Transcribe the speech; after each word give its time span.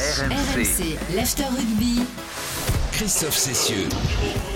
RMC, 0.00 0.96
l'After 1.14 1.44
Rugby. 1.44 2.00
Christophe 2.90 3.36
Cessieux. 3.36 3.84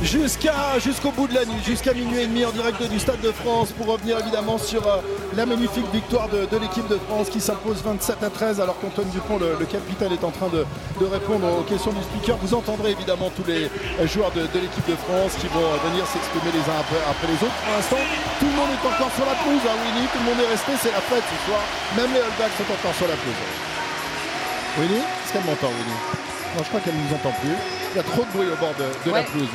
Jusqu'à 0.00 0.78
jusqu'au 0.80 1.10
bout 1.10 1.28
de 1.28 1.34
la 1.34 1.44
nuit, 1.44 1.60
jusqu'à 1.62 1.92
minuit 1.92 2.20
et 2.22 2.26
demi 2.26 2.46
en 2.46 2.50
direct 2.50 2.80
du 2.80 2.98
Stade 2.98 3.20
de 3.20 3.30
France 3.30 3.68
pour 3.76 3.92
revenir 3.92 4.18
évidemment 4.20 4.56
sur 4.56 4.80
euh, 4.88 5.04
la 5.36 5.44
magnifique 5.44 5.84
victoire 5.92 6.30
de, 6.30 6.46
de 6.48 6.56
l'équipe 6.56 6.88
de 6.88 6.96
France 6.96 7.28
qui 7.28 7.42
s'impose 7.42 7.82
27 7.84 8.22
à 8.24 8.30
13 8.30 8.58
alors 8.62 8.80
qu'Antoine 8.80 9.10
Dupont, 9.10 9.36
le, 9.36 9.52
le 9.60 9.66
capitaine, 9.66 10.12
est 10.12 10.24
en 10.24 10.30
train 10.30 10.48
de, 10.48 10.64
de 10.98 11.04
répondre 11.04 11.44
aux 11.60 11.62
questions 11.68 11.92
du 11.92 12.00
speaker. 12.02 12.38
Vous 12.40 12.54
entendrez 12.54 12.92
évidemment 12.92 13.28
tous 13.36 13.44
les 13.44 13.68
joueurs 14.08 14.32
de, 14.32 14.48
de 14.48 14.58
l'équipe 14.64 14.88
de 14.88 14.96
France 14.96 15.36
qui 15.38 15.48
vont 15.52 15.60
euh, 15.60 15.76
venir 15.92 16.06
s'exprimer 16.08 16.56
les 16.56 16.64
uns 16.72 16.80
après, 16.80 17.04
après 17.04 17.28
les 17.28 17.36
autres. 17.44 17.58
Pour 17.68 17.72
l'instant, 17.76 18.00
tout 18.40 18.48
le 18.48 18.56
monde 18.56 18.72
est 18.72 18.80
encore 18.88 19.12
sur 19.12 19.28
la 19.28 19.36
pelouse, 19.44 19.60
hein, 19.68 19.76
Winnie, 19.76 20.08
tout 20.08 20.20
le 20.24 20.24
monde 20.24 20.40
est 20.40 20.48
resté, 20.56 20.72
c'est 20.80 20.92
la 20.96 21.04
fête 21.04 21.24
ce 21.28 21.36
soir. 21.44 21.60
Même 22.00 22.16
les 22.16 22.24
All 22.24 22.32
Blacks 22.40 22.56
sont 22.56 22.64
encore 22.72 22.96
sur 22.96 23.08
la 23.12 23.16
pelouse. 23.20 23.73
Winnie 24.78 24.98
Est-ce 24.98 25.32
qu'elle 25.32 25.44
m'entend, 25.44 25.68
Winnie 25.68 26.00
Non, 26.56 26.62
je 26.62 26.68
crois 26.68 26.80
qu'elle 26.80 26.96
ne 26.96 27.02
nous 27.08 27.14
entend 27.14 27.32
plus. 27.40 27.54
Il 27.92 27.96
y 27.96 28.00
a 28.00 28.02
trop 28.02 28.24
de 28.24 28.30
bruit 28.32 28.48
au 28.50 28.56
bord 28.56 28.74
de, 28.74 28.86
de 29.08 29.14
la 29.14 29.22
pelouse. 29.22 29.48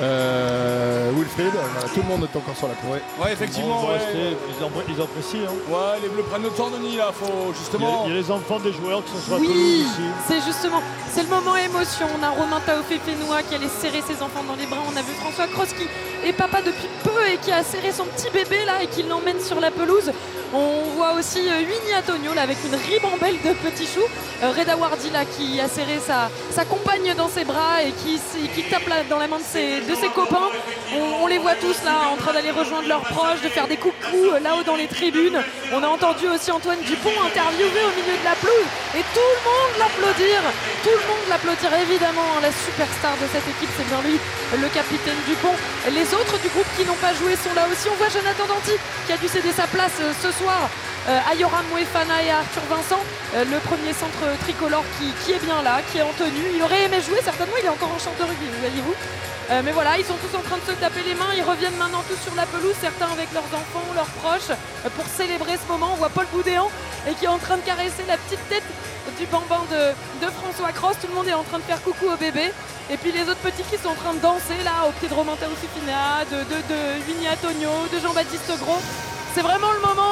Euh, 0.00 1.10
Wilfried, 1.14 1.52
voilà, 1.52 1.86
tout 1.92 2.00
le 2.00 2.08
monde 2.08 2.22
est 2.32 2.36
encore 2.36 2.56
sur 2.56 2.68
la 2.68 2.74
pelouse. 2.74 2.98
Ouais, 3.20 3.32
effectivement. 3.32 3.84
Ouais. 3.86 3.92
rester, 3.98 4.36
ils, 4.48 4.64
en- 4.64 4.70
ils 4.88 5.00
apprécient. 5.02 5.40
hein. 5.46 5.54
Ouais, 5.70 6.00
les 6.02 6.08
bleus 6.08 6.22
prennent 6.24 6.42
le 6.42 6.50
temps, 6.50 6.70
Denis, 6.70 6.96
là. 6.96 7.10
Faut 7.12 7.26
Il, 7.28 7.48
y 7.48 7.50
a, 7.50 7.54
justement. 7.58 8.02
il 8.06 8.14
y 8.14 8.16
a 8.16 8.20
les 8.20 8.30
enfants 8.30 8.58
des 8.58 8.72
joueurs 8.72 9.04
qui 9.04 9.12
sont 9.12 9.20
sur 9.20 9.34
la 9.34 9.40
Oui, 9.40 9.84
ici. 9.84 10.02
c'est 10.26 10.40
justement, 10.40 10.82
c'est 11.12 11.22
le 11.22 11.28
moment 11.28 11.56
émotion. 11.56 12.06
On 12.18 12.22
a 12.22 12.30
Romain 12.30 12.60
Taofé-Fénois 12.66 13.42
qui 13.48 13.54
allait 13.54 13.68
serrer 13.68 14.00
ses 14.02 14.22
enfants 14.22 14.44
dans 14.48 14.56
les 14.56 14.66
bras. 14.66 14.80
On 14.92 14.96
a 14.96 15.02
vu 15.02 15.12
François 15.20 15.46
Cross 15.48 15.68
qui 15.76 15.86
est 16.26 16.32
papa 16.32 16.62
depuis 16.62 16.88
peu 17.04 17.10
et 17.32 17.36
qui 17.36 17.52
a 17.52 17.62
serré 17.62 17.92
son 17.92 18.04
petit 18.04 18.30
bébé 18.30 18.64
là 18.64 18.82
et 18.82 18.86
qui 18.86 19.02
l'emmène 19.02 19.40
sur 19.40 19.60
la 19.60 19.70
pelouse. 19.70 20.10
On 20.54 20.82
voit 20.96 21.14
aussi 21.14 21.38
euh, 21.48 21.58
Winnie 21.60 21.96
Antonio 21.98 22.34
là 22.34 22.42
avec 22.42 22.58
une 22.66 22.74
ribambelle 22.74 23.36
de 23.42 23.54
petits 23.66 23.86
choux. 23.86 24.04
Euh, 24.42 24.50
Reda 24.56 24.76
Wardi 24.76 25.08
là 25.10 25.24
qui 25.24 25.58
a 25.60 25.66
serré 25.66 25.98
sa, 26.06 26.28
sa 26.50 26.66
compagne 26.66 27.14
dans 27.16 27.28
ses 27.28 27.44
bras 27.44 27.82
et 27.82 27.90
qui, 27.92 28.20
qui 28.54 28.62
tape 28.68 28.86
là 28.86 28.96
dans 29.08 29.18
la 29.18 29.28
main 29.28 29.38
de 29.38 29.42
ses, 29.42 29.80
de 29.88 29.94
ses 29.94 30.08
copains. 30.08 30.50
On, 30.94 31.26
les 31.26 31.38
voit 31.38 31.54
tous 31.54 31.82
là 31.84 32.10
en 32.12 32.16
train 32.16 32.32
d'aller 32.32 32.50
rejoindre 32.50 32.86
leurs 32.88 33.02
proches, 33.02 33.40
de 33.42 33.48
faire 33.48 33.66
des 33.66 33.76
coucous 33.76 34.28
euh, 34.34 34.40
là-haut 34.40 34.62
dans 34.62 34.76
les 34.76 34.86
tribunes. 34.86 35.40
On 35.72 35.82
a 35.82 35.88
entendu 35.88 36.28
aussi 36.28 36.50
Antoine 36.50 36.80
Dupont 36.82 37.16
interviewé 37.24 37.80
au 37.88 37.92
milieu 37.96 38.16
de 38.18 38.24
la 38.24 38.36
pelouse 38.36 38.70
et 38.94 39.04
tout 39.14 39.30
le 39.32 39.40
monde 39.48 39.72
l'applaudir. 39.78 40.38
Tout 40.84 40.92
le 40.92 41.04
monde 41.08 41.24
l'applaudir 41.30 41.72
évidemment. 41.80 42.28
hein, 42.36 42.40
La 42.42 42.52
superstar 42.52 43.16
de 43.16 43.26
cette 43.32 43.48
équipe, 43.56 43.70
c'est 43.76 43.88
bien 43.88 44.00
lui, 44.04 44.20
le 44.60 44.68
capitaine 44.68 45.16
Dupont. 45.26 45.56
Les 45.90 46.06
autres 46.12 46.36
du 46.44 46.48
groupe 46.52 46.68
qui 46.76 46.84
n'ont 46.84 47.00
pas 47.00 47.14
joué 47.14 47.32
sont 47.36 47.54
là 47.56 47.64
aussi. 47.72 47.88
On 47.88 47.96
voit 47.96 48.12
Jonathan 48.12 48.44
Danty 48.46 48.76
qui 49.06 49.12
a 49.12 49.16
dû 49.16 49.28
céder 49.28 49.52
sa 49.52 49.66
place 49.66 49.96
euh, 50.00 50.12
ce 50.20 50.30
soir 50.32 50.68
euh, 51.08 51.30
à 51.30 51.34
Yoram 51.34 51.64
Moefana 51.72 52.22
et 52.22 52.30
Arthur 52.30 52.62
Vincent, 52.70 53.00
euh, 53.34 53.44
le 53.48 53.58
premier 53.64 53.92
centre 53.92 54.22
tricolore 54.44 54.84
qui, 54.98 55.10
qui 55.24 55.32
est 55.32 55.42
bien 55.42 55.62
là, 55.62 55.80
qui 55.90 55.98
est 55.98 56.02
en 56.06 56.12
tenue. 56.14 56.52
Il 56.54 56.62
aurait 56.62 56.84
aimé 56.84 56.98
jouer, 57.00 57.18
certainement, 57.24 57.56
il 57.58 57.66
est 57.66 57.74
encore 57.74 57.90
en 57.90 57.98
champ 57.98 58.14
de 58.18 58.22
rugby, 58.24 58.46
voyez-vous. 58.60 58.94
Euh, 59.50 59.60
mais 59.64 59.72
voilà, 59.72 59.98
ils 59.98 60.04
sont 60.04 60.16
tous 60.16 60.36
en 60.36 60.42
train 60.42 60.56
de 60.56 60.66
se 60.70 60.72
taper 60.78 61.02
les 61.02 61.14
mains. 61.14 61.32
Ils 61.36 61.42
reviennent 61.42 61.76
maintenant 61.76 62.02
tous 62.08 62.20
sur 62.22 62.34
la 62.34 62.46
pelouse, 62.46 62.74
certains 62.80 63.10
avec 63.12 63.32
leurs 63.32 63.50
enfants, 63.52 63.84
leurs 63.94 64.12
proches, 64.22 64.50
euh, 64.50 64.88
pour 64.96 65.06
célébrer 65.06 65.56
ce 65.56 65.70
moment. 65.70 65.90
On 65.92 65.96
voit 65.96 66.10
Paul 66.10 66.26
Boudéan 66.32 66.68
et 67.08 67.14
qui 67.14 67.24
est 67.24 67.28
en 67.28 67.38
train 67.38 67.56
de 67.56 67.62
caresser 67.62 68.04
la 68.06 68.16
petite 68.16 68.46
tête 68.48 68.64
du 69.18 69.26
bambin 69.26 69.62
de, 69.70 69.92
de 70.24 70.30
François 70.30 70.72
Cross. 70.72 70.96
Tout 71.00 71.08
le 71.08 71.14
monde 71.14 71.28
est 71.28 71.34
en 71.34 71.42
train 71.42 71.58
de 71.58 71.64
faire 71.64 71.82
coucou 71.82 72.06
au 72.06 72.16
bébé. 72.16 72.52
Et 72.90 72.96
puis 72.96 73.12
les 73.12 73.22
autres 73.22 73.40
petits 73.40 73.62
qui 73.64 73.78
sont 73.78 73.90
en 73.90 73.94
train 73.94 74.14
de 74.14 74.20
danser 74.20 74.58
là, 74.64 74.86
au 74.88 74.92
pied 74.92 75.08
de 75.08 75.14
Romain 75.14 75.36
Taoufifina, 75.38 76.24
de, 76.30 76.38
de, 76.44 76.58
de 76.68 77.96
de 77.96 78.00
Jean-Baptiste 78.00 78.52
Gros. 78.60 78.80
C'est 79.34 79.40
vraiment 79.40 79.72
le 79.72 79.80
moment, 79.80 80.11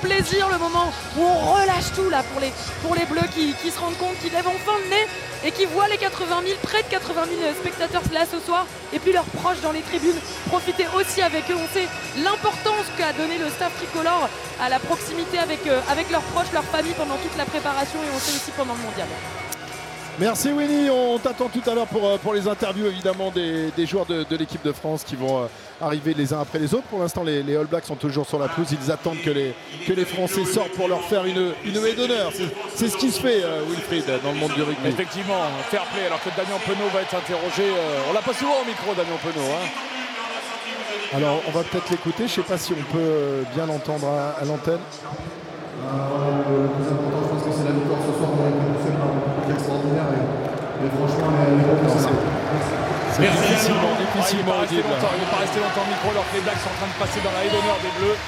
plaisir, 0.00 0.48
le 0.50 0.58
moment 0.58 0.92
où 1.16 1.22
on 1.22 1.52
relâche 1.52 1.92
tout 1.94 2.08
là 2.10 2.22
pour 2.22 2.40
les, 2.40 2.52
pour 2.82 2.94
les 2.94 3.04
bleus 3.04 3.28
qui, 3.34 3.70
se 3.70 3.78
rendent 3.78 3.96
compte, 3.98 4.18
qui 4.20 4.30
lèvent 4.30 4.48
enfin 4.48 4.78
le 4.84 4.90
nez 4.90 5.06
et 5.44 5.50
qui 5.50 5.64
voient 5.66 5.88
les 5.88 5.96
80 5.96 6.42
000, 6.46 6.58
près 6.62 6.82
de 6.82 6.88
80 6.88 7.22
000 7.40 7.54
spectateurs 7.60 8.02
là 8.12 8.24
ce 8.30 8.38
soir, 8.38 8.66
et 8.92 8.98
puis 8.98 9.12
leurs 9.12 9.24
proches 9.24 9.60
dans 9.62 9.72
les 9.72 9.82
tribunes. 9.82 10.18
Profiter 10.46 10.86
aussi 10.94 11.22
avec 11.22 11.50
eux. 11.50 11.56
On 11.56 11.68
sait 11.74 11.88
l'importance 12.22 12.86
qu'a 12.96 13.12
donné 13.12 13.38
le 13.38 13.48
staff 13.50 13.74
tricolore 13.76 14.28
à 14.60 14.68
la 14.68 14.78
proximité 14.78 15.38
avec, 15.38 15.66
euh, 15.66 15.80
avec 15.90 16.10
leurs 16.10 16.22
proches, 16.32 16.52
leurs 16.52 16.64
familles 16.64 16.94
pendant 16.96 17.16
toute 17.16 17.36
la 17.36 17.44
préparation 17.44 17.98
et 18.02 18.10
on 18.14 18.18
sait 18.18 18.36
aussi 18.36 18.52
pendant 18.56 18.74
le 18.74 18.82
mondial. 18.82 19.08
Merci 20.22 20.52
Winnie, 20.52 20.88
on 20.88 21.18
t'attend 21.18 21.48
tout 21.48 21.68
à 21.68 21.74
l'heure 21.74 21.88
pour, 21.88 22.06
euh, 22.06 22.16
pour 22.16 22.32
les 22.32 22.46
interviews 22.46 22.86
évidemment 22.86 23.32
des, 23.32 23.72
des 23.76 23.86
joueurs 23.86 24.06
de, 24.06 24.22
de 24.22 24.36
l'équipe 24.36 24.64
de 24.64 24.70
France 24.70 25.02
qui 25.02 25.16
vont 25.16 25.40
euh, 25.40 25.46
arriver 25.80 26.14
les 26.14 26.32
uns 26.32 26.40
après 26.40 26.60
les 26.60 26.72
autres. 26.74 26.84
Pour 26.84 27.00
l'instant 27.00 27.24
les, 27.24 27.42
les 27.42 27.56
All 27.56 27.66
Blacks 27.66 27.86
sont 27.86 27.96
toujours 27.96 28.24
sur 28.24 28.38
la 28.38 28.46
pelouse, 28.46 28.68
ils 28.70 28.92
attendent 28.92 29.20
que 29.24 29.30
les, 29.30 29.52
que 29.84 29.92
les 29.92 30.04
Français 30.04 30.44
sortent 30.44 30.70
pour 30.76 30.86
leur 30.86 31.00
faire 31.02 31.24
une, 31.24 31.50
une 31.64 31.76
haie 31.84 31.94
d'honneur. 31.94 32.30
C'est- 32.76 32.88
ce 32.88 32.96
qui 32.96 33.10
se 33.10 33.20
fait 33.20 33.42
euh, 33.42 33.62
Wilfried 33.68 34.04
dans 34.22 34.30
le 34.30 34.38
monde 34.38 34.52
du 34.54 34.62
rugby. 34.62 34.86
Effectivement, 34.90 35.42
fair 35.70 35.82
play. 35.92 36.06
Alors 36.06 36.22
que 36.22 36.28
Damien 36.36 36.58
Penaud 36.64 36.88
va 36.94 37.00
être 37.00 37.16
interrogé. 37.16 37.64
euh, 37.64 38.08
on 38.08 38.12
l'a 38.12 38.22
pas 38.22 38.32
souvent 38.32 38.62
au 38.62 38.64
micro, 38.64 38.94
Damien 38.94 39.18
Penaud. 39.24 39.44
Hein. 39.50 41.16
Alors 41.16 41.40
on 41.48 41.50
va 41.50 41.64
peut-être 41.64 41.90
l'écouter, 41.90 42.28
je 42.28 42.38
ne 42.40 42.44
sais 42.46 42.48
pas 42.48 42.58
si 42.58 42.72
on 42.78 42.96
peut 42.96 43.42
bien 43.56 43.66
l'entendre 43.66 44.06
à, 44.06 44.40
à 44.40 44.44
l'antenne 44.44 44.78
plus 45.82 46.86
important, 46.86 47.18
je 47.26 47.28
pense 47.34 47.42
que 47.42 47.50
c'est 47.58 47.64
la 47.66 47.72
victoire 47.74 47.98
ce 48.06 48.12
soir. 48.16 48.30
On 48.30 48.46
a 48.46 48.48
été 48.48 48.62
poussé 48.70 48.94
par 48.96 49.08
un 49.10 49.18
public 49.18 49.50
extraordinaire 49.58 50.08
et, 50.14 50.24
et 50.82 50.90
franchement, 50.96 51.30
les, 51.32 51.62
C'est 53.12 53.22
difficilement, 53.22 53.92
Ouais, 53.92 53.98
il 53.98 54.02
n'est 54.02 54.12
difficilement 54.16 54.52
pas, 54.52 54.60
resté 54.64 54.76
audible. 54.80 54.88
longtemps, 54.88 55.12
il 55.14 55.20
n'est 55.22 55.30
pas 55.32 55.42
resté 55.44 55.58
longtemps 55.60 55.84
au 55.86 55.90
micro 55.92 56.06
alors 56.10 56.26
que 56.30 56.34
les 56.36 56.42
Blacks 56.42 56.62
sont 56.64 56.72
en 56.72 56.78
train 56.80 56.90
de 56.90 56.98
passer 56.98 57.20
dans 57.22 57.32
la 57.36 57.40
haie 57.44 57.52
d'honneur 57.52 57.78
des 57.84 57.92
Bleus. 58.00 58.18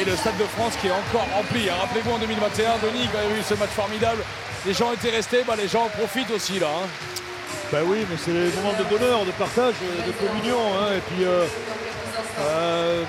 Et 0.00 0.04
le 0.04 0.16
Stade 0.16 0.36
de 0.38 0.48
France 0.56 0.74
qui 0.80 0.88
est 0.88 0.96
encore 1.04 1.26
rempli. 1.36 1.68
hein. 1.68 1.76
Rappelez-vous 1.80 2.12
en 2.12 2.18
2021, 2.18 2.80
Denis, 2.82 3.06
quand 3.12 3.20
il 3.22 3.30
y 3.30 3.34
a 3.36 3.38
eu 3.38 3.42
ce 3.46 3.54
match 3.54 3.70
formidable, 3.76 4.22
les 4.66 4.72
gens 4.74 4.90
étaient 4.92 5.10
restés, 5.14 5.44
bah, 5.46 5.54
les 5.56 5.68
gens 5.68 5.84
en 5.84 5.92
profitent 5.92 6.30
aussi 6.32 6.58
là. 6.58 6.66
hein. 6.72 6.88
Ben 7.70 7.82
oui, 7.86 8.04
mais 8.10 8.16
c'est 8.18 8.32
les 8.32 8.50
moments 8.56 8.74
de 8.76 8.84
bonheur, 8.84 9.24
de 9.24 9.30
partage, 9.32 9.74
de 9.80 10.12
communion. 10.12 10.58
hein. 10.80 10.96
Et 10.96 11.02
puis, 11.12 11.24
euh, 11.24 11.44
euh, 12.40 13.02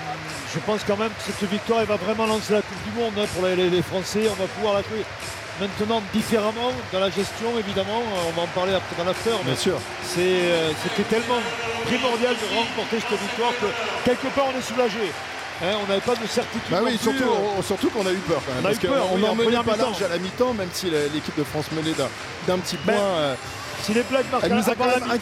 je 0.53 0.59
pense 0.59 0.81
quand 0.85 0.97
même 0.97 1.09
que 1.09 1.23
cette 1.25 1.49
victoire, 1.49 1.79
elle 1.81 1.87
va 1.87 1.97
vraiment 1.97 2.27
lancer 2.27 2.53
la 2.53 2.61
Coupe 2.61 2.83
du 2.85 2.99
Monde 2.99 3.13
hein, 3.17 3.25
pour 3.33 3.45
les, 3.47 3.55
les- 3.55 3.69
les 3.69 3.81
Français. 3.81 4.27
On 4.29 4.35
va 4.39 4.47
pouvoir 4.47 4.75
la 4.75 4.81
jouer 4.83 5.03
maintenant 5.67 6.01
différemment 6.13 6.71
dans 6.91 6.99
la 6.99 7.09
gestion, 7.09 7.49
évidemment. 7.57 7.99
Euh, 7.99 8.29
On 8.29 8.31
va 8.35 8.41
en 8.43 8.47
parler 8.47 8.73
après 8.73 8.95
dans 8.97 9.05
l'after. 9.05 9.31
mais 9.43 9.51
Bien 9.51 9.55
sûr. 9.55 9.77
c'est, 10.03 10.19
euh, 10.21 10.71
C'était 10.83 11.07
tellement 11.15 11.39
primordial 11.85 12.35
de 12.35 12.47
remporter 12.57 12.97
cette 12.99 13.19
victoire 13.19 13.51
que 13.61 13.67
quelque 14.05 14.27
part 14.35 14.45
on 14.53 14.57
est 14.57 14.61
soulagé. 14.61 15.11
Hein, 15.63 15.75
on 15.83 15.87
n'avait 15.87 16.01
pas 16.01 16.15
de 16.15 16.27
certitude. 16.27 16.61
Bah 16.71 16.79
oui, 16.83 16.97
surtout, 17.01 17.23
euh, 17.23 17.61
surtout 17.61 17.89
qu'on 17.89 18.05
a 18.05 18.11
eu 18.11 18.17
peur 18.27 18.41
quand 18.45 18.53
même. 18.55 18.61
On 18.65 18.67
parce 18.67 18.79
qu'on 18.79 19.15
oui, 19.15 19.21
n'en 19.21 19.29
en 19.29 19.35
menait 19.35 19.63
pas 19.63 19.77
large 19.77 20.01
à 20.01 20.07
la 20.09 20.17
mi-temps, 20.17 20.53
même 20.53 20.69
si 20.73 20.89
l'équipe 20.89 21.37
de 21.37 21.43
France 21.43 21.65
menait 21.71 21.93
d'un 21.93 22.09
d'un 22.47 22.57
petit 22.59 22.75
point. 22.77 22.93
Ben, 22.95 22.99
euh, 23.01 23.35
si 23.83 23.93
les 23.93 24.03
Blacks 24.03 24.31
marquent 24.31 24.43
Elle 24.45 24.53
nous 24.55 24.69
a 24.69 24.75
quand 24.75 24.85
même 24.85 25.03
en 25.03 25.17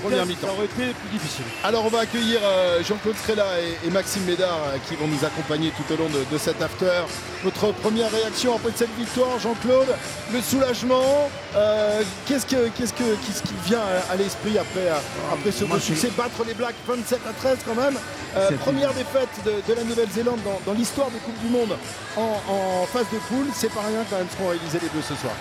première 0.00 0.22
été- 0.22 0.26
mi-temps. 0.26 0.46
Ça 0.48 0.52
aurait 0.54 0.64
été 0.64 0.84
plus 0.94 1.08
difficile. 1.12 1.44
Alors 1.64 1.84
on 1.84 1.88
va 1.88 2.00
accueillir 2.00 2.40
euh, 2.42 2.82
Jean-Claude 2.82 3.16
Strella 3.16 3.46
et, 3.60 3.86
et 3.86 3.90
Maxime 3.90 4.24
Médard 4.24 4.58
euh, 4.68 4.76
qui 4.88 4.96
vont 4.96 5.06
nous 5.06 5.24
accompagner 5.24 5.70
tout 5.76 5.92
au 5.92 5.96
long 5.96 6.08
de, 6.08 6.24
de 6.32 6.38
cet 6.38 6.60
after. 6.62 7.02
Votre 7.44 7.72
première 7.72 8.10
réaction 8.10 8.54
après 8.56 8.72
cette 8.74 8.94
victoire, 8.98 9.38
Jean-Claude 9.38 9.88
Le 10.32 10.40
soulagement 10.40 11.28
euh, 11.54 12.02
Qu'est-ce 12.26 12.46
que 12.46 12.68
qu'est-ce 12.76 12.92
que 12.94 13.04
qu'est-ce 13.26 13.42
qui 13.42 13.54
vient 13.66 13.80
à, 14.10 14.16
l'esprit 14.16 14.58
après 14.58 14.88
après 15.32 15.52
ce 15.52 15.64
beau 15.64 15.78
succès? 15.78 16.10
Battre 16.16 16.42
les 16.46 16.54
Blacks 16.54 16.74
27 16.88 17.20
à 17.28 17.32
13 17.32 17.58
quand 17.66 17.74
même. 17.74 17.98
Euh, 18.36 18.50
première 18.58 18.92
défaite 18.92 19.28
de, 19.44 19.52
de 19.66 19.74
la 19.78 19.84
Nouvelle-Zélande 19.84 20.40
dans, 20.44 20.60
dans 20.70 20.76
l'histoire 20.78 21.08
des 21.10 21.18
Coupes 21.18 21.38
du 21.40 21.48
Monde 21.48 21.76
en, 22.16 22.40
en 22.48 22.86
phase 22.86 23.06
de 23.12 23.18
poule. 23.28 23.46
C'est 23.54 23.72
pas 23.72 23.80
rien 23.86 24.00
quand 24.10 24.16
même 24.18 24.26
ce 24.30 24.36
qu'ont 24.36 24.48
réalisé 24.48 24.78
les 24.82 24.88
deux 24.88 25.02
ce 25.02 25.14
soir. 25.14 25.32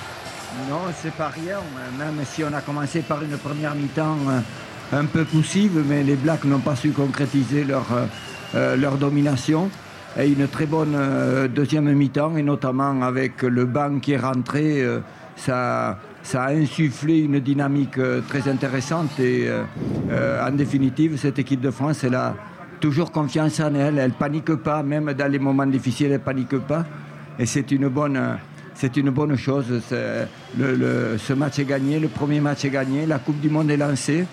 Non, 0.69 0.81
c'est 0.97 1.13
pas 1.13 1.27
rien, 1.27 1.57
même 1.99 2.23
si 2.25 2.43
on 2.43 2.53
a 2.53 2.61
commencé 2.61 3.01
par 3.01 3.21
une 3.21 3.37
première 3.37 3.75
mi-temps 3.75 4.17
euh, 4.29 4.99
un 4.99 5.05
peu 5.05 5.25
poussive, 5.25 5.83
mais 5.85 6.01
les 6.01 6.15
Blacks 6.15 6.45
n'ont 6.45 6.59
pas 6.59 6.75
su 6.75 6.91
concrétiser 6.91 7.65
leur, 7.65 7.85
euh, 7.91 8.05
euh, 8.55 8.97
domination. 8.97 9.69
Et 10.17 10.29
une 10.29 10.47
très 10.47 10.65
bonne 10.65 10.97
deuxième 11.53 11.93
mi-temps, 11.93 12.37
et 12.37 12.41
notamment 12.41 13.01
avec 13.01 13.41
le 13.41 13.65
banc 13.65 13.99
qui 13.99 14.13
est 14.13 14.17
rentré, 14.17 14.81
ça, 15.35 15.99
ça 16.23 16.43
a 16.43 16.53
insufflé 16.53 17.19
une 17.19 17.41
dynamique 17.41 17.99
très 18.29 18.49
intéressante. 18.49 19.19
Et 19.19 19.49
en 20.41 20.51
définitive, 20.51 21.17
cette 21.17 21.37
équipe 21.39 21.59
de 21.59 21.69
France, 21.69 22.05
elle 22.05 22.15
a 22.15 22.33
toujours 22.79 23.11
confiance 23.11 23.59
en 23.59 23.75
elle, 23.75 23.97
elle 23.97 24.13
panique 24.13 24.55
pas, 24.55 24.83
même 24.83 25.11
dans 25.11 25.29
les 25.29 25.39
moments 25.39 25.65
difficiles, 25.65 26.13
elle 26.13 26.21
panique 26.21 26.59
pas. 26.59 26.85
Et 27.37 27.45
c'est 27.45 27.69
une 27.71 27.89
bonne, 27.89 28.37
c'est 28.75 28.95
une 28.97 29.09
bonne 29.09 29.35
chose. 29.37 29.65
Le- 29.91 30.75
le- 30.75 31.17
ce 31.17 31.33
match 31.33 31.59
est 31.59 31.65
gagné, 31.65 31.99
le 31.99 32.07
premier 32.07 32.39
match 32.39 32.65
est 32.65 32.69
gagné, 32.69 33.05
la 33.05 33.19
Coupe 33.19 33.39
du 33.39 33.49
Monde 33.49 33.71
est 33.71 33.77
lancée. 33.77 34.25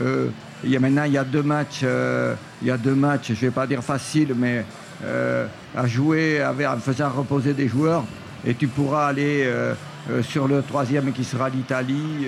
Euh, 0.00 0.28
il 0.64 0.70
y 0.70 0.76
a 0.76 0.80
maintenant 0.80 1.04
il 1.04 1.12
y 1.12 1.18
a 1.18 1.24
deux 1.24 1.42
matchs, 1.42 1.80
euh, 1.84 2.34
il 2.62 2.68
y 2.68 2.70
a 2.70 2.76
deux 2.76 2.94
matchs, 2.94 3.28
je 3.28 3.40
vais 3.46 3.50
pas 3.50 3.66
dire 3.66 3.82
faciles, 3.82 4.34
mais 4.36 4.64
euh, 5.04 5.46
à 5.76 5.86
jouer 5.86 6.40
avec, 6.40 6.66
en 6.66 6.78
faisant 6.78 7.08
reposer 7.10 7.54
des 7.54 7.68
joueurs. 7.68 8.04
Et 8.46 8.54
tu 8.54 8.66
pourras 8.68 9.06
aller 9.06 9.44
euh, 9.46 9.74
euh, 10.10 10.22
sur 10.22 10.46
le 10.48 10.62
troisième 10.62 11.12
qui 11.12 11.24
sera 11.24 11.48
l'Italie 11.48 12.26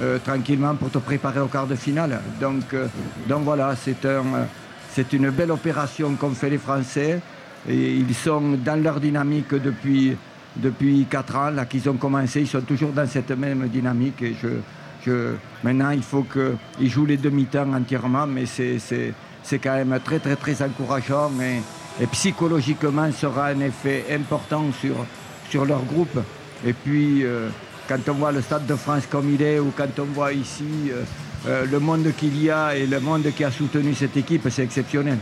euh, 0.00 0.18
tranquillement 0.24 0.74
pour 0.74 0.90
te 0.90 0.98
préparer 0.98 1.40
au 1.40 1.46
quart 1.46 1.66
de 1.66 1.74
finale. 1.74 2.20
Donc, 2.40 2.64
donc 3.28 3.42
voilà, 3.44 3.74
c'est 3.76 4.04
un, 4.04 4.46
c'est 4.92 5.12
une 5.12 5.30
belle 5.30 5.50
opération 5.50 6.14
qu'ont 6.14 6.30
fait 6.30 6.50
les 6.50 6.58
Français. 6.58 7.20
Et 7.68 7.94
ils 7.96 8.14
sont 8.14 8.56
dans 8.64 8.80
leur 8.80 9.00
dynamique 9.00 9.52
depuis, 9.54 10.16
depuis 10.56 11.06
4 11.08 11.36
ans 11.36 11.50
là 11.50 11.66
qu'ils 11.66 11.88
ont 11.88 11.96
commencé. 11.96 12.40
Ils 12.40 12.48
sont 12.48 12.60
toujours 12.60 12.90
dans 12.90 13.06
cette 13.06 13.30
même 13.30 13.68
dynamique. 13.68 14.22
Et 14.22 14.34
je, 14.40 14.48
je, 15.04 15.34
maintenant, 15.62 15.90
il 15.90 16.02
faut 16.02 16.24
qu'ils 16.24 16.90
jouent 16.90 17.06
les 17.06 17.16
demi-temps 17.16 17.72
entièrement, 17.72 18.26
mais 18.26 18.46
c'est, 18.46 19.12
quand 19.62 19.74
même 19.74 19.98
très 20.04 20.18
très 20.18 20.36
très 20.36 20.62
encourageant. 20.62 21.30
Et, 21.40 22.02
et 22.02 22.06
psychologiquement, 22.08 23.10
sera 23.12 23.46
un 23.46 23.60
effet 23.60 24.04
important 24.10 24.64
sur, 24.80 24.96
sur 25.50 25.64
leur 25.64 25.82
groupe. 25.84 26.18
Et 26.64 26.72
puis, 26.72 27.24
euh, 27.24 27.48
quand 27.88 28.08
on 28.08 28.14
voit 28.14 28.32
le 28.32 28.42
Stade 28.42 28.66
de 28.66 28.74
France 28.74 29.04
comme 29.10 29.32
il 29.32 29.42
est, 29.42 29.58
ou 29.58 29.72
quand 29.76 29.98
on 29.98 30.04
voit 30.04 30.32
ici 30.32 30.90
euh, 30.90 31.04
euh, 31.46 31.66
le 31.70 31.78
monde 31.78 32.12
qu'il 32.16 32.42
y 32.42 32.50
a 32.50 32.74
et 32.74 32.86
le 32.86 32.98
monde 33.00 33.26
qui 33.36 33.44
a 33.44 33.50
soutenu 33.50 33.94
cette 33.94 34.16
équipe, 34.16 34.48
c'est 34.50 34.64
exceptionnel. 34.64 35.18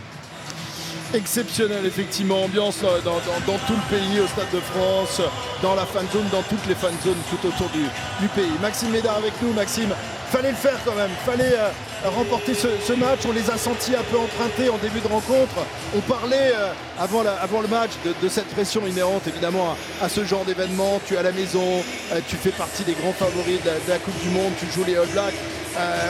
Exceptionnel, 1.14 1.86
effectivement. 1.86 2.42
Ambiance 2.42 2.82
euh, 2.82 3.00
dans, 3.02 3.20
tout 3.20 3.72
le 3.72 3.96
pays, 3.96 4.20
au 4.20 4.26
Stade 4.26 4.50
de 4.52 4.58
France, 4.58 5.20
dans 5.62 5.76
la 5.76 5.86
fan 5.86 6.04
zone, 6.12 6.26
dans 6.32 6.42
toutes 6.42 6.66
les 6.66 6.74
fan 6.74 6.92
zones 7.04 7.14
tout 7.30 7.46
autour 7.46 7.68
du, 7.68 7.84
du 8.20 8.28
pays. 8.34 8.50
Maxime 8.60 8.90
Médard 8.90 9.18
avec 9.18 9.32
nous. 9.40 9.52
Maxime, 9.52 9.94
fallait 10.34 10.50
le 10.50 10.56
faire 10.56 10.78
quand 10.84 10.96
même. 10.96 11.10
Fallait 11.24 11.54
euh, 11.54 12.10
remporter 12.10 12.54
ce, 12.54 12.92
match. 12.94 13.20
On 13.28 13.32
les 13.32 13.48
a 13.50 13.56
sentis 13.56 13.94
un 13.94 14.02
peu 14.02 14.18
empruntés 14.18 14.68
en 14.68 14.78
début 14.78 14.98
de 14.98 15.06
rencontre. 15.06 15.54
On 15.96 16.00
parlait 16.00 16.52
euh, 16.56 16.72
avant, 16.98 17.22
le 17.22 17.68
match 17.68 17.92
de, 18.04 18.28
cette 18.28 18.48
pression 18.48 18.84
inhérente 18.84 19.28
évidemment 19.28 19.76
à, 20.02 20.08
ce 20.08 20.24
genre 20.24 20.44
d'événement. 20.44 21.00
Tu 21.06 21.14
es 21.14 21.18
à 21.18 21.22
la 21.22 21.30
maison, 21.30 21.84
euh, 22.12 22.20
tu 22.26 22.34
fais 22.36 22.50
partie 22.50 22.82
des 22.82 22.94
grands 22.94 23.12
favoris 23.12 23.62
de 23.62 23.70
la, 23.88 23.98
Coupe 23.98 24.20
du 24.22 24.30
Monde, 24.30 24.52
tu 24.58 24.66
joues 24.72 24.84
les 24.84 24.96
All 24.96 25.06
Blacks. 25.08 25.34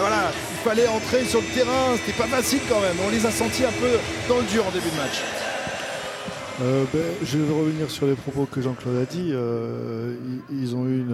Voilà, 0.00 0.30
il 0.52 0.68
fallait 0.68 0.88
entrer 0.88 1.24
sur 1.24 1.40
le 1.40 1.46
terrain, 1.48 1.96
c'était 1.96 2.16
pas 2.16 2.28
facile 2.28 2.60
quand 2.68 2.80
même. 2.80 2.96
On 3.06 3.10
les 3.10 3.26
a 3.26 3.30
sentis 3.30 3.64
un 3.64 3.72
peu 3.72 3.98
dans 4.28 4.38
le 4.38 4.44
dur 4.44 4.66
en 4.66 4.70
début 4.70 4.90
de 4.90 4.96
match. 4.96 5.43
Euh, 6.62 6.84
ben, 6.92 7.02
je 7.24 7.38
vais 7.38 7.52
revenir 7.52 7.90
sur 7.90 8.06
les 8.06 8.14
propos 8.14 8.46
que 8.46 8.60
Jean-Claude 8.60 8.96
a 8.96 9.04
dit. 9.04 9.30
Euh, 9.32 10.14
ils, 10.52 10.76
ont 10.76 10.86
eu 10.86 11.04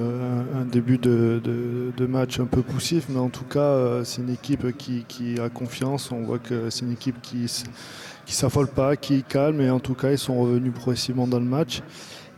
un, 0.55 0.67
début 0.67 0.99
de, 0.99 2.07
match 2.07 2.41
un 2.41 2.45
peu 2.45 2.61
poussif, 2.61 3.07
mais 3.09 3.19
en 3.19 3.31
tout 3.31 3.45
cas, 3.45 3.61
euh, 3.61 4.05
c'est 4.05 4.21
une 4.21 4.31
équipe 4.31 4.77
qui, 4.77 5.41
a 5.41 5.49
confiance. 5.49 6.13
On 6.13 6.23
voit 6.25 6.39
que 6.39 6.69
c'est 6.69 6.85
une 6.85 6.93
équipe 6.93 7.21
qui 7.23 7.47
qui 8.27 8.35
s'affole 8.35 8.69
pas, 8.69 8.97
qui 8.97 9.23
calme, 9.23 9.61
et 9.61 9.71
en 9.71 9.81
tout 9.81 9.95
cas, 9.95 10.13
ils 10.13 10.19
sont 10.19 10.39
revenus 10.41 10.73
progressivement 10.75 11.27
dans 11.27 11.41
le 11.41 11.47
match. 11.47 11.81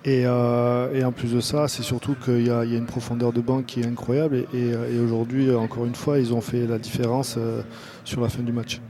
Et, 0.04 0.26
en 0.26 1.12
plus 1.12 1.34
de 1.34 1.40
ça, 1.40 1.66
c'est 1.66 1.82
surtout 1.82 2.14
qu'il 2.14 2.46
y, 2.46 2.50
a 2.50 2.64
une 2.64 2.86
profondeur 2.86 3.32
de 3.32 3.40
banc 3.40 3.62
qui 3.62 3.80
est 3.80 3.86
incroyable. 3.86 4.46
Et, 4.54 4.98
aujourd'hui, 5.00 5.52
encore 5.54 5.86
une 5.86 5.94
fois, 5.96 6.20
ils 6.20 6.32
ont 6.32 6.40
fait 6.40 6.66
la 6.66 6.78
différence 6.78 7.36
sur 8.04 8.20
la 8.20 8.28
fin 8.28 8.42
du 8.42 8.52
match. 8.52 8.80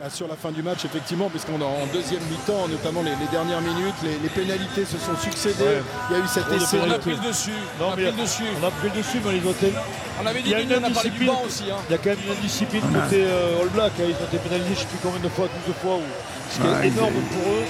Là, 0.00 0.08
sur 0.10 0.28
la 0.28 0.36
fin 0.36 0.52
du 0.52 0.62
match, 0.62 0.84
effectivement, 0.84 1.28
puisqu'on 1.28 1.58
est 1.60 1.64
en 1.64 1.86
deuxième 1.92 2.22
mi-temps, 2.30 2.68
notamment 2.70 3.02
les, 3.02 3.18
les 3.18 3.26
dernières 3.32 3.60
minutes, 3.60 3.98
les, 4.04 4.14
les 4.22 4.28
pénalités 4.30 4.84
se 4.86 4.94
sont 4.94 5.16
succédées. 5.18 5.82
Ouais. 5.82 5.82
Il 6.10 6.16
y 6.16 6.20
a 6.20 6.22
eu 6.22 6.28
cet 6.28 6.46
essai. 6.54 6.78
On 6.86 6.90
a 6.92 6.98
pris 7.02 7.18
le 7.18 7.26
dessus. 7.26 7.50
Non, 7.80 7.86
on 7.90 7.92
a 7.92 7.96
pris 7.98 8.04
le 8.06 8.12
dessus. 8.22 8.46
On 8.62 8.66
a 8.66 8.70
pris 8.70 8.88
le 8.94 8.96
dessus, 9.02 9.18
mais 9.24 9.32
les 9.32 9.42
hôtels. 9.42 9.74
On 10.22 10.26
avait 10.26 10.38
dit 10.42 10.54
Il 10.54 10.70
y 10.70 10.72
a 10.72 10.76
a 10.78 10.90
parlé 10.94 11.10
du 11.10 11.24
banc 11.26 11.42
aussi. 11.44 11.64
hein. 11.66 11.82
Il 11.88 11.92
y 11.92 11.94
a 11.96 11.98
quand 11.98 12.10
même 12.14 12.22
une 12.22 12.30
indiscipline 12.38 12.82
côté 12.94 13.26
euh, 13.26 13.58
All 13.60 13.68
Black. 13.74 13.90
hein. 13.98 14.06
Ils 14.06 14.14
ont 14.22 14.28
été 14.30 14.38
pénalisés, 14.38 14.70
je 14.70 14.74
ne 14.78 14.86
sais 14.86 14.92
plus 14.94 15.02
combien 15.02 15.18
de 15.18 15.28
fois, 15.34 15.48
12 15.66 15.74
fois, 15.82 15.96
ou... 15.98 16.06
ce 16.46 16.54
qui 16.62 16.68
Ah, 16.70 16.78
est 16.78 16.94
énorme 16.94 17.18
pour 17.34 17.42
eux. 17.58 17.66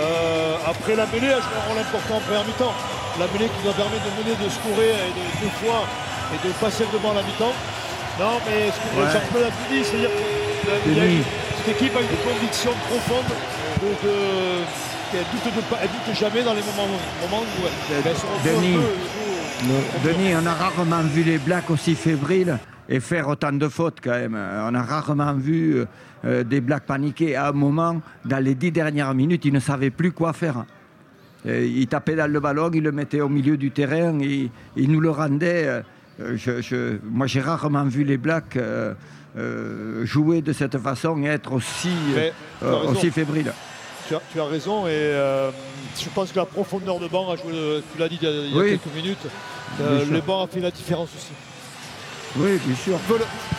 Euh, 0.00 0.56
après, 0.72 0.96
la 0.96 1.04
mêlée 1.12 1.28
a 1.36 1.44
joué 1.44 1.52
un 1.60 1.64
rôle 1.68 1.80
important 1.84 2.16
en 2.16 2.20
première 2.24 2.44
mi-temps. 2.48 2.72
La 3.20 3.28
mêlée 3.36 3.52
qui 3.52 3.58
nous 3.60 3.68
a 3.68 3.76
permis 3.76 4.00
de 4.00 4.10
mener, 4.16 4.32
de 4.32 4.48
scorer 4.48 4.96
et 4.96 5.12
de, 5.12 5.24
deux 5.44 5.52
fois 5.60 5.84
et 6.32 6.40
de 6.40 6.52
passer 6.56 6.88
devant 6.88 7.12
la 7.12 7.20
mi-temps. 7.20 7.52
Non, 8.16 8.40
mais 8.48 8.72
ce 8.72 8.80
que 8.80 8.88
Ouais. 8.96 9.44
A 9.44 9.52
tout 9.52 9.68
dit, 9.68 9.84
c'est-à-dire 9.84 10.08
que 10.08 10.45
il 10.86 10.96
y 10.96 11.00
a 11.00 11.04
Denis. 11.04 11.16
une- 11.16 11.22
cette 11.64 11.76
équipe 11.80 11.96
a 11.96 12.00
une 12.00 12.32
conviction 12.32 12.70
profonde 12.88 13.24
de, 13.82 13.86
de- 14.06 14.64
qu'elle 15.12 15.24
doute, 15.32 15.56
de 15.56 15.60
pas- 15.70 15.78
elle 15.82 15.88
doute 15.88 16.16
jamais 16.18 16.42
dans 16.42 16.54
les 16.54 16.62
moments, 16.62 16.88
moments 17.22 17.42
où 17.42 17.66
elle, 17.90 18.02
elle 18.04 18.16
se 18.16 18.60
Denis. 18.60 18.74
peu, 18.76 20.08
Denis, 20.08 20.32
on 20.42 20.46
a 20.46 20.52
rarement 20.54 21.02
vu 21.02 21.22
les 21.22 21.38
Blacks 21.38 21.70
aussi 21.70 21.94
fébriles 21.94 22.58
et 22.88 23.00
faire 23.00 23.28
autant 23.28 23.52
de 23.52 23.68
fautes 23.68 23.98
quand 24.02 24.10
même. 24.10 24.34
On 24.36 24.74
a 24.74 24.82
rarement 24.82 25.34
vu 25.34 25.84
euh, 26.24 26.44
des 26.44 26.60
Blacks 26.60 26.84
paniquer. 26.86 27.36
À 27.36 27.48
un 27.48 27.52
moment, 27.52 28.00
dans 28.24 28.42
les 28.42 28.54
dix 28.54 28.70
dernières 28.72 29.14
minutes, 29.14 29.44
ils 29.44 29.52
ne 29.52 29.60
savaient 29.60 29.90
plus 29.90 30.12
quoi 30.12 30.32
faire. 30.32 30.64
Ils 31.44 31.86
tapaient 31.86 32.16
dans 32.16 32.30
le 32.30 32.40
ballon, 32.40 32.70
ils 32.74 32.82
le 32.82 32.90
mettaient 32.92 33.20
au 33.20 33.28
milieu 33.28 33.56
du 33.56 33.70
terrain, 33.70 34.18
ils, 34.20 34.50
ils 34.76 34.90
nous 34.90 35.00
le 35.00 35.10
rendaient. 35.10 35.66
euh, 36.20 36.34
je- 36.36 36.60
je- 36.60 36.96
moi, 37.08 37.26
j'ai 37.26 37.40
rarement 37.40 37.84
vu 37.84 38.02
les 38.02 38.16
Blacks 38.16 38.56
euh, 38.56 38.94
euh, 39.38 40.04
jouer 40.06 40.40
de 40.42 40.52
cette 40.52 40.78
façon 40.78 41.16
et 41.22 41.26
être 41.26 41.52
aussi, 41.52 41.90
Mais 42.14 42.32
tu 42.60 42.64
as 42.64 42.68
euh, 42.68 42.76
raison. 42.76 42.92
aussi 42.92 43.10
fébriles. 43.10 43.52
Tu 44.08 44.14
as, 44.14 44.20
tu 44.32 44.40
as 44.40 44.44
raison 44.44 44.86
et 44.86 44.90
euh, 44.92 45.50
je 45.98 46.08
pense 46.10 46.30
que 46.32 46.36
la 46.38 46.44
profondeur 46.46 46.98
de 47.00 47.08
banc 47.08 47.30
a 47.30 47.36
joué, 47.36 47.52
le- 47.52 47.82
tu 47.92 47.98
l'as 47.98 48.08
dit 48.08 48.18
il 48.22 48.28
y 48.28 48.30
a, 48.30 48.34
il 48.34 48.54
y 48.54 48.58
a 48.58 48.62
Oui. 48.62 48.70
quelques 48.80 48.94
minutes, 48.94 49.26
euh, 49.80 50.04
le 50.10 50.20
banc 50.20 50.44
a 50.44 50.46
fait 50.46 50.60
la 50.60 50.70
différence 50.70 51.08
aussi. 51.16 51.32
Oui, 52.38 52.58
bien 52.64 52.76
sûr. 52.76 52.98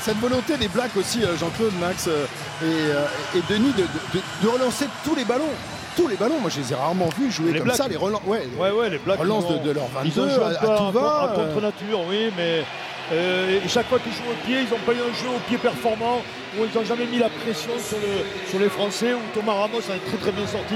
Cette 0.01 0.17
volonté 0.17 0.55
des 0.57 0.67
Blacks 0.67 0.95
aussi, 0.97 1.23
euh, 1.23 1.35
Jean-Claude, 1.37 1.73
Max 1.81 2.07
euh, 2.07 2.25
et, 2.61 2.65
euh, 2.65 3.05
et 3.35 3.41
Denis, 3.51 3.73
de, 3.73 3.81
de- 4.17 4.23
de 4.43 4.47
relancer 4.47 4.85
tous 5.03 5.15
les 5.15 5.25
ballons. 5.25 5.49
Tous 5.95 6.07
les 6.07 6.15
ballons, 6.15 6.39
moi 6.39 6.51
je 6.51 6.59
les 6.61 6.71
ai 6.71 6.75
rarement 6.75 7.09
vus 7.17 7.31
jouer 7.31 7.51
Les 7.53 7.57
comme 7.57 7.65
Blacks 7.69 7.77
ça, 7.77 7.87
les 7.87 7.95
relances. 7.97 8.21
Ouais, 8.27 8.47
Ouais, 8.59 8.69
ouais, 8.69 8.89
les 8.91 8.99
Blacks. 8.99 9.19
Relance 9.19 9.45
ils 9.49 9.53
ont- 9.55 9.63
de- 9.63 9.67
de 9.67 9.71
leur 9.71 9.85
ils 10.05 10.11
22 10.11 10.21
ont 10.21 10.29
joué 10.35 10.43
à- 10.43 10.47
un 10.47 10.51
à 10.51 10.53
peu 10.59 10.67
tout 10.67 10.91
va, 10.99 11.21
à 11.23 11.27
contre 11.29 11.57
euh. 11.57 11.61
nature, 11.61 11.99
oui, 12.07 12.31
mais 12.37 12.63
euh, 13.11 13.59
et 13.63 13.67
chaque 13.67 13.87
fois 13.87 13.99
qu'ils 13.99 14.11
jouent 14.13 14.31
au 14.31 14.45
pied, 14.45 14.57
ils 14.61 14.69
n'ont 14.69 14.83
pas 14.85 14.91
eu 14.93 14.97
un 15.01 15.13
jeu 15.13 15.29
au 15.35 15.39
pied 15.47 15.57
performant 15.57 16.21
où 16.59 16.63
ils 16.65 16.77
n'ont 16.77 16.85
jamais 16.85 17.05
mis 17.05 17.19
la 17.19 17.29
pression 17.29 17.71
sur, 17.79 17.97
le, 17.97 18.49
sur 18.49 18.59
les 18.59 18.69
Français, 18.69 19.13
où 19.13 19.19
Thomas 19.33 19.53
Ramos 19.53 19.77
a 19.79 19.97
très 20.09 20.17
très 20.17 20.31
bien 20.31 20.45
sorti. 20.47 20.75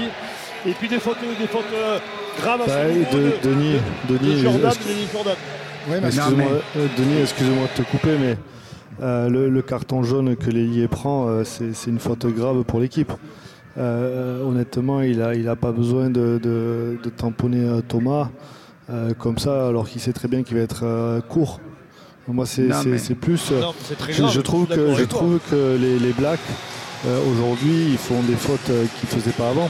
Et 0.66 0.72
puis 0.72 0.88
des 0.88 0.98
fautes, 1.00 1.18
des 1.38 1.46
fautes 1.46 1.64
euh, 1.74 1.98
graves 2.40 2.62
à 2.62 2.66
Bah, 2.66 2.72
ce 2.88 3.16
de- 3.16 3.22
de, 3.22 3.32
Denis, 3.42 3.76
de 4.08 4.16
Denis, 4.16 4.42
Jordan, 4.42 4.72
Denis 4.86 5.08
Jordan. 5.12 5.34
ouais, 5.90 5.98
Excuse-moi, 6.06 6.34
mais- 6.76 6.80
euh, 6.80 6.86
Denis, 6.96 7.20
excuse-moi 7.22 7.66
de 7.76 7.82
te 7.82 7.90
couper, 7.90 8.16
mais 8.18 8.36
euh, 9.02 9.28
le, 9.28 9.48
le 9.50 9.62
carton 9.62 10.02
jaune 10.02 10.36
que 10.36 10.50
l'ailier 10.50 10.86
prend, 10.88 11.28
euh, 11.28 11.42
c'est 11.44 11.90
une 11.90 11.98
faute 11.98 12.24
grave 12.26 12.62
pour 12.62 12.78
l'équipe. 12.80 13.12
Euh, 13.78 14.42
honnêtement, 14.44 15.00
il 15.00 15.18
n'a 15.18 15.34
il 15.34 15.48
a 15.48 15.56
pas 15.56 15.72
besoin 15.72 16.10
de, 16.10 16.38
de- 16.42 16.98
de 17.02 17.10
tamponner 17.10 17.64
euh, 17.66 17.80
Thomas 17.80 18.28
euh, 18.90 19.14
comme 19.18 19.38
ça, 19.38 19.66
alors 19.68 19.88
qu'il 19.88 20.00
sait 20.00 20.12
très 20.12 20.28
bien 20.28 20.42
qu'il 20.42 20.56
va 20.58 20.62
être 20.62 20.82
euh, 20.84 21.20
court. 21.22 21.58
Moi, 22.28 22.46
c'est 22.46 22.62
mais- 22.62 23.14
plus. 23.14 23.50
Non, 23.50 23.74
c'est 23.86 23.98
très 23.98 24.12
je, 24.12 24.22
grave. 24.22 24.32
je 24.32 24.40
trouve 24.40 24.66
que, 24.66 24.94
je 24.94 25.04
trouve 25.04 25.38
que 25.50 25.76
les, 25.80 25.98
les 25.98 26.12
Blacks, 26.12 26.38
euh, 27.06 27.18
aujourd'hui, 27.32 27.88
ils 27.90 27.98
font 27.98 28.22
des 28.22 28.36
fautes 28.36 28.70
euh, 28.70 28.84
qu'ils 29.00 29.16
ne 29.16 29.20
faisaient 29.22 29.36
pas 29.36 29.50
avant. 29.50 29.68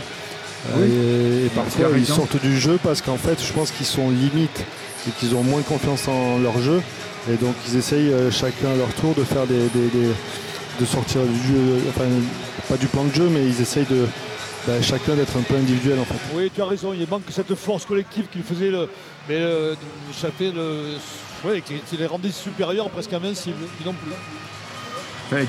Euh, 0.70 0.76
Oui. 0.78 1.46
et, 1.46 1.48
parfois, 1.48 1.88
ils 1.96 2.06
sortent 2.06 2.40
du 2.40 2.58
jeu 2.60 2.78
parce 2.82 3.00
qu'en 3.02 3.16
fait, 3.16 3.42
je 3.42 3.52
pense 3.52 3.70
qu'ils 3.70 3.86
sont 3.86 4.10
limites 4.10 4.64
et 5.08 5.10
qu'ils 5.18 5.34
ont 5.34 5.42
moins 5.42 5.62
confiance 5.62 6.06
en 6.08 6.38
leur 6.38 6.58
jeu. 6.60 6.80
Et 7.32 7.36
donc, 7.36 7.54
ils 7.68 7.76
essayent 7.76 8.12
euh, 8.12 8.30
chacun 8.30 8.70
à 8.72 8.76
leur 8.76 8.92
tour 8.94 9.14
de 9.14 9.24
faire 9.24 9.46
des, 9.46 9.54
des- 9.74 9.88
des- 9.88 10.12
de 10.80 10.84
sortir 10.86 11.20
du 11.22 11.48
jeu, 11.52 11.78
enfin, 11.90 12.04
pas 12.68 12.76
du 12.76 12.86
plan 12.86 13.04
de 13.04 13.14
jeu, 13.14 13.28
mais 13.30 13.44
ils 13.46 13.60
essayent 13.60 13.86
de 13.90 14.06
bah, 14.66 14.80
chacun 14.80 15.14
d'être 15.14 15.36
un 15.36 15.42
peu 15.42 15.54
individuel 15.56 15.98
en 15.98 16.04
fait. 16.04 16.14
Oui, 16.34 16.50
tu 16.54 16.62
as 16.62 16.64
raison, 16.66 16.92
il 16.92 17.06
manque 17.08 17.22
cette 17.30 17.54
force 17.54 17.84
collective 17.84 18.24
qui 18.32 18.40
faisait 18.40 18.70
le. 18.70 18.88
Mais 19.28 19.36
euh, 19.36 19.74
ça 20.14 20.28
fait 20.36 20.50
le. 20.52 20.94
Ouais, 21.44 21.60
qui, 21.60 21.74
qui 21.80 21.96
les 21.96 22.06
rendait 22.06 22.30
supérieurs, 22.30 22.88
presque 22.90 23.12
invincibles. 23.12 23.64
Ils 23.80 23.86
non 23.86 23.94
plus. 23.94 24.12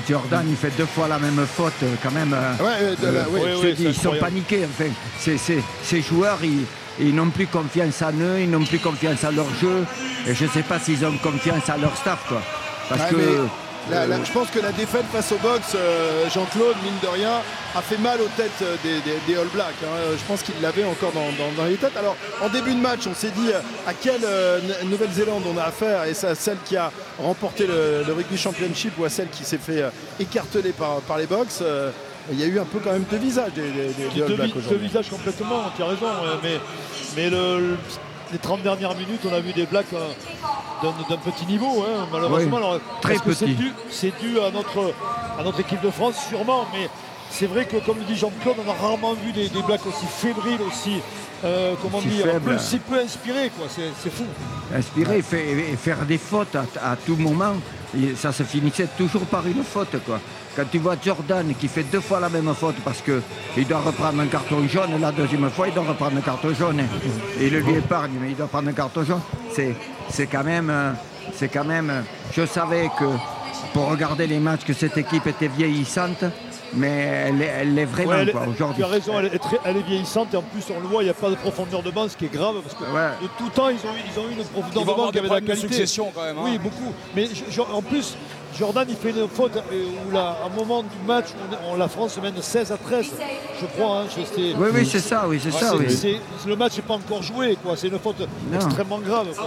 Jordan, 0.08 0.46
il 0.48 0.56
fait 0.56 0.72
deux 0.78 0.86
fois 0.86 1.06
la 1.08 1.18
même 1.18 1.46
faute 1.46 1.74
euh, 1.82 1.94
quand 2.02 2.10
même. 2.10 2.32
euh, 2.32 2.64
Ouais, 2.64 2.96
de 2.96 3.06
la- 3.06 3.20
Euh, 3.20 3.56
je 3.62 3.68
te 3.68 3.74
dis, 3.74 3.82
c'est 3.84 3.88
ils 3.90 3.94
sont 3.94 4.14
paniqués. 4.18 4.64
Enfin, 4.64 4.90
ces 5.82 6.00
joueurs, 6.02 6.38
ils, 6.42 6.64
ils 6.98 7.14
n'ont 7.14 7.28
plus 7.28 7.46
confiance 7.46 8.00
en 8.00 8.12
eux, 8.12 8.40
ils 8.40 8.50
n'ont 8.50 8.64
plus 8.64 8.78
confiance 8.78 9.22
en 9.24 9.30
leur 9.32 9.46
jeu. 9.60 9.84
Et 10.26 10.34
je 10.34 10.44
ne 10.44 10.48
sais 10.50 10.62
pas 10.62 10.78
s'ils 10.78 11.04
ont 11.04 11.16
confiance 11.18 11.68
en 11.68 11.76
leur 11.78 11.94
staff. 11.98 12.24
Quoi. 12.28 12.40
Parce 12.88 13.02
Ouais, 13.02 13.08
que. 13.10 13.16
mais 13.16 13.48
la- 13.90 14.06
la- 14.06 14.24
je 14.24 14.32
pense 14.32 14.48
que 14.50 14.58
la 14.60 14.72
défaite 14.72 15.04
face 15.12 15.30
au 15.32 15.36
box, 15.38 15.72
euh, 15.74 16.28
Jean-Claude, 16.32 16.76
mine 16.82 16.94
de 17.02 17.08
rien, 17.08 17.32
a 17.76 17.82
fait 17.82 17.98
mal 17.98 18.20
aux 18.20 18.28
têtes 18.36 18.50
euh, 18.62 18.76
des, 18.82 19.00
des- 19.00 19.18
des 19.26 19.38
All 19.38 19.48
Blacks. 19.48 19.74
hein. 19.84 20.14
Je 20.18 20.24
pense 20.26 20.42
qu'il 20.42 20.54
l'avait 20.62 20.84
encore 20.84 21.12
dans, 21.12 21.20
dans- 21.32 21.52
dans 21.56 21.64
les 21.68 21.76
têtes. 21.76 21.96
Alors, 21.96 22.16
en 22.42 22.48
début 22.48 22.74
de 22.74 22.80
match, 22.80 23.00
on 23.06 23.14
s'est 23.14 23.30
dit 23.30 23.50
euh, 23.52 23.60
à 23.86 23.92
quelle 23.94 24.24
euh, 24.24 24.60
Nouvelle-Zélande 24.84 25.42
on 25.52 25.58
a 25.58 25.64
affaire? 25.64 26.04
Et 26.04 26.14
c'est 26.14 26.28
à 26.28 26.34
celle 26.34 26.58
qui 26.64 26.76
a 26.76 26.90
remporté 27.18 27.66
le, 27.66 28.04
le 28.06 28.12
Rugby 28.12 28.36
Championship 28.38 28.92
ou 28.98 29.04
à 29.04 29.08
celle 29.08 29.28
qui 29.28 29.44
s'est 29.44 29.58
fait 29.58 29.82
euh, 29.82 29.90
écarteler 30.20 30.72
par, 30.72 30.96
par 31.02 31.18
les 31.18 31.26
box. 31.26 31.58
euh, 31.62 31.90
il 32.32 32.40
y 32.40 32.42
a 32.42 32.46
eu 32.46 32.58
un 32.58 32.64
peu 32.64 32.78
quand 32.82 32.92
même 32.92 33.04
deux 33.10 33.18
visages 33.18 33.52
des, 33.52 34.22
All 34.22 34.32
Blacks 34.34 34.56
aujourd'hui. 34.56 34.86
visages 34.86 35.10
complètement, 35.10 35.64
tu 35.76 35.82
as 35.82 35.86
raison. 35.86 36.06
mais 36.42 36.58
mais 37.16 37.28
le- 37.28 37.58
le- 37.60 37.76
les 38.34 38.38
30 38.40 38.62
dernières 38.62 38.96
minutes, 38.96 39.20
on 39.30 39.32
a 39.32 39.38
vu 39.38 39.52
des 39.52 39.64
Blacks 39.64 39.86
euh, 39.92 40.08
d'un 41.08 41.16
petit 41.18 41.46
niveau, 41.46 41.84
hein, 41.88 42.06
malheureusement. 42.12 42.56
Oui, 42.56 42.62
Alors, 42.64 42.80
très 43.00 43.14
c'est 43.14 43.22
petit. 43.22 43.54
dû, 43.54 43.72
c'est 43.90 44.12
dû 44.20 44.40
à 44.40 44.50
notre, 44.50 44.92
à 45.38 45.44
notre 45.44 45.60
équipe 45.60 45.80
de 45.80 45.90
France, 45.90 46.16
sûrement. 46.28 46.66
Mais 46.72 46.88
c'est 47.30 47.46
vrai 47.46 47.64
que, 47.64 47.76
comme 47.76 47.98
le 47.98 48.04
dit 48.04 48.16
Jean-Claude, 48.16 48.56
on 48.66 48.68
a 48.68 48.74
rarement 48.74 49.14
vu 49.14 49.30
des, 49.30 49.48
des 49.48 49.62
Blacks 49.62 49.86
aussi 49.86 50.04
fébriles, 50.06 50.58
aussi, 50.66 50.96
euh, 51.44 51.74
comment 51.80 52.00
Si 52.00 52.08
dire, 52.08 52.26
peu- 52.44 52.58
si 52.58 52.78
peu 52.80 52.98
inspirés. 52.98 53.50
quoi. 53.56 53.66
C'est 53.68 54.10
fou. 54.10 54.24
inspirer 54.74 55.18
et, 55.18 55.22
fa- 55.22 55.36
et 55.36 55.76
faire 55.76 56.04
des 56.04 56.18
fautes 56.18 56.56
à, 56.56 56.64
à 56.92 56.96
tout 56.96 57.14
moment. 57.16 57.54
Ça 58.16 58.32
se 58.32 58.42
finissait 58.42 58.88
toujours 58.96 59.24
par 59.26 59.46
une 59.46 59.62
faute. 59.62 59.96
Quand 60.56 60.64
tu 60.70 60.78
vois 60.78 60.96
Jordan 61.02 61.52
qui 61.58 61.68
fait 61.68 61.82
deux 61.84 62.00
fois 62.00 62.20
la 62.20 62.28
même 62.28 62.52
faute 62.54 62.76
parce 62.84 63.02
qu'il 63.02 63.66
doit 63.66 63.80
reprendre 63.80 64.20
un 64.20 64.26
carton 64.26 64.66
jaune, 64.68 65.00
la 65.00 65.12
deuxième 65.12 65.50
fois 65.50 65.68
il 65.68 65.74
doit 65.74 65.84
reprendre 65.84 66.16
un 66.16 66.20
carton 66.20 66.54
jaune. 66.54 66.82
Il 67.40 67.52
le 67.52 67.60
lui 67.60 67.74
épargne, 67.74 68.12
mais 68.20 68.30
il 68.30 68.36
doit 68.36 68.46
prendre 68.46 68.68
un 68.68 68.72
carton 68.72 69.04
jaune. 69.04 69.20
C'est, 69.52 70.26
quand 70.26 70.44
même. 70.44 70.70
euh, 70.70 70.92
euh, 71.42 72.02
Je 72.32 72.46
savais 72.46 72.88
que 72.98 73.04
pour 73.72 73.88
regarder 73.88 74.26
les 74.26 74.38
matchs, 74.38 74.64
que 74.64 74.72
cette 74.72 74.96
équipe 74.96 75.26
était 75.26 75.48
vieillissante, 75.48 76.24
mais 76.76 76.88
elle, 77.28 77.42
est- 77.42 77.52
elle 77.60 77.86
vraiment 77.86 78.10
Ouais, 78.10 78.32
aujourd'hui. 78.48 78.76
Tu 78.78 78.84
as 78.84 78.86
raison, 78.86 79.18
elle 79.18 79.26
est, 79.26 79.38
très- 79.38 79.60
elle 79.64 79.76
est 79.76 79.82
vieillissante 79.86 80.32
et 80.34 80.36
en 80.36 80.42
plus 80.42 80.62
on 80.76 80.80
le 80.80 80.86
voit, 80.88 81.02
il 81.02 81.06
n'y 81.06 81.10
a 81.10 81.14
pas 81.14 81.30
de 81.30 81.34
profondeur 81.36 81.82
de 81.82 81.90
banc, 81.90 82.08
ce 82.08 82.16
qui 82.16 82.26
est 82.26 82.32
grave 82.32 82.56
parce 82.62 82.74
que 82.74 82.84
Ouais. 82.84 83.10
de 83.22 83.28
tout 83.38 83.50
temps 83.50 83.68
ils 83.68 83.76
ont, 83.76 83.92
eu- 83.94 84.02
ils 84.12 84.18
ont 84.20 84.28
eu 84.28 84.32
une 84.38 84.44
profondeur 84.44 84.82
de 84.84 84.86
banc 85.00 85.10
qui 85.10 85.18
avait 85.18 85.28
de 85.28 85.34
la 85.34 85.40
problèmes 85.40 85.44
de 85.44 85.46
qualité. 85.46 85.68
succession 85.68 86.10
quand 86.14 86.22
même. 86.24 86.38
hein. 86.38 86.42
Oui, 86.44 86.58
beaucoup. 86.58 86.92
Mais 87.14 87.26
je- 87.26 87.50
je- 87.50 87.60
en 87.60 87.82
plus, 87.82 88.16
Jordan 88.58 88.86
il 88.88 88.96
fait 88.96 89.10
une 89.10 89.28
faute 89.28 89.52
où 89.56 90.12
là, 90.14 90.36
à 90.42 90.46
un 90.46 90.56
moment 90.56 90.82
du 90.82 90.88
match, 91.06 91.26
on, 91.68 91.72
on- 91.72 91.76
la 91.76 91.88
France 91.88 92.18
mène 92.22 92.34
16 92.40 92.70
à 92.70 92.76
13, 92.76 93.06
je 93.60 93.66
crois. 93.66 94.00
hein, 94.00 94.04
Oui, 94.38 94.68
oui, 94.74 94.86
c'est 94.90 95.00
ça, 95.00 95.24
oui, 95.28 95.40
c'est 95.42 95.50
ça, 95.50 95.74
oui. 95.76 95.86
le 96.46 96.56
match 96.56 96.76
n'est 96.76 96.82
pas 96.82 96.94
encore 96.94 97.22
joué, 97.22 97.56
quoi. 97.62 97.74
C'est 97.76 97.88
une 97.88 97.98
faute 97.98 98.16
extrêmement 98.54 98.98
grave. 98.98 99.26
Quoi. 99.36 99.46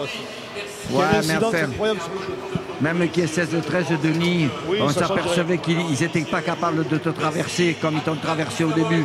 Il 0.90 0.96
y 0.96 1.00
a 1.00 1.02
Ouais, 1.02 1.06
une 1.22 1.28
mais 1.28 1.36
enfin, 1.38 1.58
incroyable 1.64 2.00
sur 2.02 2.10
le 2.14 2.20
jeu. 2.20 2.62
Même 2.82 3.10
qui 3.10 3.22
est 3.22 3.26
16-13 3.26 3.90
de 4.02 4.08
Denis, 4.08 4.50
Oui, 4.68 4.78
on 4.82 4.90
s'apercevait 4.90 5.58
qu'ils 5.58 5.78
n'étaient 6.00 6.22
pas 6.22 6.42
capables 6.42 6.88
de 6.88 6.98
te 6.98 7.10
traverser 7.10 7.76
comme 7.82 7.96
ils 7.96 8.02
t'ont 8.02 8.16
traversé 8.16 8.64
au 8.64 8.72
début. 8.72 9.04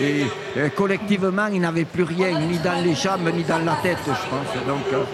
Et 0.00 0.24
euh, 0.58 0.68
collectivement, 0.70 1.46
ils 1.52 1.60
n'avaient 1.60 1.84
plus 1.86 2.02
rien, 2.02 2.38
ni 2.40 2.58
dans 2.58 2.82
les 2.84 2.94
jambes, 2.94 3.30
ni 3.34 3.42
dans 3.44 3.58
la 3.64 3.76
tête, 3.76 3.98
je 4.04 4.10
pense. 4.10 4.66
Donc, 4.66 4.84
euh, 4.92 5.04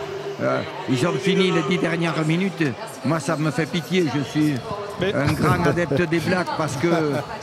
euh, 0.43 0.63
ils 0.89 1.07
ont 1.07 1.13
fini 1.13 1.51
les 1.53 1.63
dix 1.69 1.79
dernières 1.79 2.25
minutes. 2.27 2.65
Moi, 3.05 3.21
ça 3.21 3.37
me 3.37 3.51
fait 3.53 3.67
pitié. 3.67 4.07
Je 4.13 4.23
suis 4.23 4.55
Mais- 5.01 5.15
un 5.15 5.33
grand 5.33 5.65
adepte 5.65 6.01
des 6.03 6.19
Blacks 6.19 6.49
parce 6.59 6.77
que, 6.77 6.89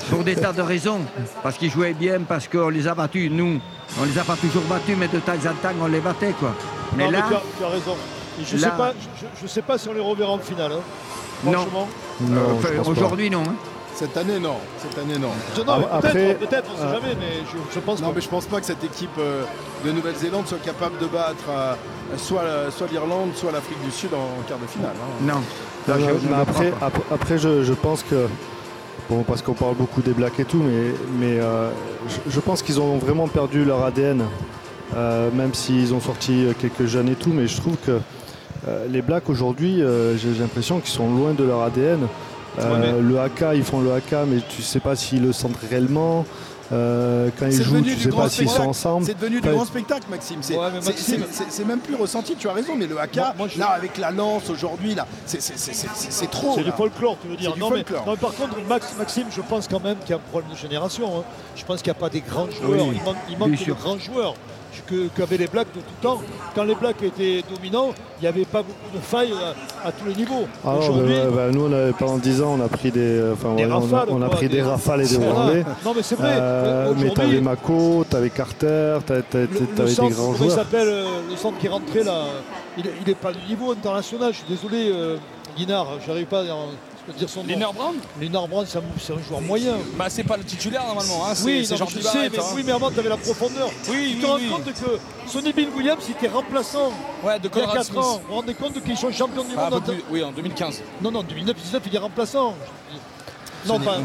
pour 0.10 0.24
des 0.24 0.36
tas 0.36 0.52
de 0.52 0.62
raisons. 0.64 1.00
Parce 1.44 1.58
qu'ils 1.58 1.72
jouaient 1.72 1.94
bien, 1.94 2.20
parce 2.28 2.48
qu'on 2.48 2.70
les 2.70 2.88
a 2.88 2.94
battus. 2.96 3.32
Nous, 3.32 3.60
on 4.02 4.04
les 4.04 4.18
a 4.20 4.24
pas 4.24 4.36
toujours 4.36 4.64
battus, 4.64 4.98
mais 5.00 5.08
de 5.08 5.20
temps 5.20 5.32
en 5.34 5.54
temps, 5.62 5.76
on 5.82 5.88
les 5.88 6.00
battait. 6.02 6.34
Quoi. 6.40 6.54
Mais 6.98 7.06
Non, 7.06 7.12
là, 7.12 7.26
tu, 7.30 7.36
as, 7.36 7.42
tu 7.60 7.64
as 7.64 7.70
raison. 7.70 7.96
Et 8.40 8.46
je 8.46 8.56
ne 8.56 8.62
sais, 8.62 8.70
pas, 8.70 8.94
je, 9.20 9.26
je 9.42 9.48
sais 9.48 9.62
pas 9.62 9.78
si 9.78 9.90
on 9.90 9.94
les 9.94 10.00
reverra 10.00 10.32
en 10.32 10.38
finale. 10.40 10.72
hein. 10.74 10.80
non. 11.46 11.52
Franchement. 11.54 11.88
Non, 12.22 12.56
pas. 12.62 12.90
aujourd'hui, 12.90 13.30
non. 13.30 13.42
hein. 13.48 13.56
Cette 13.96 14.16
année, 14.16 14.38
non. 14.40 14.58
Cette 14.78 14.98
année, 15.00 15.18
non. 15.18 15.30
Ah, 15.68 15.80
Après- 15.98 16.12
peut-être, 16.14 16.40
peut-être, 16.40 16.70
on 16.70 16.74
ne 16.74 16.78
sait 16.78 16.84
euh, 16.86 16.94
jamais, 17.02 17.16
mais 17.20 17.32
je, 17.52 17.58
je 17.74 17.80
pense 17.80 18.00
Non, 18.00 18.10
pas. 18.10 18.14
mais 18.16 18.22
je 18.22 18.30
pense 18.30 18.46
pas 18.46 18.60
que 18.60 18.66
cette 18.68 18.84
équipe 18.84 19.10
euh, 19.18 19.44
de 19.84 19.92
Nouvelle-Zélande 19.92 20.46
soit 20.48 20.60
capable 20.64 21.00
de 21.00 21.08
battre 21.08 21.36
euh, 21.50 21.74
soit, 22.18 22.42
euh, 22.42 22.70
soit 22.70 22.86
l'Irlande, 22.92 23.32
soit 23.36 23.52
l'Afrique 23.52 23.84
du 23.84 23.90
Sud 23.92 24.12
en, 24.14 24.44
quart 24.48 24.60
de 24.60 24.68
finale. 24.68 24.94
hein. 24.96 25.24
Non. 25.26 25.42
Ça, 25.88 25.94
Non, 25.98 26.00
je- 26.00 26.12
non, 26.14 26.20
je 26.22 26.28
mais 26.28 26.36
ne 26.70 26.72
après, 27.16 27.38
je, 27.40 27.64
je 27.64 27.74
pense 27.74 28.04
que, 28.04 28.28
bon, 29.10 29.24
parce 29.24 29.42
qu'on 29.42 29.54
parle 29.54 29.74
beaucoup 29.76 30.02
des 30.04 30.12
Blacks 30.14 30.40
et 30.40 30.46
tout, 30.46 30.62
mais, 30.62 30.92
mais 31.20 31.40
euh, 31.40 31.72
je, 32.08 32.32
je 32.32 32.40
pense 32.40 32.62
qu'ils 32.62 32.80
ont 32.80 32.98
vraiment 33.00 33.28
perdu 33.28 33.66
leur 33.66 33.84
ADN, 33.84 34.22
euh, 34.22 34.24
même 34.96 35.54
s'ils 35.54 35.94
ont 35.94 36.00
sorti 36.02 36.46
euh, 36.46 36.54
quelques 36.60 36.86
jeunes 36.86 37.10
et 37.10 37.16
tout, 37.16 37.32
mais 37.32 37.48
je 37.48 37.58
trouve 37.60 37.76
que 37.78 38.00
euh, 38.68 38.86
les 38.90 39.02
Blacks 39.02 39.30
aujourd'hui, 39.30 39.82
euh, 39.82 40.18
j'ai 40.18 40.30
l'impression 40.40 40.80
qu'ils 40.80 40.90
sont 40.94 41.10
loin 41.10 41.34
de 41.34 41.44
leur 41.44 41.62
ADN. 41.62 42.08
Euh, 42.60 42.74
Ouais, 42.74 42.80
mais- 42.80 43.02
Le 43.02 43.20
AK, 43.20 43.44
ils 43.56 43.64
font 43.64 43.82
le 43.82 43.92
AK, 43.94 44.14
mais 44.28 44.38
tu 44.50 44.64
sais 44.64 44.80
pas 44.80 44.96
s'ils 44.96 45.22
le 45.22 45.32
sentent 45.32 45.58
réellement. 45.70 46.26
Euh, 46.74 47.30
quand 47.40 47.46
ils 47.46 47.62
jouent, 47.64 47.76
tu 47.82 47.96
du 47.96 48.02
sais 48.02 48.10
pas 48.10 48.28
s'ils 48.28 48.50
sont 48.50 48.64
ensemble. 48.64 49.06
C'est 49.06 49.18
devenu 49.18 49.40
du 49.40 49.48
Ouais. 49.48 49.54
grand 49.54 49.64
spectacle, 49.64 50.04
Maxime. 50.10 50.40
C'est 50.42 50.58
Ouais, 50.58 51.66
même 51.66 51.80
plus 51.80 51.96
ressenti, 51.96 52.36
tu 52.36 52.50
as 52.50 52.54
raison, 52.54 52.76
mais 52.76 52.88
le 52.88 53.00
AK, 53.00 53.16
Moi- 53.16 53.34
moi, 53.38 53.48
je- 53.48 53.60
là, 53.60 53.68
avec 53.68 53.98
la 53.98 54.12
lance 54.12 54.50
aujourd'hui, 54.50 54.94
là, 54.96 55.06
c'est- 55.26 55.40
trop. 56.30 56.56
C'est 56.56 56.64
du 56.64 56.72
folklore, 56.72 57.18
tu 57.22 57.30
veux 57.30 57.38
dire. 57.38 57.56
Non 57.58 57.70
mais, 57.70 57.78
folklore. 57.78 58.06
non, 58.06 58.12
mais 58.14 58.18
par 58.18 58.34
contre, 58.34 58.56
Max, 58.68 58.88
Maxime, 58.98 59.28
je 59.34 59.42
pense 59.42 59.68
quand 59.68 59.82
même 59.84 59.98
qu'il 60.00 60.10
y 60.10 60.14
a 60.14 60.18
un 60.18 60.30
problème 60.32 60.52
de 60.52 60.58
génération. 60.58 61.20
hein. 61.20 61.24
Je 61.56 61.64
pense 61.64 61.82
qu'il 61.82 61.92
n'y 61.92 61.98
a 61.98 62.00
pas 62.02 62.10
des 62.10 62.22
grands 62.22 62.50
joueurs. 62.50 62.88
Oui, 62.88 62.98
il 63.00 63.04
manque, 63.04 63.16
il 63.30 63.38
manque 63.38 63.52
de 63.66 63.74
grands 63.74 63.98
joueurs 64.00 64.34
qu'avaient 65.16 65.38
les 65.38 65.48
Blacks 65.48 65.68
de 65.76 65.80
tout 65.82 66.02
temps. 66.02 66.22
Quand 66.56 66.64
les 66.64 66.76
Blacks 66.76 67.02
étaient 67.04 67.44
dominants, 67.54 67.90
il 68.20 68.24
n'y 68.24 68.28
avait 68.28 68.46
pas 68.46 68.64
beaucoup 68.64 68.96
de 68.96 69.02
failles 69.02 69.34
à, 69.84 69.88
à 69.88 69.92
tous 69.92 70.06
les 70.08 70.16
niveaux. 70.16 70.48
Ah 70.66 70.72
non, 70.74 70.78
Aujourd'hui, 70.80 71.16
bah, 71.16 71.32
bah, 71.36 71.42
nous, 71.52 71.66
on 71.66 71.72
avait, 71.74 71.94
pendant 71.94 72.18
10 72.18 72.42
ans, 72.42 72.58
on 72.60 72.64
a 72.66 72.68
pris 72.68 72.92
des, 72.92 73.22
enfin, 73.34 73.56
Des 73.56 73.66
ouais, 73.66 73.72
on 73.72 73.76
a- 73.76 73.80
rafales, 73.80 74.08
on 74.10 74.22
a, 74.22 74.28
quoi, 74.28 74.36
pris 74.38 74.50
des 74.50 74.56
des- 74.58 74.62
rafales 74.64 75.02
et 75.02 75.08
des. 75.08 75.18
Non 75.18 75.94
mais 75.96 76.04
c'est 76.04 76.16
vrai. 76.16 76.34
Euh, 76.40 76.94
mais 76.98 77.10
t'avais 77.12 77.42
Mako, 77.42 78.06
t'avais 78.10 78.30
Carter, 78.30 78.98
t'avais, 79.06 79.48
des 79.48 79.48
grands 80.10 80.34
il 80.34 80.38
joueurs. 80.38 80.52
s'appelle 80.52 80.88
euh, 80.88 81.06
le 81.30 81.36
centre 81.36 81.58
qui 81.60 81.66
est 81.68 81.70
rentré 81.70 82.04
là 82.04 82.24
Il 82.78 82.84
n'est 83.08 83.16
pas 83.16 83.32
du 83.32 83.40
niveau 83.50 83.72
international. 83.72 84.32
Je 84.34 84.38
suis 84.38 84.48
désolé, 84.48 84.90
euh, 84.92 85.18
Guinard, 85.58 85.88
j'arrive 86.06 86.26
pas 86.28 86.42
à 86.42 86.44
dire 87.14 87.30
son 87.30 87.42
nom. 87.44 87.48
Liner 87.48 87.68
Brown 87.74 87.96
Linard 88.20 88.48
Brown, 88.48 88.66
c'est 88.68 88.80
un, 89.14 89.22
joueur 89.22 89.42
moyen. 89.42 89.76
Bah 89.96 90.06
c'est 90.10 90.24
pas 90.24 90.38
le 90.38 90.44
titulaire 90.44 90.86
normalement, 90.86 91.26
hein. 91.28 91.34
Oui, 91.44 91.66
c'est 91.66 91.78
genre 91.78 91.90
sais, 91.90 92.30
mais, 92.30 92.40
hein. 92.40 92.44
oui, 92.56 92.64
mais 92.66 92.72
avant, 92.72 92.92
tu 92.92 93.00
avais 93.00 93.10
la 93.10 93.18
profondeur. 93.18 93.70
Oui, 93.90 93.94
tu 93.94 94.16
oui, 94.16 94.22
te 94.22 94.26
rends 94.26 94.36
oui. 94.36 94.50
compte 94.50 94.66
que 94.74 95.30
Sonny 95.30 95.54
Bill 95.54 95.70
Williams, 95.76 96.04
il 96.08 96.12
était 96.12 96.28
remplaçant 96.28 96.92
Ouais, 97.24 97.40
de 97.40 97.48
il 97.54 97.58
y 97.58 97.62
a 97.62 97.66
Conrad 97.66 97.78
4 97.78 97.86
Smith. 97.86 97.98
ans. 98.00 98.18
Vous 98.22 98.28
vous 98.28 98.34
rendez 98.36 98.54
compte 98.54 98.84
qu'ils 98.84 98.98
sont 98.98 99.12
champions 99.12 99.44
du 99.44 99.52
Ah, 99.58 99.70
monde 99.70 99.84
en- 99.88 99.94
oui, 100.14 100.24
en 100.24 100.32
2015. 100.32 100.82
Non, 101.02 101.12
non, 101.12 101.20
en 101.20 101.24
2019, 101.24 101.84
il 101.88 101.96
est 101.96 102.00
remplaçant. 102.00 102.56
Non, 103.68 103.80
pas, 103.80 103.98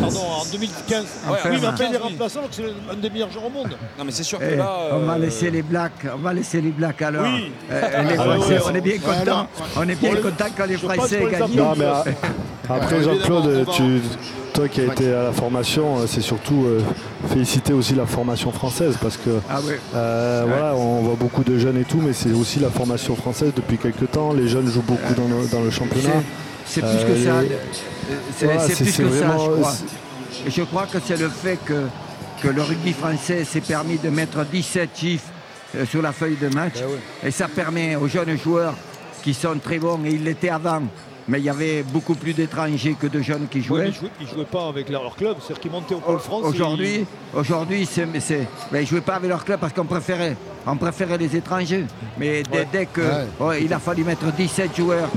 pardon, 0.00 0.20
en 0.20 0.44
2015. 0.52 1.04
Enfin, 1.28 1.48
oui, 1.50 1.58
mais 1.60 1.66
après, 1.66 1.86
il 1.88 1.94
est 1.94 1.98
remplaçant, 1.98 2.40
donc 2.42 2.50
c'est 2.52 2.64
un 2.64 2.96
des 2.96 3.10
meilleurs 3.10 3.30
joueurs 3.30 3.46
au 3.46 3.50
monde. 3.50 3.76
Non 3.98 4.04
mais 4.04 4.12
c'est 4.12 4.22
sûr 4.22 4.38
que 4.38 4.44
Eh, 4.52 4.56
là. 4.56 4.70
On 4.92 4.98
va 5.00 5.14
euh, 5.14 5.18
laisser 5.18 5.50
les 5.50 5.62
blacks, 5.62 6.06
on 6.14 6.18
va 6.18 6.32
laisser 6.34 6.60
les 6.60 6.70
blacks 6.70 7.00
alors. 7.02 7.24
Oui. 7.24 7.50
Euh, 7.70 7.80
les 8.02 8.16
Ah, 8.18 8.22
Français, 8.24 8.54
ouais, 8.54 8.60
on 8.70 8.74
est 8.74 8.80
bien 8.80 8.92
ouais, 8.94 8.98
content. 8.98 9.36
non. 9.38 9.46
On 9.76 9.82
est 9.82 9.94
bien 9.94 10.10
Pour 10.10 10.14
les- 10.16 10.22
content 10.22 10.44
quand 10.56 10.66
les 10.66 10.76
Français 10.76 11.18
les 11.20 11.30
gagnent. 11.30 11.56
Non, 11.56 11.72
mais 11.76 11.84
à- 11.84 12.04
après, 12.68 12.96
Ouais, 12.98 13.02
Jean-Claude, 13.04 13.66
tu, 13.72 14.00
toi 14.52 14.68
qui 14.68 14.80
as 14.80 14.84
été 14.84 15.12
à 15.14 15.22
la 15.24 15.32
formation, 15.32 15.98
euh, 15.98 16.06
c'est 16.06 16.20
surtout 16.20 16.64
euh, 16.66 16.80
féliciter 17.28 17.72
aussi 17.72 17.94
la 17.94 18.06
formation 18.06 18.50
française 18.52 18.96
parce 19.00 19.16
que 19.16 19.30
Ah 19.48 19.58
oui. 19.64 19.74
euh, 19.94 20.44
Ouais. 20.44 20.50
voilà, 20.50 20.74
on 20.74 21.02
voit 21.02 21.16
beaucoup 21.18 21.44
de 21.44 21.58
jeunes 21.58 21.78
et 21.78 21.84
tout, 21.84 22.00
mais 22.00 22.12
c'est 22.12 22.32
aussi 22.32 22.58
la 22.60 22.70
formation 22.70 23.14
française 23.16 23.52
depuis 23.54 23.78
quelques 23.78 24.10
temps. 24.10 24.32
Les 24.32 24.48
jeunes 24.48 24.66
jouent 24.68 24.82
beaucoup 24.82 25.14
dans 25.14 25.28
le, 25.28 25.46
dans 25.50 25.60
le 25.62 25.70
championnat. 25.70 26.22
C'est 26.66 26.80
plus 26.80 27.04
que 27.04 27.12
Euh, 27.12 27.24
ça. 27.24 28.68
C'est 28.68 28.74
plus 28.84 28.96
que 28.96 29.10
ça, 29.10 29.36
je 29.38 29.50
crois. 29.50 29.74
je 30.48 30.62
crois 30.62 30.86
que 30.86 30.98
c'est 31.04 31.18
le 31.18 31.28
fait 31.28 31.58
que, 31.64 31.86
que 32.42 32.48
le 32.48 32.62
rugby 32.62 32.92
français 32.92 33.44
s'est 33.44 33.60
permis 33.60 33.98
de 33.98 34.10
mettre 34.10 34.44
17 34.44 34.90
chiffres 34.94 35.24
euh, 35.76 35.86
sur 35.86 36.02
la 36.02 36.12
feuille 36.12 36.36
de 36.40 36.48
match. 36.48 36.74
Et 37.24 37.30
ça 37.30 37.48
permet 37.48 37.96
aux 37.96 38.08
jeunes 38.08 38.38
joueurs 38.38 38.74
qui 39.22 39.32
sont 39.34 39.56
très 39.62 39.78
bons, 39.78 39.98
et 40.04 40.10
ils 40.10 40.22
l'étaient 40.24 40.50
avant, 40.50 40.82
mais 41.28 41.38
il 41.40 41.44
y 41.44 41.50
avait 41.50 41.82
beaucoup 41.82 42.14
plus 42.14 42.32
d'étrangers 42.32 42.94
que 43.00 43.06
de 43.08 43.20
jeunes 43.20 43.48
qui 43.50 43.60
jouaient. 43.62 43.88
ils 43.88 43.94
jouaient, 43.94 44.10
ils 44.20 44.28
jouaient 44.28 44.44
pas 44.44 44.68
avec 44.68 44.88
leur, 44.88 45.16
club, 45.16 45.36
c'est-à-dire 45.40 45.60
qu'ils 45.60 45.70
montaient 45.72 45.94
au 45.94 46.00
Pôle 46.00 46.18
France. 46.20 46.44
Aujourd'hui, 46.44 47.04
aujourd'hui, 47.34 47.88
c'est, 47.90 48.06
c'est- 48.20 48.46
ben, 48.70 48.78
ils 48.78 48.82
ne 48.82 48.86
jouaient 48.86 49.00
pas 49.00 49.16
avec 49.16 49.28
leur 49.28 49.44
club 49.44 49.58
parce 49.60 49.72
qu'on 49.72 49.84
préférait, 49.84 50.36
on 50.66 50.76
préférait 50.76 51.18
les 51.18 51.34
étrangers. 51.34 51.84
Mais 52.18 52.42
dès, 52.44 52.58
Ouais. 52.58 52.68
dès 52.72 52.86
que 52.86 53.00
Ouais. 53.00 53.26
ouais, 53.40 53.62
il 53.64 53.72
a 53.72 53.78
fallu 53.80 54.04
mettre 54.04 54.30
17 54.32 54.76
joueurs 54.76 55.08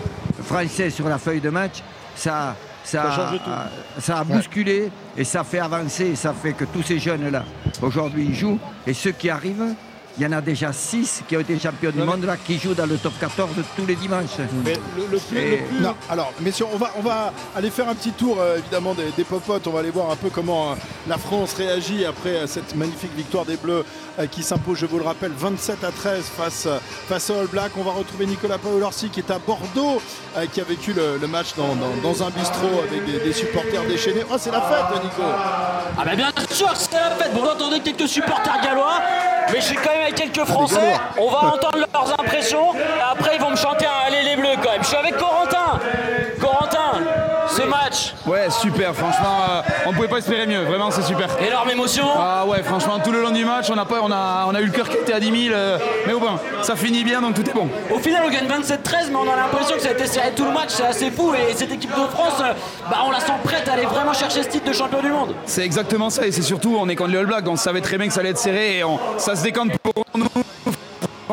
français 0.43 0.89
sur 0.89 1.08
la 1.10 1.17
feuille 1.17 1.41
de 1.41 1.50
match, 1.50 1.81
ça, 2.15 2.55
ça, 2.84 3.03
Ça 3.15 3.31
tout. 3.43 3.50
a- 3.50 4.01
ça 4.01 4.17
a 4.19 4.24
bousculé 4.24 4.91
et 5.17 5.24
ça 5.24 5.43
fait 5.43 5.60
avancer. 5.60 6.05
Et 6.08 6.15
ça 6.15 6.34
fait 6.34 6.53
que 6.53 6.65
tous 6.65 6.84
ces 6.84 7.00
jeunes-là, 7.00 7.43
aujourd'hui, 7.81 8.25
ils 8.29 8.36
jouent. 8.36 8.60
Et 8.88 8.93
ceux 8.93 9.12
qui 9.12 9.29
arrivent, 9.29 9.74
il 10.17 10.23
y 10.23 10.25
en 10.25 10.31
a 10.33 10.41
déjà 10.41 10.73
6 10.73 11.23
qui 11.27 11.37
ont 11.37 11.39
été 11.39 11.57
champions 11.59 11.91
du 11.91 11.99
monde 11.99 12.25
là, 12.25 12.35
qui 12.37 12.57
jouent 12.59 12.73
dans 12.73 12.85
le 12.85 12.97
top 12.97 13.13
14 13.19 13.49
tous 13.75 13.85
les 13.85 13.95
dimanches. 13.95 14.37
Mais 14.65 14.73
le, 14.97 15.03
le 15.11 15.17
plus, 15.17 15.37
Et- 15.37 15.51
le 15.51 15.57
plus- 15.65 15.79
Non, 15.81 15.95
alors, 16.09 16.33
messieurs, 16.41 16.65
on 16.73 16.77
va, 16.77 16.91
on 16.97 17.01
va 17.01 17.31
aller 17.55 17.69
faire 17.69 17.87
un 17.87 17.95
petit 17.95 18.11
tour, 18.11 18.37
euh, 18.39 18.57
évidemment, 18.57 18.93
des, 18.93 19.11
des 19.15 19.23
popotes. 19.23 19.65
On 19.67 19.71
va 19.71 19.79
aller 19.79 19.91
voir 19.91 20.11
un 20.11 20.15
peu 20.15 20.29
comment 20.29 20.71
euh, 20.71 20.75
la 21.07 21.17
France 21.17 21.53
réagit 21.53 22.05
après 22.05 22.29
euh, 22.35 22.47
cette 22.47 22.75
magnifique 22.75 23.15
victoire 23.15 23.45
des 23.45 23.55
Bleus 23.57 23.85
euh, 24.19 24.27
qui 24.27 24.43
s'impose, 24.43 24.77
je 24.79 24.85
vous 24.85 24.97
le 24.97 25.05
rappelle, 25.05 25.31
27 25.37 25.83
à 25.83 25.91
13 25.91 26.23
face, 26.25 26.65
euh, 26.65 26.79
face 27.07 27.29
All 27.29 27.47
Blacks. 27.47 27.71
On 27.77 27.83
va 27.83 27.91
retrouver 27.91 28.25
Nicolas 28.25 28.57
Paolorsi 28.57 29.09
qui 29.09 29.21
est 29.21 29.31
à 29.31 29.39
Bordeaux, 29.39 30.01
euh, 30.37 30.45
qui 30.51 30.59
a 30.59 30.63
vécu 30.65 30.91
le, 30.93 31.17
le 31.17 31.27
match 31.27 31.55
dans, 31.55 31.75
dans- 31.75 31.95
dans 32.03 32.23
un 32.23 32.29
bistrot 32.31 32.81
avec 32.87 33.05
des, 33.05 33.19
des 33.19 33.33
supporters 33.33 33.83
déchaînés. 33.87 34.23
Oh, 34.29 34.35
c'est 34.37 34.51
la 34.51 34.61
fête, 34.61 35.03
Nico 35.03 35.21
Ah 35.23 36.03
bah 36.03 36.15
bien 36.15 36.29
sûr 36.51 36.69
c'est 36.75 36.91
la 36.93 37.11
fête. 37.11 37.33
Bon, 37.33 37.41
on 37.43 37.49
entendait 37.51 37.79
quelques 37.79 38.07
supporters 38.07 38.59
gallois, 38.63 39.01
mais 39.51 39.62
je 39.62 39.65
suis 39.65 39.75
quand 39.75 39.91
même 39.91 40.01
avec 40.03 40.15
quelques 40.15 40.46
Français. 40.46 40.94
On 41.18 41.29
va 41.29 41.39
entendre 41.39 41.77
leurs 41.94 42.20
impressions. 42.20 42.74
Et 42.75 43.01
après, 43.12 43.36
ils 43.36 43.41
vont 43.41 43.51
me 43.51 43.56
chanter 43.56 43.86
un 43.86 44.08
Allez 44.08 44.24
les 44.24 44.36
Bleus 44.36 44.56
quand 44.62 44.72
même. 44.72 44.82
Je 44.84 44.88
suis 44.88 44.98
avec 44.98 45.18
Corentin. 45.18 45.79
Corentin, 46.39 47.01
ce 47.48 47.62
match, 47.63 47.88
Ouais, 48.29 48.48
super, 48.51 48.93
franchement, 48.93 49.38
euh, 49.50 49.62
on 49.88 49.93
pouvait 49.93 50.07
pas 50.07 50.17
espérer 50.19 50.45
mieux, 50.45 50.62
vraiment, 50.63 50.91
c'est 50.91 51.01
super. 51.01 51.27
énorme 51.41 51.69
émotion. 51.71 52.05
Ah 52.15 52.45
ouais, 52.45 52.62
franchement, 52.62 53.00
tout 53.03 53.12
le 53.12 53.21
long 53.21 53.31
du 53.31 53.43
match, 53.43 53.69
on 53.74 53.77
a, 53.77 53.86
pas, 53.86 54.01
on 54.03 54.12
a, 54.12 54.45
on 54.48 54.53
a 54.53 54.62
eu 54.62 54.65
le 54.65 54.71
cœur 54.71 54.88
qui 54.88 54.98
était 54.98 55.13
à 55.13 55.19
10 55.19 55.45
000, 55.48 55.55
euh, 55.55 55.77
mais 56.05 56.13
au 56.13 56.19
bon, 56.19 56.38
ça 56.62 56.75
finit 56.75 57.03
bien, 57.03 57.21
donc 57.21 57.33
tout 57.33 57.50
est 57.50 57.53
bon. 57.53 57.67
Au 57.91 57.98
final, 57.98 58.21
on 58.25 58.29
gagne 58.29 58.45
27-13, 58.48 59.09
mais 59.09 59.15
on 59.15 59.24
a 59.31 59.36
l'impression 59.36 59.75
que 59.75 59.81
ça 59.81 59.89
a 59.89 59.91
été 59.93 60.05
serré 60.05 60.31
tout 60.36 60.45
le 60.45 60.51
match. 60.51 60.69
C'est 60.69 60.86
assez 60.86 61.09
fou. 61.12 61.33
Et 61.33 61.53
cette 61.55 61.71
équipe 61.71 61.89
de 61.89 62.07
France, 62.13 62.39
euh, 62.41 62.53
bah, 62.89 62.98
on 63.07 63.12
la 63.12 63.19
sent 63.19 63.33
prête 63.43 63.67
à 63.67 63.74
aller 63.74 63.86
vraiment 63.86 64.13
chercher 64.13 64.43
ce 64.43 64.50
titre 64.50 64.67
de 64.69 64.74
champion 64.74 65.01
du 65.01 65.09
monde. 65.09 65.33
C'est 65.45 65.63
exactement 65.65 66.09
ça, 66.12 66.27
et 66.27 66.31
c'est 66.31 66.43
surtout, 66.43 66.77
on 66.79 66.88
est 66.88 66.95
contre 66.95 67.12
les 67.12 67.17
All 67.17 67.25
Blacks, 67.25 67.48
on 67.48 67.55
savait 67.55 67.81
très 67.81 67.98
bien 67.98 68.07
que 68.07 68.13
ça 68.13 68.19
allait 68.19 68.29
être 68.29 68.38
serré, 68.38 68.77
et 68.77 68.83
on- 68.83 69.00
ça 69.17 69.36
se 69.36 69.41
décante 69.43 69.71
pour 69.79 70.03
nous. 70.15 70.25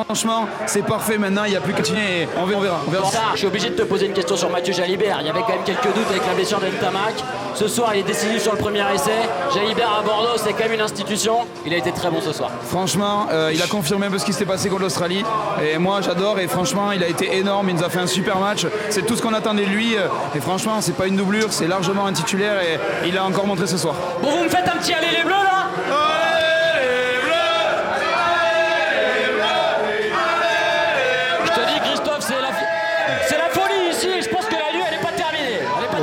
Franchement, 0.05 0.47
c'est 0.67 0.85
parfait 0.85 1.17
maintenant, 1.17 1.45
il 1.45 1.53
n'y 1.53 1.57
a 1.57 1.61
plus 1.61 1.73
qu'à 1.73 1.79
continuer 1.79 2.23
et 2.23 2.29
on 2.39 2.45
verra. 2.45 2.81
On 2.87 2.91
verra, 2.91 3.11
ça, 3.11 3.21
je 3.33 3.39
suis 3.39 3.47
obligé 3.47 3.71
de 3.71 3.75
te 3.77 3.83
poser 3.83 4.05
une 4.05 4.13
question 4.13 4.37
sur 4.37 4.51
Mathieu 4.51 4.75
Jalibert. 4.75 5.17
Il 5.23 5.27
y 5.27 5.31
avait 5.31 5.41
quand 5.41 5.55
même 5.55 5.65
quelques 5.65 5.87
doutes 5.95 6.11
avec 6.11 6.27
la 6.27 6.35
blessure 6.35 6.61
d'Entamac. 6.61 7.15
Ce 7.55 7.67
soir, 7.67 7.93
il 7.95 8.01
est 8.01 8.03
décisif 8.03 8.43
sur 8.43 8.53
le 8.53 8.59
premier 8.59 8.85
essai. 8.95 9.11
Jalibert 9.55 9.91
à 9.99 10.03
Bordeaux, 10.03 10.37
c'est 10.37 10.53
quand 10.53 10.65
même 10.65 10.75
une 10.75 10.81
institution. 10.83 11.39
Il 11.65 11.73
a 11.73 11.79
été 11.79 11.93
très 11.93 12.11
bon 12.11 12.21
ce 12.21 12.33
soir. 12.35 12.51
Franchement, 12.69 13.27
euh, 13.33 13.51
il 13.55 13.63
a 13.63 13.67
confirmé 13.67 14.07
un 14.07 14.11
peu 14.11 14.19
ce 14.19 14.27
qui 14.27 14.35
s'était 14.35 14.45
passé 14.45 14.69
contre 14.69 14.83
l'Australie. 14.83 15.25
Et 15.63 15.79
moi, 15.79 16.03
j'adore. 16.03 16.39
Et 16.41 16.47
franchement, 16.47 16.93
il 16.93 17.03
a 17.03 17.09
été 17.09 17.35
énorme. 17.39 17.71
Il 17.71 17.77
nous 17.77 17.83
a 17.85 17.89
fait 17.89 18.01
un 18.01 18.07
super 18.07 18.39
match. 18.39 18.67
C'est 18.91 19.07
tout 19.07 19.17
ce 19.17 19.23
qu'on 19.23 19.33
attendait 19.33 19.65
de 19.65 19.71
lui. 19.71 19.97
euh, 19.97 20.09
Et 20.35 20.41
franchement, 20.41 20.83
c'est 20.83 20.95
pas 20.95 21.07
une 21.07 21.17
doublure, 21.17 21.49
c'est 21.55 21.69
largement 21.69 22.05
un 22.07 22.13
titulaire. 22.13 22.61
Et 22.61 23.09
il 23.09 23.17
a 23.17 23.25
encore 23.25 23.47
montré 23.47 23.67
ce 23.67 23.79
soir. 23.79 23.95
Bon, 24.23 24.29
vous 24.31 24.45
me 24.45 24.49
faites 24.51 24.69
un 24.69 24.77
petit 24.77 24.93
aller 24.93 25.17
les 25.17 25.23
bleus 25.25 25.33
là 25.33 25.69
Je 25.89 26.16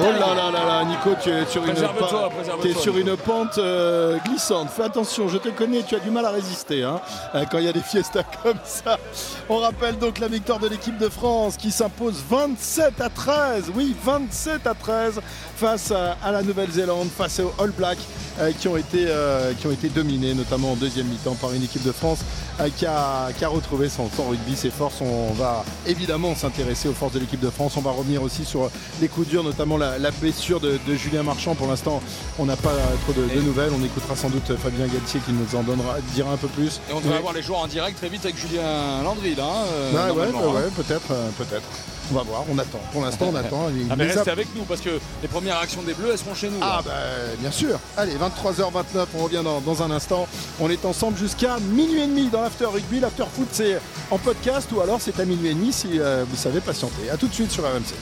Oh 0.06 0.12
là 0.12 0.36
là 0.36 0.52
là 0.52 0.66
là, 0.66 0.84
Nico, 0.84 1.12
tu 1.22 1.30
es 1.30 1.46
sur 1.46 1.64
une, 1.64 1.72
Préserve-toi, 1.72 2.08
pa- 2.30 2.30
préserve-toi. 2.36 2.58
tu 2.62 2.78
es 2.78 2.82
sur 2.82 2.98
une 2.98 3.16
pente 3.16 3.58
euh, 3.58 4.18
glissante. 4.26 4.70
Fais 4.70 4.84
attention, 4.84 5.30
je 5.30 5.38
te 5.38 5.48
connais, 5.48 5.82
tu 5.84 5.96
as 5.96 6.00
du 6.00 6.12
mal 6.12 6.26
à 6.26 6.32
résister 6.32 6.84
hein, 6.84 7.00
euh, 7.36 7.46
quand 7.50 7.60
il 7.60 7.64
y 7.66 7.70
a 7.70 7.74
des 7.74 7.80
fiestas 7.80 8.24
comme 8.44 8.58
ça. 8.66 9.00
On 9.48 9.60
rappelle 9.60 9.98
donc 9.98 10.20
la 10.20 10.28
victoire 10.28 10.60
de 10.60 10.68
l'équipe 10.68 10.98
de 10.98 11.08
France 11.08 11.56
qui 11.56 11.72
s'impose 11.72 12.22
27 12.30 13.00
à 13.00 13.10
13. 13.10 13.72
Oui, 13.76 13.96
27 14.04 14.68
à 14.68 14.74
13 14.74 15.22
face 15.56 15.92
à, 15.92 16.18
à 16.22 16.32
la 16.32 16.42
Nouvelle-Zélande, 16.44 17.08
face 17.16 17.40
aux 17.40 17.54
All 17.64 17.72
Blacks 17.72 17.98
euh, 18.42 18.52
qui, 18.60 18.68
ont 18.68 18.76
été, 18.76 19.06
euh, 19.08 19.54
qui 19.54 19.68
ont 19.68 19.72
été 19.72 19.88
dominés, 19.88 20.34
notamment 20.34 20.74
en 20.74 20.76
deuxième 20.76 21.08
mi-temps, 21.08 21.36
par 21.36 21.54
une 21.54 21.64
équipe 21.64 21.84
de 21.84 21.94
France 21.94 22.20
qui, 22.78 22.86
a, 22.86 23.30
qui 23.36 23.44
a 23.44 23.48
retrouvé 23.48 23.90
son, 23.90 24.10
son 24.16 24.28
rugby, 24.30 24.56
ses 24.56 24.70
forces. 24.70 25.02
On 25.02 25.32
va 25.34 25.64
évidemment 25.88 26.36
s'intéresser 26.36 26.88
aux 26.88 26.94
forces 26.94 27.14
de 27.14 27.20
l'équipe 27.20 27.40
de 27.40 27.50
France. 27.50 27.74
On 27.78 27.82
va 27.82 27.90
revenir 27.92 28.22
aussi 28.22 28.46
sur 28.46 28.70
les 29.02 29.08
coups 29.08 29.28
durs, 29.28 29.44
notamment 29.44 29.76
la, 29.78 29.93
la 30.00 30.12
blessure 30.12 30.60
de, 30.60 30.80
de 30.88 30.96
Julien 30.96 31.24
Marchand. 31.24 31.56
Pour 31.56 31.68
l'instant, 31.68 32.02
on 32.40 32.46
n'a 32.46 32.56
pas 32.56 32.72
trop 33.04 33.14
de, 33.14 33.24
de 33.34 33.42
nouvelles. 33.42 33.72
On 33.80 33.84
écoutera 33.84 34.16
sans 34.16 34.30
doute 34.30 34.56
Fabien 34.58 34.88
Galtier 34.88 35.20
qui 35.26 35.32
nous 35.34 35.58
en 35.58 35.64
donnera, 35.64 35.96
dira 36.14 36.32
un 36.34 36.38
peu 36.38 36.48
plus. 36.48 36.80
Et 36.90 36.94
on 36.94 37.00
devrait 37.02 37.18
avoir 37.18 37.34
les 37.34 37.42
joueurs 37.42 37.60
en 37.60 37.68
direct 37.68 37.98
très 37.98 38.10
vite 38.10 38.24
avec 38.26 38.38
Julien 38.38 39.04
Landry 39.04 39.36
là. 39.36 39.44
hein, 39.46 39.66
euh, 39.74 39.92
Ouais, 39.92 40.12
ouais, 40.20 40.32
normalement, 40.32 40.54
ouais, 40.54 40.62
hein. 40.68 40.72
peut-être, 40.76 41.12
euh, 41.12 41.30
peut-être. 41.38 41.64
On 42.12 42.16
va 42.16 42.24
voir, 42.24 42.44
on 42.50 42.58
attend. 42.60 42.80
Pour 42.92 43.02
l'instant, 43.04 43.30
on 43.32 43.36
attend. 43.38 43.68
Ah, 43.90 43.96
mais 43.96 44.10
a- 44.10 44.14
restez 44.14 44.30
avec 44.32 44.48
nous 44.56 44.64
parce 44.64 44.82
que 44.82 44.90
les 45.22 45.28
premières 45.28 45.58
actions 45.58 45.82
des 45.84 45.94
Bleus 45.94 46.10
elles 46.12 46.18
seront 46.18 46.36
chez 46.36 46.50
nous. 46.50 46.58
Ah 46.62 46.82
bah 46.86 46.92
bien 47.40 47.52
sûr. 47.52 47.80
Allez, 47.98 48.14
23h29, 48.14 49.06
on 49.16 49.24
revient 49.24 49.42
dans, 49.44 49.62
dans 49.62 49.82
un 49.84 49.92
instant. 49.92 50.28
On 50.60 50.70
est 50.70 50.84
ensemble 50.86 51.18
jusqu'à 51.18 51.58
minuit 51.60 52.02
et 52.02 52.08
demi 52.08 52.28
dans 52.30 52.42
l'after 52.42 52.66
rugby. 52.66 53.00
L'after 53.00 53.24
foot 53.34 53.48
c'est 53.52 53.80
en 54.12 54.18
podcast 54.18 54.70
ou 54.74 54.82
alors 54.82 55.00
c'est 55.02 55.20
à 55.20 55.26
minuit 55.26 55.50
et 55.50 55.54
demi 55.54 55.72
si 55.72 56.00
euh, 56.00 56.26
vous 56.30 56.36
savez 56.36 56.60
patienter. 56.60 57.10
A 57.12 57.18
tout 57.18 57.28
de 57.28 57.34
suite 57.34 57.52
sur 57.52 57.64
RMC. 57.64 57.94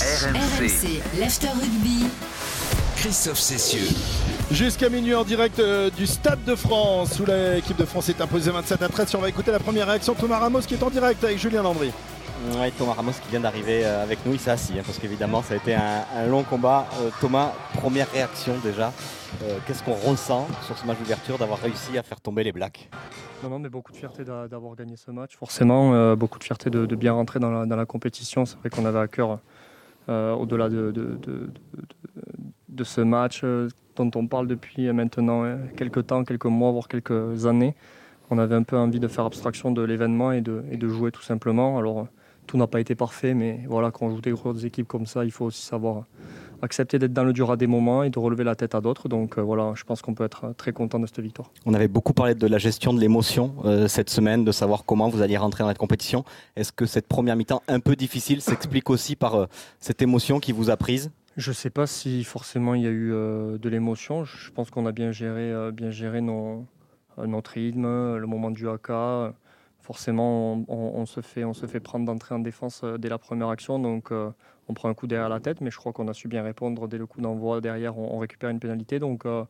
RMC, 0.00 1.00
l'After 1.20 1.48
Rugby. 1.48 2.06
Christophe 2.96 3.38
Cessieux. 3.40 3.88
Jusqu'à 4.50 4.88
minuit 4.88 5.14
en 5.14 5.24
direct 5.24 5.58
euh, 5.58 5.88
du 5.90 6.06
Stade 6.06 6.44
de 6.44 6.54
France 6.54 7.18
où 7.20 7.24
l'équipe 7.26 7.76
de 7.76 7.84
France 7.84 8.08
est 8.08 8.20
imposée 8.20 8.50
27 8.50 8.82
à 8.82 8.88
13. 8.88 9.08
Si 9.08 9.16
on 9.16 9.20
va 9.20 9.28
écouter 9.28 9.50
la 9.52 9.58
première 9.58 9.86
réaction, 9.86 10.14
Thomas 10.14 10.38
Ramos 10.38 10.60
qui 10.60 10.74
est 10.74 10.82
en 10.82 10.90
direct 10.90 11.22
avec 11.24 11.38
Julien 11.38 11.62
Landry. 11.62 11.90
Thomas 12.78 12.94
Ramos 12.94 13.12
qui 13.22 13.28
vient 13.30 13.40
d'arriver 13.40 13.84
euh, 13.84 14.02
avec 14.02 14.24
nous, 14.24 14.32
il 14.32 14.38
s'est 14.38 14.50
assis, 14.50 14.72
hein, 14.78 14.82
parce 14.84 14.98
qu'évidemment 14.98 15.42
ça 15.42 15.54
a 15.54 15.56
été 15.58 15.74
un, 15.74 16.26
long 16.26 16.42
combat. 16.42 16.86
Euh, 17.00 17.10
Thomas, 17.20 17.52
première 17.74 18.10
réaction 18.10 18.54
déjà, 18.62 18.92
Euh, 19.44 19.58
qu'est-ce 19.64 19.84
qu'on 19.84 19.94
ressent 19.94 20.48
sur 20.66 20.76
ce 20.76 20.84
match 20.84 20.98
d'ouverture 20.98 21.38
d'avoir 21.38 21.60
réussi 21.60 21.96
à 21.96 22.02
faire 22.02 22.20
tomber 22.20 22.42
les 22.42 22.50
Blacks? 22.50 22.90
Non, 23.44 23.48
non, 23.48 23.58
mais 23.60 23.68
beaucoup 23.68 23.92
de 23.92 23.96
fierté 23.96 24.24
d'a- 24.24 24.48
d'avoir 24.48 24.74
gagné 24.74 24.96
ce 24.96 25.12
match. 25.12 25.36
Forcément, 25.36 26.16
beaucoup 26.16 26.40
de 26.40 26.44
fierté 26.44 26.68
de, 26.68 26.96
bien 26.96 27.12
rentrer 27.12 27.38
dans 27.38 27.64
la, 27.64 27.86
compétition. 27.86 28.44
C'est 28.44 28.58
vrai 28.58 28.70
qu'on 28.70 28.84
avait 28.84 28.98
à 28.98 29.06
cœur, 29.06 29.38
au-delà 30.08 30.68
de, 30.68 31.24
ce 32.82 33.00
match 33.02 33.44
dont 33.96 34.10
on 34.14 34.26
parle 34.26 34.46
depuis 34.46 34.90
maintenant 34.92 35.44
euh, 35.44 35.56
quelques 35.76 36.06
temps, 36.06 36.24
quelques 36.24 36.46
mois, 36.46 36.70
voire 36.70 36.88
quelques 36.88 37.46
années, 37.46 37.74
on 38.30 38.38
avait 38.38 38.54
un 38.54 38.62
peu 38.62 38.76
envie 38.76 39.00
de 39.00 39.08
faire 39.08 39.24
abstraction 39.24 39.72
de 39.72 39.82
l'événement 39.82 40.32
et 40.32 40.40
de, 40.40 40.64
et 40.70 40.76
de 40.76 40.88
jouer 40.88 41.10
tout 41.10 41.22
simplement. 41.22 41.78
Alors, 41.78 42.06
tout 42.50 42.56
n'a 42.56 42.66
pas 42.66 42.80
été 42.80 42.96
parfait, 42.96 43.32
mais 43.32 43.60
voilà, 43.68 43.92
quand 43.92 44.06
on 44.06 44.10
joue 44.16 44.20
des 44.20 44.32
grosses 44.32 44.64
équipes 44.64 44.88
comme 44.88 45.06
ça, 45.06 45.24
il 45.24 45.30
faut 45.30 45.44
aussi 45.44 45.62
savoir 45.62 46.02
accepter 46.62 46.98
d'être 46.98 47.12
dans 47.12 47.22
le 47.22 47.32
dur 47.32 47.48
à 47.52 47.56
des 47.56 47.68
moments 47.68 48.02
et 48.02 48.10
de 48.10 48.18
relever 48.18 48.42
la 48.42 48.56
tête 48.56 48.74
à 48.74 48.80
d'autres. 48.80 49.08
Donc 49.08 49.38
euh, 49.38 49.40
voilà, 49.40 49.72
je 49.76 49.84
pense 49.84 50.02
qu'on 50.02 50.14
peut 50.14 50.24
être 50.24 50.52
très 50.56 50.72
content 50.72 50.98
de 50.98 51.06
cette 51.06 51.20
victoire. 51.20 51.52
On 51.64 51.74
avait 51.74 51.86
beaucoup 51.86 52.12
parlé 52.12 52.34
de 52.34 52.46
la 52.48 52.58
gestion 52.58 52.92
de 52.92 52.98
l'émotion 53.00 53.54
euh, 53.64 53.86
cette 53.86 54.10
semaine, 54.10 54.44
de 54.44 54.50
savoir 54.50 54.84
comment 54.84 55.08
vous 55.08 55.22
alliez 55.22 55.36
rentrer 55.36 55.62
dans 55.62 55.68
cette 55.68 55.78
compétition. 55.78 56.24
Est-ce 56.56 56.72
que 56.72 56.86
cette 56.86 57.06
première 57.06 57.36
mi-temps 57.36 57.62
un 57.68 57.78
peu 57.78 57.94
difficile 57.94 58.40
s'explique 58.40 58.90
aussi 58.94 59.14
par 59.14 59.36
euh, 59.36 59.46
cette 59.78 60.02
émotion 60.02 60.40
qui 60.40 60.50
vous 60.50 60.70
a 60.70 60.76
prise? 60.76 61.12
Je 61.36 61.50
ne 61.50 61.54
sais 61.54 61.70
pas 61.70 61.86
si 61.86 62.24
forcément 62.24 62.74
il 62.74 62.82
y 62.82 62.86
a 62.88 62.90
eu 62.90 63.10
de 63.12 63.68
l'émotion. 63.68 64.24
Je 64.24 64.50
pense 64.50 64.68
qu'on 64.70 64.84
a 64.86 64.92
bien 64.92 65.12
géré, 65.12 65.70
bien 65.72 65.90
géré 65.92 66.20
nos- 66.20 66.66
notre 67.24 67.52
rythme, 67.52 68.16
le 68.16 68.26
moment 68.26 68.50
du 68.50 68.68
AK. 68.68 68.90
Forcément, 69.90 70.62
on, 70.68 71.04
se 71.04 71.20
fait, 71.20 71.80
prendre 71.80 72.06
d'entrée 72.06 72.32
en 72.32 72.38
défense 72.38 72.82
euh, 72.84 72.96
dès 72.96 73.08
la 73.08 73.18
première 73.18 73.48
action, 73.48 73.80
donc 73.80 74.12
euh, 74.12 74.30
on 74.68 74.72
prend 74.72 74.88
un 74.88 74.94
coup 74.94 75.08
derrière 75.08 75.28
la 75.28 75.40
tête, 75.40 75.60
mais 75.60 75.72
je 75.72 75.78
crois 75.78 75.92
qu'on 75.92 76.06
a 76.06 76.14
su 76.14 76.28
bien 76.28 76.44
répondre 76.44 76.86
dès 76.86 76.96
le 76.96 77.06
coup 77.06 77.20
d'envoi. 77.20 77.60
Derrière, 77.60 77.98
on, 77.98 78.16
récupère 78.18 78.50
une 78.50 78.60
pénalité, 78.60 79.00
donc, 79.00 79.26
euh, 79.26 79.44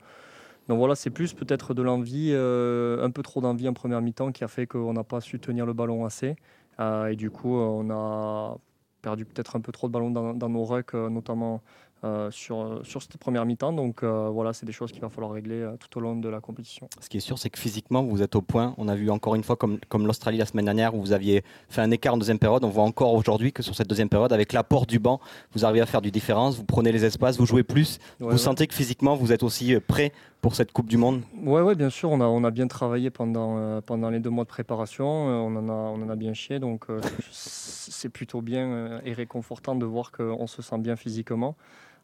donc 0.66 0.78
voilà, 0.78 0.94
c'est 0.94 1.10
plus 1.10 1.34
peut-être 1.34 1.74
de 1.74 1.82
l'envie, 1.82 2.32
un 2.32 3.10
peu 3.10 3.22
trop 3.22 3.42
d'envie 3.42 3.68
en 3.68 3.74
première 3.74 4.00
mi-temps 4.00 4.32
qui 4.32 4.42
a 4.42 4.48
fait 4.48 4.66
qu'on 4.66 4.94
n'a 4.94 5.04
pas 5.04 5.20
su 5.20 5.38
tenir 5.40 5.66
le 5.66 5.74
ballon 5.74 6.06
assez, 6.06 6.36
et 6.78 7.16
du 7.16 7.30
coup, 7.30 7.58
on 7.58 7.90
a 7.90 8.56
perdu 9.02 9.26
peut-être 9.26 9.56
un 9.56 9.60
peu 9.60 9.72
trop 9.72 9.88
de 9.88 9.92
ballons 9.92 10.10
dans, 10.10 10.48
nos 10.48 10.64
rucks, 10.64 10.94
notamment 10.94 11.60
euh, 12.04 12.30
sur, 12.30 12.80
sur 12.84 13.02
cette 13.02 13.16
première 13.18 13.44
mi-temps. 13.44 13.72
Donc 13.72 14.02
euh, 14.02 14.28
voilà, 14.30 14.52
c'est 14.52 14.66
des 14.66 14.72
choses 14.72 14.92
qu'il 14.92 15.00
va 15.00 15.08
falloir 15.08 15.32
régler 15.32 15.60
euh, 15.60 15.76
tout 15.78 15.98
au 15.98 16.00
long 16.00 16.16
de 16.16 16.28
la 16.28 16.40
compétition. 16.40 16.88
Ce 17.00 17.08
qui 17.08 17.18
est 17.18 17.20
sûr, 17.20 17.38
c'est 17.38 17.50
que 17.50 17.58
physiquement, 17.58 18.02
vous 18.02 18.22
êtes 18.22 18.36
au 18.36 18.40
point. 18.42 18.74
On 18.78 18.88
a 18.88 18.94
vu 18.94 19.10
encore 19.10 19.34
une 19.34 19.44
fois, 19.44 19.56
comme, 19.56 19.78
comme 19.88 20.06
l'Australie 20.06 20.38
la 20.38 20.46
semaine 20.46 20.64
dernière, 20.64 20.94
où 20.94 21.00
vous 21.00 21.12
aviez 21.12 21.42
fait 21.68 21.80
un 21.82 21.90
écart 21.90 22.14
en 22.14 22.18
deuxième 22.18 22.38
période. 22.38 22.64
On 22.64 22.70
voit 22.70 22.84
encore 22.84 23.14
aujourd'hui 23.14 23.52
que 23.52 23.62
sur 23.62 23.74
cette 23.74 23.88
deuxième 23.88 24.08
période, 24.08 24.32
avec 24.32 24.52
l'apport 24.52 24.86
du 24.86 24.98
banc, 24.98 25.20
vous 25.52 25.64
arrivez 25.64 25.80
à 25.80 25.86
faire 25.86 26.02
du 26.02 26.10
différence. 26.10 26.56
Vous 26.56 26.64
prenez 26.64 26.92
les 26.92 27.04
espaces, 27.04 27.38
vous 27.38 27.46
jouez 27.46 27.62
plus. 27.62 27.98
Ouais, 28.20 28.26
vous 28.26 28.32
ouais. 28.32 28.38
sentez 28.38 28.66
que 28.66 28.74
physiquement, 28.74 29.14
vous 29.16 29.32
êtes 29.32 29.42
aussi 29.42 29.74
euh, 29.74 29.80
prêt 29.80 30.12
pour 30.40 30.54
cette 30.54 30.72
Coupe 30.72 30.88
du 30.88 30.96
Monde 30.96 31.22
Ouais, 31.42 31.60
ouais, 31.60 31.74
bien 31.74 31.90
sûr, 31.90 32.10
on 32.10 32.20
a, 32.20 32.24
on 32.26 32.44
a 32.44 32.50
bien 32.50 32.66
travaillé 32.66 33.10
pendant, 33.10 33.58
euh, 33.58 33.80
pendant 33.80 34.10
les 34.10 34.20
deux 34.20 34.30
mois 34.30 34.44
de 34.44 34.48
préparation, 34.48 35.28
euh, 35.28 35.32
on, 35.32 35.56
en 35.56 35.68
a, 35.68 35.72
on 35.72 36.02
en 36.02 36.08
a 36.08 36.16
bien 36.16 36.32
chié, 36.32 36.58
donc 36.58 36.84
euh, 36.88 37.00
c'est 37.30 38.08
plutôt 38.08 38.40
bien 38.40 38.66
euh, 38.66 39.00
et 39.04 39.12
réconfortant 39.12 39.74
de 39.74 39.84
voir 39.84 40.12
qu'on 40.12 40.46
se 40.46 40.62
sent 40.62 40.78
bien 40.78 40.96
physiquement. 40.96 41.56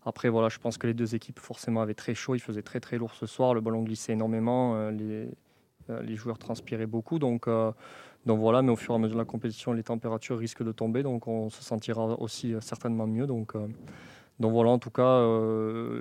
Après, 0.07 0.29
voilà, 0.29 0.49
je 0.49 0.59
pense 0.59 0.79
que 0.79 0.87
les 0.87 0.95
deux 0.95 1.17
équipes 1.17 1.41
forcément 1.41 1.83
avaient 1.83 1.93
très 1.95 2.15
chaud, 2.15 2.37
il 2.37 2.39
faisait 2.39 2.63
très 2.63 2.79
très 2.79 2.97
lourd 2.97 3.13
ce 3.15 3.27
soir, 3.27 3.55
le 3.55 3.61
ballon 3.61 3.83
glissait 3.83 4.13
énormément, 4.13 4.77
euh, 4.77 4.93
les, 4.93 5.29
euh, 5.91 6.01
les 6.03 6.15
joueurs 6.15 6.39
transpiraient 6.39 6.87
beaucoup, 6.87 7.19
donc, 7.19 7.49
euh, 7.49 7.73
donc 8.25 8.39
voilà, 8.39 8.63
mais 8.63 8.71
au 8.71 8.77
fur 8.77 8.95
et 8.95 8.95
à 8.95 8.99
mesure 8.99 9.17
de 9.17 9.21
la 9.21 9.25
compétition, 9.25 9.73
les 9.73 9.83
températures 9.83 10.39
risquent 10.39 10.63
de 10.63 10.71
tomber, 10.71 11.03
donc 11.03 11.27
on 11.27 11.51
se 11.51 11.61
sentira 11.61 12.21
aussi 12.21 12.55
certainement 12.61 13.09
mieux. 13.09 13.27
Donc, 13.27 13.55
donc 14.39 14.53
voilà, 14.53 14.71
en 14.71 14.79
tout 14.79 14.91
cas, 14.91 15.23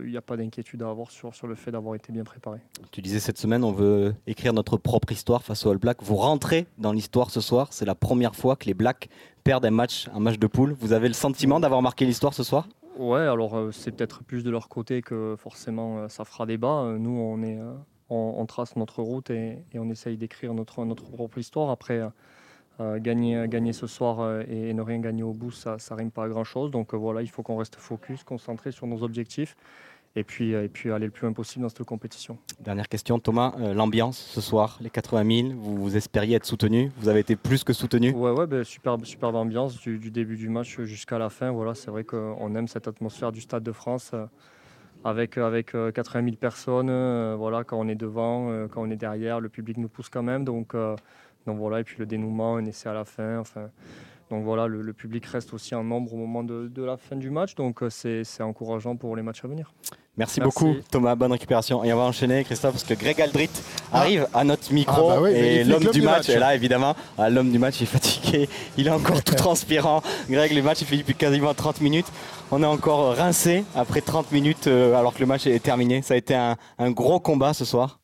il 0.04 0.10
n'y 0.10 0.18
a 0.18 0.22
pas 0.22 0.36
d'inquiétude 0.38 0.82
à 0.82 0.90
avoir 0.90 1.10
sur, 1.10 1.34
sur 1.34 1.48
le 1.48 1.56
fait 1.56 1.72
d'avoir 1.72 1.96
été 1.96 2.12
bien 2.12 2.24
préparé. 2.24 2.60
Tu 2.92 3.02
disais 3.02 3.20
cette 3.20 3.38
semaine, 3.38 3.64
on 3.64 3.72
veut 3.72 4.16
écrire 4.28 4.54
notre 4.54 4.78
propre 4.78 5.12
histoire 5.12 5.44
face 5.44 5.66
aux 5.66 5.72
All 5.72 5.78
Blacks. 5.78 6.02
Vous 6.02 6.16
rentrez 6.16 6.66
dans 6.80 6.92
l'histoire 6.92 7.30
ce 7.30 7.42
soir. 7.42 7.68
C'est 7.72 7.86
la 7.86 7.96
première 7.96 8.36
fois 8.36 8.56
que 8.56 8.66
les 8.66 8.74
Blacks 8.74 9.08
perdent 9.44 9.66
un 9.66 9.72
match, 9.72 10.08
un 10.14 10.20
match 10.20 10.40
de 10.40 10.48
poule. 10.48 10.76
Vous 10.80 10.94
avez 10.94 11.08
le 11.08 11.14
sentiment 11.14 11.60
d'avoir 11.60 11.84
marqué 11.84 12.06
l'histoire 12.06 12.34
ce 12.34 12.44
soir? 12.44 12.68
Ouais, 12.98 13.20
alors 13.20 13.58
euh, 13.58 13.72
c'est 13.74 13.92
peut-être 13.92 14.24
plus 14.24 14.44
de 14.44 14.50
leur 14.50 14.70
côté 14.70 15.02
que 15.02 15.36
forcément 15.38 16.00
euh, 16.00 16.08
ça 16.08 16.24
fera 16.24 16.46
débat. 16.46 16.84
Euh, 16.84 16.98
nous, 16.98 17.12
on, 17.12 17.44
est, 17.44 17.60
trace 18.48 18.76
notre 18.78 19.02
route 19.02 19.30
et, 19.32 19.66
on 19.74 19.90
essaye 19.90 20.16
d'écrire 20.16 20.54
notre, 20.54 20.86
notre 20.86 21.12
propre 21.12 21.38
histoire. 21.38 21.70
Après, 21.72 22.02
gagner, 22.80 23.48
gagner 23.48 23.74
ce 23.74 23.88
soir 23.88 24.42
et, 24.48 24.74
ne 24.74 24.82
rien 24.82 25.00
gagner 25.00 25.24
au 25.24 25.34
bout, 25.34 25.52
ça 25.52 25.78
rime 25.92 26.12
pas 26.12 26.26
à 26.26 26.30
grand-chose. 26.30 26.72
Donc 26.72 26.94
voilà, 26.94 27.22
il 27.22 27.30
faut 27.30 27.44
qu'on 27.44 27.58
reste 27.58 27.76
focus, 27.76 28.24
concentré 28.24 28.72
sur 28.72 28.88
nos 28.88 29.04
objectifs 29.04 29.58
et 30.16 30.24
puis, 30.24 30.54
euh, 30.54 30.64
et 30.64 30.70
puis 30.70 30.92
aller 30.92 31.06
le 31.06 31.12
plus 31.12 31.24
loin 31.26 31.34
possible 31.34 31.64
dans 31.64 31.70
cette 31.70 31.84
compétition. 31.84 32.38
Dernière 32.60 32.88
question, 32.88 33.20
Thomas. 33.20 33.54
euh, 33.60 33.74
L'ambiance 33.74 34.18
ce 34.18 34.42
soir, 34.42 34.78
les 34.82 34.90
80 34.90 35.50
000, 35.50 35.54
vous, 35.58 35.76
vous 35.76 35.98
espériez 35.98 36.36
être 36.36 36.46
soutenu? 36.46 36.92
Vous 36.98 37.10
avez 37.10 37.20
été 37.20 37.36
plus 37.36 37.64
que 37.64 37.74
soutenu? 37.74 38.12
Ouais, 38.12 38.32
ouais, 38.32 38.48
ben, 38.48 38.64
superbe, 38.64 39.06
superbe 39.06 39.36
ambiance 39.36 39.78
du, 39.80 39.98
du 40.00 40.12
début 40.12 40.38
du 40.38 40.50
match 40.50 40.80
jusqu'à 40.82 41.18
la 41.18 41.30
fin. 41.30 41.52
Voilà, 41.52 41.76
c'est 41.76 41.92
vrai 41.92 42.04
qu'on 42.04 42.56
aime 42.56 42.68
cette 42.68 42.88
atmosphère 42.88 43.32
du 43.32 43.42
Stade 43.42 43.64
de 43.64 43.72
France 43.72 44.12
euh, 44.14 44.26
avec, 45.04 45.38
avec 45.38 45.76
euh, 45.76 45.92
80 45.92 46.24
000 46.24 46.36
personnes. 46.38 46.90
euh, 46.90 47.36
voilà, 47.38 47.64
quand 47.64 47.78
on 47.80 47.88
est 47.88 47.96
devant, 47.96 48.50
quand 48.72 48.82
on 48.82 48.90
est 48.90 48.96
derrière, 48.96 49.40
le 49.40 49.50
public 49.50 49.78
nous 49.78 49.90
pousse 49.90 50.10
quand 50.10 50.24
même. 50.24 50.46
Donc, 50.46 50.74
donc 51.46 51.58
voilà, 51.58 51.82
et 51.82 51.84
puis 51.84 51.98
le 52.00 52.06
dénouement, 52.06 52.56
un 52.56 52.66
essai 52.66 52.90
à 52.90 52.94
la 52.94 53.06
fin. 53.06 53.40
Enfin, 53.40 53.70
Donc 54.32 54.44
voilà, 54.44 54.66
le, 54.68 54.82
le 54.82 54.94
public 54.94 55.26
reste 55.28 55.54
aussi 55.54 55.76
en 55.76 55.84
nombre 55.84 56.14
au 56.14 56.18
moment 56.18 56.44
de, 56.44 56.68
de 56.68 56.84
la 56.84 56.98
fin 56.98 57.16
du 57.16 57.30
match. 57.30 57.54
Donc 57.56 57.84
euh, 57.84 57.90
c'est 57.90 58.24
c'est 58.24 58.42
encourageant 58.44 58.96
pour 58.96 59.16
les 59.16 59.22
matchs 59.22 59.46
à 59.46 59.48
venir. 59.48 59.72
Merci, 60.18 60.40
Merci. 60.40 60.42
beaucoup 60.42 60.76
Thomas, 60.90 61.14
bonne 61.16 61.34
récupération. 61.34 61.84
Et 61.84 61.92
on 61.94 61.98
va 61.98 62.04
enchaîner 62.04 62.44
Christophe 62.46 62.72
parce 62.72 62.84
que 62.86 62.94
Greg 62.94 63.20
Aldrit 63.22 63.50
arrive 63.92 64.28
à 64.34 64.44
notre 64.46 64.72
micro 64.74 65.10
Ah 65.12 65.16
bah 65.16 65.22
oui, 65.24 65.32
et 65.32 65.64
l'homme 65.66 65.84
du 65.92 66.02
match 66.02 66.28
match. 66.28 66.30
est 66.30 66.40
là 66.40 66.56
évidemment. 66.56 66.96
Ah, 67.18 67.30
l'homme 67.30 67.52
du 67.52 67.60
match 67.60 67.82
est 67.82 67.86
fatigué, 67.86 68.48
il 68.78 68.88
est 68.88 68.92
encore 68.92 69.22
tout 69.24 69.36
transpirant. 69.36 70.02
Greg, 70.30 70.54
le 70.54 70.62
match 70.64 70.82
il 70.82 70.88
fait 70.88 70.98
depuis 70.98 71.16
quasiment 71.16 71.54
30 71.54 71.82
minutes. 71.82 72.08
On 72.52 72.64
est 72.64 72.66
encore 72.68 73.16
rincé 73.16 73.64
après 73.76 74.02
30 74.02 74.32
minutes 74.32 74.68
euh, 74.68 74.96
alors 74.96 75.14
que 75.14 75.20
le 75.20 75.26
match 75.26 75.46
est 75.48 75.60
terminé. 75.62 76.02
Ça 76.02 76.14
a 76.14 76.18
été 76.18 76.34
un, 76.34 76.56
un 76.80 76.92
gros 76.92 77.20
combat 77.20 77.54
ce 77.54 77.66
soir. 77.66 78.00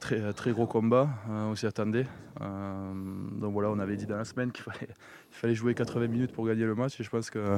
Très, 0.00 0.32
très 0.34 0.52
gros 0.52 0.66
combat, 0.66 1.08
euh, 1.30 1.46
on 1.46 1.54
s'y 1.54 1.66
attendait. 1.66 2.06
Euh, 2.42 2.92
donc 3.40 3.52
voilà, 3.54 3.70
on 3.70 3.78
avait 3.78 3.96
dit 3.96 4.04
dans 4.04 4.16
la 4.16 4.26
semaine 4.26 4.52
qu'il 4.52 4.62
fallait, 4.62 4.88
il 5.32 5.36
fallait 5.36 5.54
jouer 5.54 5.74
80 5.74 6.06
minutes 6.06 6.32
pour 6.32 6.46
gagner 6.46 6.64
le 6.64 6.74
match 6.74 7.00
et 7.00 7.04
je 7.04 7.08
pense 7.08 7.30
que 7.30 7.56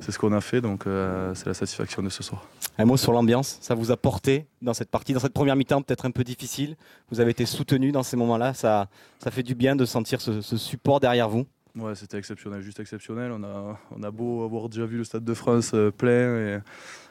c'est 0.00 0.10
ce 0.10 0.18
qu'on 0.18 0.32
a 0.32 0.40
fait, 0.40 0.60
donc 0.60 0.86
euh, 0.86 1.32
c'est 1.34 1.46
la 1.46 1.54
satisfaction 1.54 2.02
de 2.02 2.08
ce 2.08 2.22
soir. 2.22 2.44
Un 2.76 2.84
mot 2.84 2.96
sur 2.96 3.12
l'ambiance, 3.12 3.58
ça 3.60 3.74
vous 3.74 3.92
a 3.92 3.96
porté 3.96 4.46
dans 4.62 4.74
cette 4.74 4.90
partie, 4.90 5.12
dans 5.12 5.20
cette 5.20 5.32
première 5.32 5.54
mi-temps 5.54 5.80
peut-être 5.82 6.06
un 6.06 6.10
peu 6.10 6.24
difficile. 6.24 6.76
Vous 7.10 7.20
avez 7.20 7.30
été 7.30 7.46
soutenu 7.46 7.92
dans 7.92 8.02
ces 8.02 8.16
moments-là, 8.16 8.52
ça, 8.52 8.88
ça 9.20 9.30
fait 9.30 9.44
du 9.44 9.54
bien 9.54 9.76
de 9.76 9.84
sentir 9.84 10.20
ce, 10.20 10.40
ce 10.40 10.56
support 10.56 10.98
derrière 10.98 11.28
vous. 11.28 11.46
Ouais, 11.76 11.94
c'était 11.94 12.16
exceptionnel, 12.16 12.62
juste 12.62 12.80
exceptionnel. 12.80 13.30
On 13.32 13.44
a, 13.44 13.78
on 13.90 14.02
a 14.02 14.10
beau 14.10 14.44
avoir 14.44 14.70
déjà 14.70 14.86
vu 14.86 14.96
le 14.96 15.04
Stade 15.04 15.24
de 15.24 15.34
France 15.34 15.72
euh, 15.74 15.90
plein 15.90 16.38
et, 16.38 16.58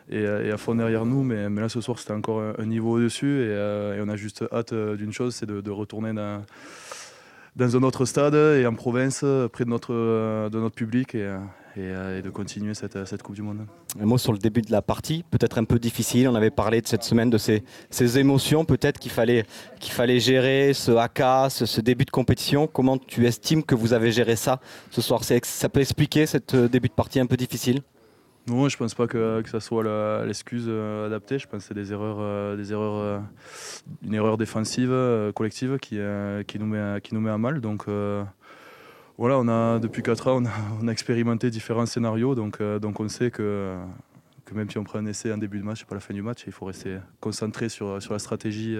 et, 0.09 0.21
et 0.21 0.51
à 0.51 0.57
fond 0.57 0.75
derrière 0.75 1.05
nous, 1.05 1.23
mais, 1.23 1.49
là 1.49 1.69
ce 1.69 1.81
soir 1.81 1.99
c'était 1.99 2.13
encore 2.13 2.41
un, 2.57 2.65
niveau 2.65 2.97
au-dessus 2.97 3.41
et, 3.41 3.49
euh, 3.49 3.97
et 3.97 4.01
on 4.01 4.09
a 4.09 4.15
juste 4.15 4.43
hâte 4.51 4.73
euh, 4.73 4.95
d'une 4.95 5.11
chose, 5.11 5.35
c'est 5.35 5.45
de, 5.45 5.71
retourner 5.71 6.13
dans, 6.13 7.75
un 7.75 7.83
autre 7.83 8.05
stade 8.05 8.35
et 8.35 8.65
en 8.65 8.73
province, 8.73 9.21
euh, 9.23 9.47
près 9.47 9.65
de 9.65 9.69
notre, 9.69 9.93
euh, 9.93 10.69
public 10.69 11.15
et, 11.15 11.23
euh, 11.23 11.37
euh, 11.77 12.21
de 12.21 12.29
continuer 12.29 12.73
cette, 12.73 13.21
Coupe 13.21 13.35
du 13.35 13.41
Monde. 13.41 13.65
Un 13.99 14.05
mot 14.05 14.17
sur 14.17 14.31
le 14.31 14.37
début 14.37 14.61
de 14.61 14.71
la 14.71 14.81
partie, 14.81 15.25
peut-être 15.29 15.57
un 15.57 15.65
peu 15.65 15.77
difficile. 15.77 16.29
On 16.29 16.35
avait 16.35 16.51
parlé 16.51 16.81
de 16.81 16.87
cette 16.87 17.03
semaine, 17.03 17.29
de 17.29 17.37
ces, 17.37 17.63
émotions 18.17 18.63
peut-être 18.63 18.97
qu'il 18.97 19.11
fallait, 19.11 19.45
gérer, 20.19 20.73
ce 20.73 20.91
AK, 20.91 21.51
ce, 21.51 21.81
début 21.81 22.05
de 22.05 22.11
compétition. 22.11 22.67
Comment 22.67 22.97
tu 22.97 23.25
estimes 23.25 23.63
que 23.63 23.75
vous 23.75 23.91
avez 23.91 24.11
géré 24.11 24.35
ça 24.37 24.61
ce 24.89 25.01
soir? 25.01 25.23
Ça 25.23 25.69
peut 25.69 25.81
expliquer 25.81 26.25
ce 26.25 26.67
début 26.67 26.87
de 26.87 26.93
partie 26.93 27.19
un 27.19 27.25
peu 27.25 27.35
difficile? 27.37 27.81
Non, 28.47 28.69
je 28.69 28.77
pense 28.77 28.93
pas 28.93 29.07
que, 29.07 29.41
que 29.41 29.49
ça 29.49 29.59
soit 29.59 29.83
l'excuse 30.23 30.65
euh, 30.67 31.07
adaptée. 31.07 31.39
Je 31.39 31.47
pense 31.47 31.63
que 31.63 31.67
c'est 31.67 31.73
des 31.73 31.91
erreurs, 31.91 32.17
euh, 32.19 32.55
des 32.55 32.71
erreurs, 32.71 32.95
euh, 32.95 33.19
une 34.03 34.13
erreur 34.13 34.37
défensive 34.37 34.93
collective 35.33 35.79
qui, 35.79 35.97
qui, 36.47 36.59
nous 36.59 36.67
met, 36.67 37.01
qui 37.01 37.15
nous 37.15 37.21
met 37.21 37.31
à 37.31 37.39
mal. 37.39 37.59
Donc 37.59 37.87
voilà, 39.17 39.39
on 39.39 39.47
a 39.47 39.79
depuis 39.79 40.03
4 40.03 40.27
ans, 40.27 40.43
on 40.81 40.87
a, 40.87 40.91
expérimenté 40.91 41.49
différents 41.49 41.87
scénarios. 41.87 42.35
Donc, 42.35 42.61
donc 42.61 42.99
on 42.99 43.09
sait 43.09 43.31
que, 43.31 43.75
que 44.45 44.53
même 44.53 44.69
si 44.69 44.77
on 44.77 44.83
prend 44.83 44.99
un 44.99 45.05
essai 45.07 45.33
en 45.33 45.37
début 45.37 45.57
de 45.57 45.63
match, 45.63 45.79
c'est 45.79 45.87
pas 45.87 45.95
la 45.95 46.01
fin 46.01 46.13
du 46.13 46.21
match. 46.21 46.43
Il 46.45 46.53
faut 46.53 46.65
rester 46.65 46.97
concentré 47.19 47.67
sur, 47.69 47.99
sur 47.99 48.13
la 48.13 48.19
stratégie, 48.19 48.77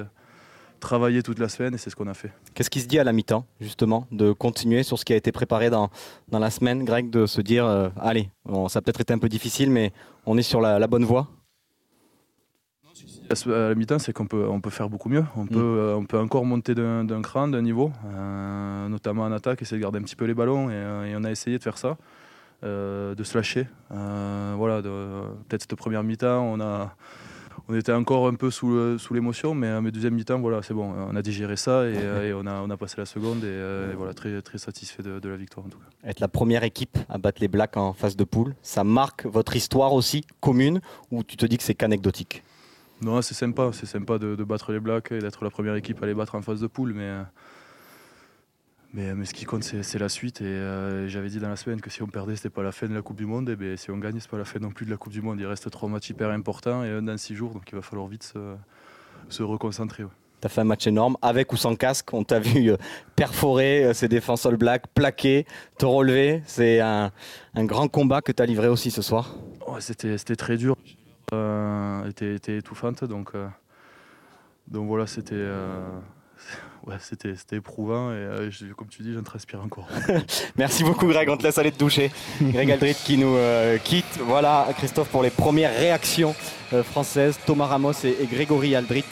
travailler 0.85 1.23
toute 1.23 1.39
la 1.39 1.49
semaine 1.49 1.73
et 1.73 1.77
c'est 1.79 1.89
ce 1.89 1.95
qu'on 1.95 2.07
a 2.07 2.13
fait. 2.13 2.31
Qu'est-ce 2.53 2.69
qui 2.69 2.79
se 2.79 2.87
dit 2.87 2.99
à 2.99 3.03
la 3.03 3.11
mi-temps, 3.11 3.45
justement, 3.59 4.05
de 4.11 4.31
continuer 4.31 4.83
sur 4.83 4.97
ce 4.99 5.03
qui 5.05 5.13
a 5.13 5.15
été 5.15 5.31
préparé 5.31 5.69
dans, 5.69 5.89
dans 6.27 6.39
la 6.39 6.51
semaine, 6.51 6.85
Greg, 6.85 7.09
de 7.09 7.25
se 7.25 7.41
dire, 7.41 7.65
euh, 7.65 7.89
allez, 7.99 8.29
bon, 8.45 8.67
ça 8.69 8.79
a 8.79 8.81
peut-être 8.81 9.01
été 9.01 9.11
un 9.11 9.17
peu 9.17 9.29
difficile, 9.29 9.71
mais 9.71 9.91
on 10.25 10.37
est 10.37 10.43
sur 10.43 10.61
la, 10.61 10.77
la 10.79 10.87
bonne 10.87 11.03
voie? 11.03 11.27
À 13.31 13.33
la 13.49 13.75
mi-temps, 13.75 13.97
c'est 13.97 14.13
qu'on 14.13 14.27
peut, 14.27 14.47
on 14.47 14.61
peut 14.61 14.69
faire 14.69 14.87
beaucoup 14.87 15.09
mieux. 15.09 15.25
On, 15.35 15.47
peut, 15.47 15.57
euh, 15.57 15.95
on 15.95 16.05
peut 16.05 16.19
encore 16.19 16.45
monter 16.45 16.75
d'un 16.75 17.03
d'un 17.03 17.23
cran, 17.23 17.47
d'un 17.47 17.63
niveau, 17.63 17.91
euh, 18.05 18.87
notamment 18.87 19.23
en 19.23 19.31
attaque, 19.31 19.63
essayer 19.63 19.77
de 19.77 19.81
garder 19.81 19.97
un 19.97 20.03
petit 20.03 20.15
peu 20.15 20.25
les 20.25 20.35
ballons. 20.35 20.69
Et, 20.69 20.73
euh, 20.75 21.09
et 21.09 21.15
on 21.15 21.23
a 21.23 21.31
essayé 21.31 21.57
de 21.57 21.63
faire 21.63 21.79
ça, 21.79 21.97
de 22.61 23.23
se 23.23 23.35
lâcher. 23.35 23.67
Voilà, 23.89 24.81
peut-être 25.47 25.63
cette 25.63 25.75
première 25.75 26.03
mi-temps, 26.03 26.43
on, 26.53 26.61
a, 26.61 26.95
on 27.67 27.75
était 27.75 27.91
encore 27.91 28.27
un 28.27 28.35
peu 28.35 28.51
sous, 28.51 28.97
sous 28.97 29.13
l'émotion, 29.13 29.55
mais, 29.55 29.67
euh, 29.67 29.81
mais 29.81 29.91
deuxième 29.91 30.13
mi-temps, 30.13 30.39
voilà, 30.39 30.61
c'est 30.61 30.73
bon. 30.73 30.93
On 30.93 31.15
a 31.15 31.21
digéré 31.21 31.55
ça 31.55 31.87
et, 31.87 31.95
euh, 31.97 32.29
et 32.29 32.33
on, 32.33 32.45
a, 32.45 32.61
on 32.61 32.69
a 32.69 32.77
passé 32.77 32.95
la 32.97 33.05
seconde. 33.05 33.43
Et, 33.43 33.47
euh, 33.47 33.91
et 33.91 33.95
voilà, 33.95 34.13
très, 34.13 34.41
très 34.41 34.57
satisfait 34.57 35.03
de, 35.03 35.19
de 35.19 35.29
la 35.29 35.35
victoire 35.35 35.65
en 35.65 35.69
tout 35.69 35.79
cas. 35.79 36.09
Être 36.09 36.19
la 36.19 36.27
première 36.27 36.63
équipe 36.63 36.97
à 37.09 37.17
battre 37.17 37.41
les 37.41 37.47
Blacks 37.47 37.77
en 37.77 37.93
phase 37.93 38.15
de 38.15 38.23
poule, 38.23 38.55
ça 38.61 38.83
marque 38.83 39.25
votre 39.25 39.55
histoire 39.55 39.93
aussi 39.93 40.25
commune, 40.39 40.81
ou 41.11 41.23
tu 41.23 41.37
te 41.37 41.45
dis 41.45 41.57
que 41.57 41.63
c'est 41.63 41.75
qu'anecdotique? 41.75 42.43
Non, 43.01 43.21
c'est 43.21 43.33
sympa, 43.33 43.71
c'est 43.73 43.85
sympa 43.85 44.17
de, 44.17 44.35
de 44.35 44.43
battre 44.43 44.71
les 44.71 44.79
Blacks 44.79 45.11
et 45.11 45.19
d'être 45.19 45.43
la 45.43 45.49
première 45.49 45.75
équipe 45.75 46.01
à 46.01 46.05
les 46.05 46.13
battre 46.13 46.35
en 46.35 46.41
phase 46.41 46.61
de 46.61 46.67
poule, 46.67 46.93
mais, 46.93 47.03
euh, 47.03 47.23
mais, 48.95 49.13
mais 49.13 49.25
ce 49.25 49.33
qui 49.33 49.45
compte 49.45 49.63
c'est 49.63 49.99
la 49.99 50.09
suite. 50.09 50.41
Et 50.41 50.45
euh, 50.45 51.07
j'avais 51.07 51.29
dit 51.29 51.39
dans 51.39 51.49
la 51.49 51.55
semaine 51.55 51.81
que 51.81 51.89
si 51.89 52.01
on 52.01 52.07
perdait, 52.07 52.35
c'était 52.35 52.49
pas 52.49 52.63
la 52.63 52.71
fin 52.71 52.87
de 52.87 52.93
la 52.95 53.01
Coupe 53.01 53.17
du 53.17 53.25
Monde, 53.25 53.49
et 53.49 53.55
ben, 53.55 53.77
si 53.77 53.91
on 53.91 53.97
gagne, 53.97 54.17
c'est 54.19 54.29
pas 54.29 54.37
la 54.37 54.45
fin 54.45 54.59
non 54.59 54.71
plus 54.71 54.85
de 54.85 54.91
la 54.91 54.97
Coupe 54.97 55.13
du 55.13 55.21
Monde. 55.21 55.39
Il 55.39 55.45
reste 55.45 55.69
trois 55.69 55.89
matchs 55.89 56.09
hyper 56.09 56.29
importants 56.31 56.83
et 56.83 56.89
un 56.89 57.03
dans 57.03 57.17
six 57.17 57.35
jours, 57.35 57.53
donc 57.53 57.63
il 57.71 57.75
va 57.75 57.81
falloir 57.81 58.07
vite 58.07 58.23
se, 58.23 58.55
se 59.29 59.43
reconcentrer. 59.43 60.03
ouais. 60.03 60.09
Tu 60.41 60.47
as 60.47 60.49
fait 60.49 60.61
un 60.61 60.65
match 60.65 60.85
énorme, 60.87 61.15
avec 61.21 61.53
ou 61.53 61.57
sans 61.57 61.75
casque. 61.75 62.13
On 62.13 62.23
t'a 62.23 62.39
vu 62.39 62.71
euh, 62.71 62.77
perforer 63.15 63.85
euh, 63.85 63.93
ces 63.93 64.07
défenses 64.07 64.45
All 64.45 64.57
Black, 64.57 64.87
plaquer, 64.93 65.45
te 65.77 65.85
relever. 65.85 66.41
C'est 66.45 66.81
un, 66.81 67.11
un 67.53 67.65
grand 67.65 67.87
combat 67.87 68.21
que 68.21 68.31
tu 68.31 68.43
as 68.43 68.45
livré 68.45 68.67
aussi 68.67 68.91
ce 68.91 69.01
soir. 69.01 69.35
C'était 69.79 70.17
c'était 70.17 70.35
très 70.35 70.57
dur, 70.57 70.77
euh, 71.33 72.07
était, 72.07 72.35
était 72.35 72.57
étouffante, 72.57 73.03
donc, 73.03 73.31
euh, 73.33 73.47
donc 74.67 74.87
voilà, 74.87 75.07
c'était 75.07 75.33
euh, 75.35 75.81
ouais, 76.85 76.95
c'était 76.99 77.33
éprouvant 77.55 78.11
et 78.11 78.15
euh, 78.15 78.51
je- 78.51 78.65
comme 78.73 78.87
tu 78.87 79.01
dis, 79.03 79.13
j'en 79.13 79.23
transpire 79.23 79.61
encore. 79.61 79.87
Merci 80.57 80.83
beaucoup 80.83 81.07
Greg, 81.07 81.29
on 81.29 81.37
te 81.37 81.43
laisse 81.43 81.57
aller 81.57 81.71
te 81.71 81.79
doucher. 81.79 82.11
Greg 82.41 82.71
Aldrit 82.71 82.95
qui 82.95 83.17
nous 83.17 83.35
euh, 83.35 83.77
quitte. 83.77 84.19
Voilà 84.19 84.67
Christophe 84.77 85.09
pour 85.09 85.23
les 85.23 85.29
premières 85.29 85.73
réactions 85.75 86.35
euh, 86.73 86.83
françaises. 86.83 87.37
Thomas 87.45 87.65
Ramos 87.67 87.93
et, 88.03 88.15
et 88.21 88.25
Grégory 88.27 88.75
Aldrit 88.75 89.05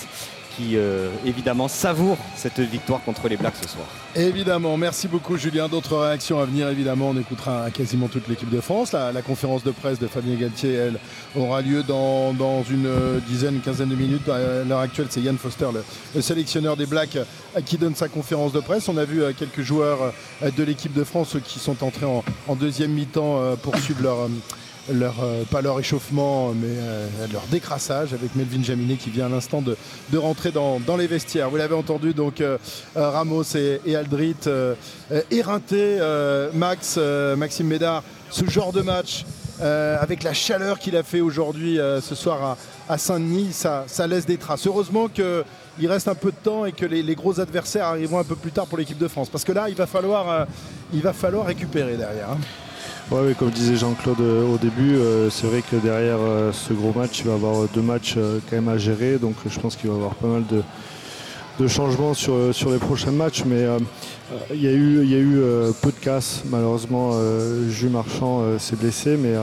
qui 0.56 0.78
euh, 0.78 1.10
évidemment 1.26 1.68
savourent 1.68 2.18
cette 2.36 2.60
victoire 2.60 3.02
contre 3.04 3.28
les 3.28 3.38
Blacks 3.38 3.56
ce 3.62 3.68
soir. 3.68 3.86
Évidemment, 4.16 4.78
merci 4.78 5.08
beaucoup 5.08 5.38
Julien. 5.38 5.68
D'autres 5.68 5.98
réactions 5.98 6.39
à 6.39 6.46
venir, 6.46 6.70
évidemment, 6.70 7.10
on 7.10 7.20
écoutera 7.20 7.70
quasiment 7.72 8.08
toute 8.08 8.28
l'équipe 8.28 8.50
de 8.50 8.62
France. 8.62 8.92
La, 8.94 9.22
conférence 9.22 9.63
de 9.63 9.72
presse 9.72 10.00
de 10.00 10.08
Fabien 10.08 10.36
Galtier, 10.36 10.74
elle, 10.74 11.00
aura 11.36 11.62
lieu 11.62 11.84
dans, 11.84 12.34
une 12.70 12.89
dizaine, 13.28 13.56
une 13.56 13.62
quinzaine 13.62 13.89
de 13.89 13.96
minutes. 13.96 14.30
À 14.30 14.63
l'heure 14.63 14.80
actuelle, 14.80 15.08
c'est 15.10 15.22
Yann 15.22 15.38
Foster, 15.38 15.68
le, 15.74 15.84
le 16.16 16.22
sélectionneur 16.22 16.78
des 16.78 16.86
Blacks, 16.86 17.18
qui 17.62 17.78
donne 17.78 17.96
sa 17.96 18.08
conférence 18.08 18.52
de 18.52 18.60
presse. 18.60 18.89
On 18.89 18.98
a 18.98 19.06
vu 19.06 19.22
euh, 19.22 19.32
quelques 19.38 19.62
joueurs 19.62 20.13
euh, 20.42 20.52
de 20.52 20.63
l'équipe 20.63 20.94
de 20.94 21.04
France 21.04 21.38
qui 21.44 21.60
sont 21.60 21.84
entrés 21.84 22.06
en, 22.06 22.24
en 22.48 22.56
deuxième 22.56 22.92
mi-temps 22.92 23.39
euh, 23.39 23.56
pour 23.56 23.76
suivre 23.78 24.02
leur... 24.04 24.30
leur, 24.91 25.15
euh, 25.24 25.43
pas 25.43 25.62
leur 25.62 25.80
échauffement, 25.80 26.50
mais 26.50 26.67
euh, 26.67 27.08
leur 27.32 27.43
décrassage 27.52 28.13
avec 28.13 28.36
Melvin 28.36 28.63
Jaminet 28.63 28.96
qui 28.96 29.10
vient 29.10 29.28
à 29.28 29.30
l'instant 29.30 29.62
de, 29.62 29.78
de 30.12 30.17
rentrer 30.17 30.52
dans, 30.52 30.80
dans 30.80 30.98
les 30.98 31.08
vestiaires. 31.08 31.50
Vous 31.50 31.58
l'avez 31.58 31.76
entendu, 31.76 32.13
donc 32.13 32.41
euh, 32.41 32.58
euh, 32.98 33.10
Ramos 33.10 33.43
et, 33.56 33.80
et 33.86 33.96
Aldrit 33.96 34.36
euh, 34.48 34.76
euh, 35.12 35.22
éreintés. 35.32 36.00
Max, 36.54 36.98
Maxime 37.38 37.67
Médard, 37.67 38.04
ce 38.30 38.46
genre 38.50 38.74
de 38.74 38.82
match 38.82 39.26
avec 39.62 40.24
la 40.24 40.34
chaleur 40.34 40.80
qu'il 40.80 40.98
a 40.98 41.04
fait 41.04 41.22
aujourd'hui, 41.22 41.78
ce 42.02 42.15
soir 42.15 42.58
à, 42.89 42.93
à 42.93 42.98
Saint-Denis, 42.98 43.54
ça, 43.54 43.86
ça 43.88 44.08
laisse 44.08 44.26
des 44.26 44.38
traces. 44.38 44.67
Heureusement 44.67 45.08
que 45.08 45.43
il 45.80 45.88
reste 45.88 46.08
un 46.08 46.15
peu 46.15 46.32
de 46.32 46.36
temps 46.43 46.65
et 46.65 46.72
que 46.72 46.86
les, 46.86 47.02
les 47.02 47.15
gros 47.15 47.39
adversaires 47.39 47.86
arriveront 47.86 48.19
un 48.19 48.24
peu 48.24 48.36
plus 48.36 48.52
tard 48.52 48.67
pour 48.67 48.78
l'équipe 48.78 48.98
de 48.98 49.08
France. 49.08 49.30
Parce 49.30 49.43
que 49.43 49.52
là, 49.54 49.69
il 49.69 49.76
va 49.76 49.88
falloir, 49.88 50.30
euh, 50.30 50.46
il 50.93 51.02
va 51.02 51.13
falloir 51.13 51.46
récupérer 51.46 51.96
derrière. 51.98 52.32
hein. 52.32 52.38
Oui, 53.15 53.36
comme 53.36 53.52
disait 53.52 53.76
Jean-Claude 53.76 54.21
euh, 54.21 54.56
au 54.56 54.58
début, 54.58 54.95
euh, 54.95 55.30
c'est 55.30 55.45
vrai 55.45 55.62
que 55.62 55.76
derrière 55.76 56.17
euh, 56.19 56.52
ce 56.52 56.73
gros 56.73 56.91
match, 56.93 57.19
il 57.19 57.26
va 57.26 57.34
y 57.34 57.36
avoir 57.36 57.67
deux 57.67 57.84
matchs 57.84 58.15
quand 58.15 58.56
même 58.56 58.69
à 58.69 58.80
gérer. 58.80 59.19
Donc 59.19 59.36
je 59.47 59.60
pense 59.60 59.76
qu'il 59.76 59.88
va 59.89 59.95
y 59.95 59.99
avoir 59.99 60.15
pas 60.15 60.26
mal 60.26 60.43
de, 60.47 61.67
changements 61.67 62.15
sur, 62.15 62.36
les 62.71 62.80
prochains 62.80 63.12
matchs. 63.12 63.43
Mais 63.45 63.67
il 64.52 64.63
y 64.63 64.67
a 64.67 64.71
eu, 64.71 65.43
peu 65.84 65.91
de 65.91 65.99
casse. 66.02 66.41
Malheureusement, 66.49 67.12
euh, 67.13 67.69
Jules 67.69 67.91
Marchand 67.91 68.58
s'est 68.58 68.76
blessé. 68.76 69.15
Mais, 69.15 69.38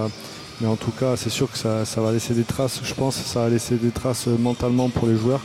en 0.66 0.76
tout 0.76 0.90
cas, 0.90 1.16
c'est 1.16 1.30
sûr 1.30 1.50
que 1.50 1.56
ça, 1.56 1.84
ça 1.84 2.00
va 2.00 2.10
laisser 2.10 2.34
des 2.34 2.42
traces. 2.42 2.80
Je 2.82 2.94
pense 2.94 3.18
que 3.18 3.28
ça 3.28 3.42
va 3.42 3.48
laisser 3.48 3.76
des 3.76 3.92
traces 3.92 4.26
mentalement 4.26 4.88
pour 4.88 5.06
les 5.06 5.16
joueurs. 5.16 5.40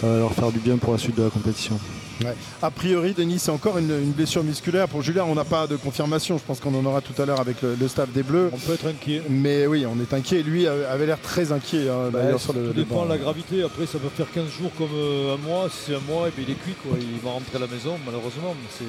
Ça 0.00 0.06
va 0.06 0.18
leur 0.18 0.32
faire 0.32 0.52
du 0.52 0.60
bien 0.60 0.76
pour 0.76 0.92
la 0.92 0.98
suite 0.98 1.16
de 1.16 1.24
la 1.24 1.30
compétition. 1.30 1.78
Ouais. 2.22 2.34
A 2.62 2.70
priori, 2.70 3.12
Denis, 3.12 3.38
c'est 3.38 3.50
encore 3.50 3.78
une, 3.78 3.90
une 3.90 4.12
blessure 4.12 4.44
musculaire. 4.44 4.88
Pour 4.88 5.02
Julien, 5.02 5.24
on 5.24 5.34
n'a 5.34 5.44
pas 5.44 5.66
de 5.66 5.76
confirmation. 5.76 6.38
Je 6.38 6.44
pense 6.44 6.60
qu'on 6.60 6.74
en 6.74 6.84
aura 6.84 7.00
tout 7.00 7.20
à 7.20 7.26
l'heure 7.26 7.40
avec 7.40 7.60
le, 7.62 7.74
le 7.74 7.88
staff 7.88 8.10
des 8.10 8.22
Bleus. 8.22 8.50
On 8.52 8.58
peut 8.58 8.74
être 8.74 8.86
inquiet. 8.86 9.22
Mais 9.28 9.66
oui, 9.66 9.84
on 9.86 10.00
est 10.00 10.12
inquiet. 10.14 10.42
Lui 10.42 10.66
avait 10.66 11.06
l'air 11.06 11.20
très 11.20 11.50
inquiet 11.52 11.88
hein, 11.88 12.10
Bah, 12.12 12.20
d'ailleurs 12.22 12.40
sur 12.40 12.52
le, 12.52 12.68
tout 12.68 12.72
dépend 12.74 13.04
de 13.04 13.10
la 13.10 13.18
gravité. 13.18 13.62
Après, 13.62 13.86
ça 13.86 13.98
peut 13.98 14.08
faire 14.08 14.30
15 14.32 14.48
jours 14.48 14.70
comme 14.78 14.94
euh, 14.94 15.34
un 15.34 15.38
mois. 15.38 15.68
Si 15.68 15.86
c'est 15.86 15.94
un 15.96 16.00
mois, 16.00 16.28
et 16.28 16.30
bien, 16.30 16.44
il 16.46 16.52
est 16.52 16.58
cuit. 16.58 16.74
Quoi. 16.82 16.96
Il 17.00 17.20
va 17.20 17.30
rentrer 17.30 17.56
à 17.56 17.60
la 17.60 17.66
maison, 17.66 17.96
malheureusement. 18.04 18.54
C'est, 18.78 18.84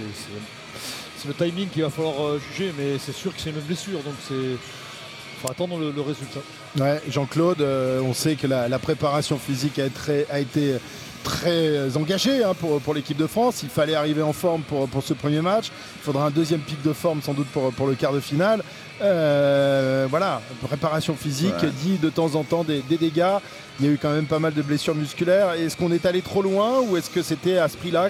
le 1.28 1.34
timing 1.34 1.70
qu'il 1.70 1.82
va 1.82 1.90
falloir 1.90 2.24
euh, 2.24 2.40
juger. 2.52 2.72
Mais 2.78 3.00
c'est 3.00 3.16
sûr 3.16 3.34
que 3.36 3.42
c'est 3.42 3.50
une 3.50 3.60
blessure. 3.62 4.00
Donc, 4.04 4.14
c'est 4.28 4.58
faut 5.42 5.52
attendre 5.52 5.80
le, 5.80 5.92
le 5.92 6.02
résultat. 6.02 6.40
Ouais, 6.80 7.02
Jean-Claude, 7.10 7.62
euh, 7.62 8.00
on 8.02 8.14
sait 8.14 8.36
que 8.36 8.48
la, 8.48 8.70
la 8.70 8.80
préparation 8.80 9.38
physique 9.40 9.80
a 9.80 10.40
été 10.40 10.76
très 11.26 11.98
engagé 11.98 12.44
hein, 12.44 12.54
pour, 12.58 12.80
pour 12.80 12.94
l'équipe 12.94 13.18
de 13.18 13.28
France. 13.28 13.62
Il 13.64 13.70
fallait 13.70 13.96
arriver 13.96 14.22
en 14.22 14.32
forme 14.32 14.62
pour, 14.62 14.88
pour 14.88 15.04
ce 15.04 15.14
premier 15.14 15.42
match. 15.42 15.66
Il 15.98 16.04
faudra 16.04 16.28
un 16.28 16.30
deuxième 16.30 16.62
pic 16.62 16.82
de 16.84 16.94
forme 16.94 17.22
sans 17.22 17.34
doute 17.34 17.48
pour, 17.48 17.74
pour 17.74 17.88
le 17.88 17.96
quart 17.96 18.14
de 18.14 18.20
finale. 18.22 18.64
Euh, 19.02 20.08
voilà, 20.10 20.42
préparation 20.66 21.16
physique, 21.16 21.54
Ouais. 21.62 21.70
dit 21.84 21.98
de 21.98 22.10
temps 22.10 22.36
en 22.36 22.44
temps 22.44 22.64
des, 22.64 22.82
des 22.82 22.98
dégâts. 22.98 23.40
Il 23.80 23.86
y 23.86 23.90
a 23.90 23.92
eu 23.92 23.98
quand 24.02 24.14
même 24.14 24.26
pas 24.28 24.40
mal 24.40 24.54
de 24.54 24.62
blessures 24.62 24.96
musculaires. 24.96 25.52
Est-ce 25.54 25.76
qu'on 25.76 25.92
est 25.92 26.06
allé 26.06 26.22
trop 26.22 26.42
loin 26.42 26.80
ou 26.82 26.96
est-ce 26.96 27.10
que 27.10 27.22
c'était 27.22 27.58
à 27.58 27.68
ce 27.68 27.76
prix-là 27.76 28.10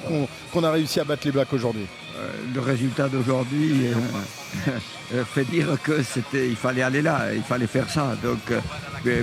qu'on 0.51 0.63
a 0.63 0.69
réussi 0.71 0.99
à 0.99 1.04
battre 1.06 1.23
les 1.25 1.32
Blacks 1.32 1.54
aujourd'hui? 1.54 1.88
Euh, 2.17 2.28
le 2.54 2.62
résultat 2.62 3.10
d'aujourd'hui 3.10 3.88
euh, 5.15 5.23
fait 5.25 5.43
dire 5.45 5.67
que 5.84 6.04
c'était, 6.04 6.47
il 6.47 6.56
fallait 6.56 6.84
aller 6.84 7.01
là, 7.01 7.34
il 7.34 7.41
fallait 7.41 7.67
faire 7.67 7.89
ça. 7.89 8.15
Donc, 8.23 8.54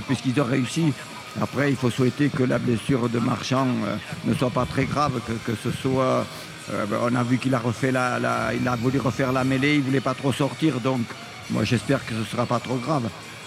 puisqu'ils 0.07 0.39
ont 0.41 0.45
réussi, 0.45 0.91
après, 1.41 1.69
il 1.71 1.75
faut 1.75 1.89
souhaiter 1.89 2.29
que 2.29 2.43
la 2.43 2.59
blessure 2.59 3.09
de 3.09 3.19
Marchand 3.19 3.67
euh, 3.85 3.95
ne 4.25 4.33
soit 4.35 4.51
pas 4.51 4.65
très 4.65 4.85
grave, 4.85 5.19
que, 5.27 5.51
que 5.51 5.57
ce 5.63 5.71
soit. 5.71 6.25
euh, 6.71 6.85
ben, 6.85 6.97
on 7.01 7.15
a 7.15 7.23
vu 7.23 7.37
qu'il 7.39 7.53
a 7.55 7.59
refait 7.59 7.91
la, 7.91 8.19
la- 8.19 8.53
il 8.53 8.67
a 8.67 8.75
voulu 8.75 8.99
refaire 8.99 9.31
la 9.31 9.43
mêlée, 9.43 9.75
il 9.75 9.81
voulait 9.81 9.99
pas 9.99 10.13
trop 10.13 10.31
sortir, 10.31 10.79
donc 10.79 11.01
moi 11.49 11.63
j'espère 11.63 12.05
que 12.05 12.13
ce 12.13 12.29
sera 12.31 12.45
pas 12.45 12.59
trop 12.59 12.77
grave. 12.77 13.03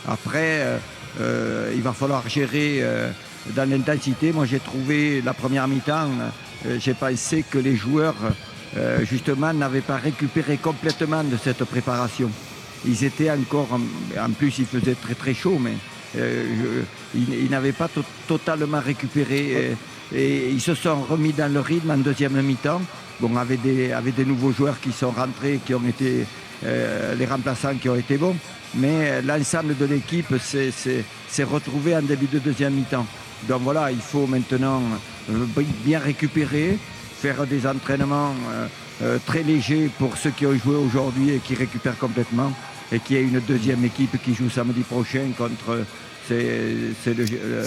Après, 0.09 0.61
euh, 0.61 0.79
euh, 1.21 1.73
il 1.75 1.83
va 1.83 1.93
falloir 1.93 2.29
gérer 2.29 2.79
euh, 2.83 3.11
dans 3.55 3.69
l'intensité. 3.71 4.33
Moi 4.33 4.45
j'ai 4.47 4.61
trouvé 4.61 5.23
la 5.23 5.33
première 5.33 5.67
mi-temps, 5.69 6.11
j'ai 6.79 6.95
pensé 6.95 7.45
que 7.49 7.59
les 7.59 7.77
joueurs 7.77 8.17
justement 9.05 9.53
n'avaient 9.55 9.81
pas 9.81 9.97
récupéré 9.97 10.59
complètement 10.59 11.23
de 11.25 11.37
cette 11.43 11.65
préparation. 11.65 12.31
Ils 12.85 13.05
étaient 13.05 13.31
encore, 13.31 13.69
en, 14.19 14.31
plus 14.33 14.59
il 14.59 14.67
faisait 14.67 14.95
très 14.97 15.15
très 15.15 15.33
chaud, 15.33 15.59
mais 15.61 15.75
je- 16.15 16.83
ils, 17.15 17.51
n'avaient 17.51 17.73
pas 17.73 17.89
to- 17.89 18.03
totalement 18.27 18.81
récupéré 18.81 19.77
et, 20.13 20.17
et 20.17 20.51
ils 20.51 20.61
se 20.61 20.75
sont 20.75 21.03
remis 21.03 21.33
dans 21.33 21.53
le 21.53 21.61
rythme 21.61 21.91
en 21.91 21.99
deuxième 21.99 22.41
mi-temps. 22.43 22.83
Bon, 23.21 23.35
avec 23.37 23.63
des, 23.63 23.95
des 24.17 24.25
nouveaux 24.27 24.53
joueurs 24.53 24.79
qui 24.81 24.93
sont 24.93 25.11
rentrés, 25.11 25.59
qui 25.65 25.73
ont 25.75 25.87
été 25.89 26.27
euh, 26.65 27.15
les 27.15 27.25
remplaçants 27.27 27.75
qui 27.81 27.89
ont 27.89 27.97
été 27.97 28.19
bons, 28.19 28.37
mais 28.75 29.11
euh, 29.11 29.23
l'ensemble 29.23 29.77
de 29.77 29.87
l'équipe 29.87 30.35
s'est- 30.39 31.45
retrouvé 31.45 31.97
en 31.97 32.03
début 32.03 32.27
de 32.27 32.39
deuxième 32.39 32.75
mi-temps. 32.75 33.07
Donc 33.49 33.63
voilà, 33.63 33.91
il 33.91 34.01
faut 34.01 34.27
maintenant 34.27 34.83
euh, 35.31 35.45
bi- 35.57 35.65
bien 35.85 35.99
récupérer, 35.99 36.79
faire 37.19 37.47
des 37.47 37.67
entraînements 37.67 38.35
euh, 38.53 38.67
euh, 39.03 39.19
très 39.25 39.43
légers 39.43 39.91
pour 39.99 40.17
ceux 40.19 40.31
qui 40.31 40.45
ont 40.47 40.55
joué 40.55 40.77
aujourd'hui 40.77 41.31
et 41.31 41.39
qui 41.39 41.55
récupèrent 41.55 41.99
complètement, 41.99 42.53
et 42.93 42.99
qu'il 43.01 43.17
y 43.17 43.21
ait 43.21 43.23
une 43.23 43.41
deuxième 43.41 43.83
équipe 43.85 44.23
qui 44.23 44.35
joue 44.35 44.51
samedi 44.51 44.81
prochain 44.83 45.25
contre. 45.39 45.85
C'est 46.29 46.75
c'est 47.05 47.15
le- 47.15 47.25
euh, 47.25 47.63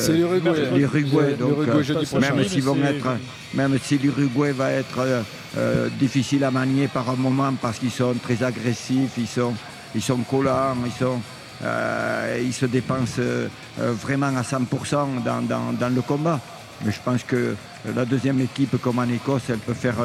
C'est 0.61 0.77
l'Uruguay. 0.77 1.35
euh, 1.69 1.83
même 2.19 2.35
s'ils 2.49 2.63
vont 2.63 2.75
être, 2.97 3.07
même 3.53 3.77
si 3.81 3.97
l'Uruguay 3.97 4.51
va 4.51 4.71
être 4.71 4.99
euh, 4.99 5.21
euh, 5.57 5.89
difficile 5.99 6.43
à 6.43 6.51
manier 6.51 6.87
par 6.87 7.09
un 7.09 7.15
moment 7.15 7.53
parce 7.61 7.79
qu'ils 7.79 7.91
sont 7.91 8.13
très 8.21 8.43
agressifs, 8.43 9.11
ils 9.17 9.27
sont, 9.27 9.53
ils 9.95 10.01
sont 10.01 10.17
collants, 10.19 10.75
ils, 10.85 10.91
sont, 10.91 11.19
euh, 11.63 12.41
ils 12.43 12.53
se 12.53 12.65
dépensent 12.65 13.19
euh, 13.19 13.47
vraiment 13.77 14.27
à 14.35 14.41
100% 14.43 15.23
dans, 15.23 15.41
dans- 15.41 15.73
dans 15.79 15.93
le 15.93 16.01
combat. 16.01 16.39
Mais 16.85 16.91
je 16.91 16.99
pense 17.03 17.23
que 17.23 17.55
la 17.95 18.05
deuxième 18.05 18.39
équipe, 18.41 18.77
comme 18.81 18.99
en 18.99 19.03
Écosse, 19.09 19.43
elle 19.49 19.57
peut 19.59 19.73
faire, 19.73 19.95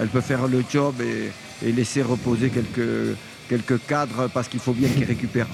elle 0.00 0.08
peut 0.08 0.20
faire 0.20 0.46
le 0.46 0.62
job 0.72 0.94
et, 1.00 1.30
et 1.66 1.72
laisser 1.72 2.02
reposer 2.02 2.50
quelques, 2.50 3.16
quelques 3.48 3.84
cadres 3.86 4.28
parce 4.32 4.46
qu'il 4.48 4.60
faut 4.60 4.72
bien 4.72 4.88
qu'ils 4.88 5.04
récupèrent. 5.04 5.48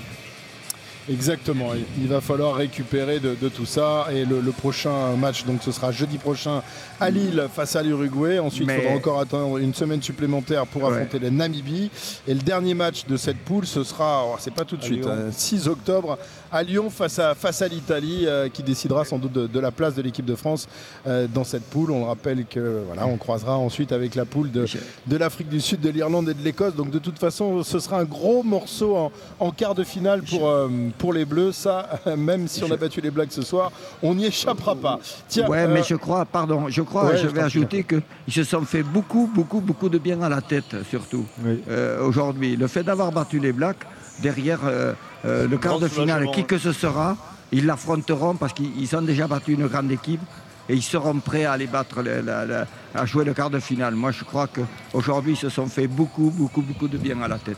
Exactement, 1.09 1.71
il- 2.01 2.09
va 2.09 2.21
falloir 2.21 2.55
récupérer 2.57 3.21
de, 3.21 3.37
de 3.41 3.49
tout 3.49 3.67
ça. 3.67 4.07
Et 4.13 4.25
le, 4.25 4.41
le 4.41 4.53
prochain 4.53 5.15
match 5.17 5.45
donc 5.45 5.63
ce 5.63 5.71
sera 5.73 5.93
jeudi 5.93 6.19
prochain 6.19 6.63
à 7.01 7.11
Lille 7.11 7.47
face 7.55 7.77
à 7.77 7.83
l'Uruguay. 7.83 8.39
Ensuite 8.39 8.63
il 8.63 8.67
faudra 8.83 8.97
encore 8.97 9.21
attendre 9.21 9.59
une 9.59 9.75
semaine 9.75 10.03
supplémentaire 10.03 10.67
pour 10.67 10.83
affronter 10.87 11.19
la 11.19 11.31
Namibie. 11.31 11.91
Et 12.27 12.35
le 12.35 12.41
dernier 12.41 12.75
match 12.75 13.07
de 13.07 13.17
cette 13.17 13.39
poule 13.39 13.67
ce 13.67 13.85
sera, 13.85 14.25
oh, 14.27 14.37
c'est 14.39 14.53
pas 14.55 14.65
tout 14.65 14.77
de 14.77 14.83
suite, 14.83 15.05
hein, 15.07 15.31
6 15.33 15.69
octobre 15.69 16.19
à 16.53 16.63
Lyon 16.63 16.91
face 16.91 17.19
à, 17.19 17.35
face 17.35 17.63
à 17.63 17.69
l'Italie 17.69 18.25
euh, 18.27 18.49
qui 18.49 18.63
décidera 18.63 19.05
sans 19.05 19.19
doute 19.19 19.33
de, 19.33 19.47
de 19.47 19.61
la 19.61 19.71
place 19.71 19.95
de 19.95 20.03
l'équipe 20.03 20.25
de 20.25 20.35
France 20.35 20.69
euh, 21.07 21.27
dans 21.33 21.45
cette 21.45 21.65
poule. 21.65 21.91
On 21.91 22.01
le 22.01 22.07
rappelle 22.07 22.45
que 22.47 22.83
voilà, 22.87 23.07
on 23.07 23.17
croisera 23.17 23.57
ensuite 23.57 23.93
avec 23.93 24.15
la 24.15 24.25
poule 24.25 24.51
de, 24.51 24.65
de 25.07 25.17
l'Afrique 25.17 25.49
du 25.49 25.61
Sud, 25.61 25.81
de 25.81 25.91
l'Irlande 25.91 26.29
et 26.29 26.35
de 26.35 26.43
l'Écosse. 26.43 26.75
Donc 26.75 26.91
de 26.91 26.99
toute 26.99 27.19
façon 27.19 27.63
ce 27.63 27.79
sera 27.79 28.01
un 28.01 28.05
gros 28.05 28.43
morceau 28.43 28.97
en, 28.97 29.13
en 29.41 29.51
quart 29.51 29.75
de 29.75 29.85
finale 29.85 30.23
pour, 30.23 30.49
euh, 30.49 30.69
pour 30.99 31.13
les 31.13 31.25
Bleus. 31.25 31.53
Ça, 31.53 32.01
même 32.17 32.49
si 32.49 32.63
on 32.65 32.71
a 32.71 32.77
battu 32.77 33.01
les 33.01 33.11
Blacks 33.11 33.33
ce 33.33 33.43
soir, 33.43 33.71
on 34.03 34.15
n'y 34.15 34.27
échappera 34.27 34.75
pas. 34.75 34.99
Tiens, 35.29 35.49
ouais, 35.49 35.67
mais 35.69 35.83
je 35.83 35.95
crois, 35.95 36.25
pardon, 36.25 36.69
je 36.69 36.83
crois, 36.83 37.07
Ouais, 37.07 37.17
je 37.17 37.27
je 37.27 37.33
vais 37.33 37.43
ajouter 37.43 37.85
qu'ils 37.85 38.33
se 38.33 38.45
sont 38.45 38.63
fait 38.63 38.83
beaucoup, 38.83 39.31
beaucoup, 39.35 39.61
beaucoup 39.61 39.89
de 39.89 39.99
bien 39.99 40.23
à 40.23 40.29
la 40.29 40.41
tête, 40.41 40.77
surtout 40.89 41.27
euh, 41.69 42.03
aujourd'hui. 42.07 42.57
Le 42.57 42.67
fait 42.67 42.83
d'avoir 42.83 43.13
battu 43.13 43.39
les 43.39 43.53
Blacks, 43.53 43.85
derrière 44.21 44.61
euh, 44.65 44.93
euh, 45.25 45.47
le 45.49 45.59
quart 45.59 45.79
de 45.79 45.89
finale, 45.89 46.31
qui 46.33 46.45
que 46.45 46.59
ce 46.59 46.73
sera, 46.73 47.17
ils 47.53 47.67
l'affronteront 47.67 48.35
parce 48.35 48.53
qu'ils 48.53 48.71
ils 48.81 48.95
ont 48.97 49.03
déjà 49.03 49.27
battu 49.27 49.53
une 49.55 49.67
grande 49.67 49.91
équipe 49.91 50.21
et 50.69 50.75
ils 50.75 50.83
seront 50.83 51.15
prêts 51.21 51.45
à 51.45 51.53
aller 51.53 51.67
battre, 51.67 52.03
le- 52.03 52.21
la- 52.21 52.45
la- 52.45 52.67
à 52.95 53.07
jouer 53.07 53.25
le 53.25 53.35
quart 53.35 53.51
de 53.51 53.61
finale. 53.61 53.95
Moi, 53.95 54.11
je 54.11 54.25
crois 54.25 54.49
qu'aujourd'hui, 54.49 55.33
ils 55.35 55.37
se 55.37 55.49
sont 55.49 55.67
fait 55.67 55.87
beaucoup, 55.87 56.31
beaucoup, 56.37 56.63
beaucoup 56.63 56.89
de 56.89 56.99
bien 56.99 57.21
à 57.23 57.29
la 57.29 57.39
tête. 57.39 57.57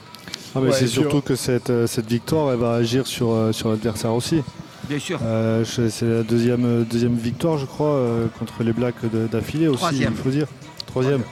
Ah, 0.55 0.61
mais 0.61 0.69
Ouais, 0.69 0.73
c'est 0.73 0.87
sûr. 0.87 1.03
surtout 1.03 1.21
que 1.23 1.35
cette, 1.37 1.71
euh, 1.71 1.87
cette 1.87 2.07
victoire, 2.09 2.53
elle 2.53 2.59
va 2.59 2.73
agir 2.75 3.07
sur, 3.07 3.35
sur 3.53 3.71
l'adversaire 3.71 4.13
aussi. 4.15 4.43
Bien 4.89 4.99
sûr. 4.99 5.19
Euh, 5.23 5.65
c'est 5.65 6.03
la 6.03 6.23
deuxième, 6.23 6.85
deuxième 6.85 7.15
victoire, 7.17 7.59
je 7.59 7.67
crois, 7.67 7.89
euh, 7.93 8.27
contre 8.39 8.63
les 8.63 8.73
Blacks 8.73 9.05
d'affilée 9.31 9.69
aussi, 9.69 9.79
Troisième. 9.79 10.13
il 10.17 10.23
faut 10.23 10.31
dire. 10.31 10.47
Troisième. 10.87 11.23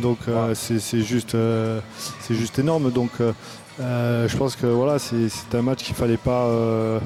Donc 0.00 0.18
euh, 0.28 0.52
c'est 0.54 0.78
c'est 0.80 1.00
juste, 1.02 1.34
euh, 1.34 1.80
c'est 2.20 2.34
juste 2.34 2.58
énorme. 2.58 2.90
Donc 2.90 3.12
euh, 3.80 4.28
je 4.28 4.36
pense 4.36 4.56
que 4.56 4.66
voilà, 4.66 4.98
c'est 4.98 5.28
un 5.54 5.62
match 5.62 5.82
qu'il 5.82 5.94
fallait 5.94 6.16
pas. 6.16 6.46
euh, 6.46 6.98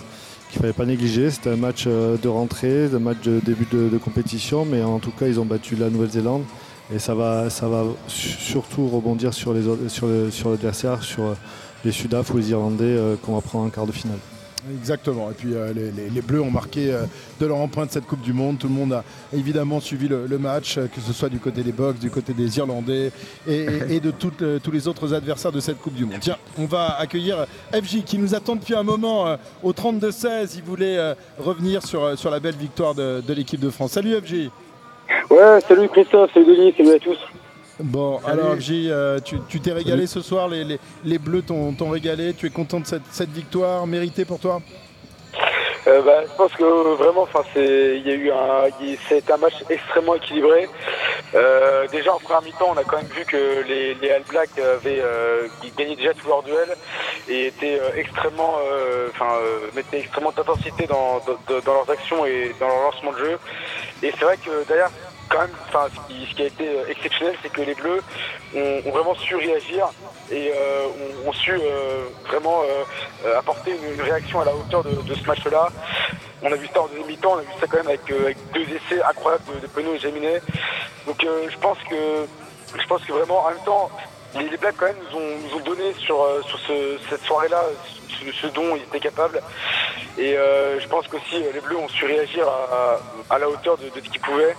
qu'il 0.50 0.60
fallait 0.60 0.72
pas 0.72 0.84
négliger, 0.84 1.30
c'était 1.30 1.50
un 1.50 1.56
match 1.56 1.84
euh, 1.86 2.16
de 2.16 2.26
rentrée, 2.28 2.86
un 2.92 2.98
match 2.98 3.18
de 3.22 3.38
début 3.38 3.66
de, 3.70 3.98
compétition, 3.98 4.64
mais 4.64 4.82
en 4.82 4.98
tout 4.98 5.12
cas 5.12 5.28
ils 5.28 5.38
ont 5.38 5.44
battu 5.44 5.76
la 5.76 5.90
Nouvelle-Zélande 5.90 6.42
et 6.92 6.98
ça 6.98 7.14
va, 7.14 7.48
ça 7.50 7.68
va 7.68 7.84
su- 8.08 8.30
surtout 8.30 8.88
rebondir 8.88 9.32
sur 9.32 9.54
les 9.54 9.62
sur 9.88 10.08
le- 10.08 10.28
sur 10.32 10.50
l'adversaire, 10.50 11.04
sur 11.04 11.22
euh, 11.22 11.34
les 11.84 11.92
Sudaf 11.92 12.34
ou 12.34 12.38
les 12.38 12.50
Irlandais 12.50 12.98
qu'on 13.22 13.34
va 13.36 13.40
prendre 13.40 13.66
en 13.66 13.70
quart 13.70 13.86
de 13.86 13.92
finale. 13.92 14.18
Exactement. 14.78 15.30
Et 15.30 15.34
puis 15.34 15.54
euh, 15.54 15.72
les, 15.72 15.90
les- 15.90 16.10
les 16.10 16.20
Bleus 16.20 16.42
ont 16.42 16.50
marqué 16.50 16.92
euh, 16.92 17.04
de 17.40 17.46
leur 17.46 17.56
empreinte 17.56 17.90
cette 17.92 18.04
Coupe 18.06 18.20
du 18.20 18.32
Monde. 18.34 18.58
Tout 18.58 18.68
le 18.68 18.74
monde 18.74 18.92
a 18.92 19.04
évidemment 19.32 19.80
suivi 19.80 20.06
le, 20.06 20.26
le 20.26 20.38
match, 20.38 20.76
euh, 20.76 20.86
que 20.86 21.00
ce 21.00 21.12
soit 21.14 21.28
du 21.30 21.38
côté 21.38 21.62
des 21.62 21.72
Box, 21.72 21.98
du 21.98 22.10
côté 22.10 22.34
des 22.34 22.58
Irlandais 22.58 23.10
et, 23.48 23.54
et- 23.54 23.68
et 23.96 24.00
de 24.00 24.10
toutes, 24.10 24.42
euh, 24.42 24.58
tous 24.62 24.70
les 24.70 24.86
autres 24.86 25.14
adversaires 25.14 25.52
de 25.52 25.60
cette 25.60 25.78
Coupe 25.80 25.94
du 25.94 26.04
Monde. 26.04 26.18
Tiens, 26.20 26.36
on 26.58 26.66
va 26.66 26.96
accueillir 26.98 27.46
FJ 27.72 28.02
qui 28.04 28.18
nous 28.18 28.34
attend 28.34 28.56
depuis 28.56 28.74
un 28.74 28.82
moment 28.82 29.26
euh, 29.28 29.36
au 29.62 29.72
32-16. 29.72 30.52
Il 30.56 30.62
voulait 30.62 30.98
euh, 30.98 31.14
revenir 31.38 31.82
sur, 31.86 32.18
sur 32.18 32.30
la 32.30 32.38
belle 32.40 32.56
victoire 32.56 32.94
de, 32.94 33.22
de 33.26 33.32
l'équipe 33.32 33.60
de 33.60 33.70
France. 33.70 33.92
Salut 33.92 34.14
FJ. 34.20 34.50
Ouais, 35.30 35.60
salut 35.66 35.88
Christophe, 35.88 36.30
salut 36.34 36.46
Denis, 36.46 36.74
salut 36.76 36.92
à 36.94 36.98
tous. 36.98 37.18
Bon, 37.82 38.20
alors 38.26 38.54
FJ, 38.56 38.70
euh, 38.88 39.18
tu 39.24 39.60
t'es 39.60 39.72
régalé 39.72 40.06
ce 40.06 40.20
soir, 40.20 40.48
les, 40.48 40.64
les- 40.64 40.80
les 41.04 41.18
Bleus 41.18 41.42
t'ont 41.42 41.74
régalé, 41.90 42.34
tu 42.34 42.46
es 42.46 42.50
content 42.50 42.80
de 42.80 42.86
cette, 42.86 43.02
cette 43.10 43.30
victoire 43.30 43.86
méritée 43.86 44.24
pour 44.24 44.38
toi? 44.38 44.60
Euh, 45.86 46.02
bah, 46.02 46.20
je 46.30 46.36
pense 46.36 46.52
que 46.52 46.94
vraiment, 46.96 47.22
enfin, 47.22 47.40
c'est, 47.54 47.96
il 47.96 48.06
y 48.06 48.10
a 48.10 48.14
eu 48.14 48.30
un, 48.30 48.68
c'est 49.08 49.30
un 49.30 49.38
match 49.38 49.54
extrêmement 49.70 50.14
équilibré. 50.14 50.68
Euh, 51.34 51.86
déjà 51.90 52.12
en 52.12 52.18
première 52.18 52.42
mi-temps, 52.42 52.68
on 52.74 52.76
a 52.76 52.84
quand 52.84 52.98
même 52.98 53.06
vu 53.06 53.24
que 53.24 53.62
les, 53.66 53.94
les 53.94 54.10
All 54.10 54.22
Blacks 54.28 54.58
avaient 54.58 55.00
euh, 55.00 55.46
gagné 55.78 55.96
déjà 55.96 56.12
tous 56.12 56.28
leurs 56.28 56.42
duels 56.42 56.76
et 57.30 57.46
étaient 57.46 57.78
euh, 57.80 57.90
extrêmement, 57.96 58.56
euh, 58.70 59.08
enfin, 59.10 59.32
euh, 59.42 59.68
mettaient 59.74 60.00
extrêmement 60.00 60.32
d'intensité 60.36 60.86
dans, 60.86 61.20
dans, 61.26 61.60
dans 61.60 61.72
leurs 61.72 61.90
actions 61.90 62.26
et 62.26 62.54
dans 62.60 62.68
leur 62.68 62.82
lancement 62.82 63.12
de 63.12 63.18
jeu. 63.18 63.38
Et 64.02 64.12
c'est 64.18 64.24
vrai 64.24 64.36
que 64.36 64.68
d'ailleurs, 64.68 64.90
quand 65.30 65.38
même, 65.38 65.50
enfin, 65.68 65.86
ce 66.08 66.34
qui, 66.34 66.42
a 66.42 66.46
été 66.46 66.68
euh, 66.68 66.88
exceptionnel, 66.88 67.36
c'est 67.40 67.50
que 67.50 67.62
les 67.62 67.74
Bleus 67.74 68.02
ont, 68.54 68.90
vraiment 68.90 69.14
su 69.14 69.36
réagir 69.36 69.88
et 70.30 70.50
euh, 70.54 70.88
ont, 71.24 71.32
su 71.32 71.52
euh, 71.52 72.08
vraiment 72.26 72.62
apporter 73.38 73.70
une, 73.70 74.02
réaction 74.02 74.40
à 74.40 74.44
la 74.44 74.54
hauteur 74.54 74.82
de, 74.84 75.14
ce 75.14 75.26
match-là. 75.26 75.68
On 76.42 76.52
a 76.52 76.56
vu 76.56 76.68
ça 76.74 76.82
en 76.82 76.88
deuxième 76.88 77.06
mi-temps, 77.06 77.34
on 77.34 77.38
a 77.38 77.42
vu 77.42 77.52
ça 77.60 77.66
quand 77.68 77.76
même 77.76 77.86
avec, 77.86 78.00
deux 78.06 78.62
essais 78.62 79.02
incroyables 79.02 79.44
de, 79.54 79.60
de 79.60 79.66
Penaud 79.68 79.94
et 79.94 79.98
Jaminet. 79.98 80.42
Donc 81.06 81.22
je 81.22 81.58
pense 81.58 81.78
que 81.88 82.26
je 82.76 82.86
pense 82.86 83.02
que 83.04 83.12
vraiment 83.12 83.44
en 83.44 83.50
même 83.50 83.64
temps, 83.64 83.90
les, 84.38 84.48
les 84.48 84.56
Blacks 84.56 84.76
quand 84.78 84.86
même 84.86 84.96
nous 85.10 85.18
ont, 85.18 85.38
nous 85.48 85.56
ont 85.58 85.64
donné 85.64 85.92
sur, 85.98 86.22
euh, 86.22 86.40
sur 86.46 86.58
ce- 86.60 86.98
cette 87.08 87.22
soirée-là 87.22 87.62
ce, 88.08 88.32
ce 88.32 88.46
dont 88.48 88.76
ils 88.76 88.82
étaient 88.82 89.00
capables. 89.00 89.40
Et 90.18 90.36
euh, 90.36 90.78
je 90.80 90.86
pense 90.88 91.06
qu'aussi 91.08 91.36
euh, 91.36 91.52
les 91.54 91.60
Bleus 91.60 91.76
ont 91.76 91.88
su 91.88 92.04
réagir 92.04 92.46
à, 92.48 92.98
à 93.34 93.38
la 93.38 93.48
hauteur 93.48 93.76
de, 93.78 93.84
de 93.84 94.04
ce 94.04 94.10
qu'ils 94.10 94.20
pouvaient. 94.20 94.54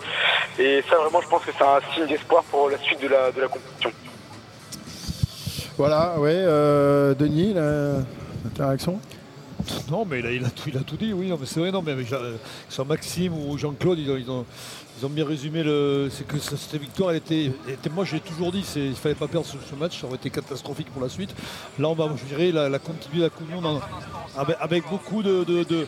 Et 0.60 0.84
ça 0.90 0.98
vraiment 0.98 1.22
je 1.22 1.28
pense 1.28 1.44
que 1.44 1.52
c'est 1.58 1.64
un 1.64 1.80
signe 1.94 2.08
d'espoir 2.08 2.44
pour 2.46 2.70
la 2.70 2.78
suite 2.80 3.02
de 3.02 3.08
la, 3.08 3.32
de 3.32 3.42
la 3.42 3.48
compétition. 3.48 3.92
Voilà, 5.78 6.16
ouais. 6.20 6.34
euh, 6.36 7.14
Denis, 7.16 7.56
réaction 8.60 9.00
Non, 9.90 10.06
mais 10.06 10.20
il 10.20 10.26
a, 10.26 10.32
il 10.32 10.46
a 10.46 10.50
tout, 10.50 10.70
il 10.70 10.78
a 10.78 10.82
tout 10.82 10.98
dit, 10.98 11.14
oui. 11.14 11.28
Non, 11.30 11.38
mais 11.40 11.48
c'est 11.48 11.60
vrai, 11.60 11.72
non, 11.72 11.82
mais 11.82 11.92
avec 11.94 12.08
Maxime 12.88 13.34
ou 13.34 13.58
Jean-Claude, 13.58 13.98
ils 14.00 14.12
ont, 14.12 14.18
ils, 14.18 14.30
ont, 14.30 14.46
ils 15.02 15.06
ont 15.06 15.10
bien 15.10 15.26
résumé 15.26 15.64
le. 15.64 16.10
C'est 16.12 16.28
que 16.28 16.38
ce- 16.38 16.56
cette 16.56 16.80
victoire, 16.80 17.12
elle 17.12 17.18
était. 17.18 17.52
elle 17.68 17.74
était- 17.74 17.90
moi, 17.90 18.06
j'ai 18.06 18.20
toujours 18.20 18.52
dit, 18.52 18.64
c'est- 18.64 18.80
il 18.80 18.90
ne 18.92 18.96
fallait 18.96 19.16
pas 19.16 19.28
perdre 19.28 19.48
ce, 19.48 19.58
ce 19.68 19.76
match, 19.76 20.00
ça 20.00 20.06
aurait 20.08 20.16
été 20.18 20.30
catastrophique 20.30 20.88
pour 20.92 21.02
la 21.02 21.10
suite. 21.10 21.34
Là, 21.80 21.90
on 21.90 21.96
va, 21.96 22.14
je 22.16 22.24
dirais, 22.26 22.52
la, 22.52 22.70
la 22.70 22.80
continuer 22.80 23.22
la 23.24 23.30
avec, 24.38 24.58
avec 24.60 24.90
beaucoup 24.90 25.24
de. 25.24 25.44
de- 25.44 25.64
de- 25.64 25.88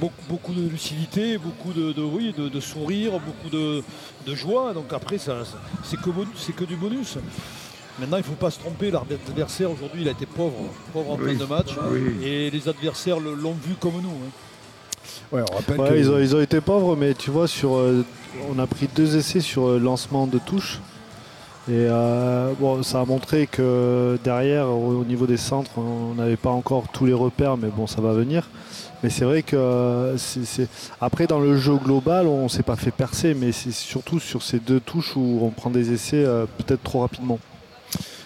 Beaucoup, 0.00 0.22
de 0.54 0.66
lucidité, 0.68 1.36
beaucoup 1.36 1.72
de, 1.74 1.92
de- 1.92 2.00
oui, 2.02 2.32
de, 2.36 2.48
de 2.48 2.60
sourire, 2.60 3.12
beaucoup 3.20 3.50
de, 3.50 3.82
de 4.26 4.34
joie. 4.34 4.72
Donc 4.72 4.90
après, 4.92 5.18
ça, 5.18 5.44
ça- 5.44 5.58
c'est 5.84 6.00
que, 6.00 6.08
que 6.54 6.64
du 6.64 6.76
bonus. 6.76 7.18
Maintenant, 7.98 8.16
il 8.16 8.20
ne 8.20 8.24
faut 8.24 8.32
pas 8.32 8.50
se 8.50 8.58
tromper. 8.58 8.90
L'adversaire 8.90 9.70
aujourd'hui, 9.70 10.00
il 10.00 10.08
a 10.08 10.12
été 10.12 10.24
pauvre, 10.24 10.72
pauvre 10.94 11.10
en 11.10 11.16
Oui, 11.18 11.36
fin 11.36 11.44
de 11.44 11.48
match. 11.48 11.68
oui. 11.90 12.24
Et 12.26 12.50
les 12.50 12.68
adversaires 12.68 13.20
l'ont 13.20 13.52
vu 13.52 13.74
comme 13.78 14.00
nous. 14.00 14.08
hein. 14.08 14.30
Ouais, 15.32 15.42
on 15.50 15.54
rappelle 15.56 15.80
Ouais, 15.80 15.88
que- 15.90 15.96
ils, 15.98 16.10
ont, 16.10 16.18
ils 16.18 16.36
ont 16.36 16.40
été 16.40 16.60
pauvres, 16.60 16.96
mais 16.96 17.14
tu 17.14 17.30
vois, 17.30 17.48
sur, 17.48 17.76
euh, 17.76 18.04
on 18.54 18.58
a 18.58 18.66
pris 18.66 18.88
deux 18.94 19.16
essais 19.16 19.40
sur 19.40 19.68
euh, 19.68 19.78
lancement 19.78 20.26
de 20.26 20.38
touche. 20.38 20.80
Et 21.68 21.86
euh, 21.88 22.52
bon, 22.58 22.82
ça 22.82 23.00
a 23.00 23.04
montré 23.04 23.46
que 23.46 24.18
derrière, 24.24 24.68
au, 24.68 25.00
au 25.00 25.04
niveau 25.04 25.26
des 25.26 25.36
centres, 25.36 25.70
on 25.78 26.14
n'avait 26.14 26.36
pas 26.36 26.50
encore 26.50 26.84
tous 26.92 27.06
les 27.06 27.12
repères, 27.12 27.56
mais 27.56 27.68
bon, 27.68 27.86
ça 27.86 28.00
va 28.00 28.12
venir. 28.12 28.48
Mais 29.02 29.10
c'est 29.10 29.24
vrai 29.24 29.42
que 29.42 30.14
c'est- 30.16 30.68
après, 31.00 31.26
dans 31.26 31.40
le 31.40 31.56
jeu 31.56 31.74
global, 31.76 32.26
on 32.26 32.48
s'est 32.48 32.62
pas 32.62 32.76
fait 32.76 32.90
percer, 32.92 33.34
mais 33.34 33.52
c'est 33.52 33.72
surtout 33.72 34.18
sur 34.20 34.42
ces 34.42 34.58
deux 34.58 34.80
touches 34.80 35.16
où 35.16 35.38
on 35.42 35.50
prend 35.50 35.70
des 35.70 35.92
essais 35.92 36.24
peut-être 36.58 36.82
trop 36.82 37.00
rapidement. 37.00 37.38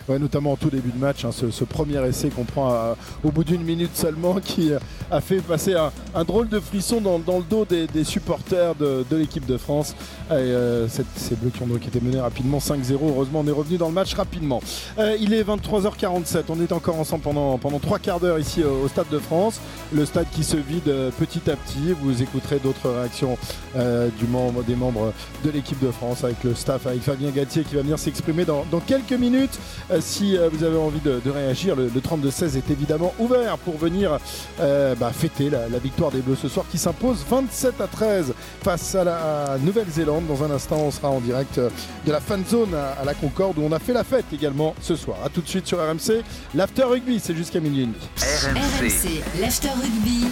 Notamment 0.08 0.52
en 0.52 0.56
tout 0.56 0.70
début 0.70 0.90
de 0.90 0.98
match, 0.98 1.24
hein, 1.24 1.30
ce, 1.32 1.64
premier 1.64 2.04
essai 2.06 2.28
qu'on 2.28 2.44
prend 2.44 2.94
au 3.24 3.30
bout 3.32 3.42
d'une 3.44 3.62
minute 3.62 3.94
seulement, 3.94 4.36
qui 4.40 4.72
euh, 4.72 4.78
a 5.10 5.20
fait 5.20 5.40
passer 5.40 5.74
un, 5.74 6.24
drôle 6.24 6.48
de 6.48 6.60
frisson 6.60 7.00
dans, 7.00 7.18
le 7.18 7.42
dos 7.42 7.64
des, 7.64 8.04
supporters 8.04 8.74
de, 8.76 9.04
l'équipe 9.16 9.46
de 9.46 9.56
France. 9.56 9.94
Euh, 10.30 10.86
ces 11.16 11.34
Bleus 11.36 11.50
qui 11.50 11.62
ont 11.62 11.66
donc 11.66 11.86
été 11.86 12.00
menés 12.00 12.20
rapidement 12.20 12.58
5-0. 12.58 12.98
Heureusement, 13.02 13.40
on 13.40 13.48
est 13.48 13.52
revenu 13.52 13.78
dans 13.78 13.88
le 13.88 13.94
match 13.94 14.14
rapidement. 14.14 14.62
Euh, 14.98 15.16
il 15.20 15.34
est 15.34 15.42
23h47. 15.42 16.44
On 16.48 16.60
est 16.60 16.72
encore 16.72 16.98
ensemble 16.98 17.22
pendant, 17.22 17.58
pendant 17.58 17.78
trois 17.78 17.98
quarts 17.98 18.20
d'heure 18.20 18.38
ici 18.38 18.62
au 18.62 18.88
Stade 18.88 19.08
de 19.10 19.18
France. 19.18 19.60
Le 19.92 20.04
stade 20.04 20.26
qui 20.32 20.44
se 20.44 20.56
vide 20.56 20.92
petit 21.18 21.50
à 21.50 21.56
petit. 21.56 21.94
Vous 22.00 22.22
écouterez 22.22 22.58
d'autres 22.58 22.90
réactions 22.90 23.36
du 23.74 24.26
membre, 24.26 24.62
des 24.64 24.74
membres 24.74 25.12
de 25.44 25.50
l'équipe 25.50 25.78
de 25.84 25.90
France 25.90 26.24
avec 26.24 26.42
le 26.44 26.54
staff, 26.54 26.86
avec 26.86 27.02
Fabien 27.02 27.30
Galtier 27.30 27.62
qui 27.64 27.74
va 27.74 27.82
venir 27.82 27.98
s'exprimer 27.98 28.44
dans 28.44 28.80
quelques 28.86 29.12
minutes. 29.12 29.58
Euh, 29.96 30.00
si 30.00 30.36
euh, 30.36 30.48
vous 30.52 30.64
avez 30.64 30.76
envie 30.76 31.00
de, 31.00 31.20
de 31.24 31.30
réagir, 31.30 31.76
le, 31.76 31.90
le 31.94 32.00
32-16 32.00 32.56
est 32.56 32.70
évidemment 32.70 33.14
ouvert 33.18 33.58
pour 33.58 33.76
venir 33.76 34.18
euh, 34.60 34.94
bah, 34.94 35.10
fêter 35.12 35.50
la, 35.50 35.68
la 35.68 35.78
victoire 35.78 36.10
des 36.10 36.20
Bleus 36.20 36.36
ce 36.40 36.48
soir 36.48 36.66
qui 36.70 36.78
s'impose 36.78 37.24
27 37.28 37.80
à 37.80 37.86
13 37.86 38.34
face 38.62 38.94
à 38.94 39.04
la 39.04 39.58
Nouvelle-Zélande. 39.60 40.26
Dans 40.26 40.44
un 40.44 40.50
instant, 40.50 40.78
on 40.80 40.90
sera 40.90 41.10
en 41.10 41.20
direct 41.20 41.58
de 41.58 42.12
la 42.12 42.20
fan 42.20 42.44
zone 42.48 42.74
à, 42.74 43.00
à 43.00 43.04
la 43.04 43.14
Concorde 43.14 43.58
où 43.58 43.62
on 43.62 43.72
a 43.72 43.78
fait 43.78 43.92
la 43.92 44.04
fête 44.04 44.26
également 44.32 44.74
ce 44.80 44.96
soir. 44.96 45.18
A 45.24 45.28
tout 45.28 45.40
de 45.40 45.48
suite 45.48 45.66
sur 45.66 45.78
RMC. 45.78 46.22
L'after 46.54 46.84
rugby, 46.84 47.20
c'est 47.22 47.34
jusqu'à 47.34 47.60
minuit 47.60 47.82
et 47.82 47.86
demi. 47.86 47.96
RMC, 48.18 49.22
l'After 49.40 49.70
Rugby. 49.70 50.26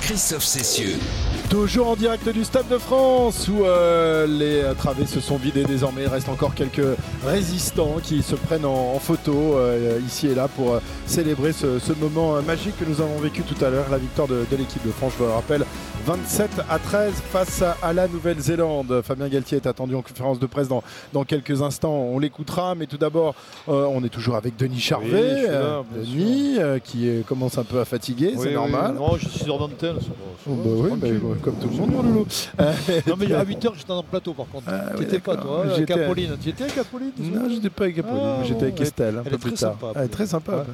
Christophe 0.00 0.44
Cessieux. 0.44 0.96
Toujours 1.50 1.88
en 1.88 1.96
direct 1.96 2.28
du 2.28 2.44
Stade 2.44 2.68
de 2.68 2.78
France 2.78 3.48
où 3.48 3.64
euh, 3.64 4.24
les 4.24 4.62
euh, 4.62 4.72
travées 4.74 5.04
se 5.06 5.18
sont 5.18 5.36
vidées 5.36 5.64
désormais. 5.64 6.02
Il 6.02 6.08
reste 6.08 6.28
encore 6.28 6.54
quelques 6.54 6.96
résistants 7.26 7.96
qui 8.00 8.22
se 8.22 8.36
prennent 8.36 8.64
en, 8.64 8.94
en 8.94 8.98
photo 9.00 9.32
euh, 9.56 9.98
ici 10.06 10.28
et 10.28 10.34
là 10.36 10.46
pour 10.46 10.74
euh, 10.74 10.78
célébrer 11.06 11.52
ce, 11.52 11.80
ce 11.80 11.92
moment 11.92 12.36
euh, 12.36 12.40
magique 12.42 12.78
que 12.78 12.84
nous 12.84 13.00
avons 13.00 13.18
vécu 13.18 13.42
tout 13.42 13.62
à 13.64 13.68
l'heure, 13.68 13.86
la 13.90 13.98
victoire 13.98 14.28
de, 14.28 14.44
de 14.48 14.56
l'équipe 14.56 14.86
de 14.86 14.92
France. 14.92 15.12
Je 15.18 15.24
vous 15.24 15.28
le 15.28 15.34
rappelle, 15.34 15.64
27 16.06 16.50
à 16.70 16.78
13 16.78 17.12
face 17.32 17.62
à, 17.62 17.76
à 17.82 17.92
la 17.92 18.06
Nouvelle-Zélande. 18.06 19.02
Fabien 19.04 19.28
Galtier 19.28 19.56
est 19.56 19.66
attendu 19.66 19.96
en 19.96 20.02
conférence 20.02 20.38
de 20.38 20.46
presse 20.46 20.68
dans, 20.68 20.84
dans 21.12 21.24
quelques 21.24 21.62
instants. 21.62 21.92
On 22.12 22.20
l'écoutera, 22.20 22.76
mais 22.76 22.86
tout 22.86 22.96
d'abord, 22.96 23.34
euh, 23.68 23.86
on 23.92 24.04
est 24.04 24.08
toujours 24.08 24.36
avec 24.36 24.56
Denis 24.56 24.78
Charvet. 24.80 25.08
Oui, 25.12 25.42
là, 25.42 25.50
Euh, 25.50 25.82
Denis 25.96 26.56
euh, 26.60 26.78
qui 26.78 27.10
commence 27.26 27.58
un 27.58 27.64
peu 27.64 27.80
à 27.80 27.84
fatiguer, 27.84 28.34
Oui, 28.36 28.38
c'est 28.40 28.48
oui, 28.50 28.54
normal. 28.54 28.94
Non, 28.94 29.16
je 29.18 29.26
suis 29.28 29.40
sur 29.40 29.58
d'antenne. 29.58 29.96
Comme 31.40 31.54
tout 31.56 31.68
le 31.68 31.76
monde, 31.76 31.90
mon 31.92 32.02
loulou. 32.02 32.26
Euh, 32.60 32.72
Non, 33.06 33.14
mais 33.18 33.32
à 33.32 33.44
8h, 33.44 33.72
j'étais 33.76 33.90
en 33.92 34.02
plateau 34.02 34.32
par 34.34 34.46
contre. 34.46 34.64
Ah, 34.68 34.92
tu 34.96 35.04
oui, 35.10 35.18
pas, 35.18 35.36
toi, 35.36 35.62
avec 35.64 35.76
J'étais- 35.76 35.92
Apolline. 36.04 36.36
Tu 36.42 36.48
étais 36.50 36.64
avec 36.64 36.78
Apolline 36.78 37.12
ce 37.16 37.22
Non, 37.22 37.32
soir 37.40 37.50
j'étais 37.50 37.70
pas 37.70 37.84
avec 37.84 37.98
Apolline, 37.98 38.22
Ah, 38.24 38.42
j'étais 38.44 38.62
avec 38.62 38.80
Estelle 38.80 39.18
un 39.18 39.22
peu 39.22 39.30
plus 39.38 39.52
très 39.52 39.66
tard. 39.66 39.72
sympa, 39.80 39.92
Elle 39.96 40.04
est 40.04 40.08
très 40.08 40.26
sympa. 40.26 40.64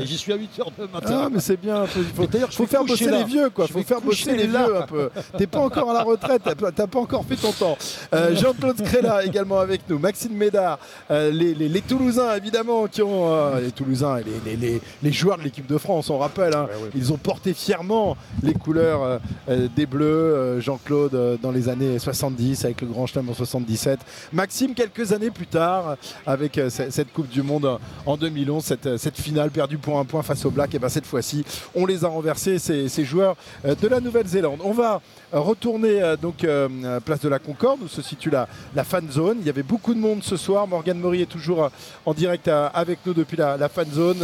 Et 0.00 0.06
j'y 0.06 0.16
suis 0.16 0.32
à 0.32 0.36
8h 0.36 0.64
le 0.78 0.86
matin. 0.88 1.20
Ah 1.24 1.28
mais 1.32 1.40
c'est 1.40 1.56
bien, 1.60 1.86
faut, 1.86 2.00
faut- 2.14 2.28
je 2.50 2.64
faire 2.66 2.84
bosser 2.84 3.10
les 3.10 3.24
vieux 3.24 3.50
quoi, 3.50 3.66
Je 3.66 3.72
faut 3.72 3.82
faire 3.82 4.00
bosser 4.00 4.36
les 4.36 4.46
vieux 4.46 4.76
un 4.76 4.82
peu. 4.86 5.10
T'es 5.38 5.46
pas 5.46 5.60
encore 5.60 5.90
à 5.90 5.94
la 5.94 6.02
retraite, 6.02 6.42
t'as 6.44 6.86
pas- 6.86 6.98
encore 6.98 7.24
fait 7.24 7.36
ton 7.36 7.52
temps. 7.52 7.76
Euh, 8.14 8.34
Jean-Claude 8.36 8.78
Scrella 8.78 9.24
également 9.24 9.58
avec 9.60 9.82
nous, 9.88 9.98
Maxime 9.98 10.32
Médard, 10.36 10.78
euh, 11.10 11.30
les, 11.30 11.54
les- 11.54 11.68
les 11.68 11.80
Toulousains 11.80 12.34
évidemment 12.36 12.86
qui 12.86 13.02
ont 13.02 13.32
euh, 13.32 13.60
les 13.60 13.70
Toulousains 13.72 14.18
et 14.18 14.24
les, 14.44 14.56
les- 14.56 14.80
les- 15.02 15.12
joueurs 15.12 15.38
de 15.38 15.42
l'équipe 15.44 15.66
de 15.66 15.78
France, 15.78 16.10
on 16.10 16.18
rappelle, 16.18 16.54
hein, 16.54 16.68
ils 16.94 17.12
ont 17.12 17.16
porté 17.16 17.54
fièrement 17.54 18.16
les 18.42 18.52
couleurs 18.54 19.20
euh, 19.48 19.68
des 19.76 19.86
Bleus, 19.86 20.04
euh, 20.06 20.60
Jean-Claude 20.60 21.14
euh, 21.14 21.36
dans 21.40 21.52
les 21.52 21.68
années 21.68 21.98
70 21.98 22.64
avec 22.64 22.80
le 22.80 22.86
Grand 22.88 23.06
Chelem 23.06 23.28
en 23.28 23.34
77. 23.34 24.00
Maxime 24.32 24.72
quelques 24.74 25.12
années 25.12 25.30
plus 25.30 25.46
tard 25.46 25.96
avec 26.26 26.56
euh, 26.56 26.70
ce- 26.70 26.90
cette 26.90 27.12
Coupe 27.12 27.28
du 27.28 27.42
Monde 27.42 27.78
en 28.06 28.16
2011, 28.16 28.64
cette, 28.64 29.16
finale 29.20 29.50
perdue 29.50 29.76
pour 29.78 29.98
un 29.98 30.04
point 30.06 30.22
face 30.22 30.44
aux 30.46 30.50
Blacks, 30.50 30.74
et 30.74 30.78
ben 30.78 30.88
cette 30.88 31.04
fois-ci 31.06 31.44
on 31.74 31.84
les 31.84 32.04
a 32.04 32.08
renversés 32.08 32.58
ces, 32.58 32.88
ces 32.88 33.04
joueurs 33.04 33.36
de 33.64 33.86
la 33.88 34.00
Nouvelle-Zélande. 34.00 34.60
On 34.64 34.72
va 34.72 35.02
retourner 35.32 36.02
euh, 36.02 36.16
donc 36.16 36.44
euh, 36.44 37.00
place 37.00 37.20
de 37.20 37.28
la 37.28 37.38
Concorde 37.38 37.80
où 37.82 37.88
se 37.88 38.02
situe 38.02 38.30
la, 38.30 38.48
la 38.74 38.84
fan 38.84 39.10
zone. 39.10 39.38
Il 39.40 39.46
y 39.46 39.50
avait 39.50 39.62
beaucoup 39.62 39.94
de 39.94 39.98
monde 39.98 40.22
ce 40.22 40.36
soir. 40.36 40.66
Morgane 40.66 40.98
Maury 40.98 41.22
est 41.22 41.26
toujours 41.26 41.64
euh, 41.64 41.68
en 42.04 42.14
direct 42.14 42.48
avec 42.48 43.00
nous 43.06 43.14
depuis 43.14 43.36
la, 43.36 43.56
la 43.56 43.68
fan 43.68 43.86
zone. 43.92 44.16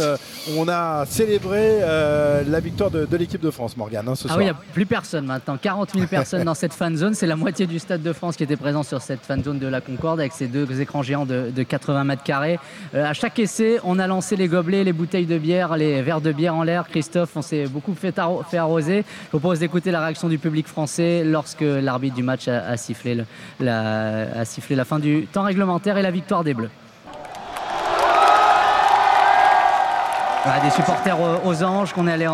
On 0.57 0.67
a 0.67 1.05
célébré 1.05 1.79
la 1.81 2.59
victoire 2.59 2.89
de, 2.91 3.05
de 3.05 3.17
l'équipe 3.17 3.41
de 3.41 3.51
France, 3.51 3.75
Morgane, 3.77 4.07
hein, 4.07 4.15
ce 4.15 4.25
Ah 4.27 4.33
soir. 4.33 4.37
oui, 4.37 4.43
il 4.43 4.47
n'y 4.47 4.51
a 4.51 4.57
plus 4.73 4.85
personne 4.85 5.25
maintenant. 5.25 5.57
40 5.57 5.91
000 5.93 6.07
personnes 6.07 6.43
dans 6.43 6.53
cette 6.53 6.73
fan 6.73 6.95
zone. 6.95 7.13
C'est 7.13 7.27
la 7.27 7.35
moitié 7.35 7.65
du 7.67 7.79
Stade 7.79 8.01
de 8.01 8.13
France 8.13 8.35
qui 8.37 8.43
était 8.43 8.55
présent 8.55 8.83
sur 8.83 9.01
cette 9.01 9.21
fan 9.21 9.43
zone 9.43 9.59
de 9.59 9.67
la 9.67 9.81
Concorde 9.81 10.19
avec 10.19 10.31
ces 10.33 10.47
deux 10.47 10.79
écrans 10.81 11.03
géants 11.03 11.25
de, 11.25 11.51
de 11.53 11.63
80 11.63 12.03
mètres 12.05 12.23
carrés. 12.23 12.59
Euh, 12.95 13.05
à 13.05 13.13
chaque 13.13 13.37
essai, 13.39 13.79
on 13.83 13.99
a 13.99 14.07
lancé 14.07 14.35
les 14.35 14.47
gobelets, 14.47 14.83
les 14.83 14.93
bouteilles 14.93 15.25
de 15.25 15.37
bière, 15.37 15.75
les 15.77 16.01
verres 16.01 16.21
de 16.21 16.31
bière 16.31 16.55
en 16.55 16.63
l'air. 16.63 16.87
Christophe, 16.87 17.31
on 17.35 17.41
s'est 17.41 17.67
beaucoup 17.67 17.93
fait, 17.95 18.15
fait 18.49 18.57
arroser. 18.57 18.97
Je 19.27 19.31
vous 19.31 19.39
propose 19.39 19.59
d'écouter 19.59 19.91
la 19.91 20.01
réaction 20.05 20.29
du 20.29 20.37
public 20.37 20.67
français 20.67 20.92
lorsque 20.99 21.61
l'arbitre 21.61 22.15
du 22.15 22.23
match 22.23 22.47
a, 22.47 22.65
a 22.67 22.77
sifflé 22.77 23.15
le- 23.15 23.25
la, 23.59 24.39
a 24.39 24.45
sifflé 24.45 24.75
la 24.75 24.85
fin 24.85 24.99
du 24.99 25.25
temps 25.27 25.43
réglementaire 25.43 25.97
et 25.97 26.01
la 26.01 26.11
victoire 26.11 26.43
des 26.43 26.53
Bleus. 26.53 26.69
Voilà, 30.45 30.59
des 30.61 30.71
supporters 30.71 31.17
aux, 31.45 31.63
anges 31.63 31.93
qu'on 31.93 32.07
allait, 32.07 32.27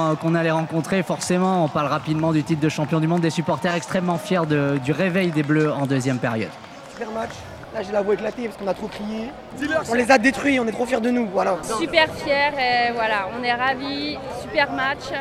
rencontrer. 0.51 1.03
Forcément, 1.03 1.65
on 1.65 1.67
parle 1.67 1.87
rapidement 1.87 2.31
du 2.31 2.41
titre 2.43 2.59
de 2.61 2.69
champion 2.69 2.99
du 2.99 3.05
monde. 3.07 3.21
Des 3.21 3.29
supporters 3.29 3.75
extrêmement 3.75 4.17
fiers 4.17 4.47
de- 4.47 4.79
du 4.83 4.91
réveil 4.91 5.29
des 5.29 5.43
Bleus 5.43 5.71
en 5.71 5.85
deuxième 5.85 6.17
période. 6.17 6.49
Super 6.91 7.11
match. 7.11 7.29
Là, 7.71 7.83
j'ai 7.83 7.91
la 7.91 8.01
voix 8.01 8.15
éclatée 8.15 8.45
parce 8.47 8.57
qu'on 8.57 8.65
a 8.67 8.73
trop 8.73 8.87
crié. 8.87 9.29
On 9.91 9.93
les 9.93 10.09
a 10.09 10.17
détruits, 10.17 10.59
on 10.59 10.65
est 10.65 10.71
trop 10.71 10.87
fiers 10.87 10.99
de 11.01 11.11
nous. 11.11 11.27
Voilà. 11.31 11.57
Super 11.61 12.07
fiers, 12.15 12.33
et 12.57 12.91
voilà, 12.95 13.27
on 13.39 13.43
est 13.43 13.53
ravis, 13.53 14.17
super 14.41 14.71
match. 14.71 15.11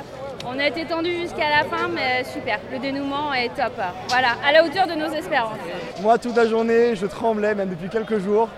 On 0.47 0.59
a 0.59 0.67
été 0.67 0.85
tendu 0.85 1.11
jusqu'à 1.15 1.49
la 1.51 1.65
fin, 1.65 1.89
mais 1.89 2.25
super, 2.25 2.61
le 2.71 2.79
dénouement 2.79 3.35
est 3.35 3.49
top. 3.49 3.73
Voilà, 4.09 4.29
à 4.47 4.53
la 4.53 4.65
hauteur 4.65 4.87
de 4.87 4.95
nos 4.95 5.13
espérances. 5.13 5.59
Moi, 6.01 6.17
toute 6.19 6.37
la 6.37 6.47
journée, 6.47 6.95
je 6.95 7.07
tremblais, 7.07 7.55
même 7.55 7.69
depuis 7.69 7.89
quelques 7.89 8.19
jours. 8.19 8.49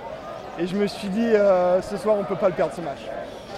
Et 0.59 0.67
je 0.67 0.77
me 0.77 0.87
suis 0.87 1.09
dit, 1.09 1.27
euh, 1.35 1.81
ce 1.81 1.97
soir, 1.97 2.17
on 2.17 2.21
ne 2.21 2.27
peut 2.27 2.37
pas 2.37 2.49
le 2.49 2.55
perdre 2.55 2.75
ce 2.75 2.83
match. 2.83 3.01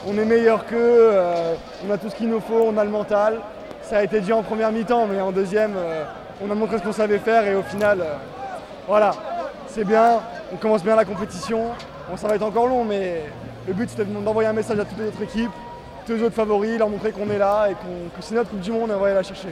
On 0.07 0.17
est 0.17 0.25
meilleur 0.25 0.67
qu'eux, 0.67 0.77
euh, 0.79 1.55
on 1.87 1.93
a 1.93 1.99
tout 1.99 2.09
ce 2.11 2.15
qu'il 2.15 2.29
nous 2.29 2.41
faut, 2.41 2.65
on 2.69 2.77
a 2.79 2.85
le 2.85 2.91
mental. 2.91 3.41
Ça 3.83 3.99
a 3.99 4.03
été 4.05 4.21
dit 4.21 4.33
en 4.33 4.43
première 4.43 4.71
mi-temps, 4.71 5.07
mais 5.07 5.21
en 5.21 5.33
deuxième, 5.33 5.75
euh, 5.77 6.05
on 6.41 6.51
a 6.51 6.55
montré 6.55 6.79
ce 6.79 6.85
qu'on 6.85 6.93
savait 6.93 7.19
faire. 7.19 7.45
Et 7.47 7.57
au 7.57 7.63
final, 7.63 8.05
voilà, 8.87 9.13
c'est 9.67 9.85
bien. 9.85 10.21
On 10.53 10.57
commence 10.57 10.85
bien 10.85 10.95
la 10.95 11.05
compétition. 11.05 11.71
Bon, 12.09 12.17
ça 12.17 12.29
va 12.29 12.37
être 12.37 12.43
encore 12.43 12.69
long, 12.69 12.85
mais 12.85 13.23
le 13.67 13.75
but, 13.75 13.91
c'était 13.91 14.05
d'envoyer 14.05 14.49
un 14.49 14.53
message 14.53 14.79
à 14.79 14.85
toutes 14.85 14.99
les 14.99 15.09
autres 15.09 15.23
équipes, 15.23 15.51
les 16.17 16.23
autres 16.23 16.35
favoris, 16.35 16.79
leur 16.79 16.89
montrer 16.89 17.13
qu'on 17.13 17.29
est 17.31 17.39
là 17.39 17.69
et 17.71 17.75
que 17.75 18.21
c'est 18.21 18.35
notre 18.35 18.51
Coupe 18.51 18.61
du 18.61 18.71
Monde 18.71 18.91
et 18.91 18.95
on 18.95 18.99
va 18.99 19.07
aller 19.07 19.15
la 19.15 19.23
chercher. 19.23 19.49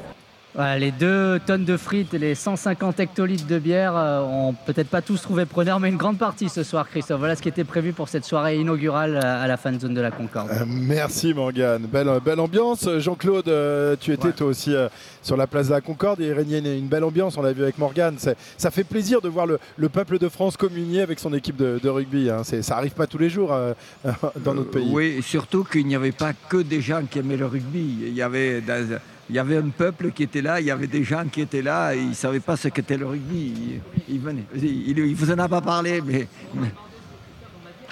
Voilà, 0.54 0.78
les 0.80 0.90
deux 0.90 1.38
tonnes 1.46 1.64
de 1.64 1.76
frites 1.76 2.12
et 2.12 2.18
les 2.18 2.34
150 2.34 2.98
hectolitres 2.98 3.46
de 3.46 3.60
bière 3.60 3.92
euh, 3.96 4.20
ont 4.22 4.52
peut-être 4.66 4.88
pas 4.88 5.00
tous 5.00 5.22
trouvé 5.22 5.46
preneur, 5.46 5.78
mais 5.78 5.88
une 5.90 5.96
grande 5.96 6.18
partie 6.18 6.48
ce 6.48 6.64
soir, 6.64 6.88
Christophe. 6.88 7.20
Voilà 7.20 7.36
ce 7.36 7.42
qui 7.42 7.48
était 7.48 7.62
prévu 7.62 7.92
pour 7.92 8.08
cette 8.08 8.24
soirée 8.24 8.56
inaugurale 8.58 9.14
euh, 9.22 9.44
à 9.44 9.46
la 9.46 9.56
fan 9.56 9.78
zone 9.78 9.94
de 9.94 10.00
la 10.00 10.10
Concorde. 10.10 10.48
Euh, 10.50 10.64
merci 10.66 11.34
Morgane, 11.34 11.82
belle, 11.82 12.10
belle 12.24 12.40
ambiance. 12.40 12.88
Jean-Claude, 12.98 13.46
euh, 13.46 13.94
tu 14.00 14.12
étais 14.12 14.32
toi 14.32 14.48
aussi 14.48 14.74
euh, 14.74 14.88
sur 15.22 15.36
la 15.36 15.46
place 15.46 15.68
de 15.68 15.72
la 15.74 15.80
Concorde 15.80 16.20
et 16.20 16.26
il 16.26 16.32
régnait 16.32 16.58
une, 16.58 16.66
une 16.66 16.88
belle 16.88 17.04
ambiance, 17.04 17.36
on 17.36 17.42
l'a 17.42 17.52
vu 17.52 17.62
avec 17.62 17.78
Morgane. 17.78 18.16
C'est- 18.18 18.36
Ça 18.58 18.72
fait 18.72 18.82
plaisir 18.84 19.20
de 19.20 19.28
voir 19.28 19.46
le, 19.46 19.60
le 19.76 19.88
peuple 19.88 20.18
de 20.18 20.28
France 20.28 20.56
communier 20.56 21.00
avec 21.02 21.20
son 21.20 21.32
équipe 21.32 21.56
de, 21.56 21.78
de 21.80 21.88
rugby. 21.88 22.28
hein. 22.28 22.42
C'est- 22.42 22.62
Ça 22.62 22.76
arrive 22.76 22.94
pas 22.94 23.06
tous 23.06 23.18
les 23.18 23.30
jours 23.30 23.52
euh, 23.52 23.72
dans 24.44 24.54
notre 24.54 24.72
pays. 24.72 24.88
Oui, 24.90 25.14
et 25.18 25.22
surtout 25.22 25.62
qu'il 25.62 25.86
n'y 25.86 25.94
avait 25.94 26.10
pas 26.10 26.32
que 26.48 26.56
des 26.56 26.80
gens 26.80 27.02
qui 27.08 27.20
aimaient 27.20 27.36
le 27.36 27.46
rugby. 27.46 27.98
Il 28.08 28.14
y 28.14 28.22
avait, 28.22 28.60
dans- 28.60 28.98
il 29.30 29.34
y 29.36 29.38
avait 29.38 29.56
un 29.58 29.68
peuple 29.70 30.10
qui 30.10 30.24
était 30.24 30.42
là, 30.42 30.60
il 30.60 30.66
y 30.66 30.70
avait 30.70 30.88
des 30.88 31.04
gens 31.04 31.24
qui 31.30 31.40
étaient 31.40 31.62
là, 31.62 31.94
et 31.94 31.98
ils 31.98 32.08
ne 32.10 32.14
savaient 32.14 32.40
pas 32.40 32.56
ce 32.56 32.68
qu'était 32.68 32.96
le 32.96 33.06
rugby. 33.06 33.80
Ils, 34.08 34.14
ils 34.16 34.20
venaient. 34.20 34.44
Il 34.54 34.94
ne 34.96 35.14
vous 35.14 35.30
en 35.30 35.38
a 35.38 35.48
pas 35.48 35.60
parlé, 35.60 36.02
mais. 36.04 36.26
mais- 36.54 36.72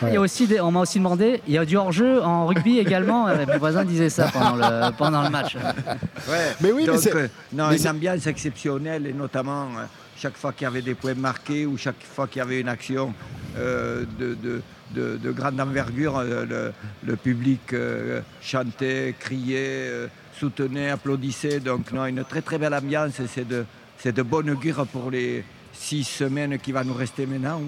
Il 0.03 0.15
y 0.15 0.17
a 0.17 0.21
aussi 0.21 0.47
des- 0.47 0.61
on 0.61 0.71
m'a 0.71 0.81
aussi 0.81 0.99
demandé, 0.99 1.41
il 1.49 1.55
y 1.55 1.59
a 1.59 1.65
du 1.65 1.77
hors-jeu 1.77 2.23
en 2.23 2.47
rugby 2.47 2.79
également. 2.79 3.27
Euh, 3.29 3.45
Mes 3.47 3.59
voisins 3.59 3.85
disaient 3.85 4.11
ça 4.11 4.29
pendant 4.33 4.55
le, 4.57 4.93
pendant 4.97 5.23
le 5.23 5.31
match. 5.31 5.57
Ouais. 5.57 6.55
Mais 6.61 6.71
oui, 6.73 6.83
mais 6.87 6.93
Donc, 6.93 7.01
c'est- 7.01 7.15
euh, 7.17 7.29
non, 7.53 7.69
mais 7.69 7.77
une 7.77 7.83
c'est- 7.83 7.89
ambiance 7.89 8.27
exceptionnelle, 8.29 9.07
et 9.09 9.13
notamment 9.13 9.63
euh, 9.77 9.85
chaque 10.17 10.37
fois 10.37 10.53
qu'il 10.53 10.65
y 10.65 10.67
avait 10.69 10.83
des 10.83 10.95
points 10.95 11.15
marqués 11.15 11.67
ou 11.67 11.77
chaque 11.77 12.01
fois 12.15 12.27
qu'il 12.29 12.39
y 12.39 12.43
avait 12.43 12.61
une 12.61 12.69
action 12.69 13.13
euh, 13.57 14.05
de, 14.21 14.35
de- 14.35 14.63
de- 14.95 15.17
de 15.17 15.31
grande 15.33 15.61
envergure, 15.61 16.23
le, 16.23 16.73
le 17.05 17.17
public 17.17 17.73
euh, 17.73 18.21
chantait, 18.41 19.15
criait, 19.19 20.09
soutenait, 20.39 20.91
applaudissait. 20.91 21.61
Donc, 21.61 21.93
non, 21.93 22.07
une 22.07 22.25
très 22.25 22.43
très 22.43 22.59
belle 22.59 22.75
ambiance, 22.75 23.21
c'est 23.27 23.47
de, 23.47 23.65
c'est 23.99 24.15
de 24.15 24.23
bonne 24.23 24.51
augure 24.51 24.87
pour 24.87 25.11
les 25.11 25.45
six 25.73 26.05
semaines 26.05 26.59
qui 26.59 26.73
va 26.73 26.85
nous 26.85 26.95
rester 26.95 27.27
maintenant, 27.27 27.61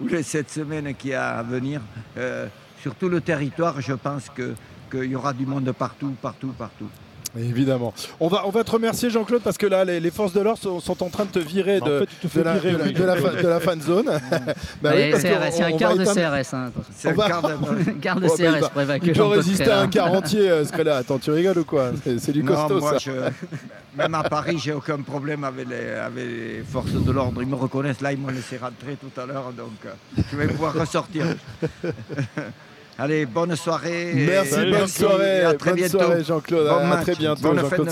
ou 0.00 0.06
les, 0.08 0.22
sept 0.22 0.50
semaines 0.50 0.94
qui 0.94 1.12
a 1.12 1.38
à 1.38 1.42
venir. 1.42 1.80
Euh, 2.16 2.46
sur 2.80 2.94
tout 2.94 3.08
le 3.08 3.20
territoire, 3.20 3.80
je 3.80 3.92
pense 3.94 4.28
que- 4.28 4.54
qu'il 4.90 5.04
y 5.10 5.16
aura 5.16 5.32
du 5.32 5.46
monde 5.46 5.72
partout, 5.72 6.14
partout, 6.20 6.52
partout. 6.58 6.88
Évidemment. 7.38 7.92
On 8.20 8.28
va, 8.28 8.42
on 8.46 8.50
va 8.50 8.62
te 8.64 8.70
remercier 8.70 9.10
Jean-Claude 9.10 9.42
parce 9.42 9.58
que 9.58 9.66
là 9.66 9.84
les, 9.84 9.98
les 10.00 10.10
forces 10.10 10.32
de 10.32 10.40
l'ordre 10.40 10.60
sont, 10.60 10.78
sont 10.80 11.02
en 11.02 11.08
train 11.08 11.24
de 11.24 11.30
te 11.30 11.38
virer 11.40 11.80
En 11.80 11.86
de, 11.86 11.98
fait, 12.00 12.06
tu 12.06 12.16
te 12.16 12.22
de 12.26 12.28
fais 12.28 12.44
la, 12.44 12.54
virer, 12.58 12.72
de 12.72 12.78
la- 12.78 12.84
oui. 12.84 12.92
de 12.92 13.04
la 13.04 13.16
fa- 13.16 13.42
de 13.42 13.48
la 13.48 13.60
fan 13.60 13.80
zone. 13.82 14.06
Bah 14.82 14.90
oui, 14.94 15.10
y 15.10 15.62
a 15.62 15.66
un 15.66 15.76
quart 15.76 15.96
de 15.96 16.04
CRS. 16.04 16.54
hein. 16.54 16.70
C'est 16.94 17.08
un 17.08 17.14
quart 17.14 18.20
de- 18.20 18.28
CRS 18.28 18.70
pour 18.70 18.82
évacuer 18.82 19.14
Jean-Claude 19.14 19.36
résister 19.38 19.70
à 19.70 19.80
un 19.80 19.90
Frère. 19.90 19.90
quart 19.90 20.12
entier 20.12 20.48
euh, 20.50 20.64
ce 20.64 20.82
là 20.82 20.96
Attends, 20.98 21.18
tu 21.18 21.30
rigoles 21.30 21.58
ou 21.58 21.64
quoi 21.64 21.90
C'est 22.04 22.18
c'est 22.20 22.32
du 22.32 22.42
Non, 22.42 22.54
costaud 22.54 22.80
moi, 22.80 22.92
ça. 22.92 22.98
je- 22.98 23.96
même 23.98 24.14
à 24.14 24.22
Paris, 24.24 24.58
j'ai 24.62 24.72
aucun 24.72 24.98
problème 25.02 25.44
avec 25.44 25.68
les, 25.68 25.90
avec 25.90 26.24
les 26.26 26.62
forces 26.68 26.92
de 26.92 27.10
l'ordre. 27.12 27.42
Ils 27.42 27.48
me 27.48 27.54
reconnaissent. 27.56 28.00
Là, 28.00 28.12
ils 28.12 28.18
m'ont 28.18 28.28
laissé 28.28 28.56
rentrer 28.58 28.96
tout 29.00 29.20
à 29.20 29.24
l'heure, 29.26 29.52
donc 29.56 29.70
euh, 29.86 30.22
je 30.30 30.36
vais 30.36 30.46
pouvoir 30.48 30.74
ressortir. 30.74 31.26
Allez, 32.96 33.26
bonne 33.26 33.56
soirée. 33.56 34.12
Merci, 34.14 34.54
et 34.54 34.70
bonne 34.70 34.86
soirée, 34.86 35.38
et 35.38 35.40
à 35.42 35.54
très 35.54 35.70
bonne 35.70 35.80
bientôt. 35.80 35.98
soirée 35.98 36.22
Jean-Claude. 36.24 36.68
Bon 36.68 36.92
à 36.92 36.96
très 37.02 37.14
bientôt, 37.16 37.42
Jean-Claude 37.62 37.88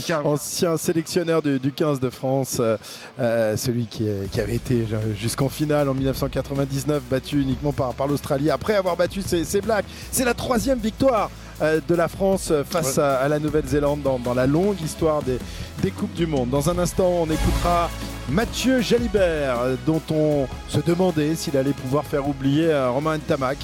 ciao. 0.00 0.26
ancien 0.26 0.76
sélectionneur 0.78 1.42
du, 1.42 1.58
du 1.58 1.70
15 1.70 2.00
de 2.00 2.08
France, 2.08 2.56
euh, 2.58 2.78
euh, 3.20 3.56
celui 3.58 3.84
qui, 3.86 4.08
est- 4.08 4.30
qui 4.30 4.40
avait 4.40 4.54
été 4.54 4.86
euh, 4.90 5.14
jusqu'en 5.20 5.50
finale 5.50 5.90
en 5.90 5.94
1999, 5.94 7.02
battu 7.10 7.42
uniquement 7.42 7.72
par, 7.72 7.92
par 7.92 8.06
l'Australie, 8.06 8.50
après 8.50 8.74
avoir 8.74 8.96
battu 8.96 9.20
ses, 9.20 9.44
ses 9.44 9.60
Blacks. 9.60 9.84
C'est 10.10 10.24
la 10.24 10.32
troisième 10.32 10.78
victoire 10.78 11.30
euh, 11.60 11.80
de 11.86 11.94
la 11.94 12.08
France 12.08 12.48
euh, 12.52 12.64
face 12.64 12.96
à, 12.96 13.16
à 13.16 13.28
la 13.28 13.38
Nouvelle-Zélande 13.38 14.00
dans, 14.00 14.18
dans 14.18 14.32
la 14.32 14.46
longue 14.46 14.80
histoire 14.80 15.22
des, 15.22 15.38
des 15.82 15.90
Coupes 15.90 16.14
du 16.14 16.26
Monde. 16.26 16.48
Dans 16.48 16.70
un 16.70 16.78
instant, 16.78 17.08
on 17.20 17.26
écoutera 17.26 17.90
Mathieu 18.30 18.80
Jalibert, 18.80 19.60
euh, 19.60 19.74
dont 19.84 20.00
on 20.10 20.46
se 20.68 20.80
demandait 20.80 21.34
s'il 21.34 21.54
allait 21.58 21.72
pouvoir 21.72 22.04
faire 22.04 22.26
oublier 22.26 22.70
euh, 22.72 22.88
Romain 22.88 23.18
Ntamak. 23.18 23.58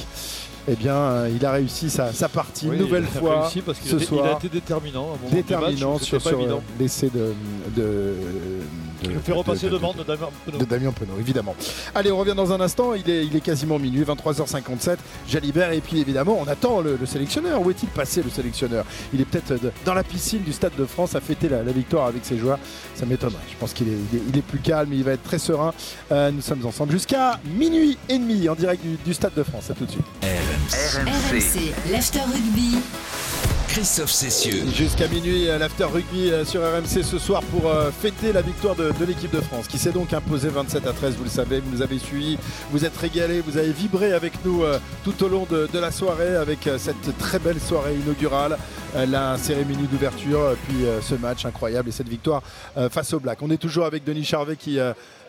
Eh 0.70 0.76
bien, 0.76 0.94
euh, 0.94 1.30
il 1.34 1.44
a 1.46 1.52
réussi 1.52 1.88
sa, 1.88 2.12
sa 2.12 2.28
partie 2.28 2.68
Oui, 2.68 2.76
une 2.76 2.82
nouvelle 2.82 3.06
il 3.10 3.16
a 3.16 3.20
fois 3.20 3.40
réussi 3.42 3.62
parce 3.62 3.78
qu'il 3.78 3.88
ce 3.90 3.94
a 3.94 3.96
été- 3.96 4.04
il 4.04 4.08
soir. 4.18 4.26
a 4.26 4.32
été 4.36 4.48
déterminant 4.50 5.16
à 5.30 5.34
déterminant 5.34 5.92
match 5.94 6.02
sur, 6.02 6.20
sur, 6.20 6.38
évident. 6.38 6.56
euh, 6.58 6.78
l'essai 6.82 7.08
de, 7.08 7.32
de, 7.74 7.82
de, 7.82 8.14
Il 9.04 9.10
me 9.12 9.18
fait 9.20 9.32
repasser 9.32 9.70
devant 9.70 9.94
de 9.94 10.02
Damien 10.02 10.28
Penaud. 10.44 10.58
de 10.58 10.64
Damien 10.66 10.92
Penaud, 10.92 11.14
évidemment. 11.18 11.54
Allez, 11.94 12.12
on 12.12 12.18
revient 12.18 12.34
dans 12.36 12.52
un 12.52 12.60
instant. 12.60 12.92
Il 12.92 13.08
est, 13.08 13.24
il 13.24 13.34
est 13.34 13.40
quasiment 13.40 13.78
minuit, 13.78 14.02
23h57. 14.02 14.98
Jalibert, 15.26 15.72
et 15.72 15.80
puis 15.80 16.00
évidemment, 16.00 16.38
on 16.38 16.46
attend 16.48 16.82
le, 16.82 16.96
le 17.00 17.06
sélectionneur. 17.06 17.62
Où 17.62 17.70
est-il 17.70 17.88
passé, 17.88 18.22
le 18.22 18.28
sélectionneur? 18.28 18.84
Il 19.14 19.22
est 19.22 19.24
peut-être 19.24 19.52
euh, 19.52 19.70
dans 19.86 19.94
la 19.94 20.04
piscine 20.04 20.42
du 20.42 20.52
Stade 20.52 20.72
de 20.78 20.84
France 20.84 21.14
à 21.14 21.20
fêter 21.22 21.48
la, 21.48 21.62
la 21.62 21.72
victoire 21.72 22.06
avec 22.08 22.26
ses 22.26 22.36
joueurs. 22.36 22.58
Ça 22.94 23.06
m'étonnerait. 23.06 23.38
Je 23.50 23.56
pense 23.56 23.72
qu'il 23.72 23.88
est, 23.88 23.96
il 24.12 24.18
est, 24.18 24.22
il 24.28 24.36
est 24.36 24.42
plus 24.42 24.58
calme, 24.58 24.92
il 24.92 25.02
va 25.02 25.12
être 25.12 25.22
très 25.22 25.38
serein. 25.38 25.72
Euh, 26.12 26.30
nous 26.30 26.42
sommes 26.42 26.66
ensemble 26.66 26.92
jusqu'à 26.92 27.40
minuit 27.56 27.96
et 28.10 28.18
demi 28.18 28.46
en 28.50 28.54
direct 28.54 28.82
du, 28.82 28.96
du 29.02 29.14
Stade 29.14 29.32
de 29.34 29.42
France. 29.42 29.70
À 29.70 29.74
tout 29.74 29.86
de 29.86 29.90
suite. 29.92 30.04
RMC, 30.70 31.72
l'after 31.90 32.20
rugby. 32.20 32.76
Christophe 33.68 34.10
Cessieux. 34.10 34.66
Jusqu'à 34.74 35.08
minuit, 35.08 35.48
euh, 35.48 35.56
l'after 35.56 35.84
rugby 35.84 36.30
euh, 36.30 36.44
sur 36.44 36.60
RMC 36.60 37.02
ce 37.02 37.18
soir 37.18 37.42
pour 37.44 37.70
euh, 37.70 37.90
fêter 37.90 38.34
la 38.34 38.42
victoire 38.42 38.76
de, 38.76 38.92
de 38.92 39.04
l'équipe 39.06 39.34
de 39.34 39.40
France 39.40 39.66
qui 39.66 39.78
s'est 39.78 39.92
donc 39.92 40.12
imposée 40.12 40.50
27 40.50 40.86
à 40.86 40.92
13. 40.92 41.14
Vous 41.16 41.24
le 41.24 41.30
savez, 41.30 41.60
vous 41.60 41.70
nous 41.70 41.80
avez 41.80 41.98
suivis, 41.98 42.38
vous 42.70 42.84
êtes 42.84 42.94
régalés, 42.98 43.40
vous 43.40 43.56
avez 43.56 43.72
vibré 43.72 44.12
avec 44.12 44.44
nous 44.44 44.62
tout 45.04 45.24
au 45.24 45.28
long 45.28 45.46
de, 45.48 45.70
de 45.72 45.78
la 45.78 45.90
soirée 45.90 46.36
avec 46.36 46.68
cette 46.76 47.16
très 47.16 47.38
belle 47.38 47.60
soirée 47.60 47.94
inaugurale, 47.94 48.58
la 48.94 49.38
cérémonie 49.38 49.86
d'ouverture, 49.86 50.54
puis 50.66 50.84
ce 51.00 51.14
match 51.14 51.46
incroyable 51.46 51.88
et 51.88 51.92
cette 51.92 52.08
victoire 52.08 52.42
face 52.90 53.12
aux 53.14 53.20
Blacks. 53.20 53.40
On 53.42 53.50
est 53.50 53.56
toujours 53.58 53.86
avec 53.86 54.04
Denis 54.04 54.24
Charvet 54.24 54.56
qui. 54.56 54.78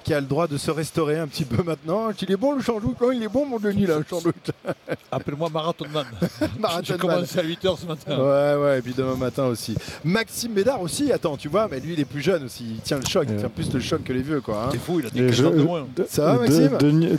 Qui 0.10 0.14
a 0.16 0.20
le 0.22 0.26
droit 0.26 0.47
de 0.47 0.57
se 0.57 0.72
restaurer 0.72 1.20
un 1.20 1.28
petit 1.28 1.45
peu 1.45 1.62
maintenant. 1.62 2.10
Il 2.20 2.32
est 2.32 2.36
bon 2.36 2.53
le 2.55 2.64
chandouk, 2.64 2.95
hein, 3.03 3.12
il 3.14 3.22
est 3.22 3.28
bon 3.28 3.45
mon 3.45 3.60
Denis 3.60 3.86
là, 3.86 3.99
le 3.99 4.05
chandouk. 4.10 4.34
Appelle-moi 5.12 5.49
Marathonman. 5.53 6.03
Marathonman. 6.60 6.84
J'ai 6.84 6.97
commencé 6.97 7.38
à 7.38 7.43
8h 7.43 7.80
ce 7.80 7.86
matin. 7.86 8.18
Ouais, 8.18 8.55
ouais, 8.64 8.80
et 8.80 8.82
puis 8.82 8.95
demain 8.97 9.14
matin 9.16 9.45
aussi. 9.45 9.76
Maxime 10.03 10.53
Médard 10.53 10.82
aussi, 10.82 11.12
attends, 11.12 11.38
tu 11.38 11.47
vois, 11.47 11.68
mais 11.70 11.80
lui 11.80 11.93
il 11.93 11.99
est 11.99 12.05
plus 12.05 12.22
jeune 12.22 12.43
aussi, 12.45 12.66
il 12.78 12.82
tient 12.82 12.97
le 12.97 13.05
choc, 13.05 13.28
il 13.30 13.36
tient 13.36 13.49
plus 13.49 13.72
le 13.72 13.80
choc 13.80 14.03
que 14.03 14.12
les 14.12 14.24
vieux 14.24 14.41
quoi. 14.41 14.64
hein. 14.66 14.70
T'es 14.72 14.80
fou, 14.80 14.99
il 14.99 15.05
a 15.05 15.10
dit 15.12 15.20
je- 15.20 15.43
15 15.43 15.45
ans 15.45 15.51
de 15.51 15.62
moins. 15.62 15.88
Ça 16.10 16.26
va 16.34 16.39
Maxime 16.39 16.78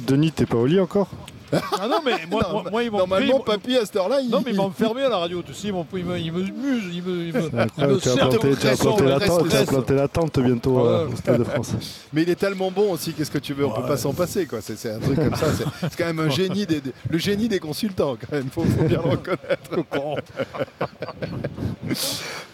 Denis, 0.08 0.32
t'es 0.32 0.46
pas 0.46 0.56
au 0.58 0.66
lit 0.66 0.80
encore? 0.80 1.10
Ah 1.52 1.88
non, 1.88 1.98
mais 2.04 2.12
moi, 2.30 2.42
moi, 2.50 2.64
moi, 2.70 2.82
ils 2.84 2.90
m'ont 2.90 2.98
Normalement, 2.98 3.40
pris, 3.40 3.52
papy 3.56 3.76
à 3.76 3.84
cette 3.84 3.96
heure-là, 3.96 4.20
il. 4.20 4.30
Non, 4.30 4.42
mais 4.44 4.52
ils 4.52 4.56
m'ont 4.56 4.64
enfermé 4.66 5.02
à 5.02 5.08
la 5.08 5.16
radio, 5.18 5.42
tu 5.42 5.52
sais, 5.54 5.68
ils, 5.68 5.74
me, 5.74 6.18
ils 6.18 6.32
me 6.32 6.42
musent, 6.42 6.84
ils 6.94 7.02
me, 7.02 7.24
ils 7.26 7.32
me, 7.32 7.40
ils 7.42 7.52
me 7.52 7.60
Incroyable, 7.60 8.00
tu 8.00 8.08
pression, 8.08 8.16
planter 9.66 9.94
la 9.94 10.08
tente, 10.08 10.32
tu 10.32 10.40
la 10.42 10.46
bientôt 10.46 10.78
euh, 10.86 11.06
Ouais. 11.06 11.12
au 11.12 11.16
Stade 11.16 11.38
de 11.38 11.44
France. 11.44 11.72
Mais 12.12 12.22
il 12.22 12.30
est 12.30 12.34
tellement 12.36 12.70
bon 12.70 12.92
aussi, 12.92 13.12
qu'est-ce 13.12 13.30
que 13.30 13.38
tu 13.38 13.54
veux, 13.54 13.64
on 13.66 13.70
peut 13.70 13.86
pas 13.86 13.96
s'en 13.96 14.12
passer 14.12 14.46
quoi. 14.46 14.60
C'est 14.60 14.76
c'est 14.76 14.92
un 14.92 14.98
truc 14.98 15.16
comme 15.16 15.34
ça, 15.34 15.46
c'est 15.56 15.64
c'est 15.88 15.96
quand 15.96 16.06
même 16.06 16.20
un 16.20 16.30
génie 16.30 16.66
des, 16.66 16.80
des- 16.80 16.92
le 17.08 17.18
génie 17.18 17.48
des 17.48 17.58
consultants 17.58 18.16
quand 18.20 18.32
même, 18.36 18.48
faut, 18.50 18.64
faut 18.64 18.84
bien 18.84 19.00
le 19.02 19.10
reconnaître. 19.10 19.70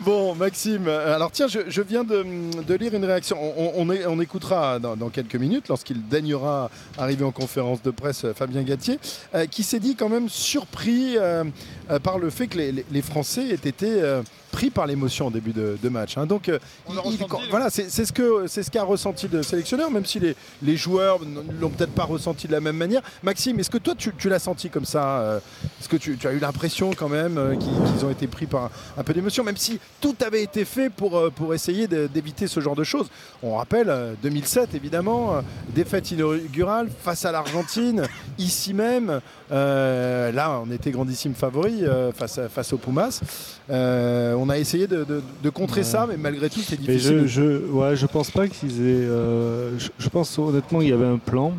Bon, 0.00 0.34
Maxime, 0.34 0.88
alors 0.88 1.30
tiens, 1.32 1.48
je, 1.48 1.60
je 1.68 1.82
viens 1.82 2.04
de, 2.04 2.24
de 2.66 2.74
lire 2.74 2.94
une 2.94 3.04
réaction. 3.04 3.36
On, 3.58 3.72
on 3.76 3.90
est- 3.92 4.06
on 4.06 4.20
écoutera 4.20 4.78
dans, 4.78 4.94
dans 4.96 5.08
quelques 5.08 5.34
minutes, 5.34 5.68
lorsqu'il 5.68 6.06
daignera 6.06 6.70
arriver 6.96 7.24
en 7.24 7.32
conférence 7.32 7.82
de 7.82 7.90
presse, 7.90 8.24
Fabien 8.36 8.62
Gatier, 8.62 8.85
euh, 9.34 9.46
qui 9.46 9.62
s'est 9.62 9.80
dit 9.80 9.96
quand 9.96 10.08
même 10.08 10.28
surpris 10.28 11.16
euh, 11.16 11.44
euh, 11.90 11.98
par 11.98 12.18
le 12.18 12.30
fait 12.30 12.46
que 12.46 12.58
les, 12.58 13.02
Français 13.02 13.48
aient 13.48 13.68
été 13.68 14.02
pris 14.56 14.70
par 14.70 14.86
l'émotion 14.86 15.26
en 15.26 15.30
début 15.30 15.52
de, 15.52 15.76
de 15.82 15.88
match. 15.90 16.16
hein. 16.16 16.24
Donc, 16.24 16.48
euh, 16.48 16.58
il- 16.88 16.94
il- 17.12 17.18
quand- 17.26 17.40
voilà, 17.50 17.68
c'est 17.68 17.90
c'est 17.90 18.06
ce 18.06 18.12
que 18.12 18.46
c'est 18.46 18.62
ce 18.62 18.70
qu'a 18.70 18.84
ressenti 18.84 19.28
le 19.30 19.42
sélectionneur, 19.42 19.90
même 19.90 20.06
si 20.06 20.18
les, 20.18 20.34
les 20.62 20.76
joueurs 20.78 21.18
ne 21.20 21.60
l'ont 21.60 21.68
peut-être 21.68 21.92
pas 21.92 22.04
ressenti 22.04 22.46
de 22.46 22.52
la 22.52 22.60
même 22.60 22.76
manière. 22.76 23.02
Maxime, 23.22 23.60
est-ce 23.60 23.68
que 23.68 23.76
toi 23.76 23.94
tu, 23.94 24.12
tu 24.16 24.30
l'as 24.30 24.38
senti 24.38 24.70
comme 24.70 24.86
ça 24.86 25.18
euh, 25.20 25.38
Est-ce 25.80 25.88
que 25.90 25.98
tu, 25.98 26.16
tu 26.16 26.26
as 26.26 26.32
eu 26.32 26.38
l'impression 26.38 26.90
quand 26.96 27.10
même 27.10 27.36
euh, 27.36 27.54
qu'ils 27.56 28.04
ont 28.06 28.10
été 28.10 28.26
pris 28.28 28.46
par 28.46 28.64
un, 28.64 28.70
un 28.96 29.04
peu 29.04 29.12
d'émotion, 29.12 29.44
même 29.44 29.58
si 29.58 29.78
tout 30.00 30.16
avait 30.24 30.42
été 30.42 30.64
fait 30.64 30.88
pour, 30.88 31.18
euh, 31.18 31.28
pour 31.30 31.52
essayer 31.52 31.86
d'éviter 31.86 32.46
ce 32.46 32.60
genre 32.60 32.76
de 32.76 32.84
choses? 32.84 33.08
On 33.42 33.56
rappelle 33.56 33.90
euh, 33.90 34.14
2007 34.22 34.74
évidemment, 34.74 35.36
euh, 35.36 35.40
défaite 35.74 36.10
inaugurale 36.12 36.88
face 37.04 37.26
à 37.26 37.30
l'Argentine, 37.32 38.04
ici 38.38 38.72
même. 38.72 39.20
Euh, 39.52 40.32
là, 40.32 40.60
on 40.66 40.70
était 40.72 40.90
grandissime 40.90 41.34
favori 41.34 41.84
euh, 41.84 42.10
face, 42.12 42.40
face 42.52 42.72
aux 42.72 42.78
Pumas. 42.78 43.20
Euh, 43.70 44.34
on 44.46 44.50
a 44.50 44.58
essayé 44.58 44.86
de, 44.86 45.04
de- 45.04 45.22
de 45.42 45.50
contrer 45.50 45.80
Ouais. 45.80 45.84
ça, 45.86 46.06
mais 46.08 46.16
malgré 46.16 46.48
tout, 46.48 46.60
c'est 46.60 46.78
Mais 46.80 46.86
difficile. 46.94 47.22
je, 47.26 47.26
je, 47.26 47.66
ouais, 47.70 47.96
je 47.96 48.06
pense 48.06 48.30
pas 48.30 48.46
qu'ils 48.48 48.80
aient. 48.80 49.04
euh, 49.08 49.78
je, 49.78 49.88
je 49.98 50.08
pense 50.08 50.38
honnêtement 50.38 50.78
qu'il 50.80 50.88
y 50.88 50.92
avait 50.92 51.06
un 51.06 51.18
plan. 51.18 51.52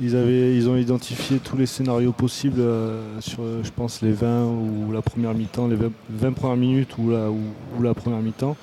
Ils, 0.00 0.14
avaient, 0.14 0.54
ils 0.54 0.68
ont 0.68 0.76
identifié 0.76 1.38
tous 1.38 1.56
les 1.56 1.64
scénarios 1.66 2.12
possibles 2.12 2.60
euh, 2.60 3.00
sur, 3.20 3.42
je 3.62 3.70
pense, 3.74 4.02
les 4.02 4.12
20 4.12 4.44
ou 4.44 4.92
la 4.92 5.00
première 5.02 5.32
mi-temps, 5.34 5.68
les 5.68 5.76
20, 5.76 5.90
20 6.10 6.32
premières 6.32 6.56
minutes 6.56 6.98
ou 6.98 7.10
la, 7.10 7.30
ou, 7.30 7.38
ou 7.78 7.82
la 7.82 7.94
première 7.94 8.20
mi-temps. 8.20 8.56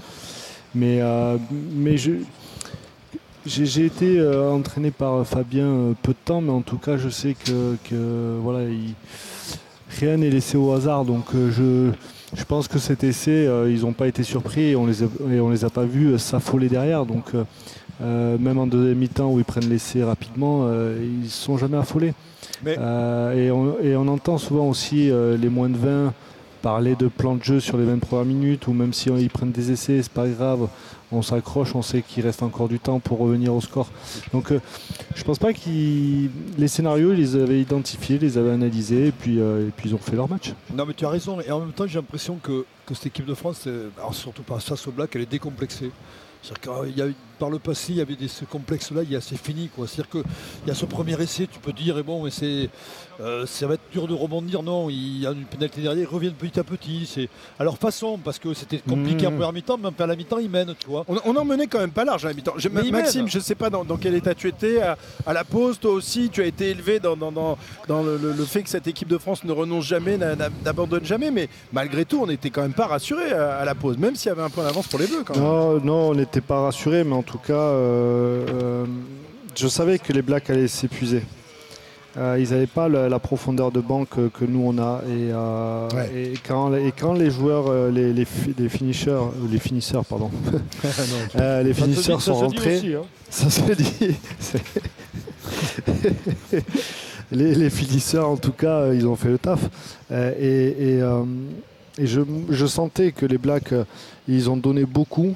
Mais, 0.75 0.99
euh, 1.01 1.37
mais 1.75 1.97
je, 1.97 2.11
j'ai, 3.45 3.65
j'ai 3.65 3.85
été 3.85 4.19
euh, 4.19 4.51
entraîné 4.51 4.91
par 4.91 5.25
Fabien 5.25 5.65
euh, 5.65 5.93
peu 6.01 6.11
de 6.13 6.17
temps, 6.23 6.41
mais 6.41 6.51
en 6.51 6.61
tout 6.61 6.77
cas, 6.77 6.97
je 6.97 7.09
sais 7.09 7.35
que, 7.45 7.75
que, 7.89 8.37
voilà, 8.41 8.69
il- 8.69 8.93
rien 9.99 10.17
n'est 10.17 10.29
laissé 10.29 10.55
au 10.57 10.71
hasard. 10.71 11.03
Donc, 11.03 11.25
euh, 11.35 11.51
je, 11.51 11.91
je 12.35 12.43
pense 12.45 12.67
que 12.67 12.79
cet 12.79 13.03
essai, 13.03 13.45
euh, 13.47 13.69
ils 13.71 13.81
n'ont 13.81 13.93
pas 13.93 14.07
été 14.07 14.23
surpris 14.23 14.69
et 14.71 14.75
on 14.75 14.85
les 14.85 15.03
a, 15.03 15.07
et 15.31 15.39
on 15.39 15.49
les 15.49 15.65
a 15.65 15.69
pas 15.69 15.85
vus 15.85 16.17
s'affoler 16.19 16.69
derrière. 16.69 17.05
Donc 17.05 17.25
euh, 17.35 17.43
euh, 18.01 18.37
même 18.37 18.57
en 18.57 18.67
deuxième 18.67 18.97
mi-temps 18.97 19.31
où 19.31 19.39
ils 19.39 19.45
prennent 19.45 19.69
l'essai 19.69 20.03
rapidement, 20.03 20.61
euh, 20.63 20.97
ils 21.01 21.23
ne 21.25 21.27
sont 21.29 21.57
jamais 21.57 21.77
affolés. 21.77 22.13
Mais- 22.63 22.75
Euh, 22.79 23.33
et, 23.47 23.51
on, 23.51 23.79
et 23.81 23.95
on 23.95 24.07
entend 24.07 24.37
souvent 24.37 24.67
aussi 24.67 25.09
euh, 25.11 25.37
les 25.37 25.49
moins 25.49 25.69
de 25.69 25.77
20 25.77 26.13
parler 26.61 26.95
de 26.95 27.07
plan 27.09 27.35
de 27.35 27.43
jeu 27.43 27.59
sur 27.59 27.77
les 27.77 27.83
20 27.85 27.99
premières 27.99 28.25
minutes, 28.25 28.67
ou 28.67 28.73
même 28.73 28.93
si 28.93 29.09
on- 29.09 29.17
ils 29.17 29.29
prennent 29.29 29.51
des 29.51 29.71
essais, 29.71 30.01
c'est 30.01 30.11
pas 30.11 30.27
grave, 30.27 30.67
on 31.13 31.21
s'accroche, 31.21 31.75
on 31.75 31.81
sait 31.81 32.01
qu'il 32.01 32.23
reste 32.23 32.43
encore 32.43 32.67
du 32.67 32.79
temps 32.79 32.99
pour 32.99 33.19
revenir 33.19 33.53
au 33.53 33.61
score. 33.61 33.89
Donc 34.31 34.51
euh, 34.51 34.59
je 35.15 35.23
pense 35.23 35.39
pas 35.39 35.53
qu'ils 35.53 36.29
les 36.57 36.67
scénarios, 36.67 37.13
ils 37.13 37.19
les 37.19 37.35
avaient 37.35 37.61
identifiés, 37.61 38.17
les 38.17 38.37
avaient 38.37 38.51
analysés, 38.51 39.07
et 39.07 39.11
puis, 39.11 39.39
euh, 39.39 39.67
et 39.67 39.71
puis 39.71 39.89
ils 39.89 39.95
ont 39.95 39.99
fait 39.99 40.15
leur 40.15 40.29
match. 40.29 40.53
Non, 40.73 40.85
mais 40.85 40.93
tu 40.93 41.05
as 41.05 41.09
raison. 41.09 41.39
Et 41.41 41.51
en 41.51 41.59
même 41.59 41.73
temps, 41.73 41.87
j'ai 41.87 41.99
l'impression 41.99 42.39
que, 42.41 42.65
cette 42.89 43.07
équipe 43.07 43.25
de 43.25 43.33
France, 43.33 43.63
euh, 43.67 43.89
surtout 44.11 44.43
par 44.43 44.61
face 44.61 44.87
au 44.87 44.91
Black, 44.91 45.15
elle 45.15 45.21
est 45.21 45.31
décomplexée. 45.31 45.91
C'est-à-dire 46.41 46.85
qu'il 46.85 46.97
y 46.97 47.01
a, 47.01 47.07
par 47.43 47.49
le 47.49 47.59
passé, 47.59 47.87
il 47.91 47.97
y 47.97 48.01
avait 48.01 48.15
des, 48.15 48.29
ce 48.29 48.45
complexe-là, 48.45 49.01
il 49.03 49.11
y 49.11 49.17
a- 49.17 49.21
c'est 49.21 49.35
fini. 49.37 49.67
quoi. 49.75 49.85
C'est-à-dire 49.85 50.09
qu'il 50.11 50.23
y 50.67 50.71
a 50.71 50.75
ce 50.75 50.85
premier 50.85 51.21
essai, 51.21 51.45
tu 51.51 51.59
peux 51.59 51.73
dire, 51.73 51.97
et 51.97 52.03
bon, 52.03 52.23
mais 52.23 52.29
c'est, 52.31 52.69
euh, 53.19 53.45
ça 53.45 53.67
va 53.67 53.73
être 53.73 53.81
dur 53.91 54.07
de 54.07 54.13
rebondir. 54.13 54.63
Non, 54.63 54.89
il 54.89 55.19
y 55.23 55.27
a 55.27 55.31
une 55.31 55.43
pénalité 55.43 55.81
derrière, 55.81 56.07
ils 56.09 56.13
reviennent 56.15 56.33
petit 56.45 56.57
à 56.57 56.63
petit. 56.63 57.05
C'est 57.05 57.27
à 57.59 57.65
leur 57.65 57.77
façon, 57.77 58.17
parce 58.23 58.39
que 58.39 58.53
c'était 58.53 58.77
compliqué 58.77 59.25
Mmh. 59.25 59.27
en 59.27 59.31
première 59.31 59.51
mi-temps, 59.51 59.77
mais 59.77 59.89
à 60.01 60.07
la 60.07 60.15
mi-temps, 60.15 60.37
ils 60.37 60.49
mènent, 60.49 60.73
tu 60.79 60.87
vois. 60.87 61.03
On, 61.09 61.17
on 61.25 61.35
en 61.35 61.43
menait 61.43 61.67
quand 61.67 61.79
même 61.79 61.91
pas 61.91 62.05
large 62.05 62.23
à 62.23 62.29
la 62.29 62.33
mi-temps. 62.33 62.53
Maxime, 62.91 63.27
je 63.27 63.39
sais 63.39 63.55
pas 63.55 63.69
dans, 63.69 63.83
dans 63.83 63.97
quel 63.97 64.15
état 64.15 64.33
tu 64.33 64.47
étais 64.47 64.81
à, 64.81 64.97
à 65.25 65.33
la 65.33 65.43
pause. 65.43 65.77
Toi 65.79 65.91
aussi, 65.91 66.29
tu 66.29 66.41
as 66.41 66.45
été 66.45 66.69
élevé 66.69 67.01
dans, 67.01 67.17
dans- 67.17 67.31
dans- 67.33 67.57
dans 67.89 68.03
le, 68.03 68.15
le- 68.17 68.31
le 68.31 68.45
fait 68.45 68.63
que 68.63 68.69
cette 68.69 68.87
équipe 68.87 69.09
de 69.09 69.17
France 69.17 69.43
ne 69.43 69.51
renonce 69.51 69.83
jamais, 69.83 70.17
n'a- 70.17 70.37
n'a- 70.37 70.49
n'abandonne 70.63 71.03
jamais. 71.03 71.29
Mais 71.29 71.49
malgré 71.73 72.05
tout, 72.05 72.19
on 72.21 72.27
n'était 72.27 72.49
quand 72.51 72.61
même 72.61 72.73
pas 72.73 72.87
rassuré 72.87 73.33
à, 73.33 73.57
à 73.57 73.65
la 73.65 73.75
pause, 73.75 73.97
même 73.97 74.15
s'il 74.15 74.29
y 74.29 74.31
avait 74.31 74.43
un 74.43 74.49
point 74.49 74.63
d'avance 74.63 74.87
pour 74.87 74.99
les 74.99 75.07
Bleus. 75.07 75.23
Quand 75.25 75.33
même. 75.35 75.43
Non, 75.43 75.79
non, 75.81 76.09
on 76.11 76.15
n'était 76.15 76.39
pas 76.41 76.61
rassurés, 76.61 77.03
mais 77.03 77.13
en 77.15 77.23
tout 77.23 77.32
cas, 77.39 77.53
euh, 77.53 78.45
euh, 78.49 78.85
je 79.55 79.67
savais 79.67 79.99
que 79.99 80.13
les 80.13 80.21
Blacks 80.21 80.49
allaient 80.49 80.67
s'épuiser. 80.67 81.23
Euh, 82.15 82.37
ils 82.39 82.51
n'avaient 82.51 82.67
pas 82.67 82.87
la, 82.89 83.09
la 83.09 83.17
profondeur 83.17 83.71
de 83.71 83.79
banc 83.81 84.05
que, 84.05 84.27
que 84.27 84.45
nous 84.45 84.61
on 84.63 84.77
a. 84.77 85.01
Et, 85.07 85.31
euh, 85.33 85.87
et, 86.15 86.33
quand, 86.47 86.73
et 86.75 86.93
quand 86.97 87.13
les 87.13 87.31
joueurs, 87.31 87.91
les, 87.91 88.13
les, 88.13 88.27
les 88.57 88.69
finishers, 88.69 89.19
les 89.51 89.57
finisseurs, 89.57 90.05
pardon, 90.05 90.29
euh, 91.35 91.63
les 91.63 91.73
finisseurs 91.73 92.21
sont 92.21 92.35
rentrés. 92.35 92.77
aussi, 92.77 92.93
hein. 92.93 93.01
Ça 93.29 93.49
se 93.49 93.61
dit. 93.73 94.15
Les, 97.31 97.55
les 97.55 97.69
finisseurs, 97.71 98.29
en 98.29 98.37
tout 98.37 98.51
cas, 98.51 98.93
ils 98.93 99.07
ont 99.07 99.15
fait 99.15 99.29
le 99.29 99.39
taf. 99.39 99.61
Et 100.11 100.99
je, 101.99 102.21
je 102.49 102.65
sentais 102.67 103.11
que 103.11 103.25
les 103.25 103.39
Blacks, 103.39 103.73
ils 104.27 104.51
ont 104.51 104.57
donné 104.57 104.85
beaucoup, 104.85 105.33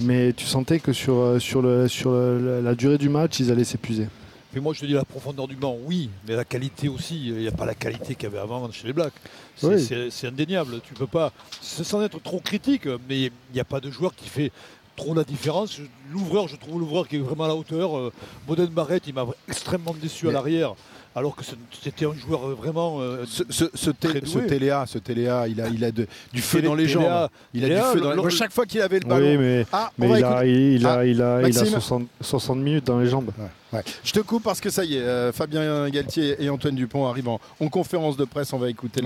mais 0.00 0.32
tu 0.32 0.44
sentais 0.46 0.78
que 0.80 0.92
sur, 0.92 1.14
euh, 1.16 1.38
sur, 1.38 1.62
le, 1.62 1.88
sur 1.88 2.10
le- 2.10 2.60
la 2.60 2.74
durée 2.74 2.98
du 2.98 3.08
match, 3.08 3.40
ils 3.40 3.50
allaient 3.50 3.64
s'épuiser. 3.64 4.08
Puis 4.52 4.60
moi, 4.60 4.72
je 4.72 4.80
te 4.80 4.86
dis 4.86 4.92
la 4.94 5.04
profondeur 5.04 5.46
du 5.48 5.54
banc, 5.56 5.76
oui, 5.84 6.08
mais 6.26 6.34
la 6.34 6.44
qualité 6.44 6.88
aussi. 6.88 7.26
Il 7.28 7.34
n'y 7.34 7.48
a 7.48 7.52
pas 7.52 7.66
la 7.66 7.74
qualité 7.74 8.14
qu'il 8.14 8.24
y 8.24 8.26
avait 8.26 8.38
avant 8.38 8.70
chez 8.72 8.86
les 8.86 8.92
Blacks. 8.94 9.12
C'est 9.56 9.66
Oui. 9.68 10.10
indéniable. 10.24 10.80
Tu 10.86 10.94
peux 10.94 11.06
pas, 11.06 11.32
c'est 11.60 11.84
sans 11.84 12.00
être 12.02 12.22
trop 12.22 12.40
critique, 12.40 12.86
mais 13.08 13.24
il 13.24 13.30
n'y 13.52 13.60
a 13.60 13.64
pas 13.64 13.80
de 13.80 13.90
joueur 13.90 14.14
qui 14.14 14.28
fait 14.28 14.52
trop 14.96 15.12
la 15.14 15.24
différence. 15.24 15.78
L'ouvreur, 16.10 16.48
je 16.48 16.56
trouve 16.56 16.80
l'ouvreur 16.80 17.06
qui 17.06 17.16
est 17.16 17.20
vraiment 17.20 17.44
à 17.44 17.48
la 17.48 17.54
hauteur. 17.56 17.98
Euh, 17.98 18.12
Boden 18.46 18.68
Barrett, 18.68 19.02
il 19.06 19.12
m'a 19.14 19.26
extrêmement 19.46 19.94
déçu 20.00 20.24
à 20.26 20.28
Mais- 20.28 20.34
l'arrière, 20.34 20.74
alors 21.16 21.34
que 21.34 21.42
c'était 21.82 22.04
un 22.06 22.12
joueur 22.14 22.46
euh, 22.50 22.54
vraiment. 22.54 22.98
euh, 23.00 23.24
Ce, 23.26 23.42
ce, 23.50 23.64
ce, 23.74 23.90
très 23.90 24.20
ce 24.24 24.34
doué. 24.38 24.46
Téléa, 24.46 24.84
ce 24.86 24.98
Téléa, 24.98 25.48
il 25.48 25.60
a, 25.60 25.68
il 25.68 25.82
a 25.82 25.90
de- 25.90 26.06
du 26.32 26.42
feu 26.42 26.60
dans 26.62 26.74
les 26.74 26.86
jambes. 26.86 27.28
Il 27.54 27.64
a 27.64 27.68
du 27.68 27.80
feu 27.94 28.00
dans 28.00 28.12
les 28.24 28.30
Chaque 28.30 28.52
fois 28.52 28.66
qu'il 28.66 28.80
avait 28.82 29.00
le 29.00 29.08
ballon. 29.08 29.26
Oui, 29.26 29.36
mais, 29.38 29.66
Ah, 29.72 29.90
mais 29.98 30.06
va 30.08 30.18
il, 30.18 30.24
a, 30.24 30.44
il, 30.46 30.86
a, 30.86 30.92
Ah, 30.98 31.04
il, 31.06 31.22
a, 31.22 31.38
il 31.40 31.44
a 31.44 31.48
Maxime 31.48 31.66
60, 31.66 32.06
60 32.20 32.58
minutes 32.58 32.86
dans 32.86 33.00
les 33.00 33.08
jambes. 33.08 33.30
Ouais. 33.72 33.82
Je 34.04 34.12
te 34.12 34.20
coupe 34.20 34.42
parce 34.44 34.60
que 34.60 34.70
ça 34.70 34.84
y 34.84 34.96
est, 34.96 35.00
euh, 35.00 35.32
Fabien 35.32 35.88
Galtier 35.90 36.36
et 36.38 36.48
Antoine 36.50 36.74
Dupont 36.76 37.06
arrivent 37.06 37.28
en, 37.28 37.40
en 37.60 37.68
conférence 37.68 38.16
de 38.18 38.24
presse. 38.26 38.52
On 38.52 38.58
va 38.58 38.68
écouter 38.70 39.00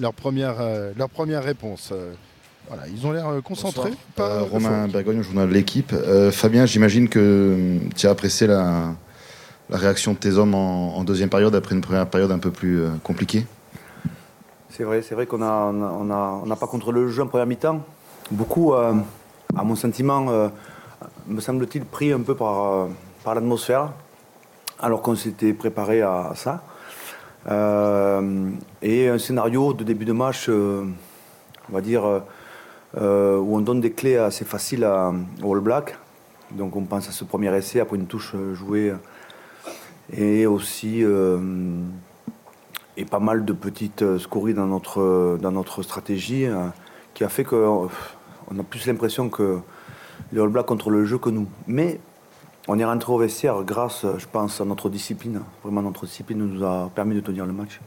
leur, 0.00 0.12
première, 0.12 0.56
euh, 0.60 0.90
leur 0.98 1.08
première 1.08 1.44
réponse. 1.44 1.90
Euh, 1.92 2.12
voilà, 2.68 2.84
ils 2.88 3.06
ont 3.06 3.12
l'air 3.12 3.26
concentrés. 3.44 3.90
Pas 4.16 4.38
Euh, 4.38 4.42
Romain. 4.42 4.88
Bergogne, 4.88 5.22
journal 5.22 5.48
de 5.48 5.54
l'équipe. 5.54 5.92
Euh, 5.92 6.30
Fabien, 6.32 6.66
j'imagine 6.66 7.08
que 7.08 7.78
hum, 7.82 7.90
tu 7.96 8.06
as 8.06 8.10
apprécié 8.10 8.46
la, 8.46 8.94
la 9.72 9.78
réaction 9.78 10.12
de 10.12 10.18
tes 10.18 10.36
hommes 10.36 10.54
en, 10.54 11.02
deuxième 11.02 11.30
période 11.30 11.54
après 11.54 11.74
une 11.74 11.80
première 11.80 12.06
période 12.06 12.30
un 12.30 12.38
peu 12.38 12.50
plus 12.50 12.82
euh, 12.82 12.90
compliquée. 13.02 13.46
C'est 14.68 14.84
vrai, 14.84 15.00
c'est 15.00 15.14
vrai 15.14 15.26
qu'on 15.26 15.40
a, 15.42 15.72
on 15.72 16.10
a, 16.10 16.46
n'a 16.46 16.56
pas 16.56 16.66
contrôlé 16.66 17.00
le 17.00 17.08
jeu 17.08 17.22
en 17.22 17.26
première 17.26 17.46
mi-temps. 17.46 17.80
Beaucoup, 18.30 18.74
euh, 18.74 18.92
à 19.56 19.64
mon 19.64 19.74
sentiment, 19.74 20.26
euh, 20.28 20.48
me 21.26 21.40
semble-t-il, 21.40 21.86
pris 21.86 22.12
un 22.12 22.20
peu 22.20 22.34
par, 22.34 22.88
l'atmosphère, 23.26 23.92
alors 24.78 25.00
qu'on 25.00 25.16
s'était 25.16 25.54
préparé 25.54 26.02
à 26.02 26.32
ça. 26.34 26.62
Et 28.82 29.08
un 29.08 29.18
scénario 29.18 29.72
de 29.72 29.84
début 29.84 30.04
de 30.04 30.12
match, 30.12 30.48
on 30.48 30.92
va 31.72 31.80
dire, 31.80 32.04
où 32.94 33.00
on 33.56 33.60
donne 33.60 33.80
des 33.80 33.92
clés 33.92 34.16
assez 34.16 34.44
faciles 34.44 34.84
à, 34.84 35.12
aux 35.42 35.54
All 35.54 35.60
Blacks. 35.60 35.96
Donc 36.52 36.76
on 36.76 36.82
pense 36.82 37.08
à 37.08 37.12
ce 37.12 37.24
premier 37.24 37.54
essai 37.56 37.80
après 37.80 37.96
une 37.96 38.06
touche 38.06 38.34
jouée. 38.52 38.92
Et 40.12 40.46
aussi 40.46 41.02
euh, 41.02 41.38
et 42.96 43.04
pas 43.06 43.18
mal 43.18 43.44
de 43.46 43.52
petites 43.54 44.02
euh, 44.02 44.18
scories 44.18 44.52
dans 44.52 44.66
notre, 44.66 45.38
dans 45.40 45.52
notre 45.52 45.82
stratégie 45.82 46.44
euh, 46.44 46.66
qui 47.14 47.24
a 47.24 47.30
fait 47.30 47.44
qu'on 47.44 47.88
a 47.88 48.62
plus 48.68 48.86
l'impression 48.86 49.30
que 49.30 49.60
les 50.32 50.40
All 50.40 50.48
Blacks 50.48 50.66
contrôlent 50.66 50.94
le 50.94 51.04
jeu 51.06 51.16
que 51.16 51.30
nous. 51.30 51.46
Mais 51.66 51.98
on 52.68 52.78
est 52.78 52.84
rentré 52.84 53.10
au 53.10 53.18
vestiaire 53.18 53.62
grâce, 53.62 54.04
je 54.18 54.26
pense, 54.30 54.60
à 54.60 54.66
notre 54.66 54.90
discipline. 54.90 55.40
Vraiment, 55.62 55.80
notre 55.80 56.04
discipline 56.04 56.38
nous 56.38 56.64
a 56.64 56.90
permis 56.94 57.14
de 57.14 57.20
tenir 57.20 57.46
le 57.46 57.52
match 57.52 57.80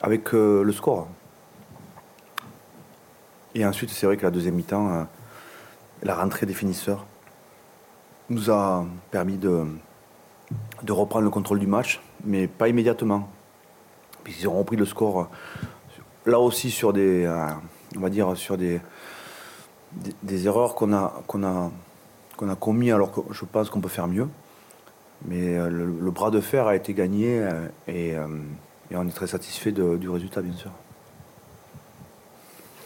avec 0.00 0.32
le 0.32 0.72
score. 0.72 1.08
Et 3.54 3.64
ensuite, 3.66 3.90
c'est 3.90 4.06
vrai 4.06 4.16
que 4.16 4.22
la 4.22 4.30
deuxième 4.30 4.54
mi-temps, 4.54 5.06
la 6.02 6.14
rentrée 6.16 6.46
des 6.46 6.54
finisseurs 6.54 7.06
nous 8.30 8.50
a 8.50 8.84
permis 9.10 9.36
de, 9.36 9.66
de 10.82 10.92
reprendre 10.92 11.24
le 11.24 11.30
contrôle 11.30 11.58
du 11.58 11.66
match, 11.66 12.00
mais 12.24 12.46
pas 12.46 12.68
immédiatement. 12.68 13.28
Puis 14.24 14.34
ils 14.40 14.48
ont 14.48 14.58
repris 14.58 14.76
le 14.76 14.84
score 14.86 15.20
euh, 15.20 15.24
là 16.30 16.38
aussi 16.38 16.70
sur 16.70 16.92
des, 16.92 17.24
euh, 17.24 17.46
on 17.96 18.00
va 18.00 18.08
dire 18.10 18.36
sur 18.36 18.56
des, 18.56 18.80
des, 19.92 20.14
des 20.22 20.46
erreurs 20.46 20.74
qu'on 20.74 20.92
a, 20.92 21.12
qu'on 21.26 21.42
a, 21.44 21.70
qu'on 22.36 22.48
a 22.48 22.54
commis 22.56 22.90
alors 22.92 23.12
que 23.12 23.20
je 23.32 23.44
pense 23.44 23.68
qu'on 23.70 23.80
peut 23.80 23.88
faire 23.88 24.06
mieux. 24.08 24.28
Mais 25.26 25.56
euh, 25.56 25.68
le, 25.68 25.86
le 25.86 26.10
bras 26.10 26.30
de 26.30 26.40
fer 26.40 26.66
a 26.66 26.74
été 26.74 26.94
gagné 26.94 27.38
euh, 27.40 27.66
et, 27.86 28.16
euh, 28.16 28.26
et 28.90 28.96
on 28.96 29.06
est 29.06 29.12
très 29.12 29.28
satisfait 29.28 29.70
de- 29.72 29.96
du 29.96 30.08
résultat 30.08 30.42
bien 30.42 30.56
sûr. 30.56 30.70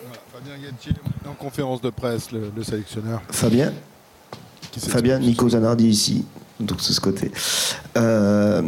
Voilà, 0.05 0.21
Fabien 0.33 0.59
Galtier 0.63 0.93
en 1.29 1.33
conférence 1.33 1.81
de 1.81 1.91
presse, 1.91 2.31
le, 2.33 2.51
le 2.55 2.63
sélectionneur. 2.63 3.21
Fabien 3.31 3.73
Fabien, 4.79 5.19
Nico 5.19 5.49
Zanardi 5.49 5.89
ici, 5.89 6.27
donc 6.61 6.81
c'est 6.81 6.93
ce 6.93 7.01
côté. 7.01 7.31
Euh, 7.97 8.63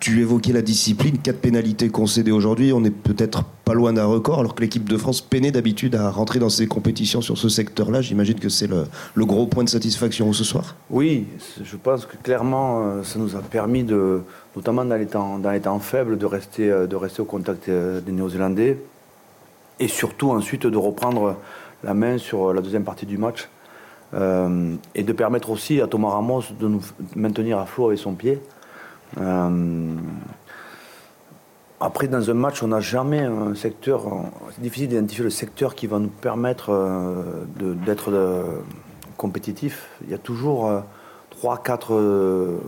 tu 0.00 0.20
évoquais 0.20 0.52
la 0.52 0.62
discipline, 0.62 1.18
quatre 1.18 1.40
pénalités 1.40 1.90
concédées 1.90 2.30
aujourd'hui, 2.30 2.72
on 2.72 2.82
est 2.84 2.90
peut-être 2.90 3.44
pas 3.64 3.74
loin 3.74 3.92
d'un 3.92 4.06
record, 4.06 4.40
alors 4.40 4.54
que 4.54 4.62
l'équipe 4.62 4.88
de 4.88 4.96
France 4.96 5.20
peinait 5.20 5.50
d'habitude 5.50 5.94
à 5.94 6.10
rentrer 6.10 6.38
dans 6.38 6.48
ces 6.48 6.66
compétitions 6.66 7.20
sur 7.20 7.36
ce 7.36 7.50
secteur-là. 7.50 8.00
J'imagine 8.00 8.38
que 8.38 8.48
c'est 8.48 8.66
le, 8.66 8.86
gros 9.26 9.46
point 9.46 9.62
de 9.62 9.68
satisfaction 9.68 10.32
ce 10.32 10.42
soir. 10.42 10.74
Oui, 10.88 11.26
je 11.62 11.76
pense 11.76 12.06
que 12.06 12.16
clairement, 12.16 12.86
euh, 12.86 13.02
ça 13.02 13.18
nous 13.18 13.36
a 13.36 13.40
permis, 13.40 13.84
de, 13.84 14.22
notamment 14.56 14.86
dans 14.86 14.96
les 14.96 15.06
temps, 15.06 15.38
dans 15.38 15.50
les 15.50 15.60
temps 15.60 15.78
faibles, 15.80 16.16
de 16.16 16.26
rester, 16.26 16.70
euh, 16.70 16.86
au 17.18 17.24
contact 17.24 17.68
des 17.68 18.12
Néo-Zélandais 18.12 18.78
et 19.80 19.88
surtout 19.88 20.30
ensuite 20.30 20.66
de 20.66 20.76
reprendre 20.76 21.36
la 21.84 21.94
main 21.94 22.18
sur 22.18 22.52
la 22.52 22.60
deuxième 22.60 22.84
partie 22.84 23.06
du 23.06 23.18
match 23.18 23.48
euh, 24.14 24.74
et 24.94 25.02
de 25.02 25.12
permettre 25.12 25.50
aussi 25.50 25.80
à 25.80 25.86
Thomas 25.86 26.10
Ramos 26.10 26.42
de 26.58 26.66
nous 26.66 26.82
maintenir 27.14 27.58
à 27.58 27.66
flot 27.66 27.86
avec 27.88 27.98
son 27.98 28.14
pied. 28.14 28.40
Euh, 29.18 29.94
après, 31.80 32.08
dans 32.08 32.28
un 32.30 32.34
match, 32.34 32.62
on 32.62 32.68
n'a 32.68 32.80
jamais 32.80 33.20
un 33.20 33.54
secteur. 33.54 34.02
C'est 34.54 34.60
difficile 34.60 34.88
d'identifier 34.88 35.24
le 35.24 35.30
secteur 35.30 35.74
qui 35.74 35.86
va 35.86 35.98
nous 35.98 36.08
permettre 36.08 36.70
euh, 36.70 37.44
d'être 37.58 38.12
compétitif. 39.16 39.88
Il 40.04 40.10
y 40.10 40.14
a 40.14 40.18
toujours 40.18 40.70
3-4 41.42 42.58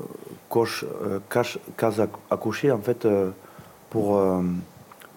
coches, 0.48 0.84
euh, 1.04 1.18
caches- 1.28 1.58
cases 1.76 2.00
à, 2.30 2.36
cocher 2.36 2.70
en 2.70 2.78
fait 2.78 3.06
pour, 3.90 4.18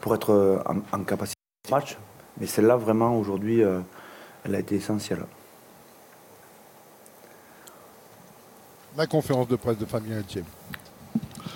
pour 0.01 0.15
être 0.15 0.61
en, 0.65 0.97
en 0.97 1.03
capacité 1.03 1.39
de 1.67 1.71
match. 1.71 1.97
Mais 2.39 2.47
celle-là, 2.47 2.76
vraiment, 2.76 3.17
aujourd'hui, 3.17 3.61
elle 4.43 4.55
a 4.55 4.59
été 4.59 4.76
essentielle. 4.76 5.23
La 8.98 9.08
conférence 9.08 9.48
de 9.50 9.58
presse 9.58 9.78
de 9.78 9.86
Fabien 9.86 10.16
Galtier. 10.16 10.43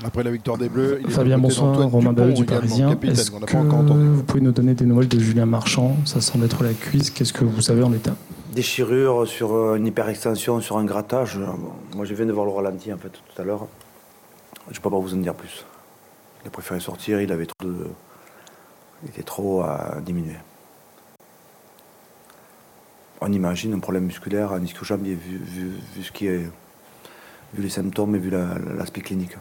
Après 0.03 0.23
la 0.23 0.31
victoire 0.31 0.57
des 0.57 0.67
Bleus, 0.67 0.99
il 1.03 1.09
Fabien, 1.09 1.37
bonsoir. 1.37 1.75
Romain 1.89 2.11
Dupont 2.11 2.33
du 2.33 2.45
Parisien. 2.45 2.97
Est-ce 3.03 3.31
que 3.31 3.37
vous 3.37 4.23
pouvez 4.23 4.41
nous 4.41 4.51
donner 4.51 4.73
des 4.73 4.85
nouvelles 4.85 5.07
de 5.07 5.19
Julien 5.19 5.45
Marchand? 5.45 5.95
Ça 6.05 6.19
semble 6.19 6.45
être 6.45 6.63
la 6.63 6.73
cuisse. 6.73 7.09
Qu'est-ce 7.09 7.31
que 7.31 7.45
vous 7.45 7.61
savez 7.61 7.81
en 7.83 7.89
l'état? 7.89 8.15
Déchirure 8.53 9.27
sur 9.27 9.53
euh, 9.53 9.75
une 9.75 9.87
hyperextension, 9.87 10.59
sur 10.59 10.77
un 10.77 10.83
grattage. 10.83 11.37
Euh, 11.37 11.45
Moi, 11.95 12.05
je 12.05 12.13
viens 12.13 12.25
de 12.25 12.33
voir 12.33 12.45
le 12.45 12.51
ralenti 12.51 12.91
en 12.91 12.97
fait 12.97 13.09
tout 13.09 13.41
à 13.41 13.45
l'heure. 13.45 13.67
Je 14.71 14.77
ne 14.77 14.83
peux 14.83 14.89
pas 14.89 14.99
vous 14.99 15.13
en 15.13 15.17
dire 15.17 15.35
plus. 15.35 15.65
Il 16.43 16.47
a 16.47 16.51
préféré 16.51 16.79
sortir, 16.79 17.21
il 17.21 17.31
avait 17.31 17.45
trop 17.45 17.67
de. 17.67 17.87
Il 19.03 19.09
était 19.09 19.23
trop 19.23 19.61
à 19.61 19.97
diminuer. 20.05 20.35
On 23.21 23.31
imagine 23.31 23.73
un 23.73 23.79
problème 23.79 24.05
musculaire, 24.05 24.51
un 24.51 24.61
ischio-jambier, 24.61 25.13
vu, 25.13 25.37
vu, 25.37 25.71
vu 25.95 26.03
ce 26.03 26.11
qui 26.11 26.27
est. 26.27 26.49
vu 27.53 27.63
les 27.63 27.69
symptômes 27.69 28.15
et 28.15 28.19
vu 28.19 28.29
la- 28.29 28.57
l'aspect 28.77 29.01
clinique. 29.01 29.35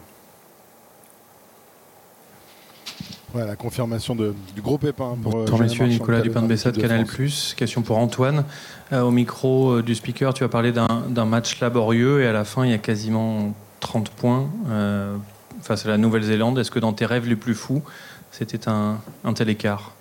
Ouais, 3.35 3.45
la 3.45 3.55
confirmation 3.55 4.15
de- 4.15 4.33
du 4.55 4.61
gros 4.61 4.79
pépin 4.79 5.15
pour 5.21 5.35
euh, 5.35 5.45
Bonjour 5.45 5.57
Julien 5.57 5.63
messieurs, 5.69 5.85
Nicolas 5.85 6.21
Dupin 6.21 6.41
de 6.41 6.47
de 6.47 6.81
Canal+. 6.81 7.05
France. 7.05 7.53
Question 7.55 7.83
pour 7.83 7.97
Antoine. 7.99 8.43
Euh, 8.91 9.01
au 9.01 9.11
micro 9.11 9.73
euh, 9.73 9.83
du 9.83 9.93
speaker, 9.93 10.33
tu 10.33 10.43
as 10.43 10.49
parlé 10.49 10.71
d'un 10.71 11.03
d'un 11.07 11.25
match 11.25 11.59
laborieux 11.61 12.21
et 12.23 12.27
à 12.27 12.31
la 12.33 12.43
fin, 12.43 12.65
il 12.65 12.71
y 12.71 12.73
a 12.73 12.79
quasiment 12.79 13.53
30 13.81 14.09
points 14.09 14.49
euh, 14.69 15.15
face 15.61 15.85
à 15.85 15.89
la 15.89 15.97
Nouvelle-Zélande. 15.99 16.57
Est-ce 16.57 16.71
que 16.71 16.79
dans 16.79 16.91
tes 16.93 17.05
rêves 17.05 17.27
les 17.27 17.35
plus 17.35 17.53
fous, 17.53 17.83
c'était 18.31 18.67
un, 18.67 18.97
un 19.23 19.33
tel 19.33 19.49
écart? 19.49 19.91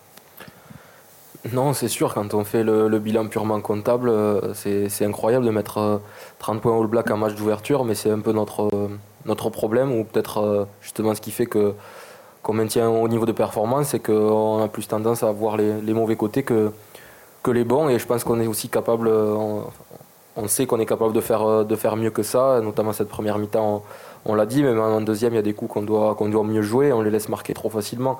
Non, 1.52 1.72
c'est 1.72 1.88
sûr, 1.88 2.14
quand 2.14 2.34
on 2.34 2.44
fait 2.44 2.64
le, 2.64 2.98
bilan 2.98 3.28
purement 3.28 3.60
comptable, 3.60 4.08
euh, 4.08 4.52
c'est 4.54 5.04
incroyable 5.04 5.46
de 5.46 5.50
mettre 5.50 5.78
euh, 5.78 5.98
30 6.40 6.60
points 6.60 6.78
All 6.78 6.86
Black 6.86 7.10
en 7.10 7.16
match 7.16 7.34
d'ouverture, 7.34 7.84
mais 7.84 7.94
c'est 7.94 8.10
un 8.10 8.18
peu 8.18 8.32
notre, 8.32 8.68
euh, 8.74 9.50
problème, 9.50 9.92
ou 9.92 10.04
peut-être 10.04 10.38
euh, 10.38 10.64
justement 10.82 11.14
ce 11.14 11.20
qui 11.20 11.30
fait 11.30 11.46
qu'on 11.46 12.52
maintient 12.52 12.88
au 12.88 13.08
niveau 13.08 13.24
de 13.24 13.32
performance, 13.32 13.88
c'est 13.88 14.00
qu'on 14.00 14.62
a 14.62 14.68
plus 14.68 14.88
tendance 14.88 15.22
à 15.22 15.30
voir 15.30 15.56
les, 15.56 15.94
mauvais 15.94 16.16
côtés 16.16 16.42
que, 16.42 16.72
les 17.46 17.64
bons, 17.64 17.88
et 17.88 17.98
je 17.98 18.06
pense 18.06 18.24
qu'on 18.24 18.40
est 18.40 18.46
aussi 18.46 18.68
capable, 18.68 19.08
euh, 19.08 19.62
on, 20.36 20.48
sait 20.48 20.66
qu'on 20.66 20.78
est 20.80 20.86
capable 20.86 21.14
de 21.14 21.20
faire, 21.22 21.42
euh, 21.48 21.64
de 21.64 21.76
faire 21.76 21.96
mieux 21.96 22.10
que 22.10 22.22
ça, 22.22 22.60
notamment 22.60 22.92
cette 22.92 23.08
première 23.08 23.38
mi-temps, 23.38 23.82
on, 24.26 24.32
on 24.32 24.34
l'a 24.34 24.44
dit, 24.44 24.62
même 24.62 24.78
en 24.78 25.00
deuxième, 25.00 25.32
il 25.32 25.36
y 25.36 25.38
a 25.38 25.42
des 25.42 25.54
coups 25.54 25.72
qu'on 25.72 25.82
doit, 25.82 26.14
qu'on 26.14 26.28
doit 26.28 26.44
mieux 26.44 26.60
jouer, 26.60 26.92
on 26.92 27.00
les 27.00 27.10
laisse 27.10 27.30
marquer 27.30 27.54
trop 27.54 27.70
facilement. 27.70 28.18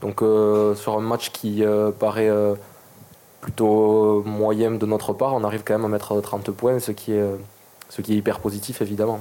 Donc 0.00 0.22
euh, 0.22 0.74
sur 0.74 0.96
un 0.96 1.00
match 1.00 1.30
qui 1.30 1.64
euh, 1.64 1.90
paraît 1.90 2.28
euh, 2.28 2.54
plutôt 3.40 4.22
moyen 4.24 4.72
de 4.72 4.86
notre 4.86 5.12
part, 5.12 5.34
on 5.34 5.44
arrive 5.44 5.62
quand 5.64 5.74
même 5.74 5.84
à 5.84 5.88
mettre 5.88 6.20
30 6.20 6.50
points, 6.50 6.78
ce 6.78 6.92
qui 6.92 7.12
est, 7.12 7.24
ce 7.88 8.02
qui 8.02 8.14
est 8.14 8.16
hyper 8.16 8.40
positif 8.40 8.80
évidemment. 8.80 9.20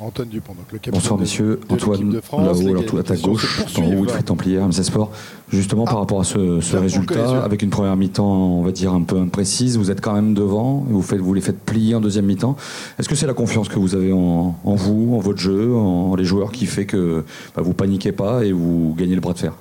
Antoine 0.00 0.28
Dupont, 0.28 0.54
donc 0.54 0.66
le 0.70 0.78
capitaine 0.78 1.00
Bonsoir 1.00 1.18
messieurs, 1.18 1.58
de 1.68 1.74
Antoine 1.74 2.10
de 2.10 2.20
France. 2.20 2.46
là-haut, 2.46 2.68
alors 2.68 2.84
tout 2.84 2.96
gauche, 3.22 3.64
en 3.76 3.82
haut, 3.82 4.02
Wilfried 4.02 4.24
Templier, 4.24 4.60
MC 4.60 4.84
Sport. 4.84 5.10
Justement 5.48 5.86
par 5.86 5.98
rapport 5.98 6.20
à 6.20 6.24
ce, 6.24 6.76
résultat, 6.76 7.42
avec 7.42 7.62
une 7.62 7.70
première 7.70 7.96
mi-temps, 7.96 8.24
on 8.24 8.62
va 8.62 8.70
dire 8.70 8.92
un 8.92 9.02
peu 9.02 9.18
imprécise, 9.18 9.76
vous 9.76 9.90
êtes 9.90 10.00
quand 10.00 10.12
même 10.12 10.34
devant, 10.34 10.86
et 10.88 10.92
vous, 10.92 11.02
faites, 11.02 11.18
vous 11.18 11.34
les 11.34 11.40
faites 11.40 11.58
plier 11.58 11.96
en 11.96 12.00
deuxième 12.00 12.26
mi-temps. 12.26 12.56
Est-ce 12.98 13.08
que 13.08 13.16
c'est 13.16 13.26
la 13.26 13.34
confiance 13.34 13.68
que 13.68 13.78
vous 13.78 13.96
avez 13.96 14.12
en, 14.12 14.56
en 14.62 14.74
vous, 14.76 15.16
en 15.16 15.18
votre 15.18 15.40
jeu, 15.40 15.74
en 15.74 16.14
les 16.14 16.24
joueurs, 16.24 16.52
qui 16.52 16.66
fait 16.66 16.86
que 16.86 17.24
bah, 17.56 17.62
vous 17.62 17.74
paniquez 17.74 18.12
pas 18.12 18.44
et 18.44 18.52
vous 18.52 18.94
gagnez 18.96 19.16
le 19.16 19.20
bras 19.20 19.32
de 19.32 19.38
fer? 19.38 19.52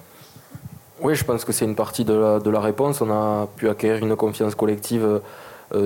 Oui, 1.01 1.15
je 1.15 1.23
pense 1.23 1.45
que 1.45 1.51
c'est 1.51 1.65
une 1.65 1.75
partie 1.75 2.05
de 2.05 2.13
la, 2.13 2.39
de 2.39 2.49
la 2.49 2.59
réponse. 2.59 3.01
On 3.01 3.11
a 3.11 3.47
pu 3.55 3.69
acquérir 3.69 4.03
une 4.03 4.15
confiance 4.15 4.55
collective 4.55 5.03
euh, 5.03 5.19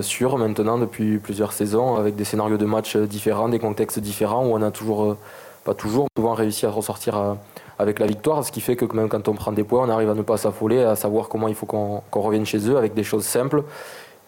sûre 0.02 0.38
maintenant 0.38 0.78
depuis 0.78 1.18
plusieurs 1.18 1.54
saisons, 1.54 1.96
avec 1.96 2.16
des 2.16 2.24
scénarios 2.24 2.58
de 2.58 2.66
match 2.66 2.96
euh, 2.96 3.08
différents, 3.08 3.50
des 3.50 3.60
contextes 3.60 4.00
différents, 4.00 4.46
où 4.46 4.54
on 4.54 4.62
a 4.62 4.72
toujours, 4.72 5.04
euh, 5.04 5.18
pas 5.64 5.74
toujours, 5.74 6.08
souvent 6.18 6.34
réussi 6.34 6.66
à 6.66 6.72
ressortir 6.72 7.18
euh, 7.18 7.34
avec 7.80 8.00
la 8.00 8.06
victoire, 8.06 8.44
ce 8.46 8.52
qui 8.52 8.62
fait 8.62 8.76
que 8.76 8.86
même 8.96 9.10
quand 9.10 9.28
on 9.28 9.34
prend 9.34 9.52
des 9.52 9.64
points, 9.64 9.86
on 9.88 9.90
arrive 9.90 10.10
à 10.10 10.14
ne 10.14 10.22
pas 10.22 10.38
s'affoler, 10.38 10.84
à 10.84 10.96
savoir 10.96 11.30
comment 11.30 11.48
il 11.48 11.56
faut 11.56 11.66
qu'on 11.66 12.02
revienne 12.14 12.46
chez 12.46 12.70
eux 12.70 12.78
avec 12.78 12.94
des 12.94 13.04
choses 13.04 13.26
simples. 13.26 13.64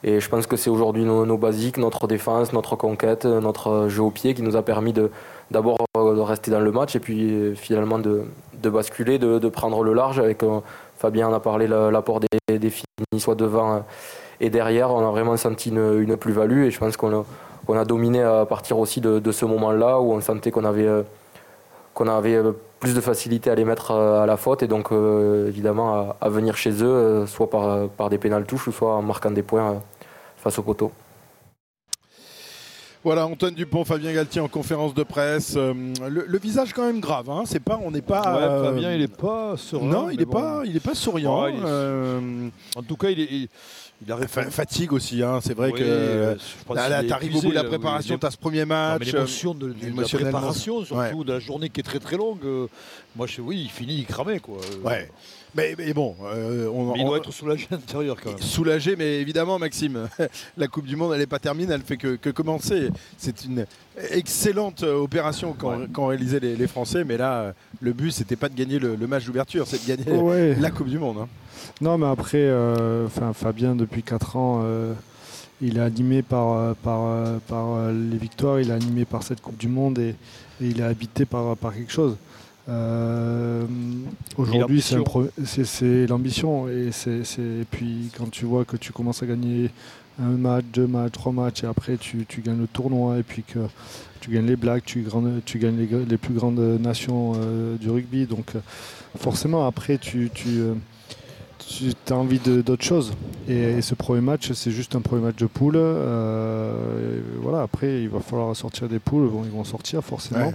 Et 0.04 0.20
je 0.20 0.28
pense 0.28 0.48
que 0.48 0.58
c'est 0.58 0.70
aujourd'hui 0.70 1.06
nos, 1.06 1.38
basiques, 1.38 1.78
notre 1.78 2.08
défense, 2.08 2.52
notre 2.52 2.76
conquête, 2.76 3.26
notre 3.26 3.68
euh, 3.70 3.90
jeu 3.90 4.04
au 4.04 4.10
pied 4.12 4.34
qui 4.34 4.42
nous 4.42 4.58
a 4.58 4.62
permis 4.62 4.94
d'abord 5.50 5.78
euh, 5.98 6.16
de 6.16 6.20
rester 6.20 6.52
dans 6.52 6.60
le 6.60 6.72
match 6.72 6.96
et 6.96 7.00
puis 7.00 7.32
euh, 7.32 7.56
finalement 7.56 8.00
de, 8.00 8.24
de 8.62 8.70
basculer, 8.70 9.18
de, 9.18 9.50
prendre 9.50 9.82
le 9.84 9.94
large. 9.94 10.20
Avec 10.20 10.44
euh, 10.44 10.60
Fabien 10.98 11.30
en 11.30 11.34
a 11.34 11.40
parlé, 11.40 11.68
la- 11.68 11.90
l'apport 11.90 12.20
des, 12.20 12.60
des 12.60 12.70
filles, 12.70 12.86
soit 13.18 13.36
devant 13.36 13.76
euh, 13.76 13.80
et 14.46 14.50
derrière, 14.50 14.92
on 14.92 15.08
a 15.08 15.12
vraiment 15.12 15.38
senti 15.38 15.70
une, 15.70 16.00
une 16.02 16.18
plus-value 16.18 16.66
et 16.66 16.72
je 16.72 16.78
pense 16.80 16.98
qu'on 16.98 17.22
a, 17.22 17.26
qu'on 17.66 17.78
a 17.78 17.86
dominé 17.86 18.22
à 18.22 18.46
partir 18.46 18.78
aussi 18.78 19.00
de, 19.02 19.20
de 19.20 19.32
ce 19.32 19.46
moment-là 19.46 20.00
où 20.00 20.12
on 20.14 20.22
sentait 20.22 20.52
qu'on 20.52 20.66
avait, 20.66 20.86
euh, 20.88 21.04
qu'on 21.94 22.08
avait 22.08 22.36
euh, 22.36 22.52
plus 22.80 22.94
de 22.94 23.02
facilité 23.02 23.50
à 23.50 23.56
les 23.56 23.64
mettre 23.66 23.92
euh, 23.92 24.22
à 24.22 24.26
la 24.26 24.36
faute 24.38 24.62
et 24.64 24.68
donc 24.68 24.92
évidemment 25.48 25.94
à, 25.96 26.18
à 26.20 26.30
venir 26.30 26.58
chez 26.58 26.74
eux, 26.84 27.26
soit 27.26 27.50
par, 27.50 27.88
par 27.90 28.10
des 28.10 28.18
pénales 28.18 28.46
touches 28.46 28.68
ou 28.68 28.72
soit 28.72 28.94
en 28.96 29.02
marquant 29.02 29.32
des 29.32 29.44
points 29.44 29.82
face 30.38 30.60
au 30.60 30.64
poteau. 30.64 30.92
Voilà, 33.06 33.26
Antoine 33.28 33.54
Dupont, 33.54 33.84
Fabien 33.84 34.14
Galtier 34.14 34.40
en 34.40 34.48
conférence 34.48 34.94
de 34.94 35.04
presse. 35.04 35.56
Euh, 35.58 35.74
le, 36.10 36.24
le 36.26 36.38
visage 36.38 36.72
quand 36.72 36.86
même 36.86 37.02
grave, 37.02 37.30
hein. 37.30 37.44
C'est 37.46 37.60
pas, 37.60 37.78
on 37.84 37.92
n'est 37.92 38.02
pas. 38.02 38.22
Ouais, 38.22 38.44
euh, 38.44 38.64
Fabien, 38.64 38.94
il 38.94 39.02
n'est 39.02 39.08
pas 39.10 39.58
souriant. 39.58 39.88
Non, 39.88 40.10
il 40.10 40.18
n'est 40.20 40.26
pas, 40.26 40.62
il 40.64 40.78
est 40.78 40.80
pas 40.84 40.96
souriant. 40.96 41.44
Ouais, 41.44 41.52
il 41.54 41.60
est- 41.60 41.66
Euh, 41.66 42.48
En 42.78 42.82
tout 42.82 42.96
cas, 42.96 43.10
il 43.10 43.20
est. 43.20 43.28
Il, 43.30 43.50
il 44.06 44.12
a 44.12 44.28
fa- 44.28 44.50
fatigue 44.50 44.94
aussi, 44.94 45.24
hein. 45.24 45.40
c'est 45.42 45.54
vrai 45.54 45.72
Oui, 45.72 45.80
que 45.80 45.84
euh, 45.86 46.36
est 46.36 47.08
t'arrives 47.08 47.36
au 47.38 47.42
bout 47.42 47.50
de 47.50 47.56
la 47.56 47.64
préparation, 47.64 48.16
oui. 48.16 48.20
tu 48.20 48.26
as 48.26 48.32
ce 48.32 48.38
premier 48.38 48.66
match. 48.66 49.06
l'émotion 49.12 49.54
de, 49.54 49.68
de- 49.70 49.74
de 49.74 50.02
la 50.02 50.08
préparation, 50.08 50.84
surtout 50.86 51.18
Ouais. 51.20 51.24
de 51.26 51.34
la 51.34 51.40
journée 51.40 51.70
qui 51.70 51.80
est 51.80 51.84
très 51.84 52.00
très 52.00 52.18
longue. 52.18 52.40
euh, 52.44 52.68
moi, 53.16 53.28
je, 53.28 53.42
oui, 53.42 53.62
il 53.66 53.70
finit, 53.70 53.98
il 54.00 54.06
cramait 54.06 54.40
quoi. 54.40 54.58
Euh, 54.58 54.88
Ouais. 54.88 55.10
Mais, 55.56 55.76
mais 55.78 55.94
bon, 55.94 56.16
euh, 56.24 56.68
on, 56.74 56.94
mais 56.94 57.00
il 57.00 57.04
on- 57.04 57.10
doit 57.10 57.18
être 57.20 57.32
soulagé 57.32 57.68
à 57.70 57.76
l'intérieur 57.76 58.18
quand 58.20 58.32
même. 58.32 58.40
soulagé, 58.42 58.96
mais 58.96 59.20
évidemment, 59.22 59.60
Maxime, 59.60 60.10
la 60.58 60.68
Coupe 60.68 60.88
du 60.88 60.96
Monde, 60.96 61.14
elle 61.14 61.20
n'est 61.20 61.28
pas 61.28 61.38
terminée, 61.38 61.72
elle 61.72 61.82
fait 61.82 61.98
que, 61.98 62.16
que 62.16 62.32
commencer. 62.32 62.90
C'est 63.20 63.46
une 63.46 63.68
excellente 64.10 64.82
euh, 64.82 64.96
opération 64.96 65.54
qu'ont 65.54 65.88
qu'ont 65.94 66.08
réalisé 66.08 66.40
les, 66.40 66.56
les 66.56 66.68
Français, 66.68 67.04
mais 67.04 67.18
là, 67.18 67.34
euh, 67.42 67.52
le 67.82 67.94
but, 67.94 68.10
c'était 68.12 68.36
pas 68.36 68.50
de 68.50 68.56
gagner 68.56 68.80
le, 68.80 68.96
le 68.96 69.08
match 69.08 69.26
d'ouverture, 69.26 69.68
c'est 69.68 69.84
de 69.84 69.88
gagner 69.96 70.12
Ouais. 70.20 70.56
la 70.60 70.72
Coupe 70.72 70.90
du 70.90 70.98
Monde. 70.98 71.18
hein. 71.22 71.28
Non, 71.82 71.98
mais 71.98 72.06
après, 72.08 72.38
euh, 72.38 73.06
enfin, 73.08 73.34
Fabien, 73.34 73.76
depuis 73.76 74.04
4 74.04 74.38
ans, 74.38 74.62
euh, 74.64 74.94
il 75.62 75.78
est 75.78 75.82
animé 75.82 76.22
par, 76.22 76.54
euh, 76.54 76.74
par, 76.82 77.40
par 77.48 77.92
les 77.92 78.18
victoires, 78.18 78.60
il 78.60 78.70
est 78.70 78.74
animé 78.74 79.06
par 79.06 79.24
cette 79.24 79.42
Coupe 79.42 79.58
du 79.58 79.68
Monde 79.68 80.00
et, 80.00 80.10
et 80.62 80.68
il 80.68 80.80
est 80.80 80.84
habité 80.84 81.26
par, 81.26 81.58
par 81.58 81.74
quelque 81.74 81.92
chose. 81.92 82.16
Euh, 82.70 83.64
Aujourd'hui, 84.38 84.82
c'est 84.82 86.08
l'ambition. 86.08 86.70
Et, 86.70 86.92
c'est- 86.94 87.24
c'est- 87.26 87.42
et 87.42 87.66
puis, 87.70 88.10
quand 88.18 88.30
tu 88.32 88.46
vois 88.46 88.64
que 88.64 88.78
tu 88.78 88.94
commences 88.94 89.22
à 89.22 89.26
gagner 89.26 89.70
un 90.22 90.30
match, 90.38 90.64
deux 90.74 90.88
matchs, 90.88 91.12
trois 91.12 91.32
matchs, 91.34 91.64
et 91.64 91.68
après, 91.68 91.98
tu, 91.98 92.26
tu 92.28 92.42
gagnes 92.42 92.60
le 92.62 92.68
tournoi, 92.68 93.18
et 93.18 93.24
puis 93.24 93.44
que 93.44 93.60
tu 94.22 94.32
gagnes 94.32 94.46
les 94.46 94.56
Blacks, 94.56 94.86
tu, 94.86 95.06
tu 95.46 95.60
gagnes 95.60 95.78
les, 95.78 96.06
les 96.06 96.18
plus 96.18 96.34
grandes 96.34 96.60
nations 96.80 97.34
euh, 97.36 97.76
du 97.78 97.90
rugby. 97.90 98.26
Donc, 98.28 98.54
forcément, 99.18 99.68
après, 99.68 99.98
tu. 99.98 100.30
tu 100.34 100.48
euh, 100.60 100.74
tu 101.68 102.14
as 102.14 102.16
envie 102.16 102.40
d'autre 102.40 102.84
chose. 102.84 103.14
Et, 103.48 103.58
et 103.58 103.82
ce 103.82 103.96
premier 103.96 104.22
match, 104.22 104.52
c'est 104.54 104.72
juste 104.72 104.96
un 104.96 105.02
premier 105.02 105.22
match 105.22 105.36
de 105.36 105.46
poule. 105.48 105.76
Euh, 105.76 107.22
voilà, 107.42 107.62
après, 107.62 108.02
il 108.02 108.10
va 108.10 108.20
falloir 108.20 108.56
sortir 108.56 108.88
des 108.88 109.00
poules. 109.00 109.30
Ils 109.46 109.52
vont 109.52 109.64
sortir 109.64 110.04
forcément. 110.04 110.54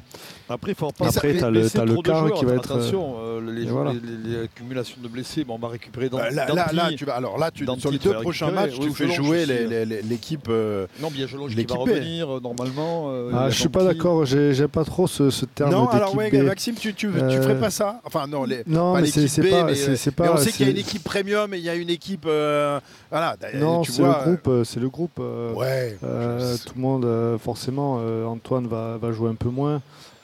Après, 0.50 0.72
il 0.72 0.74
faut 0.74 0.90
pas 0.92 1.08
Après, 1.08 1.34
tu 1.36 1.44
as 1.44 1.50
le, 1.50 1.68
t'as 1.68 1.84
le 1.84 1.96
quart 2.02 2.32
qui 2.32 2.44
va 2.44 2.54
être. 2.54 2.72
Attention, 2.72 3.16
euh, 3.20 3.40
les, 3.52 3.66
voilà. 3.66 3.92
les- 3.92 4.44
accumulations 4.44 4.96
de 5.02 5.08
blessés, 5.08 5.44
bon, 5.44 5.54
on 5.54 5.58
va 5.58 5.68
récupérer 5.68 6.08
dans 6.08 6.18
Euh, 6.18 6.30
là, 6.30 6.46
là, 6.54 6.68
là, 6.72 6.90
tu 6.96 7.04
vas, 7.04 7.14
alors 7.16 7.38
là, 7.38 7.50
tu, 7.50 7.66
sur 7.78 7.90
les 7.90 7.98
deux 7.98 8.12
prochains 8.14 8.50
matchs, 8.50 8.72
Oui, 8.80 8.86
tu 8.88 8.92
fais 8.94 9.08
jouer 9.10 9.42
hein. 9.44 9.84
l'équipe. 10.08 10.46
euh, 10.48 10.86
Non, 11.02 11.10
bien 11.10 11.26
Jelonge 11.26 11.54
qui 11.54 11.64
va 11.64 11.74
revenir 11.74 12.36
euh, 12.36 12.40
normalement. 12.40 13.06
euh, 13.10 13.30
Ah, 13.34 13.50
je 13.50 13.58
suis 13.58 13.68
pas 13.68 13.84
d'accord, 13.84 14.24
j'ai- 14.24 14.54
j'aime 14.54 14.68
pas 14.68 14.84
trop 14.84 15.06
ce, 15.06 15.30
ce 15.30 15.44
terme 15.44 15.70
Non, 15.70 15.86
alors 15.88 16.14
ouais. 16.16 16.30
Maxime, 16.42 16.74
tu, 16.76 16.94
tu, 16.94 17.08
tu 17.10 17.18
Euh, 17.18 17.42
ferais 17.42 17.58
pas 17.60 17.70
ça? 17.70 18.00
Enfin, 18.04 18.26
non, 18.26 18.44
les, 18.44 18.62
non, 18.66 18.94
pas 18.94 19.00
mais 19.02 19.06
c'est- 19.08 19.42
pas- 19.50 19.64
mais, 19.64 20.28
on 20.30 20.36
sait 20.36 20.52
qu'il 20.52 20.66
y 20.66 20.68
a 20.68 20.72
une 20.72 20.78
équipe 20.78 21.04
premium 21.04 21.52
et 21.54 21.58
il 21.58 21.64
y 21.64 21.68
a 21.68 21.74
une 21.74 21.90
équipe. 21.90 22.24
euh, 22.26 22.80
voilà, 23.10 23.36
Non, 23.54 23.84
c'est 23.84 24.02
le 24.02 24.12
groupe. 24.12 24.48
euh, 24.48 24.64
C'est 24.64 24.80
le 24.80 24.88
groupe. 24.88 25.18
euh, 25.20 25.52
Ouais, 25.54 25.96
euh, 26.04 26.56
tout 26.64 26.72
le 26.76 26.80
monde, 26.80 27.04
euh, 27.04 27.38
forcément, 27.38 27.98
euh, 28.00 28.24
Antoine 28.24 28.66
va 28.66 28.98
jouer 29.12 29.30
un 29.30 29.34
peu 29.34 29.48
moins, 29.48 29.80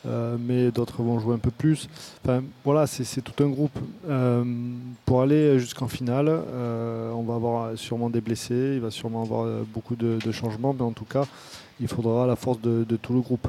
euh, 0.06 0.36
mais 0.38 0.70
d'autres 0.70 1.02
vont 1.02 1.18
jouer 1.18 1.34
un 1.34 1.38
peu 1.38 1.50
plus. 1.50 1.88
Enfin, 2.24 2.42
voilà, 2.64 2.86
c'est 2.86 3.20
tout 3.22 3.42
un 3.44 3.48
groupe. 3.48 3.76
Euh, 4.08 4.44
pour 5.06 5.22
aller 5.22 5.58
jusqu'en 5.58 5.88
finale, 5.88 6.28
euh, 6.28 7.10
on 7.12 7.22
va 7.22 7.34
avoir 7.34 7.78
sûrement 7.78 8.10
des 8.10 8.20
blessés, 8.20 8.72
il 8.74 8.80
va 8.80 8.90
sûrement 8.90 9.22
avoir 9.22 9.46
beaucoup 9.72 9.96
de, 9.96 10.18
de 10.24 10.32
changements, 10.32 10.74
mais 10.74 10.82
en 10.84 10.92
tout 10.92 11.04
cas, 11.06 11.24
il 11.80 11.88
faudra 11.88 12.26
la 12.26 12.36
force 12.36 12.60
de, 12.60 12.84
de 12.88 12.96
tout 12.96 13.12
le 13.14 13.20
groupe. 13.20 13.48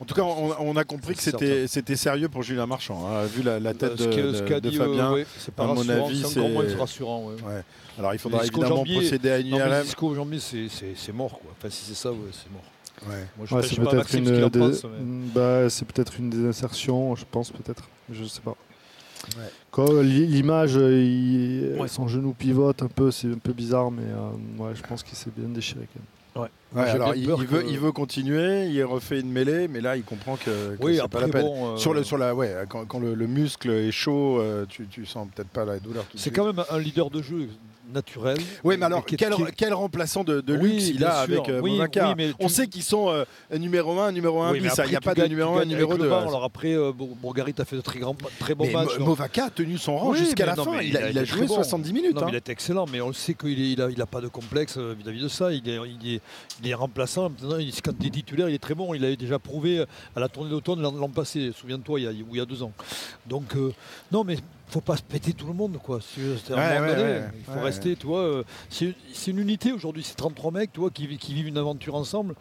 En 0.00 0.04
tout 0.06 0.14
cas, 0.14 0.22
on, 0.22 0.52
on 0.58 0.76
a 0.76 0.84
compris 0.84 1.14
que 1.14 1.22
c'était 1.68 1.96
sérieux 1.96 2.28
pour 2.28 2.42
Julien 2.42 2.66
Marchand. 2.66 3.06
hein, 3.08 3.24
vu 3.26 3.42
la, 3.42 3.60
la 3.60 3.72
tête 3.72 3.92
Euh, 3.92 3.96
ce 3.96 4.02
de, 4.04 4.14
que- 4.14 4.32
ce 4.34 4.42
de- 4.42 4.48
qu'a 4.48 4.60
de 4.60 4.68
dit, 4.68 4.76
euh, 4.76 4.84
Fabien, 4.84 5.12
ouais, 5.12 5.26
c'est 5.38 5.54
pas 5.54 5.62
à 5.62 5.66
mon 5.68 5.74
rassurant, 5.76 6.06
avis, 6.06 6.24
c'est 6.26 6.38
encore 6.40 6.50
moins 6.50 6.64
rassurant, 6.78 7.24
ouais. 7.26 7.34
Ouais. 7.46 7.62
Alors, 7.98 8.12
il 8.12 8.18
faudra 8.18 8.40
évidemment 8.44 8.84
procéder 8.96 9.30
à 9.30 9.38
une 9.38 9.46
IRM. 9.46 9.60
c'est- 9.84 11.12
mort. 11.12 11.30
Quoi. 11.38 11.52
Enfin, 11.56 11.70
si 11.70 11.84
c'est 11.86 11.94
ça, 11.94 12.10
ouais, 12.10 12.18
c'est 12.32 12.50
mort. 12.52 12.64
Moi, 13.06 13.46
je 13.46 13.54
Ouais, 13.54 13.60
pas 13.60 13.66
ce 13.66 13.74
qu'il 13.74 14.44
en 14.44 14.48
des- 14.48 14.58
pense, 14.58 14.84
mais- 14.84 14.90
bah, 15.34 15.70
c'est 15.70 15.84
peut-être 15.86 16.18
une 16.18 16.30
des 16.30 16.46
insertions, 16.46 17.14
je 17.16 17.24
pense 17.30 17.50
peut-être, 17.50 17.84
je 18.10 18.24
sais 18.24 18.40
pas. 18.40 18.54
Quand 19.70 19.90
l'i- 20.02 20.26
l'image, 20.26 20.76
euh, 20.76 21.02
il- 21.02 21.88
son 21.88 22.08
genou 22.08 22.32
pivote 22.34 22.82
un 22.82 22.88
peu, 22.88 23.10
c'est 23.10 23.28
un 23.28 23.38
peu 23.38 23.52
bizarre, 23.52 23.90
mais 23.90 24.02
euh, 24.02 24.62
ouais, 24.62 24.74
je 24.74 24.82
pense 24.82 25.02
qu'il 25.02 25.16
s'est 25.16 25.30
bien 25.34 25.48
déchiré 25.48 25.80
quand 25.92 26.00
même. 26.00 26.08
Ouais, 26.74 26.90
alors, 26.90 27.14
il, 27.14 27.28
veut, 27.28 27.36
que- 27.36 27.64
il 27.68 27.78
veut 27.78 27.92
continuer, 27.92 28.66
il 28.66 28.82
refait 28.82 29.20
une 29.20 29.30
mêlée, 29.30 29.68
mais 29.68 29.80
là 29.80 29.96
il 29.96 30.02
comprend 30.02 30.34
que, 30.34 30.74
que 30.74 30.82
Oui, 30.84 30.98
c'est 31.00 31.06
pas 31.08 31.20
la 31.20 31.28
peine. 31.28 31.42
bon, 31.46 31.74
euh, 31.74 31.76
Sur 31.76 31.94
le, 31.94 32.02
sur 32.02 32.18
la, 32.18 32.34
ouais, 32.34 32.52
quand, 32.68 32.84
quand 32.86 32.98
le, 32.98 33.14
le 33.14 33.26
muscle 33.28 33.70
est 33.70 33.92
chaud, 33.92 34.40
euh, 34.40 34.66
tu, 34.68 34.88
tu 34.88 35.06
sens 35.06 35.28
peut-être 35.32 35.50
pas 35.50 35.64
la 35.64 35.78
douleur. 35.78 36.04
C'est 36.16 36.32
quand 36.32 36.44
même 36.44 36.64
un 36.68 36.78
leader 36.80 37.10
de 37.10 37.22
jeu 37.22 37.48
naturel. 37.92 38.38
Oui, 38.64 38.76
mais 38.78 38.86
alors, 38.86 39.04
quel, 39.04 39.34
quel 39.56 39.74
remplaçant 39.74 40.24
de, 40.24 40.40
de 40.40 40.56
Oui, 40.56 40.72
luxe 40.72 40.88
il 40.88 41.04
a 41.04 41.10
sûr. 41.10 41.20
avec 41.40 41.48
euh, 41.48 41.60
Oui, 41.60 41.72
Movaca 41.72 42.08
oui, 42.08 42.14
mais 42.16 42.32
On 42.40 42.46
tu- 42.46 42.52
sait 42.54 42.66
qu'ils 42.66 42.82
sont 42.82 43.08
euh, 43.10 43.24
numéro 43.58 43.98
1, 44.00 44.12
numéro 44.12 44.40
1 44.42 44.52
Oui, 44.52 44.60
mais 44.60 44.68
bis. 44.68 44.74
Il 44.84 44.90
n'y 44.90 44.96
a 44.96 45.00
pas 45.00 45.14
de 45.14 45.24
numéro 45.26 45.50
tu 45.52 45.56
1, 45.56 45.60
gagnes 45.60 45.68
numéro 45.70 45.90
avec 45.92 46.02
2. 46.02 46.04
le 46.04 46.10
banc. 46.10 46.28
Alors 46.28 46.44
après, 46.44 46.72
euh, 46.74 46.92
Bour- 46.92 47.14
Bourgarit 47.16 47.54
a 47.58 47.64
fait 47.64 47.76
de 47.76 47.80
très, 47.80 47.98
grands, 47.98 48.16
très 48.38 48.54
bons 48.54 48.70
matchs. 48.70 48.98
Mo- 48.98 49.06
Movaca 49.06 49.44
a 49.46 49.50
tenu 49.50 49.78
son 49.78 49.96
rang 49.96 50.14
jusqu'à 50.14 50.46
la 50.46 50.54
non, 50.56 50.64
fin. 50.64 50.80
Il 50.80 50.96
a, 50.96 51.10
il 51.10 51.18
a 51.18 51.24
joué 51.24 51.38
très 51.40 51.46
bon. 51.48 51.54
70 51.56 51.92
minutes. 51.92 52.14
Non, 52.14 52.20
mais 52.22 52.26
hein. 52.26 52.30
il 52.32 52.36
est 52.36 52.48
excellent, 52.48 52.86
mais 52.90 53.00
on 53.00 53.08
le 53.08 53.12
sait 53.14 53.34
qu'il 53.34 53.78
n'a 53.78 53.90
il 53.90 54.00
a 54.02 54.06
pas 54.06 54.20
de 54.20 54.28
complexe 54.28 54.74
euh, 54.78 54.94
vis-à-vis 54.98 55.20
de 55.22 55.28
ça. 55.28 55.52
Il 55.52 55.68
est, 55.68 55.78
il 56.02 56.14
est, 56.14 56.20
il 56.62 56.68
est 56.68 56.74
remplaçant. 56.74 57.28
Maintenant, 57.30 57.58
il- 57.58 57.72
quand 57.82 57.92
il 58.00 58.06
est 58.06 58.10
titulaire, 58.10 58.48
il 58.48 58.54
est 58.54 58.58
très 58.58 58.74
bon. 58.74 58.94
Il 58.94 59.04
avait 59.04 59.16
déjà 59.16 59.38
prouvé 59.38 59.80
euh, 59.80 59.86
à 60.16 60.20
la 60.20 60.28
tournée 60.28 60.50
d'automne 60.50 60.80
l'an 60.82 61.08
passé. 61.08 61.52
Souviens-toi, 61.54 62.00
il 62.00 62.02
y 62.04 62.06
a, 62.06 62.10
ou 62.10 62.26
il 62.32 62.38
y 62.38 62.40
a 62.40 62.46
deux 62.46 62.62
ans. 62.62 62.72
Donc, 63.26 63.54
non, 64.12 64.24
mais 64.24 64.36
faut 64.66 64.80
pas 64.80 64.96
se 64.96 65.02
péter 65.02 65.32
tout 65.32 65.46
le 65.46 65.52
monde. 65.52 65.78
Quoi. 65.82 66.00
C'est- 66.00 66.20
c'est 66.44 66.52
à 66.52 66.56
un 66.56 66.58
Ouais, 66.58 66.74
moment 66.80 66.90
ouais, 66.90 66.96
donné, 66.96 67.12
ouais, 67.20 67.24
il 67.38 67.44
faut 67.44 67.52
ouais. 67.52 67.60
rester. 67.62 67.96
Tu 67.96 68.06
vois, 68.06 68.20
euh, 68.20 68.44
c'est 68.70 68.94
c'est 69.12 69.30
une 69.30 69.38
unité 69.38 69.72
aujourd'hui. 69.72 70.02
C'est 70.02 70.16
33 70.16 70.50
mecs 70.50 70.72
tu 70.72 70.80
vois, 70.80 70.90
qui, 70.90 71.06
vi- 71.06 71.18
qui 71.18 71.34
vivent 71.34 71.48
une 71.48 71.58
aventure 71.58 71.94
ensemble. 71.94 72.34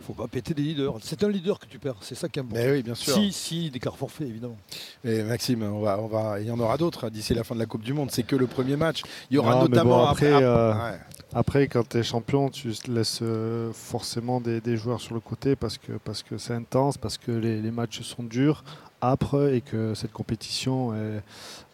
Il 0.00 0.06
faut 0.06 0.12
pas 0.14 0.28
péter 0.28 0.54
des 0.54 0.62
leaders. 0.62 0.94
C'est 1.02 1.22
un 1.24 1.28
leader 1.28 1.58
que 1.58 1.66
tu 1.66 1.78
perds. 1.78 1.96
C'est 2.00 2.14
ça 2.14 2.28
qui 2.28 2.38
est 2.38 2.42
important. 2.42 2.62
Mais 2.64 2.72
oui, 2.72 2.82
bien 2.82 2.94
sûr. 2.94 3.14
Si, 3.14 3.32
si, 3.32 3.70
des 3.70 3.78
cartes 3.80 3.96
forfaits, 3.98 4.28
évidemment. 4.28 4.56
Et 5.04 5.22
Maxime, 5.22 5.62
on 5.62 5.80
va, 5.80 5.98
on 6.00 6.06
va, 6.06 6.40
il 6.40 6.46
y 6.46 6.50
en 6.50 6.58
aura 6.60 6.76
d'autres 6.78 7.04
hein, 7.06 7.10
d'ici 7.10 7.34
la 7.34 7.44
fin 7.44 7.54
de 7.54 7.60
la 7.60 7.66
Coupe 7.66 7.82
du 7.82 7.92
Monde. 7.92 8.10
C'est 8.10 8.22
que 8.22 8.36
le 8.36 8.46
premier 8.46 8.76
match. 8.76 9.02
Il 9.30 9.34
y 9.34 9.38
aura 9.38 9.56
Non, 9.56 9.62
mais 9.64 9.68
notamment 9.68 9.98
bon, 9.98 10.04
après, 10.06 10.32
après. 10.32 10.44
euh, 10.44 10.72
ouais. 10.74 10.98
après, 11.34 11.68
quand 11.68 11.86
tu 11.88 11.98
es 11.98 12.02
champion, 12.02 12.48
tu 12.48 12.72
laisses 12.88 13.18
euh, 13.22 13.72
forcément 13.72 14.40
des, 14.40 14.60
des 14.60 14.76
joueurs 14.76 15.00
sur 15.00 15.14
le 15.14 15.20
côté 15.20 15.54
parce 15.56 15.76
que 15.76 15.92
parce 16.04 16.22
que 16.22 16.38
c'est 16.38 16.54
intense, 16.54 16.96
parce 16.96 17.18
que 17.18 17.30
les, 17.32 17.60
les 17.60 17.70
matchs 17.70 18.00
sont 18.02 18.22
durs, 18.22 18.64
âpres 19.02 19.50
et 19.52 19.60
que 19.60 19.94
cette 19.94 20.12
compétition 20.12 20.94
est, 20.94 21.22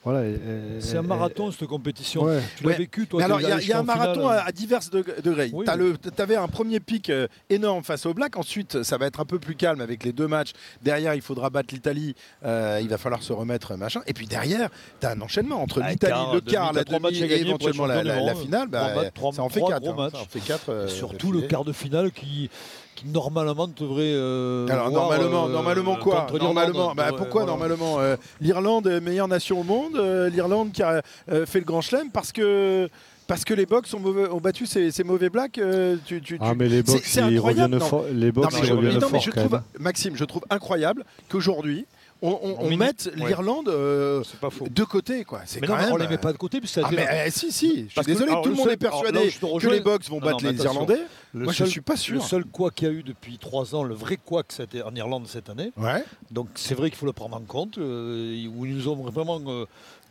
voilà. 0.05 0.25
est- 0.27 0.33
est- 0.35 0.81
C'est 0.81 0.97
un 0.97 1.03
marathon, 1.03 1.51
cette 1.51 1.67
compétition. 1.69 2.23
Ouais. 2.23 2.41
Tu 2.57 2.63
l'as 2.65 2.71
Ouais. 2.71 2.77
vécu, 2.77 3.07
toi 3.09 3.19
Mais 3.19 3.25
alors, 3.25 3.41
il 3.41 3.49
y, 3.49 3.53
a- 3.53 3.61
y 3.61 3.73
un 3.73 3.83
marathon 3.83 4.21
finale. 4.23 4.39
à, 4.39 4.45
à 4.47 4.53
divers 4.53 4.79
deg- 4.81 5.21
degrés. 5.23 5.51
Oui, 5.53 5.65
Tu 5.67 6.23
avais 6.23 6.37
un 6.37 6.47
premier 6.47 6.79
pic 6.81 7.11
euh, 7.11 7.27
énorme 7.51 7.83
face 7.83 8.07
au 8.07 8.15
Black. 8.15 8.37
Ensuite, 8.37 8.83
ça 8.85 8.99
va 8.99 9.07
être 9.07 9.19
un 9.19 9.25
peu 9.25 9.39
plus 9.41 9.57
calme 9.57 9.81
avec 9.81 10.05
les 10.05 10.13
deux 10.13 10.29
matchs. 10.29 10.53
Derrière, 10.83 11.15
il 11.15 11.23
faudra 11.23 11.51
battre 11.51 11.75
l'Italie. 11.75 12.15
Euh, 12.45 12.79
il 12.81 12.89
va 12.89 12.99
falloir 12.99 13.23
se 13.23 13.33
remettre, 13.33 13.75
machin. 13.77 14.03
Et 14.07 14.13
puis 14.13 14.27
derrière, 14.27 14.69
tu 15.01 15.07
as 15.07 15.11
un 15.11 15.21
enchaînement 15.21 15.61
entre 15.61 15.81
Ah, 15.83 15.91
l'Italie, 15.91 16.15
le 16.35 16.41
quart, 16.41 16.73
la 16.73 16.85
demi 16.85 17.01
matchs 17.01 17.21
et 17.21 17.41
éventuellement 17.41 17.87
la, 17.87 18.35
finale. 18.37 18.69
Bah, 18.69 18.93
ça 19.33 19.43
en 19.43 19.49
fait 19.49 19.59
trois 19.61 19.71
4. 19.71 19.83
gros 19.83 19.95
matchs. 19.95 20.13
Ça 20.13 20.21
en 20.21 20.25
fait 20.27 20.41
quatre, 20.41 20.69
euh, 20.71 20.87
Surtout 20.89 21.33
le 21.33 21.43
quart 21.43 21.65
de 21.65 21.73
finale 21.73 22.13
qui, 22.13 22.49
qui 22.97 23.07
normalement 23.07 23.69
devrait. 23.69 24.03
euh, 24.15 24.67
Alors 24.69 24.91
voir, 24.91 25.03
normalement, 25.11 25.47
euh, 25.47 25.53
normalement 25.53 25.97
quoi. 25.97 26.27
Normalement, 26.41 26.95
bah, 26.97 27.11
pourquoi 27.17 27.43
voilà. 27.45 27.47
normalement 27.47 28.01
euh, 28.01 28.17
L'Irlande, 28.41 28.89
meilleure 29.03 29.29
nation 29.29 29.61
au 29.61 29.63
monde, 29.63 29.95
euh, 29.97 30.29
l'Irlande 30.29 30.73
qui 30.73 30.83
a 30.83 31.03
euh, 31.31 31.47
fait 31.47 31.61
le 31.61 31.65
Grand 31.65 31.81
Chelem 31.83 32.11
parce 32.11 32.33
que 32.33 32.89
parce 33.29 33.45
que 33.45 33.55
les 33.55 33.67
Box 33.67 33.93
ont, 33.93 33.99
mauvais- 34.01 34.29
ont 34.29 34.39
battu 34.39 34.67
ces, 34.67 34.91
ces 34.93 35.03
mauvais 35.05 35.29
blacks. 35.31 35.59
euh, 35.59 35.97
tu, 36.07 36.21
tu- 36.23 36.39
Ah, 36.41 36.55
mais 36.57 36.69
les 36.69 36.83
Box, 36.85 37.03
c'est 37.05 37.21
ils 37.23 37.37
incroyable, 37.37 37.75
reviennent 37.75 37.89
fort- 37.89 38.05
les 38.13 38.31
Box, 38.33 38.47
Non, 38.47 38.51
mais 38.55 38.61
ils 38.65 38.69
je- 38.69 38.73
reviennent 38.75 38.93
non, 39.01 39.07
mais 39.13 39.19
fort, 39.19 39.21
je 39.21 39.31
quand 39.33 39.41
trouve. 39.49 39.61
Maxime, 39.81 40.17
je 40.17 40.25
trouve 40.25 40.43
incroyable 40.49 41.05
qu'aujourd'hui 41.29 41.87
on, 42.23 42.29
on- 42.31 42.39
On 42.43 42.57
on 42.61 42.65
mini- 42.65 42.77
mette 42.79 43.11
ouais. 43.19 43.27
l'Irlande 43.29 43.69
euh, 43.69 44.23
de 44.71 44.85
côté, 44.85 45.25
quoi. 45.25 45.43
C'est 45.47 45.61
Mais 45.61 45.67
quand 45.67 45.75
non, 45.75 45.79
mais 45.79 45.85
même, 45.87 45.95
on 45.95 45.97
les 45.99 46.09
met 46.09 46.19
pas 46.19 46.33
de 46.33 46.39
côté. 46.39 46.61
puis 46.61 46.69
ça 46.69 46.83
Ah, 46.85 46.91
mais, 46.93 47.07
euh, 47.09 47.27
si, 47.31 47.53
si, 47.53 47.69
je 47.69 47.75
suis 47.75 47.89
Parce 47.95 48.07
que- 48.07 48.13
désolé, 48.13 48.31
alors, 48.31 48.43
tout 48.43 48.49
le 48.51 48.55
monde 48.57 48.65
seul- 48.65 48.73
est 48.75 48.77
persuadé 48.79 49.09
alors 49.19 49.25
là 49.55 49.59
je 49.61 49.67
que 49.69 49.73
les 49.73 49.81
Box 49.81 50.09
vont 50.09 50.21
Non, 50.21 50.27
battre 50.27 50.45
non, 50.45 50.51
les. 50.51 50.63
Irlandais. 50.65 51.01
Le 51.35 51.45
Moi, 51.45 51.53
je 51.53 51.59
seul- 51.59 51.69
suis 51.69 51.81
pas 51.83 51.97
sûr. 51.97 52.15
Le 52.15 52.21
seul 52.21 52.45
quoi 52.47 52.71
qu'il 52.71 52.89
y 52.89 52.91
a 52.91 52.95
eu 52.95 53.03
depuis 53.03 53.37
trois 53.39 53.75
ans, 53.75 53.83
le 53.85 53.95
vrai 53.95 54.17
quoi 54.17 54.43
que 54.43 54.55
c'était 54.55 54.83
en 54.83 54.95
Irlande 54.95 55.27
cette 55.27 55.51
année. 55.51 55.73
Ouais. 55.77 56.03
Donc 56.31 56.49
c'est 56.55 56.75
vrai 56.75 56.89
qu'il 56.91 56.99
faut 56.99 57.07
le 57.07 57.13
prendre 57.13 57.37
en 57.37 57.41
compte. 57.41 57.77
euh, 57.79 58.47
où 58.57 58.65
ils 58.65 58.75
nous 58.75 58.89
ont 58.89 58.97
vraiment 58.97 59.41
euh, 59.47 59.67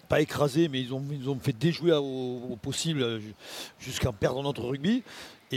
pas 0.07 0.21
écrasés, 0.21 0.67
mais 0.67 0.79
ils 0.81 0.93
ont, 0.93 1.03
ils 1.11 1.27
ont 1.29 1.39
fait 1.41 1.51
déjouer 1.57 1.91
au, 1.93 2.03
au 2.51 2.57
possible 2.61 3.01
euh, 3.01 3.19
ju- 3.19 3.33
jusqu'à 3.79 4.11
perdre 4.11 4.43
notre 4.43 4.61
rugby 4.63 5.01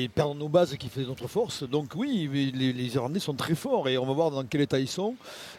et 0.04 0.08
perdre 0.08 0.34
nos 0.34 0.48
bases 0.48 0.76
qui 0.76 0.88
fait 0.88 1.02
notre 1.02 1.26
force. 1.28 1.62
Donc 1.62 1.86
oui, 1.96 2.28
mais 2.32 2.50
les, 2.56 2.72
les 2.72 2.94
Irlandais 2.94 3.20
sont 3.20 3.34
très 3.34 3.54
forts 3.54 3.88
et 3.88 3.98
on 3.98 4.06
va 4.06 4.12
voir 4.12 4.30
dans 4.30 4.44
quel 4.44 4.60
état 4.60 4.78
ils 4.78 4.88
sont. 4.88 5.14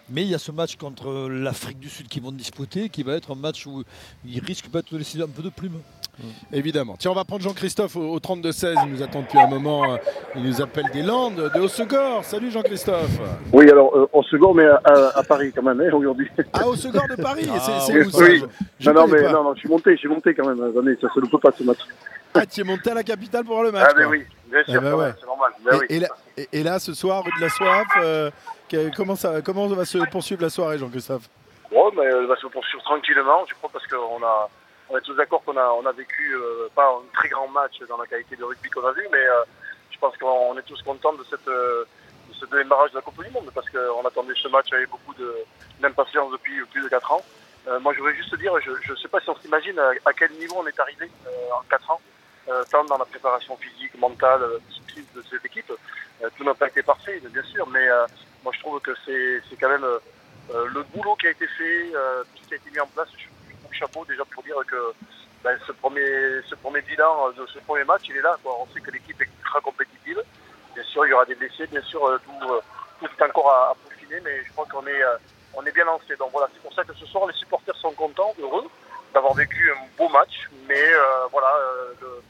Mais 0.10 0.24
il 0.24 0.30
y 0.30 0.36
a 0.36 0.40
ce 0.40 0.52
match 0.52 0.76
contre 0.76 1.28
l'Afrique 1.30 1.80
du 1.80 1.90
Sud 1.90 2.08
qui 2.08 2.20
vont 2.20 2.32
disputer, 2.32 2.90
qui 2.90 3.04
va 3.04 3.14
être 3.16 3.32
un 3.32 3.36
match 3.36 3.66
où 3.68 3.84
ils 4.26 4.40
risquent 4.40 4.70
peut-être 4.70 4.92
de 4.94 4.98
laisser 4.98 5.22
un 5.22 5.28
peu 5.28 5.42
de 5.44 5.50
plume. 5.50 5.80
Évidemment. 6.52 6.96
Tiens, 7.00 7.12
on 7.12 7.16
va 7.16 7.24
prendre 7.24 7.44
Jean-Christophe 7.44 7.96
au, 7.96 8.16
au 8.16 8.20
32-16. 8.20 8.76
Il 8.88 8.92
nous 8.92 9.02
attend 9.02 9.22
depuis 9.22 9.40
un 9.40 9.48
moment. 9.48 9.94
euh, 9.94 9.98
Il 10.36 10.44
nous 10.44 10.62
appelle 10.62 10.84
des 10.92 11.02
Landes, 11.02 11.50
de 11.56 11.60
Haussegor. 11.62 12.26
Salut 12.26 12.52
Jean-Christophe. 12.52 13.20
Oui, 13.54 13.70
alors, 13.70 13.96
euh, 13.96 14.10
au 14.12 14.22
second, 14.24 14.54
mais 14.54 14.66
à, 14.66 14.82
à- 14.84 15.20
à 15.20 15.24
Paris 15.24 15.54
quand 15.56 15.64
même, 15.64 15.80
hein, 15.80 15.94
aujourd'hui. 15.94 16.28
Ah, 16.54 16.68
Haussegor 16.68 17.08
de 17.10 17.22
Paris 17.22 17.44
C'est 17.46 17.50
Ah, 17.72 17.80
c'est 17.86 17.94
oui, 17.94 18.06
où 18.06 18.10
ça 18.12 18.24
oui. 18.26 18.40
Je- 18.80 18.86
je 18.86 18.90
non, 18.92 19.02
non, 19.02 19.08
mais 19.08 19.22
non, 19.32 19.44
non, 19.46 19.54
je 19.54 19.60
suis 19.60 19.70
monté, 19.70 19.94
je 19.94 20.00
suis 20.00 20.10
monté 20.10 20.34
quand 20.34 20.46
même. 20.48 20.62
Attendez, 20.62 20.98
ça 21.00 21.08
se 21.14 21.20
ne 21.22 21.26
peut 21.28 21.38
pas 21.40 21.52
ce 21.58 21.64
match. 21.64 21.80
Ah, 22.42 22.46
tu 22.46 22.62
es 22.62 22.64
monté 22.64 22.92
à 22.92 22.94
la 22.94 23.04
capitale 23.04 23.44
pour 23.44 23.54
voir 23.56 23.64
le 23.64 23.72
match 23.72 23.88
Ah, 23.90 23.94
quoi. 23.94 24.06
oui, 24.08 24.26
bien 24.46 24.64
sûr, 24.64 24.74
Eh 24.76 24.80
ben 24.80 24.92
quand 24.92 24.98
ouais. 24.98 25.14
c'est 25.20 25.26
normal. 25.26 25.52
Ben 25.64 25.74
et, 25.74 25.78
oui. 25.80 25.86
et 25.90 26.00
là, 26.00 26.08
et- 26.38 26.50
et 26.54 26.64
là, 26.64 26.80
ce 26.80 26.94
soir, 26.94 27.24
rue 27.24 27.32
de 27.38 27.42
la 27.42 27.50
Soif, 27.50 27.88
euh, 27.98 28.32
comment, 28.96 29.16
ça, 29.16 29.42
comment 29.42 29.68
va 29.68 29.86
se 29.86 29.98
poursuivre 30.10 30.42
la 30.42 30.50
soirée, 30.50 30.78
Jean-Christophe? 30.78 31.24
Bon, 31.72 31.92
mais 31.96 32.04
elle 32.06 32.26
va 32.26 32.36
se 32.36 32.48
poursuivre 32.48 32.84
tranquillement, 32.84 33.46
je 33.48 33.54
crois, 33.56 33.70
parce 33.72 33.86
qu'on 33.88 34.24
a, 34.24 34.50
on 34.90 34.98
est 34.98 35.02
tous 35.02 35.14
d'accord 35.16 35.44
qu'on 35.44 35.58
a, 35.58 35.70
on 35.72 35.86
a 35.86 35.92
vécu 35.92 36.34
euh, 36.36 36.68
pas 36.76 36.86
un 36.88 37.02
très 37.14 37.30
grand 37.30 37.48
match 37.50 37.80
dans 37.88 37.98
la 37.98 38.06
qualité 38.08 38.36
de 38.36 38.44
rugby 38.44 38.70
qu'on 38.70 38.86
a 38.88 38.92
vu, 38.94 39.06
mais 39.12 39.18
euh, 39.20 39.44
je 39.92 39.98
pense 40.00 40.16
qu'on 40.18 40.58
est 40.58 40.64
tous 40.64 40.82
contents 40.82 41.14
de, 41.14 41.24
cette, 41.30 41.48
euh, 41.48 41.84
de 42.30 42.34
ce 42.34 42.46
démarrage 42.46 42.92
de 42.92 42.96
la 42.96 43.02
Coupe 43.02 43.24
du 43.24 43.30
Monde, 43.32 43.52
parce 43.54 43.70
qu'on 43.70 44.06
attendait 44.08 44.34
ce 44.42 44.48
match 44.48 44.72
avec 44.74 44.90
beaucoup 44.90 45.14
de- 45.14 45.36
d'impatience 45.80 46.32
depuis 46.32 46.60
plus 46.72 46.82
de 46.82 46.88
4 46.88 47.12
ans. 47.12 47.22
Euh, 47.68 47.80
moi, 47.82 47.94
je 47.94 48.00
voudrais 48.00 48.16
juste 48.16 48.34
dire, 48.38 48.54
je 48.62 48.72
ne 48.92 48.98
sais 48.98 49.08
pas 49.10 49.20
si 49.20 49.30
on 49.30 49.36
s'imagine 49.36 49.78
à, 49.78 49.92
à 50.06 50.14
quel 50.14 50.32
niveau 50.32 50.56
on 50.58 50.66
est 50.66 50.80
arrivé 50.80 51.12
euh, 51.28 51.30
en 51.54 51.62
4 51.70 51.92
ans, 51.92 52.02
euh, 52.02 52.19
tant 52.70 52.84
dans 52.86 52.98
la 52.98 53.06
préparation 53.06 53.56
physique, 53.58 53.98
mentale, 53.98 54.42
euh, 54.44 54.60
sportive 54.70 55.06
de 55.16 55.24
cette 55.30 55.46
équipe. 55.46 55.72
Euh, 56.22 56.30
tout 56.36 56.44
n'a 56.44 56.54
pas 56.54 56.68
été 56.68 56.82
parfait, 56.84 57.22
bien 57.32 57.44
sûr, 57.44 57.68
mais 57.68 57.88
euh, 57.88 58.06
moi, 58.44 58.52
je 58.56 58.60
trouve 58.60 58.80
que 58.82 58.92
c'est 59.06 59.56
quand 59.60 59.70
même 59.70 59.84
euh, 59.84 60.00
euh, 60.52 60.66
le 60.74 60.84
boulot 60.84 61.16
qui 61.16 61.28
a 61.28 61.32
été 61.32 61.48
fait, 61.48 61.92
euh, 61.94 62.24
tout 62.36 62.44
ce 62.44 62.48
qui 62.48 62.54
a 62.56 62.58
été 62.58 62.72
mis 62.72 62.80
en 62.80 62.88
place. 62.88 63.08
Je 63.18 63.26
je 63.72 63.78
chapeau 63.78 64.04
déjà 64.06 64.26
pour 64.26 64.42
dire 64.44 64.56
que 64.68 64.94
ben, 65.44 65.58
ce, 65.66 65.72
premier, 65.74 66.42
ce 66.50 66.56
premier 66.56 66.82
bilan 66.82 67.28
euh, 67.28 67.42
de 67.42 67.46
ce 67.48 67.60
premier 67.60 67.84
match, 67.84 68.02
il 68.10 68.18
est 68.18 68.22
là. 68.22 68.36
On 68.44 68.68
sait 68.74 68.82
que 68.82 68.92
l'équipe 68.92 69.22
est 69.22 69.30
ultra 69.40 69.62
compétitive. 69.62 70.22
Bien 70.74 70.84
sûr, 70.84 71.06
il 71.06 71.10
y 71.10 71.14
aura 71.14 71.26
des 71.26 71.36
blessés, 71.36 71.68
bien 71.68 71.82
sûr, 71.84 72.06
euh, 72.06 72.18
tout, 72.26 72.52
euh, 72.52 72.62
est 73.06 73.24
encore 73.24 73.52
à, 73.52 73.72
à 73.72 73.76
peaufiner, 73.76 74.20
mais 74.22 74.44
je 74.44 74.52
crois 74.52 74.66
qu'on 74.66 74.86
est, 74.88 75.04
euh, 75.04 75.18
on 75.54 75.64
est 75.66 75.72
bien 75.72 75.86
lancé. 75.86 76.16
Donc 76.18 76.32
voilà, 76.32 76.50
c'est 76.54 76.62
pour 76.62 76.74
ça 76.74 76.84
que 76.84 76.94
ce 76.94 77.06
soir, 77.06 77.28
les 77.28 77.34
supporters 77.34 77.76
sont 77.76 77.94
contents, 77.94 78.34
heureux 78.40 78.68
d'avoir 79.14 79.34
vécu 79.34 79.72
un 79.72 79.98
beau 79.98 80.10
match, 80.10 80.50
mais 80.68 80.94
euh, 80.94 81.28
voilà, 81.32 81.52
euh, 81.58 82.22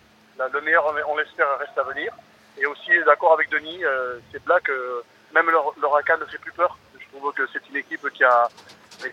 le 0.48 0.62
meilleur, 0.62 0.86
on 1.08 1.18
l'espère, 1.18 1.58
reste 1.58 1.78
à 1.78 1.84
venir. 1.84 2.14
Et 2.58 2.66
aussi, 2.66 2.92
d'accord 3.06 3.34
avec 3.34 3.50
Denis, 3.50 3.84
euh, 3.84 4.20
c'est 4.32 4.44
Black, 4.44 4.70
euh, 4.70 5.02
même 5.34 5.50
leur, 5.50 5.96
AK 5.98 6.20
ne 6.20 6.26
fait 6.26 6.38
plus 6.38 6.52
peur. 6.52 6.78
Je 7.00 7.18
trouve 7.18 7.34
que 7.34 7.48
c'est 7.52 7.68
une 7.70 7.78
équipe 7.78 8.08
qui 8.12 8.24
a, 8.24 8.48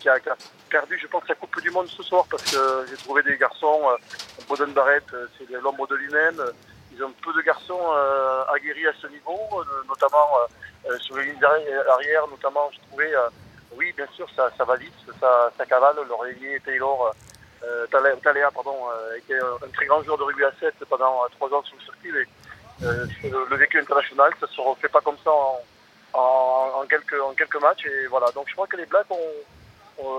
qui, 0.00 0.08
a, 0.08 0.18
perdu, 0.68 0.98
je 1.00 1.06
pense, 1.06 1.24
sa 1.26 1.34
Coupe 1.34 1.60
du 1.60 1.70
Monde 1.70 1.88
ce 1.88 2.02
soir, 2.02 2.24
parce 2.30 2.42
que 2.42 2.86
j'ai 2.88 2.96
trouvé 2.96 3.22
des 3.22 3.36
garçons, 3.36 3.88
euh, 3.90 3.96
Boden 4.48 4.72
Barrett, 4.72 5.04
c'est 5.38 5.50
l'ombre 5.60 5.86
de 5.86 5.96
lui-même. 5.96 6.42
Ils 6.92 7.04
ont 7.04 7.12
peu 7.22 7.32
de 7.34 7.42
garçons 7.42 7.92
aguerris 8.54 8.86
à 8.86 8.92
ce 9.00 9.06
niveau, 9.08 9.38
notamment 9.86 10.28
sur 11.00 11.16
les 11.16 11.24
lignes 11.26 11.44
arrière, 11.44 12.26
notamment, 12.28 12.70
je 12.72 12.78
trouvais, 12.88 13.12
oui, 13.76 13.92
bien 13.94 14.06
sûr, 14.14 14.26
ça, 14.34 14.50
ça 14.56 14.64
va 14.64 14.76
vite, 14.76 14.94
ça, 15.20 15.50
ça 15.58 15.66
cavale. 15.66 15.96
Leur 16.08 16.24
ailier 16.24 16.58
Taylor, 16.64 17.14
euh, 17.64 17.86
Talea, 17.86 18.50
pardon, 18.52 18.76
euh, 18.90 19.16
était 19.16 19.38
un 19.38 19.68
très 19.72 19.86
grand 19.86 20.02
joueur 20.02 20.18
de 20.18 20.22
rugby 20.24 20.44
à 20.44 20.52
7 20.60 20.74
pendant 20.88 21.22
euh, 21.24 21.28
trois 21.38 21.48
ans 21.56 21.62
sur 21.62 21.76
le 21.76 21.82
circuit. 21.82 22.10
Et, 22.10 22.84
euh, 22.84 23.06
le, 23.24 23.46
le 23.50 23.56
vécu 23.56 23.78
international, 23.80 24.30
ça 24.40 24.46
se 24.46 24.60
refait 24.60 24.88
pas 24.88 25.00
comme 25.00 25.16
ça 25.24 25.30
en, 25.32 25.60
en, 26.12 26.70
en 26.82 26.86
quelques, 26.86 27.20
en 27.20 27.32
quelques 27.34 27.60
matchs. 27.60 27.86
Et 27.86 28.06
voilà, 28.08 28.30
donc 28.32 28.44
je 28.48 28.54
crois 28.54 28.66
que 28.66 28.76
les 28.76 28.86
Blacks 28.86 29.10
ont, 29.10 29.30
ont, 29.98 30.18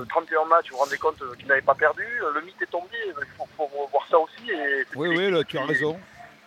euh, 0.00 0.04
31 0.08 0.44
matchs, 0.44 0.70
vous 0.70 0.76
vous 0.76 0.82
rendez 0.84 0.98
compte 0.98 1.20
qu'ils 1.36 1.46
n'avaient 1.48 1.60
pas 1.62 1.74
perdu. 1.74 2.06
Le 2.34 2.40
mythe 2.42 2.62
est 2.62 2.70
tombé, 2.70 2.96
il 3.06 3.12
faut, 3.36 3.48
faut 3.56 3.88
voir 3.90 4.06
ça 4.08 4.18
aussi. 4.18 4.50
Et 4.50 4.84
Oui, 4.94 5.08
oui, 5.08 5.30
là, 5.30 5.42
tu 5.44 5.58
as 5.58 5.64
raison. 5.64 5.98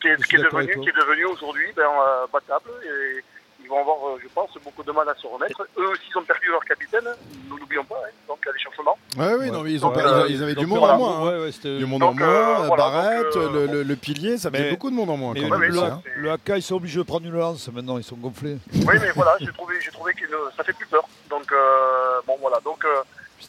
qui 0.01 0.07
est, 0.07 0.23
qui 0.23 0.35
est 0.35 0.39
devenu, 0.39 0.63
avec 0.63 0.79
qui 0.79 0.89
est 0.89 0.99
devenu 0.99 1.25
aujourd'hui 1.25 1.71
ben, 1.75 1.89
battable. 2.31 2.69
Et 2.85 3.23
vont 3.71 3.79
avoir, 3.79 3.97
euh, 4.09 4.19
je 4.21 4.27
pense, 4.27 4.49
beaucoup 4.63 4.83
de 4.83 4.91
mal 4.91 5.07
à 5.09 5.15
se 5.15 5.25
remettre. 5.25 5.61
Eux 5.77 5.87
aussi, 5.87 6.03
ils 6.13 6.17
ont 6.17 6.23
perdu 6.23 6.47
leur 6.49 6.63
capitaine, 6.65 7.05
nous 7.49 7.57
n'oublions 7.57 7.83
pas, 7.85 7.95
hein, 8.05 8.09
donc 8.27 8.45
à 8.45 8.51
l'échauffement. 8.51 8.97
Ouais, 9.17 9.33
oui, 9.39 9.51
non, 9.51 9.61
mais 9.63 9.71
ils, 9.71 9.83
ont 9.85 9.89
Donc, 9.89 9.97
pas- 10.01 10.07
euh, 10.07 10.25
ils- 10.27 10.35
ils 10.35 10.43
avaient 10.43 10.55
du 10.55 10.65
monde 10.65 10.83
en 10.83 10.97
moins. 10.97 11.17
hein. 11.19 11.23
Ouais, 11.39 11.39
ouais, 11.45 11.77
du 11.77 11.85
monde 11.85 12.01
Donc, 12.01 12.11
en 12.11 12.25
moins, 12.25 12.27
euh, 12.63 12.67
voilà, 12.67 12.83
Barrett, 12.83 13.23
donc, 13.33 13.35
euh, 13.37 13.49
le, 13.67 13.73
le- 13.73 13.83
le 13.83 13.95
pilier, 13.95 14.37
ça 14.37 14.51
fait 14.51 14.59
Mais- 14.63 14.69
beaucoup 14.71 14.89
de 14.91 14.95
monde 14.95 15.09
en 15.09 15.17
moins. 15.17 15.33
Quand 15.33 15.41
le, 15.41 15.57
même, 15.57 15.71
le, 15.71 15.79
ça, 15.79 15.85
hein. 15.85 16.01
le 16.17 16.31
AK, 16.31 16.51
ils 16.57 16.61
sont 16.61 16.75
obligés 16.75 16.99
de 16.99 17.03
prendre 17.03 17.25
une 17.25 17.33
lance 17.33 17.69
maintenant, 17.71 17.97
ils 17.97 18.03
sont 18.03 18.17
gonflés. 18.17 18.57
Oui, 18.73 18.95
mais 19.01 19.11
voilà, 19.15 19.35
j'ai 19.39 19.51
trouvé, 19.53 19.75
j'ai 19.81 19.91
trouvé 19.91 20.13
que 20.13 20.25
ça 20.55 20.63
fait 20.63 20.73
plus 20.73 20.85
peur. 20.87 21.03
Donc, 21.29 21.49
euh, 21.51 22.21
bon, 22.27 22.37
voilà. 22.41 22.59
Donc, 22.63 22.83
euh, 22.85 23.01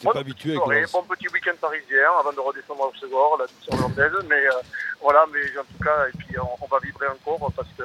pas 0.05 0.19
habitué 0.19 0.57
avec. 0.57 0.91
Bon 0.91 1.03
petit 1.03 1.29
week-end 1.29 1.53
parisien 1.61 2.11
avant 2.19 2.33
de 2.33 2.41
redescendre 2.41 2.81
au 2.91 2.93
second, 2.99 3.37
la 3.39 3.45
mission 3.45 3.73
hollandaise. 3.87 4.25
Mais 4.29 4.47
euh, 4.49 4.53
voilà, 5.01 5.27
mais 5.33 5.41
en 5.59 5.63
tout 5.63 5.85
cas, 5.85 6.07
et 6.09 6.17
puis 6.17 6.37
on, 6.41 6.65
on 6.65 6.67
va 6.67 6.79
vibrer 6.83 7.07
encore 7.09 7.53
parce 7.55 7.69
que 7.79 7.85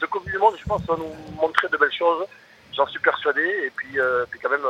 cette 0.00 0.10
Coupe 0.10 0.26
du 0.26 0.38
Monde, 0.38 0.54
je 0.58 0.64
pense, 0.64 0.82
va 0.82 0.96
nous 0.96 1.14
montrer 1.40 1.68
de 1.68 1.76
belles 1.76 1.92
choses. 1.92 2.26
J'en 2.76 2.86
suis 2.86 3.00
persuadé. 3.00 3.42
Et 3.64 3.70
puis, 3.70 3.98
euh, 3.98 4.24
puis 4.30 4.40
quand 4.40 4.50
même, 4.50 4.64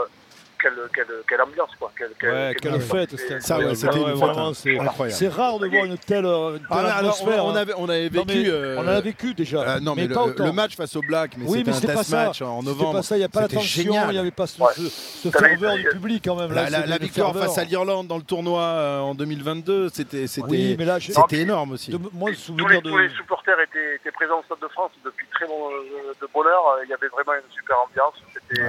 quelle, 0.65 0.73
quelle, 0.95 1.07
quelle 1.29 1.41
ambiance, 1.43 1.71
quoi. 1.79 1.93
Quelle, 1.97 2.11
quelle, 2.19 2.31
Ouais, 2.31 2.57
quelle 2.61 2.81
fête, 2.81 3.11
c'était 3.11 3.41
Ça, 3.41 3.59
ouais, 3.59 3.75
c'était 3.75 3.99
Ouais, 3.99 4.13
vraiment, 4.13 4.49
hein. 4.49 4.53
c'est- 4.55 4.79
Incroyable. 4.79 5.17
C'est 5.19 5.29
rare 5.29 5.59
de 5.59 5.67
voir 5.69 5.85
une 5.85 5.99
telle, 5.99 6.25
une 6.25 6.59
telle 6.59 6.67
Ah, 6.71 6.97
atmosphère. 6.99 7.45
on, 7.45 7.49
on 7.49 7.55
hein. 7.55 7.57
avait, 7.57 7.73
on 7.77 7.89
avait 7.89 8.09
vécu. 8.09 8.45
euh, 8.49 8.77
on 8.79 8.85
en 8.85 8.89
a 8.89 9.01
vécu 9.03 9.35
déjà. 9.35 9.59
euh, 9.77 9.81
non, 9.81 9.95
mais, 9.95 10.07
le, 10.07 10.53
match 10.53 10.75
face 10.77 10.97
au 10.97 11.03
Black, 11.03 11.33
mais 11.37 11.45
oui, 11.47 11.59
c'était 11.59 11.71
mais 11.71 11.77
un 11.77 11.81
c'était 11.81 11.93
pas 11.93 11.99
test 12.01 12.11
ça. 12.11 12.25
match 12.27 12.43
en 12.43 12.61
C'était 12.61 12.71
novembre. 12.71 12.93
pas 12.93 13.03
ça, 13.03 13.17
il 13.17 13.19
n'y 13.19 13.25
a 13.25 13.29
pas 13.29 13.41
la 13.43 13.49
tension, 13.49 13.83
il 14.09 14.11
n'y 14.13 14.19
avait 14.19 14.31
pas 14.31 14.47
ce, 14.47 15.31
ferveur 15.31 15.77
du 15.77 15.85
public 15.89 16.23
quand 16.25 16.37
même. 16.37 16.53
La, 16.53 16.65
Là, 16.65 16.71
la- 16.71 16.81
c'est 16.83 16.87
la 16.89 16.97
une 16.97 17.03
victoire 17.03 17.33
ferveur. 17.33 17.49
face 17.49 17.59
à 17.59 17.65
l'Irlande 17.65 18.07
dans 18.09 18.17
le 18.17 18.23
tournoi 18.23 18.61
euh, 18.63 19.01
en 19.01 19.15
2022, 19.15 19.89
c'était 19.91 20.27
énorme 21.33 21.73
aussi. 21.73 21.91
De- 21.91 21.99
moi, 22.13 22.31
le 22.31 22.37
tous 22.37 22.57
les, 22.57 22.59
souvenir 22.65 22.83
de. 22.83 22.91
tous 22.91 22.99
les 22.99 23.09
supporters 23.11 23.59
étaient, 23.61 24.11
présents 24.13 24.41
au 24.41 24.43
Stade 24.45 24.59
de 24.63 24.69
France 24.69 24.91
depuis 25.05 25.27
très 25.33 25.47
bon 25.47 25.69
euh, 25.71 26.13
de 26.21 26.29
bonne 26.33 26.47
heure. 26.47 26.79
Il 26.85 26.91
y 26.91 26.95
avait 26.95 27.09
vraiment 27.09 27.35
une 27.35 27.53
super 27.55 27.77
ambiance. 27.89 28.15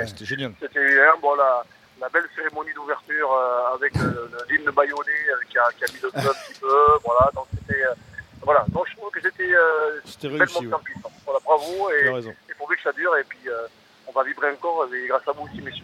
C'était 0.07 0.25
génial. 0.25 0.51
C'était 0.59 0.79
hein, 1.01 1.13
bon, 1.21 1.35
la, 1.35 1.63
la 2.05 2.09
belle 2.09 2.29
cérémonie 2.35 2.73
d'ouverture 2.73 3.33
euh, 3.33 3.73
avec 3.75 3.95
le 3.95 4.29
l'hymne 4.49 4.69
baïonné 4.69 5.17
euh, 5.29 5.41
qui, 5.49 5.57
a, 5.57 5.65
qui 5.75 5.83
a 5.85 5.87
mis 5.93 5.99
le 6.03 6.11
feu 6.11 6.29
un 6.29 6.33
petit 6.45 6.59
peu. 6.59 6.75
Voilà, 7.03 7.31
donc 7.33 7.47
c'était. 7.55 7.83
euh, 7.83 7.93
voilà, 8.43 8.63
donc 8.69 8.85
je 8.87 8.95
trouve 8.95 9.09
que 9.09 9.21
c'était 9.21 9.51
euh, 9.55 9.99
réussi, 10.37 10.67
puissance. 10.83 11.11
Voilà, 11.25 11.39
bravo 11.43 11.89
et, 11.89 12.05
et 12.47 12.53
pourvu 12.59 12.75
que 12.77 12.83
ça 12.83 12.91
dure 12.91 13.15
et 13.17 13.23
puis 13.23 13.39
euh, 13.47 13.65
on 14.05 14.11
va 14.11 14.23
vibrer 14.23 14.51
encore 14.51 14.85
et 14.93 15.07
grâce 15.07 15.27
à 15.27 15.31
vous 15.31 15.45
aussi, 15.45 15.61
messieurs. 15.63 15.83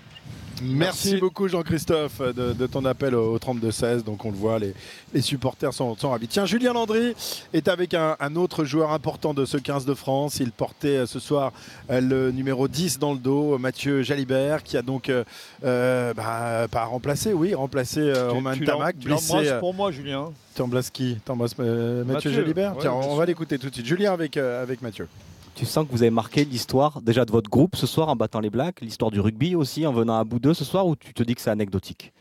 Merci, 0.61 1.17
beaucoup 1.17 1.47
Jean-Christophe 1.47 2.21
de, 2.21 2.53
de 2.53 2.67
ton 2.67 2.85
appel 2.85 3.15
au 3.15 3.37
32-16. 3.37 4.03
Donc 4.03 4.25
on 4.25 4.31
le 4.31 4.37
voit, 4.37 4.59
les, 4.59 4.73
les 5.13 5.21
supporters 5.21 5.73
sont, 5.73 5.95
sont 5.97 6.09
ravis. 6.11 6.27
Tiens, 6.27 6.45
Julien 6.45 6.73
Landry 6.73 7.13
est 7.53 7.67
avec 7.67 7.93
un, 7.93 8.15
un 8.19 8.35
autre 8.35 8.63
joueur 8.63 8.91
important 8.91 9.33
de 9.33 9.45
ce 9.45 9.57
15 9.57 9.85
de 9.85 9.93
France. 9.93 10.37
Il 10.39 10.51
portait 10.51 10.97
euh, 10.97 11.05
ce 11.05 11.19
soir 11.19 11.51
euh, 11.89 12.01
le 12.01 12.31
numéro 12.31 12.67
10 12.67 12.99
dans 12.99 13.13
le 13.13 13.19
dos, 13.19 13.57
Mathieu 13.57 14.01
Jalibert, 14.01 14.63
qui 14.63 14.77
a 14.77 14.81
donc 14.81 15.09
euh, 15.09 16.13
bah, 16.13 16.67
pas 16.69 16.85
remplacé, 16.85 17.33
oui, 17.33 17.53
remplacé 17.53 18.11
Romain 18.29 18.57
Tamac. 18.57 18.97
tu 18.99 19.07
l'embrasses 19.07 19.59
pour 19.59 19.73
moi, 19.73 19.91
Julien. 19.91 20.31
Tu 20.55 20.61
embrasses 20.61 20.89
qui? 20.89 21.17
T'embrasses 21.25 21.57
Mathieu, 21.57 22.03
Mathieu, 22.05 22.31
Jalibert? 22.31 22.73
ouais, 22.75 22.81
Tiens, 22.81 22.93
on 22.93 23.15
va 23.15 23.25
l'écouter 23.25 23.57
tout 23.57 23.69
de 23.69 23.73
suite. 23.73 23.85
Julien 23.85 24.13
avec, 24.13 24.37
avec 24.37 24.81
Mathieu. 24.81 25.07
Tu 25.55 25.65
sens 25.65 25.85
que 25.85 25.91
vous 25.91 26.01
avez 26.01 26.11
marqué 26.11 26.45
l'histoire 26.45 27.01
déjà 27.01 27.25
de 27.25 27.31
votre 27.31 27.49
groupe 27.49 27.75
ce 27.75 27.85
soir 27.85 28.09
en 28.09 28.15
battant 28.15 28.39
les 28.39 28.49
Blacks, 28.49 28.81
l'histoire 28.81 29.11
du 29.11 29.19
rugby 29.19 29.55
aussi 29.55 29.85
en 29.85 29.91
venant 29.91 30.17
à 30.17 30.23
bout 30.23 30.39
d'eux 30.39 30.53
ce 30.53 30.65
soir 30.65 30.87
ou 30.87 30.95
tu 30.95 31.13
te 31.13 31.23
dis 31.23 31.35
que 31.35 31.41
c'est 31.41 31.49
anecdotique? 31.49 32.13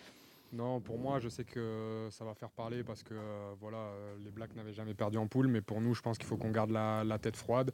Non, 0.53 0.81
pour 0.81 0.99
moi, 0.99 1.20
je 1.20 1.28
sais 1.28 1.45
que 1.45 2.09
ça 2.11 2.24
va 2.24 2.35
faire 2.35 2.51
parler 2.51 2.83
parce 2.83 3.05
que 3.05 3.14
euh, 3.14 3.53
voilà, 3.61 3.78
euh, 3.78 4.16
les 4.24 4.31
Blacks 4.31 4.55
n'avaient 4.57 4.72
jamais 4.72 4.95
perdu 4.95 5.16
en 5.16 5.28
poule, 5.28 5.47
mais 5.47 5.61
pour 5.61 5.81
nous, 5.81 5.95
je 5.95 6.03
pense 6.03 6.18
qu'il 6.18 6.26
faut 6.26 6.37
qu'on 6.37 6.51
garde 6.51 6.70
la, 6.70 7.18
tête 7.18 7.37
froide. 7.37 7.70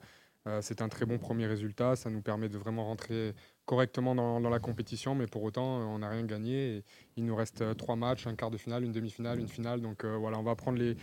Euh, 0.46 0.60
c'est 0.60 0.82
un 0.82 0.88
très 0.88 1.06
bon 1.06 1.18
premier 1.18 1.46
résultat, 1.46 1.96
ça 1.96 2.10
nous 2.10 2.20
permet 2.20 2.50
de 2.50 2.58
vraiment 2.58 2.84
rentrer 2.84 3.34
correctement 3.66 4.14
dans, 4.14 4.48
la 4.48 4.58
compétition, 4.60 5.14
mais 5.14 5.26
pour 5.26 5.42
autant, 5.42 5.80
euh, 5.80 5.84
on 5.84 5.98
n'a 5.98 6.08
rien 6.08 6.22
gagné. 6.22 6.82
Il 7.16 7.24
nous 7.24 7.34
reste 7.34 7.62
euh, 7.62 7.74
trois 7.74 7.96
matchs, 7.96 8.26
un 8.26 8.34
quart 8.34 8.50
de 8.50 8.56
finale, 8.56 8.84
une 8.84 8.92
demi-finale, 8.92 9.40
une 9.40 9.48
finale. 9.48 9.80
Donc 9.80 10.04
euh, 10.04 10.16
voilà, 10.16 10.38
on 10.38 10.42
va 10.42 10.54
prendre 10.54 10.78
les, 10.78 10.96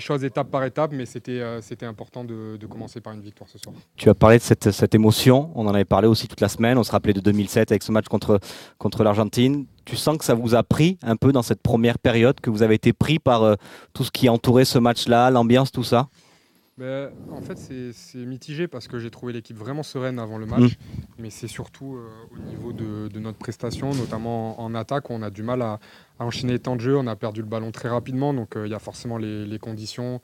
choses 0.00 0.22
étape 0.22 0.50
par 0.50 0.62
étape, 0.64 0.92
mais 0.92 1.06
c'était 1.06 1.40
important 1.82 2.24
de, 2.24 2.58
commencer 2.68 3.00
par 3.00 3.14
une 3.14 3.22
victoire 3.22 3.48
ce 3.48 3.58
soir. 3.58 3.74
Tu 3.96 4.08
as 4.08 4.14
parlé 4.14 4.38
de 4.38 4.42
cette, 4.42 4.94
émotion, 4.94 5.50
on 5.54 5.66
en 5.66 5.74
avait 5.74 5.84
parlé 5.84 6.06
aussi 6.06 6.28
toute 6.28 6.40
la 6.40 6.48
semaine, 6.48 6.78
on 6.78 6.84
se 6.84 6.92
rappelait 6.92 7.14
de 7.14 7.20
2007 7.20 7.72
avec 7.72 7.82
ce 7.82 7.90
match 7.90 8.06
contre, 8.06 8.38
contre 8.78 9.02
l'Argentine. 9.02 9.66
Tu 9.86 9.96
sens 9.96 10.18
que 10.18 10.24
ça 10.24 10.34
vous 10.34 10.54
a 10.54 10.62
pris 10.62 10.98
un 11.02 11.16
peu 11.16 11.32
dans 11.32 11.42
cette 11.42 11.62
première 11.62 11.98
période, 11.98 12.38
que 12.40 12.50
vous 12.50 12.62
avez 12.62 12.74
été 12.74 12.92
pris 12.92 13.18
par 13.18 13.56
tout 13.94 14.04
ce 14.04 14.10
qui 14.10 14.28
entourait 14.28 14.66
ce 14.66 14.78
match-là, 14.78 15.30
l'ambiance, 15.30 15.72
tout 15.72 15.84
ça? 15.84 16.08
Ben, 16.80 17.10
en 17.30 17.42
fait, 17.42 17.58
c'est 17.92 18.18
mitigé 18.24 18.66
parce 18.66 18.88
que 18.88 18.98
j'ai 18.98 19.10
trouvé 19.10 19.34
l'équipe 19.34 19.56
vraiment 19.58 19.82
sereine 19.82 20.18
avant 20.18 20.38
le 20.38 20.46
match, 20.46 20.62
Mm. 20.78 21.02
mais 21.18 21.28
c'est 21.28 21.46
surtout 21.46 21.96
euh, 21.96 22.08
au 22.34 22.38
niveau 22.48 22.72
de, 22.72 23.08
de 23.08 23.20
notre 23.20 23.36
prestation, 23.36 23.92
notamment 23.92 24.58
en, 24.58 24.64
en 24.64 24.74
attaque, 24.74 25.10
où 25.10 25.12
on 25.12 25.20
a 25.20 25.28
du 25.28 25.42
mal 25.42 25.60
à, 25.60 25.78
à 26.18 26.24
enchaîner 26.24 26.54
les 26.54 26.58
temps 26.58 26.76
de 26.76 26.80
jeu. 26.80 26.96
On 26.96 27.06
a 27.06 27.16
perdu 27.16 27.42
le 27.42 27.46
ballon 27.46 27.70
très 27.70 27.90
rapidement, 27.90 28.32
donc 28.32 28.56
euh, 28.56 28.66
il 28.66 28.70
y 28.70 28.74
a 28.74 28.78
forcément 28.78 29.18
les, 29.18 29.44
les 29.44 29.58
conditions, 29.58 30.22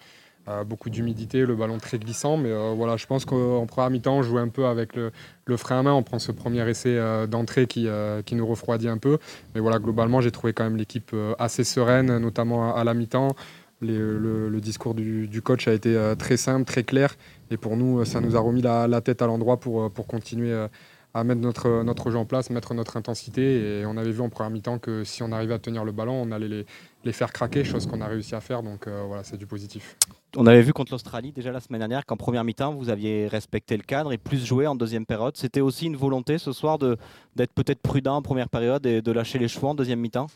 euh, 0.48 0.64
beaucoup 0.64 0.88
d'humidité, 0.88 1.44
le 1.44 1.54
ballon 1.56 1.76
très 1.76 1.98
glissant. 1.98 2.38
Mais 2.38 2.50
euh, 2.50 2.72
voilà, 2.74 2.96
je 2.96 3.04
pense 3.04 3.26
qu'en 3.26 3.66
première 3.66 3.90
mi-temps, 3.90 4.16
on 4.16 4.22
joue 4.22 4.38
un 4.38 4.48
peu 4.48 4.64
avec 4.64 4.96
le, 4.96 5.10
le 5.44 5.56
frein 5.58 5.80
à 5.80 5.82
main. 5.82 5.92
On 5.92 6.02
prend 6.04 6.18
ce 6.18 6.32
premier 6.32 6.66
essai 6.70 6.96
euh, 6.96 7.26
d'entrée 7.26 7.66
qui, 7.66 7.86
qui 8.24 8.34
nous 8.34 8.46
refroidit 8.46 8.88
un 8.88 8.96
peu. 8.98 9.18
Mais 9.54 9.60
voilà, 9.60 9.78
globalement, 9.78 10.22
j'ai 10.22 10.30
trouvé 10.30 10.54
quand 10.54 10.64
même 10.64 10.78
l'équipe 10.78 11.14
assez 11.38 11.64
sereine, 11.64 12.16
notamment 12.16 12.74
à, 12.74 12.80
à 12.80 12.84
la 12.84 12.94
mi-temps. 12.94 13.36
Les- 13.82 13.98
le, 13.98 14.60
discours 14.60 14.94
du, 14.94 15.42
coach 15.42 15.68
a 15.68 15.72
été 15.72 15.94
euh, 15.96 16.14
très 16.14 16.36
simple, 16.36 16.64
très 16.64 16.82
clair. 16.82 17.14
Et 17.50 17.56
pour 17.56 17.76
nous, 17.76 18.00
euh, 18.00 18.04
ça 18.04 18.20
nous 18.20 18.36
a 18.36 18.40
remis 18.40 18.62
la, 18.62 19.00
tête 19.00 19.22
à 19.22 19.26
l'endroit 19.26 19.58
pour, 19.58 19.82
euh, 19.82 19.88
continuer 19.88 20.52
euh, 20.52 20.68
à 21.16 21.24
mettre 21.24 21.40
notre, 21.40 22.10
jeu 22.10 22.18
en 22.18 22.26
place, 22.26 22.50
mettre 22.50 22.74
notre 22.74 22.96
intensité. 22.96 23.80
Et 23.80 23.86
on 23.86 23.96
avait 23.96 24.10
vu 24.10 24.20
en 24.20 24.28
première 24.28 24.50
mi-temps 24.50 24.78
que 24.78 25.02
si 25.02 25.22
on 25.22 25.32
arrivait 25.32 25.54
à 25.54 25.58
tenir 25.58 25.84
le 25.84 25.92
ballon, 25.92 26.12
on 26.12 26.30
allait 26.30 26.66
les, 27.04 27.12
faire 27.12 27.32
craquer, 27.32 27.64
chose 27.64 27.86
qu'on 27.86 28.02
a 28.02 28.06
réussi 28.06 28.34
à 28.34 28.40
faire. 28.40 28.62
Donc 28.62 28.86
euh, 28.86 29.04
voilà, 29.06 29.24
c'est 29.24 29.38
du 29.38 29.46
positif. 29.46 29.96
On 30.36 30.46
avait 30.46 30.60
vu 30.60 30.74
contre 30.74 30.92
l'Australie 30.92 31.32
déjà 31.32 31.52
la 31.52 31.60
semaine 31.60 31.78
dernière 31.78 32.04
qu'en 32.04 32.18
première 32.18 32.44
mi-temps, 32.44 32.74
vous 32.74 32.90
aviez 32.90 33.28
respecté 33.28 33.76
le 33.78 33.82
cadre 33.82 34.12
et 34.12 34.18
plus 34.18 34.44
joué 34.44 34.66
en 34.66 34.74
deuxième 34.74 35.06
période. 35.06 35.36
C'était 35.38 35.62
aussi 35.62 35.86
une 35.86 35.96
volonté 35.96 36.36
ce 36.36 36.52
soir 36.52 36.78
d'être 36.78 37.52
peut-être 37.54 37.80
prudent 37.80 38.16
en 38.16 38.22
première 38.22 38.50
période 38.50 38.84
et 38.84 39.00
de 39.00 39.12
lâcher 39.12 39.38
les 39.38 39.48
chevaux 39.48 39.68
en 39.68 39.74
deuxième 39.74 40.00
mi-temps? 40.00 40.26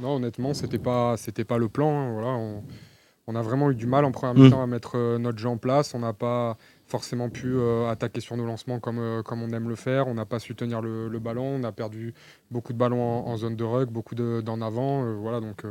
Non, 0.00 0.16
honnêtement, 0.16 0.54
c'était 0.54 0.78
pas, 0.78 1.16
c'était 1.16 1.44
pas 1.44 1.58
le 1.58 1.68
plan. 1.68 1.90
hein. 1.90 2.12
Voilà, 2.12 2.28
on, 2.28 2.62
on 3.26 3.34
a 3.36 3.42
vraiment 3.42 3.70
eu 3.70 3.74
du 3.74 3.86
mal 3.86 4.04
en 4.04 4.12
première 4.12 4.34
Mm. 4.34 4.44
mi-temps 4.44 4.62
à 4.62 4.66
mettre 4.66 4.96
euh, 4.96 5.18
notre 5.18 5.38
jeu 5.38 5.48
en 5.48 5.56
place. 5.58 5.94
On 5.94 5.98
n'a 6.00 6.12
pas 6.12 6.56
forcément 6.86 7.28
pu 7.28 7.46
euh, 7.54 7.88
attaquer 7.88 8.20
sur 8.20 8.36
nos 8.36 8.44
lancements 8.46 8.80
comme, 8.80 8.98
euh, 8.98 9.22
comme 9.22 9.42
on 9.42 9.50
aime 9.52 9.68
le 9.68 9.76
faire. 9.76 10.08
On 10.08 10.14
n'a 10.14 10.24
pas 10.24 10.38
su 10.38 10.54
tenir 10.54 10.80
le, 10.80 11.08
le 11.08 11.18
ballon. 11.18 11.44
On 11.60 11.62
a 11.64 11.70
perdu 11.72 12.14
beaucoup 12.50 12.72
de 12.72 12.78
ballons 12.78 13.02
en, 13.02 13.26
en 13.30 13.36
zone 13.36 13.56
de 13.56 13.64
rug, 13.64 13.88
beaucoup 13.90 14.14
de- 14.14 14.40
d'en 14.40 14.60
avant. 14.60 15.04
euh, 15.04 15.14
voilà, 15.14 15.40
donc. 15.40 15.64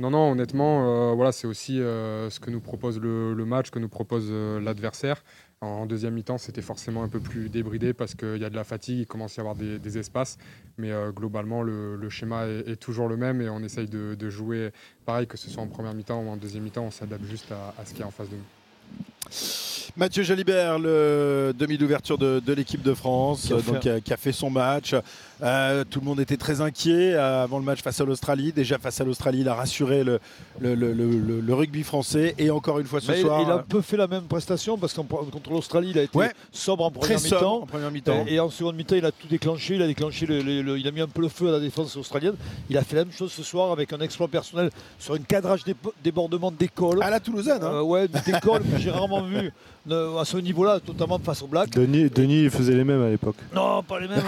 non, 0.00 0.10
non, 0.10 0.32
honnêtement, 0.32 1.14
voilà, 1.14 1.30
c'est 1.30 1.46
aussi 1.46 1.76
ce 1.78 2.40
que 2.40 2.50
nous 2.50 2.60
propose 2.60 2.98
le, 3.00 3.32
le 3.32 3.44
match, 3.44 3.66
ce 3.66 3.70
que 3.70 3.78
nous 3.78 3.88
propose 3.88 4.30
l'adversaire. 4.32 5.22
En, 5.64 5.86
deuxième 5.86 6.14
mi-temps, 6.14 6.38
c'était 6.38 6.62
forcément 6.62 7.02
un 7.02 7.08
peu 7.08 7.20
plus 7.20 7.48
débridé 7.48 7.92
parce 7.92 8.14
qu'il 8.14 8.36
y 8.36 8.44
a 8.44 8.50
de 8.50 8.56
la 8.56 8.64
fatigue, 8.64 8.98
il 9.00 9.06
commence 9.06 9.38
à 9.38 9.42
y 9.42 9.46
avoir 9.46 9.54
des, 9.56 9.98
espaces. 9.98 10.38
Mais 10.78 10.90
euh, 10.90 11.12
globalement, 11.12 11.62
le, 11.62 12.08
schéma 12.08 12.46
est, 12.46 12.76
toujours 12.76 13.08
le 13.08 13.16
même 13.16 13.40
et 13.40 13.48
on 13.48 13.60
essaye 13.60 13.88
de, 13.88 14.14
de 14.14 14.30
jouer 14.30 14.72
pareil, 15.04 15.26
que 15.26 15.36
ce 15.36 15.50
soit 15.50 15.62
en 15.62 15.68
première 15.68 15.94
mi-temps 15.94 16.22
ou 16.22 16.28
en 16.28 16.36
deuxième 16.36 16.64
mi-temps, 16.64 16.84
on 16.84 16.90
s'adapte 16.90 17.24
juste 17.24 17.50
à, 17.52 17.74
à 17.80 17.84
ce 17.84 17.90
qu'il 17.90 18.00
y 18.00 18.02
a 18.02 18.06
en 18.06 18.10
face 18.10 18.28
de 18.28 18.36
nous. 18.36 18.53
Mathieu 19.96 20.24
Jalibert, 20.24 20.78
le 20.80 21.52
demi 21.56 21.78
d'ouverture 21.78 22.18
de, 22.18 22.40
de 22.44 22.52
l'équipe 22.52 22.82
de 22.82 22.94
France, 22.94 23.42
Qui 23.46 23.52
a 23.52 23.56
euh, 23.56 23.58
fait 23.60 23.66
donc, 23.70 23.76
un- 23.76 23.80
qui, 23.80 23.88
a, 23.90 24.00
qui 24.00 24.12
a 24.12 24.16
fait 24.16 24.32
son 24.32 24.50
match. 24.50 24.94
Euh, 25.42 25.84
tout 25.88 26.00
le 26.00 26.06
monde 26.06 26.20
était 26.20 26.36
très 26.36 26.60
inquiet 26.60 27.12
euh, 27.14 27.44
avant 27.44 27.58
le 27.58 27.64
match 27.64 27.80
face 27.82 28.00
à 28.00 28.04
l'Australie. 28.04 28.52
Déjà 28.52 28.78
face 28.78 29.00
à 29.00 29.04
l'Australie, 29.04 29.40
il 29.40 29.48
a 29.48 29.54
rassuré 29.54 30.02
le, 30.02 30.18
le, 30.58 30.74
le- 30.74 30.92
le- 30.92 31.10
le- 31.10 31.40
le 31.40 31.54
rugby 31.54 31.84
français. 31.84 32.34
Et 32.38 32.50
encore 32.50 32.80
une 32.80 32.86
fois 32.86 33.00
ce 33.00 33.12
Mais 33.12 33.20
soir. 33.20 33.40
il 33.42 33.50
a 33.50 33.54
un 33.54 33.58
peu 33.58 33.82
fait 33.82 33.96
la 33.96 34.06
même 34.08 34.24
prestation 34.24 34.78
parce 34.78 34.94
qu'en 34.94 35.04
contre 35.04 35.50
l'Australie, 35.50 35.90
il 35.90 35.98
a 35.98 36.02
été 36.02 36.16
Ouais. 36.18 36.32
sobre 36.50 36.84
en 36.84 36.90
première 36.90 37.90
mi-temps. 37.92 38.24
Et, 38.26 38.34
et 38.34 38.40
en 38.40 38.50
seconde 38.50 38.74
mi-temps, 38.76 38.96
il 38.96 39.04
a 39.06 39.12
tout 39.12 39.28
déclenché. 39.28 39.76
Il 39.76 39.82
a 39.82 39.86
déclenché, 39.86 40.26
le- 40.26 40.42
le- 40.42 40.62
le- 40.62 40.78
il 40.78 40.88
a 40.88 40.90
mis 40.90 41.02
un 41.02 41.08
peu 41.08 41.20
le 41.22 41.28
feu 41.28 41.48
à 41.48 41.52
la 41.52 41.60
défense 41.60 41.96
australienne. 41.96 42.34
Il 42.68 42.76
a 42.78 42.82
fait 42.82 42.96
la 42.96 43.04
même 43.04 43.12
chose 43.14 43.30
ce 43.32 43.42
soir 43.44 43.70
avec 43.70 43.92
un 43.92 44.00
exploit 44.00 44.28
personnel 44.28 44.70
sur 44.98 45.14
une 45.14 45.24
cadrage 45.24 45.62
dé- 45.64 45.76
débordement 46.02 46.50
d'école. 46.50 47.00
À 47.02 47.10
la 47.10 47.20
Toulousaine, 47.20 47.62
hein. 47.62 47.70
Euh, 47.74 47.82
Ouais, 47.82 48.08
d'école 48.08 48.62
que 48.62 48.78
j'ai 48.78 48.90
rarement 48.90 49.20
vu 49.24 49.52
à 49.90 50.24
ce 50.24 50.36
niveau-là, 50.38 50.80
notamment 50.86 51.18
face 51.18 51.42
au 51.42 51.46
Black. 51.46 51.70
Denis, 51.70 52.08
Denis 52.08 52.44
il 52.44 52.50
faisait 52.50 52.74
les 52.74 52.84
mêmes 52.84 53.02
à 53.02 53.10
l'époque. 53.10 53.36
Non, 53.54 53.82
pas 53.82 54.00
les 54.00 54.08
mêmes. 54.08 54.22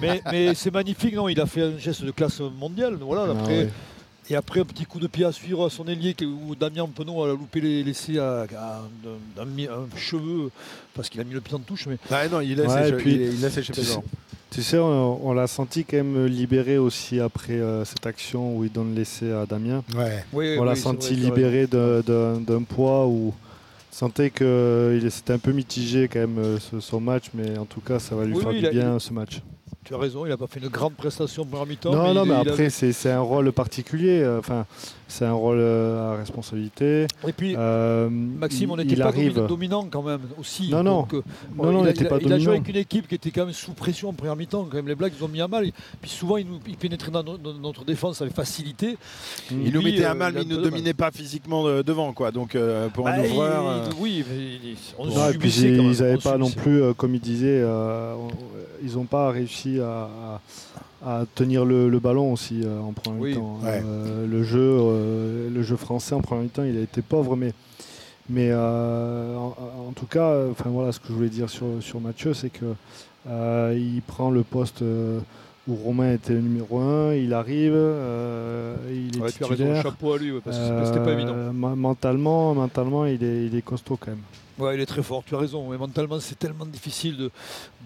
mais 0.00 0.20
mais, 0.24 0.32
mais 0.32 0.54
c'est 0.54 0.72
magnifique, 0.72 1.14
non 1.14 1.28
Il 1.28 1.40
a 1.40 1.46
fait 1.46 1.62
un 1.62 1.78
geste 1.78 2.04
de 2.04 2.10
classe 2.10 2.40
mondiale. 2.40 2.96
Voilà, 3.00 3.26
Ah 3.28 3.38
après, 3.40 3.58
ouais. 3.58 3.68
Et 4.30 4.36
après, 4.36 4.60
un 4.60 4.64
petit 4.64 4.84
coup 4.84 5.00
de 5.00 5.08
pied 5.08 5.24
à 5.24 5.32
suivre 5.32 5.66
à 5.66 5.70
son 5.70 5.88
ailier 5.88 6.14
où 6.22 6.54
Damien 6.54 6.86
Penaud 6.86 7.24
a 7.24 7.28
loupé 7.30 7.60
les 7.60 7.82
laissés 7.82 8.16
à, 8.18 8.46
un 9.04 9.96
cheveu 9.96 10.50
parce 10.94 11.08
qu'il 11.08 11.20
a 11.20 11.24
mis 11.24 11.34
le 11.34 11.40
pied 11.40 11.54
en 11.54 11.58
touche. 11.58 11.88
Mais... 11.88 11.96
Ah 12.10 12.28
non, 12.28 12.40
il 12.40 12.54
laisse 12.56 12.68
Ouais, 12.68 12.92
puis, 12.92 13.14
il- 13.14 13.22
il 13.22 13.50
tu, 13.50 13.50
sais, 13.50 13.72
devant. 13.72 14.04
tu 14.52 14.62
sais, 14.62 14.78
on, 14.78 15.26
on 15.26 15.32
l'a 15.32 15.48
senti 15.48 15.84
quand 15.84 15.96
même 15.96 16.26
libéré 16.26 16.78
aussi 16.78 17.18
après 17.18 17.54
euh, 17.54 17.84
cette 17.84 18.06
action 18.06 18.56
où 18.56 18.64
il 18.64 18.70
donne 18.70 18.94
l'essai 18.94 19.32
à 19.32 19.46
Damien. 19.46 19.82
Ouais. 19.96 20.24
Oui, 20.32 20.54
on 20.58 20.62
oui, 20.62 20.66
l'a 20.68 20.76
senti 20.76 21.14
libéré 21.16 21.66
d'un 21.66 22.62
poids 22.68 23.08
où 23.08 23.34
sentais 23.90 24.30
que 24.30 24.98
c'était 25.10 25.32
un 25.32 25.38
peu 25.38 25.52
mitigé 25.52 26.08
quand 26.08 26.20
même 26.20 26.38
euh, 26.38 26.58
ce- 26.58 26.80
son 26.80 27.00
match, 27.00 27.26
mais 27.34 27.58
en 27.58 27.64
tout 27.64 27.80
cas, 27.80 27.98
ça 27.98 28.14
va 28.14 28.24
lui 28.24 28.34
Oui, 28.34 28.42
faire 28.42 28.52
oui, 28.52 28.60
du 28.62 28.68
bien 28.70 28.94
il- 28.94 29.00
ce 29.00 29.12
match. 29.12 29.40
Tu 29.84 29.94
as 29.94 29.98
raison, 29.98 30.26
il 30.26 30.28
n'a 30.28 30.36
pas 30.36 30.46
fait 30.46 30.60
une 30.60 30.68
grande 30.68 30.94
prestation 30.94 31.44
pour 31.44 31.66
mi-temps. 31.66 31.90
non, 31.92 32.12
non, 32.14 32.24
il- 32.24 32.28
mais 32.30 32.40
il 32.42 32.48
après, 32.48 32.70
c'est 32.70 32.92
c'est 32.92 33.10
un 33.10 33.20
rôle 33.20 33.50
particulier. 33.52 34.20
euh, 34.22 34.38
Enfin, 34.38 34.66
c'est 35.10 35.24
un 35.26 35.32
rôle 35.32 35.58
euh, 35.60 36.14
à 36.14 36.16
responsabilité. 36.16 37.06
Et 37.26 37.32
puis, 37.32 37.54
Euh, 37.58 38.08
Maxime, 38.10 38.70
on 38.70 38.76
n'était 38.76 38.96
pas 38.96 39.08
arrive. 39.08 39.34
domi- 39.34 39.48
dominant 39.48 39.86
quand 39.90 40.02
même 40.02 40.20
aussi. 40.38 40.70
Non, 40.70 40.82
non. 40.82 41.00
Donc, 41.00 41.14
euh, 41.14 41.22
Non, 41.56 41.64
non, 41.64 41.70
il, 41.72 41.76
on 41.76 41.84
a, 41.84 41.90
il 41.90 42.08
pas 42.08 42.18
il 42.20 42.32
a 42.32 42.38
joué 42.38 42.52
avec 42.56 42.68
une 42.68 42.76
équipe 42.76 43.08
qui 43.08 43.14
était 43.16 43.30
quand 43.30 43.44
même 43.44 43.54
sous 43.54 43.72
pression 43.72 44.08
en 44.08 44.12
première 44.12 44.36
mi-temps. 44.36 44.66
Quand 44.70 44.76
même, 44.76 44.88
les 44.88 44.94
Blacks 44.94 45.12
ils 45.18 45.24
ont 45.24 45.28
mis 45.28 45.40
à 45.40 45.48
mal. 45.48 45.70
Puis 46.00 46.10
souvent, 46.10 46.36
ils, 46.36 46.46
nous, 46.46 46.58
ils 46.66 46.76
pénétraient 46.76 47.10
dans, 47.10 47.22
no- 47.24 47.36
dans 47.36 47.52
notre 47.54 47.84
défense 47.84 48.22
avec 48.22 48.34
facilité. 48.34 48.96
Il 49.50 49.66
Et 49.66 49.70
nous 49.70 49.80
lui, 49.80 49.92
mettait 49.92 50.04
à 50.04 50.14
mal, 50.14 50.32
mais 50.34 50.42
il 50.42 50.52
un 50.52 50.56
ne 50.58 50.62
dominait 50.62 50.94
pas 50.94 51.10
physiquement 51.10 51.64
devant, 51.82 52.12
quoi. 52.12 52.30
Donc 52.30 52.54
euh, 52.54 52.88
pour 52.88 53.08
un 53.08 53.16
Bah, 53.18 53.26
il- 53.26 53.32
ouvreur. 53.32 53.68
euh, 53.68 53.84
il- 53.90 54.00
oui, 54.00 54.24
mais 54.30 54.74
on 54.98 55.06
Non, 55.06 55.28
et 55.30 55.36
puis 55.38 55.50
quand 55.50 55.60
même, 55.82 55.92
ils 55.92 55.98
n'avaient 56.00 56.16
pas 56.18 56.38
non 56.38 56.50
plus, 56.50 56.82
euh, 56.82 56.92
comme 56.94 57.14
il 57.14 57.20
disait, 57.20 57.60
euh, 57.62 58.14
ils 58.82 58.94
n'ont 58.94 59.04
pas 59.04 59.30
réussi 59.30 59.80
à, 59.80 59.84
à- 59.84 60.40
à 61.04 61.24
tenir 61.34 61.64
le, 61.64 61.88
le 61.88 61.98
ballon 61.98 62.32
aussi 62.32 62.62
euh, 62.64 62.78
en 62.80 62.92
Oui, 63.18 63.30
mi-temps. 63.30 63.58
ouais. 63.62 63.82
Euh, 63.84 64.26
le, 64.26 64.42
jeu, 64.42 64.58
euh, 64.60 65.48
le 65.50 65.62
jeu 65.62 65.76
français 65.76 66.14
en 66.14 66.20
première 66.20 66.44
mi-temps, 66.44 66.64
il 66.64 66.76
a 66.76 66.80
été 66.82 67.00
pauvre, 67.02 67.36
mais, 67.36 67.52
mais 68.28 68.48
euh, 68.50 69.34
en, 69.36 69.56
en 69.88 69.92
tout 69.94 70.06
cas, 70.06 70.34
enfin 70.50 70.68
voilà, 70.70 70.92
ce 70.92 71.00
que 71.00 71.08
je 71.08 71.12
voulais 71.14 71.28
dire 71.30 71.48
sur, 71.48 71.66
sur 71.80 72.00
Mathieu, 72.00 72.34
c'est 72.34 72.50
que 72.50 72.66
euh, 73.28 73.74
il 73.78 74.02
prend 74.02 74.30
le 74.30 74.42
poste 74.42 74.82
euh, 74.82 75.20
où 75.68 75.74
Romain 75.74 76.12
était 76.14 76.32
le 76.34 76.40
numéro 76.40 76.78
1, 76.78 77.14
il 77.14 77.32
arrive, 77.34 77.72
euh, 77.74 78.74
il 78.90 79.18
est 79.18 79.20
Ouais, 79.22 79.30
tu 79.32 79.44
as 79.44 79.46
raison, 79.46 79.56
titulaire. 79.64 79.82
chapeau 79.82 80.12
à 80.14 80.18
lui, 80.18 80.32
ouais, 80.32 80.40
parce 80.44 80.56
que 80.58 80.84
c'était 80.86 81.04
pas 81.04 81.12
évident. 81.12 81.34
Mentalement, 81.52 82.54
mentalement 82.54 83.06
il, 83.06 83.22
est, 83.24 83.46
il 83.46 83.54
est 83.56 83.62
costaud 83.62 83.96
quand 83.98 84.10
même. 84.10 84.20
Ouais, 84.60 84.74
il 84.74 84.80
est 84.80 84.86
très 84.86 85.02
fort, 85.02 85.22
tu 85.26 85.34
as 85.34 85.38
raison. 85.38 85.68
Mais 85.70 85.76
mentalement, 85.78 86.20
c'est 86.20 86.38
tellement 86.38 86.66
difficile 86.66 87.16
de, 87.16 87.30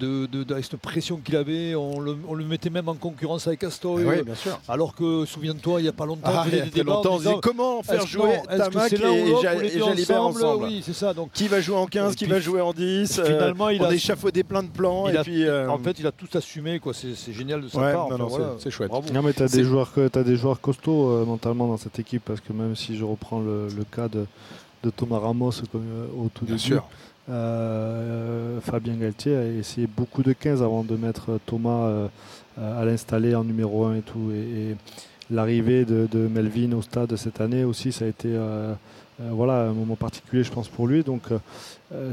de, 0.01 0.27
de- 0.27 0.43
de- 0.45 0.53
avec 0.55 0.65
cette 0.65 0.81
pression 0.81 1.17
qu'il 1.19 1.37
avait. 1.37 1.75
On 1.75 2.01
le, 2.01 2.17
on 2.29 2.35
le 2.35 2.45
mettait 2.45 2.71
même 2.71 2.89
en 2.89 2.95
concurrence 2.95 3.47
avec 3.47 3.63
Astor. 3.65 4.01
Eh 4.01 4.05
oui, 4.05 4.23
bien 4.23 4.35
sûr. 4.35 4.59
Alors 4.69 4.95
que, 4.95 5.25
souviens-toi, 5.25 5.81
il 5.81 5.85
n'y 5.85 5.89
a 5.89 5.93
pas 5.93 6.07
longtemps, 6.07 6.23
Ah, 6.35 6.45
il 6.49 6.59
y 6.59 6.61
a 6.61 6.67
des 6.67 6.83
longtemps, 6.83 7.15
on 7.15 7.19
disant, 7.19 7.31
disait 7.31 7.41
comment 7.43 7.83
faire 7.83 8.07
jouer 8.07 8.41
Tamac 8.49 8.93
et 8.93 8.97
et 8.97 8.99
deux 8.99 9.85
Jalibert 9.85 10.23
ensemble? 10.23 10.65
Oui, 10.65 10.83
c'est 10.85 10.93
ça. 10.95 11.15
Donc, 11.15 11.31
Qui 11.33 11.49
va 11.49 11.61
jouer 11.61 11.77
en 11.77 11.87
15, 11.87 12.13
Et 12.13 12.17
qui 12.17 12.25
va 12.27 12.41
jouer 12.41 12.61
en 12.61 12.73
10 12.73 13.19
euh, 13.19 13.25
finalement, 13.25 13.69
il 13.69 13.81
on 13.81 13.87
a- 13.87 13.95
échafaudé 13.95 14.43
plein 14.43 14.63
de 14.63 14.69
plans. 14.69 15.09
il 15.09 15.15
et 15.15 15.19
a- 15.19 15.23
puis, 15.23 15.45
euh, 15.45 15.69
en 15.71 15.79
fait, 15.79 15.99
il 15.99 16.07
a 16.07 16.13
tout 16.13 16.29
assumé. 16.35 16.81
quoi. 16.81 16.93
C'est 16.95 17.33
génial 17.33 17.63
de 17.63 17.69
sa 17.69 17.79
Ouais, 17.79 17.93
part. 17.93 18.09
non, 18.09 18.15
Enfin, 18.15 18.19
non, 18.19 18.29
c'est- 18.31 18.37
voilà. 18.37 18.53
c'est 18.59 18.71
chouette. 18.71 18.89
Bravo. 18.91 19.13
Non 19.13 19.23
mais 19.23 19.33
tu 19.33 19.43
as 19.43 19.49
des 19.49 19.63
joueurs 19.65 19.93
que 19.93 20.11
as 20.19 20.23
des 20.25 20.37
joueurs 20.37 20.61
costauds 20.61 21.11
euh, 21.11 21.25
mentalement 21.25 21.67
dans 21.69 21.77
cette 21.77 21.99
équipe 21.99 22.23
parce 22.25 22.41
que 22.41 22.53
même 22.53 22.75
si 22.75 22.97
je 22.97 23.05
reprends 23.05 23.41
le, 23.41 23.69
le 23.69 23.85
cas 23.85 24.09
de, 24.09 24.27
de 24.85 24.91
Thomas 24.91 25.19
Ramos 25.19 25.53
comme, 25.73 25.83
euh, 25.89 26.07
au 26.25 26.29
tout 26.29 26.45
Bien 26.45 26.57
début, 26.57 26.59
sûr. 26.59 26.85
euh, 27.31 28.61
Fabien 28.61 28.95
Galtier 28.97 29.37
a 29.37 29.45
essayé 29.47 29.87
beaucoup 29.87 30.23
de 30.23 30.33
15 30.33 30.63
avant 30.63 30.85
de 30.85 30.97
mettre 30.97 31.39
Thomas 31.47 31.87
euh, 31.87 32.09
euh, 32.59 32.81
à 32.83 32.85
l'installer 32.85 33.35
en 33.35 33.45
numéro 33.45 33.85
1 33.87 33.97
et 33.97 34.03
tout. 34.03 34.31
Et, 34.33 34.71
et 34.73 34.77
l'arrivée 35.31 35.85
de, 35.85 36.07
de 36.11 36.29
Melvin 36.29 36.73
au 36.73 36.83
stade 36.83 37.17
cette 37.17 37.41
année 37.41 37.65
aussi 37.65 37.93
ça 37.93 38.05
a 38.05 38.09
été 38.09 38.29
euh, 38.29 38.75
euh, 39.23 39.31
voilà 39.33 39.63
un 39.69 39.73
moment 39.73 39.97
particulier 39.97 40.45
je 40.45 40.53
pense 40.53 40.69
pour 40.69 40.87
lui. 40.87 41.03
Donc 41.03 41.23
euh, 41.33 41.39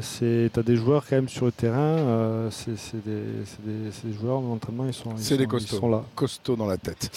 c'est 0.02 0.50
as 0.58 0.64
des 0.64 0.76
joueurs 0.76 1.04
quand 1.10 1.16
même 1.16 1.30
sur 1.30 1.46
le 1.46 1.52
terrain 1.52 1.78
euh, 1.80 2.50
c'est 2.52 2.72
des, 3.06 4.14
joueurs 4.20 4.42
mentalement 4.42 4.86
ils 4.86 4.94
sont, 4.94 5.12
ils 5.12 5.18
des 5.18 5.24
sont- 5.24 5.36
ils 5.40 5.48
costauds. 5.48 5.78
sont 5.80 5.90
là 5.90 6.04
Costauds 6.16 6.56
dans 6.56 6.68
la 6.68 6.78
tête. 6.78 7.10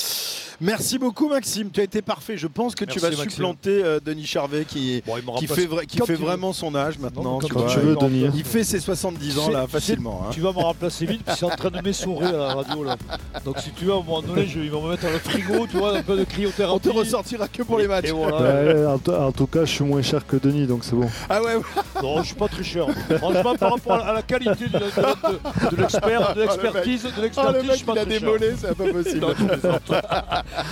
Merci 0.61 0.99
beaucoup 0.99 1.29
Maxime, 1.29 1.71
tu 1.71 1.81
as 1.81 1.83
été 1.85 2.01
parfait. 2.01 2.37
Je 2.37 2.47
pense 2.47 2.77
que 2.77 2.85
tu 2.85 3.01
vas 3.01 3.11
Maxime. 3.11 3.29
supplanter 3.29 3.83
euh, 3.85 3.99
Denis 4.05 4.25
Charvet 4.25 4.65
qui, 4.65 5.03
Bon, 5.05 5.17
fait, 5.41 5.69
qui 5.87 5.99
vraiment 6.13 6.53
son 6.53 6.75
âge 6.77 6.97
maintenant. 6.99 7.25
Non, 7.25 7.39
tu 7.41 7.53
quand 7.53 7.61
vois. 7.63 7.69
tu 7.71 7.81
veux, 7.81 7.97
Denis. 7.97 8.29
Il 8.35 8.45
fait 8.45 8.63
ses 8.63 8.79
70 8.79 9.39
ans 9.41 9.51
là 9.51 9.67
facilement. 9.67 10.23
hein. 10.25 10.31
Tu 10.31 10.41
vas 10.41 10.53
me 10.53 10.59
remplacer 10.59 11.07
vite, 11.07 11.23
puis 11.27 11.35
c'est 11.37 11.45
en 11.45 11.51
train 11.51 11.71
de 11.71 11.81
m'essorer 11.83 12.27
à 12.27 12.33
la 12.33 12.55
radio. 12.55 12.85
Là. 12.85 12.97
Donc 13.45 13.59
si 13.59 13.71
tu 13.71 13.85
veux, 13.87 13.93
à 13.93 13.97
un 13.97 13.99
moment 14.03 14.23
donné, 14.23 14.47
je, 14.47 14.61
ils 14.61 14.71
vont 14.71 14.83
me 14.83 14.91
mettre 14.91 15.03
dans 15.03 15.11
le 15.11 15.19
frigo, 15.19 15.67
tu 15.69 15.77
vois, 15.77 15.99
un 15.99 16.03
peu 16.03 16.17
de 16.17 16.25
cryothérapie. 16.25 16.75
On 16.89 16.93
te 16.93 16.97
ressortira 16.97 17.49
que 17.49 17.63
pour 17.65 17.79
les 17.79 17.89
matchs. 17.89 18.09
Et 18.09 18.13
voilà. 18.13 18.37
Ouais, 18.65 18.87
en, 18.87 18.99
tout- 18.99 19.11
en 19.13 19.33
tout 19.33 19.47
cas, 19.49 19.65
je 19.65 19.73
suis 19.73 19.85
moins 19.85 20.03
cher 20.03 20.25
que 20.25 20.37
Denis, 20.37 20.69
donc 20.69 20.85
c'est 20.85 20.95
bon. 20.95 21.09
Ah 21.29 21.43
ouais, 21.43 21.57
Non, 22.01 22.23
je 22.23 22.27
suis 22.27 22.35
pas 22.37 22.49
très 22.55 22.63
cher. 22.65 22.87
Franchement, 23.19 23.55
par 23.57 23.73
rapport 23.73 23.93
à 24.07 24.13
la 24.13 24.23
qualité 24.23 24.67
de, 24.67 24.79
de- 24.79 24.85
de- 24.85 25.77
de 25.77 25.81
l'expert, 25.83 26.35
de 26.35 26.41
l'expertise, 26.43 27.03
de 27.05 27.09
Oh, 27.09 27.13
le 27.17 27.23
l'expertise, 27.23 27.63
je 27.63 27.67
mec, 27.69 27.77
suis 27.77 27.85
pas 27.85 27.93
il 27.95 27.99
a 27.99 28.05
des 28.05 28.21
mollets, 28.21 28.55
c'est 28.59 28.75
pas 28.75 28.85
possible. 28.93 29.21
Non, 29.21 29.35
je. 29.39 29.95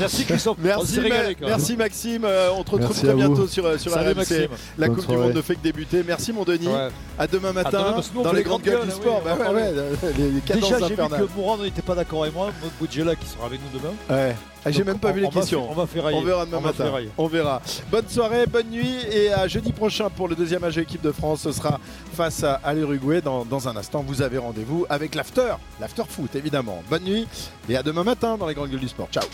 Merci 0.01 0.25
Christophe. 0.25 0.57
On 0.61 0.65
Merci, 0.65 0.95
s'est 0.95 1.01
régalé, 1.01 1.35
quand 1.35 1.47
merci 1.47 1.77
Maxime, 1.77 2.25
Euh, 2.25 2.51
on 2.57 2.63
te 2.63 2.71
retrouve 2.71 2.81
Merci 2.89 3.01
très 3.03 3.11
à 3.11 3.15
bientôt 3.15 3.47
sur, 3.47 3.67
euh, 3.67 3.79
sur 3.79 3.93
Salut, 3.93 4.09
RMC. 4.11 4.17
Maxime. 4.17 4.47
La 4.79 4.87
Bonne 4.87 4.97
Coupe 4.97 5.05
du. 5.07 5.17
Monde 5.23 5.35
ne 5.35 5.43
fait 5.43 5.55
que 5.57 5.63
débuter. 5.63 6.03
Merci 6.07 6.33
mon 6.33 6.45
Denis. 6.45 6.67
Ouais. 6.69 6.89
À 7.19 7.27
demain 7.27 7.53
matin 7.53 7.71
demain, 7.71 7.97
nous, 8.15 8.21
on 8.21 8.23
dans 8.23 8.33
les 8.33 8.43
grandes 8.43 8.63
gueules 8.63 8.85
du 8.85 8.91
sport. 8.91 9.23
oui, 9.25 9.31
Bah 9.31 9.37
on 9.39 9.43
va 9.45 9.51
ouais, 9.53 9.73
ouais, 9.73 10.13
les, 10.19 10.55
Déjà, 10.61 10.79
j'ai 10.79 10.95
vu 10.95 10.97
que 10.97 11.37
Mourad 11.37 11.61
n'était 11.61 11.83
pas 11.83 11.95
d'accord 11.95 12.23
avec 12.23 12.35
moi, 12.35 12.51
Boudjela 12.81 13.15
qui 13.17 13.27
sera 13.27 13.47
avec 13.47 13.61
nous 13.61 13.79
demain. 13.79 14.33
Ah, 14.65 14.71
J'ai 14.71 14.85
même 14.85 14.99
pas 14.99 15.09
on- 15.09 15.13
vu 15.13 15.21
les 15.21 15.27
on 15.27 15.31
va 15.31 15.41
questions. 15.41 15.63
faire- 15.63 15.71
on 15.71 15.75
va 15.75 15.87
ferrailler. 15.87 16.19
On 16.19 16.23
verra 16.23 16.47
demain 16.47 16.59
On 16.59 16.61
matin. 16.61 16.93
On 17.19 17.27
verra. 17.27 17.61
Bonne 17.91 18.09
soirée, 18.09 18.47
bonne 18.47 18.69
nuit 18.71 18.99
et 19.11 19.33
à 19.33 19.49
jeudi 19.49 19.73
prochain 19.73 20.09
pour 20.11 20.29
le 20.29 20.37
deuxième 20.37 20.61
match 20.61 20.75
de 20.75 20.81
l'équipe 20.81 21.03
de 21.03 21.11
France. 21.13 21.41
Ce 21.43 21.53
sera 21.53 21.81
face 22.15 22.45
à, 22.45 22.55
à 22.63 22.73
l'Uruguay. 22.75 23.21
Dans, 23.21 23.45
dans 23.45 23.69
un 23.69 23.77
instant, 23.77 24.05
vous 24.07 24.23
avez 24.23 24.39
rendez-vous 24.39 24.87
avec 24.89 25.15
l'after, 25.15 25.55
l'after 25.81 26.05
foot 26.09 26.35
évidemment. 26.37 26.83
Bonne 26.89 27.05
nuit 27.05 27.27
et 27.69 27.77
à 27.77 27.83
demain 27.83 28.05
matin 28.05 28.37
dans 28.39 28.47
les 28.47 28.55
grandes 28.55 28.71
gueules 28.71 28.81
du 28.81 28.89
sport. 28.89 29.09
Ciao. 29.11 29.25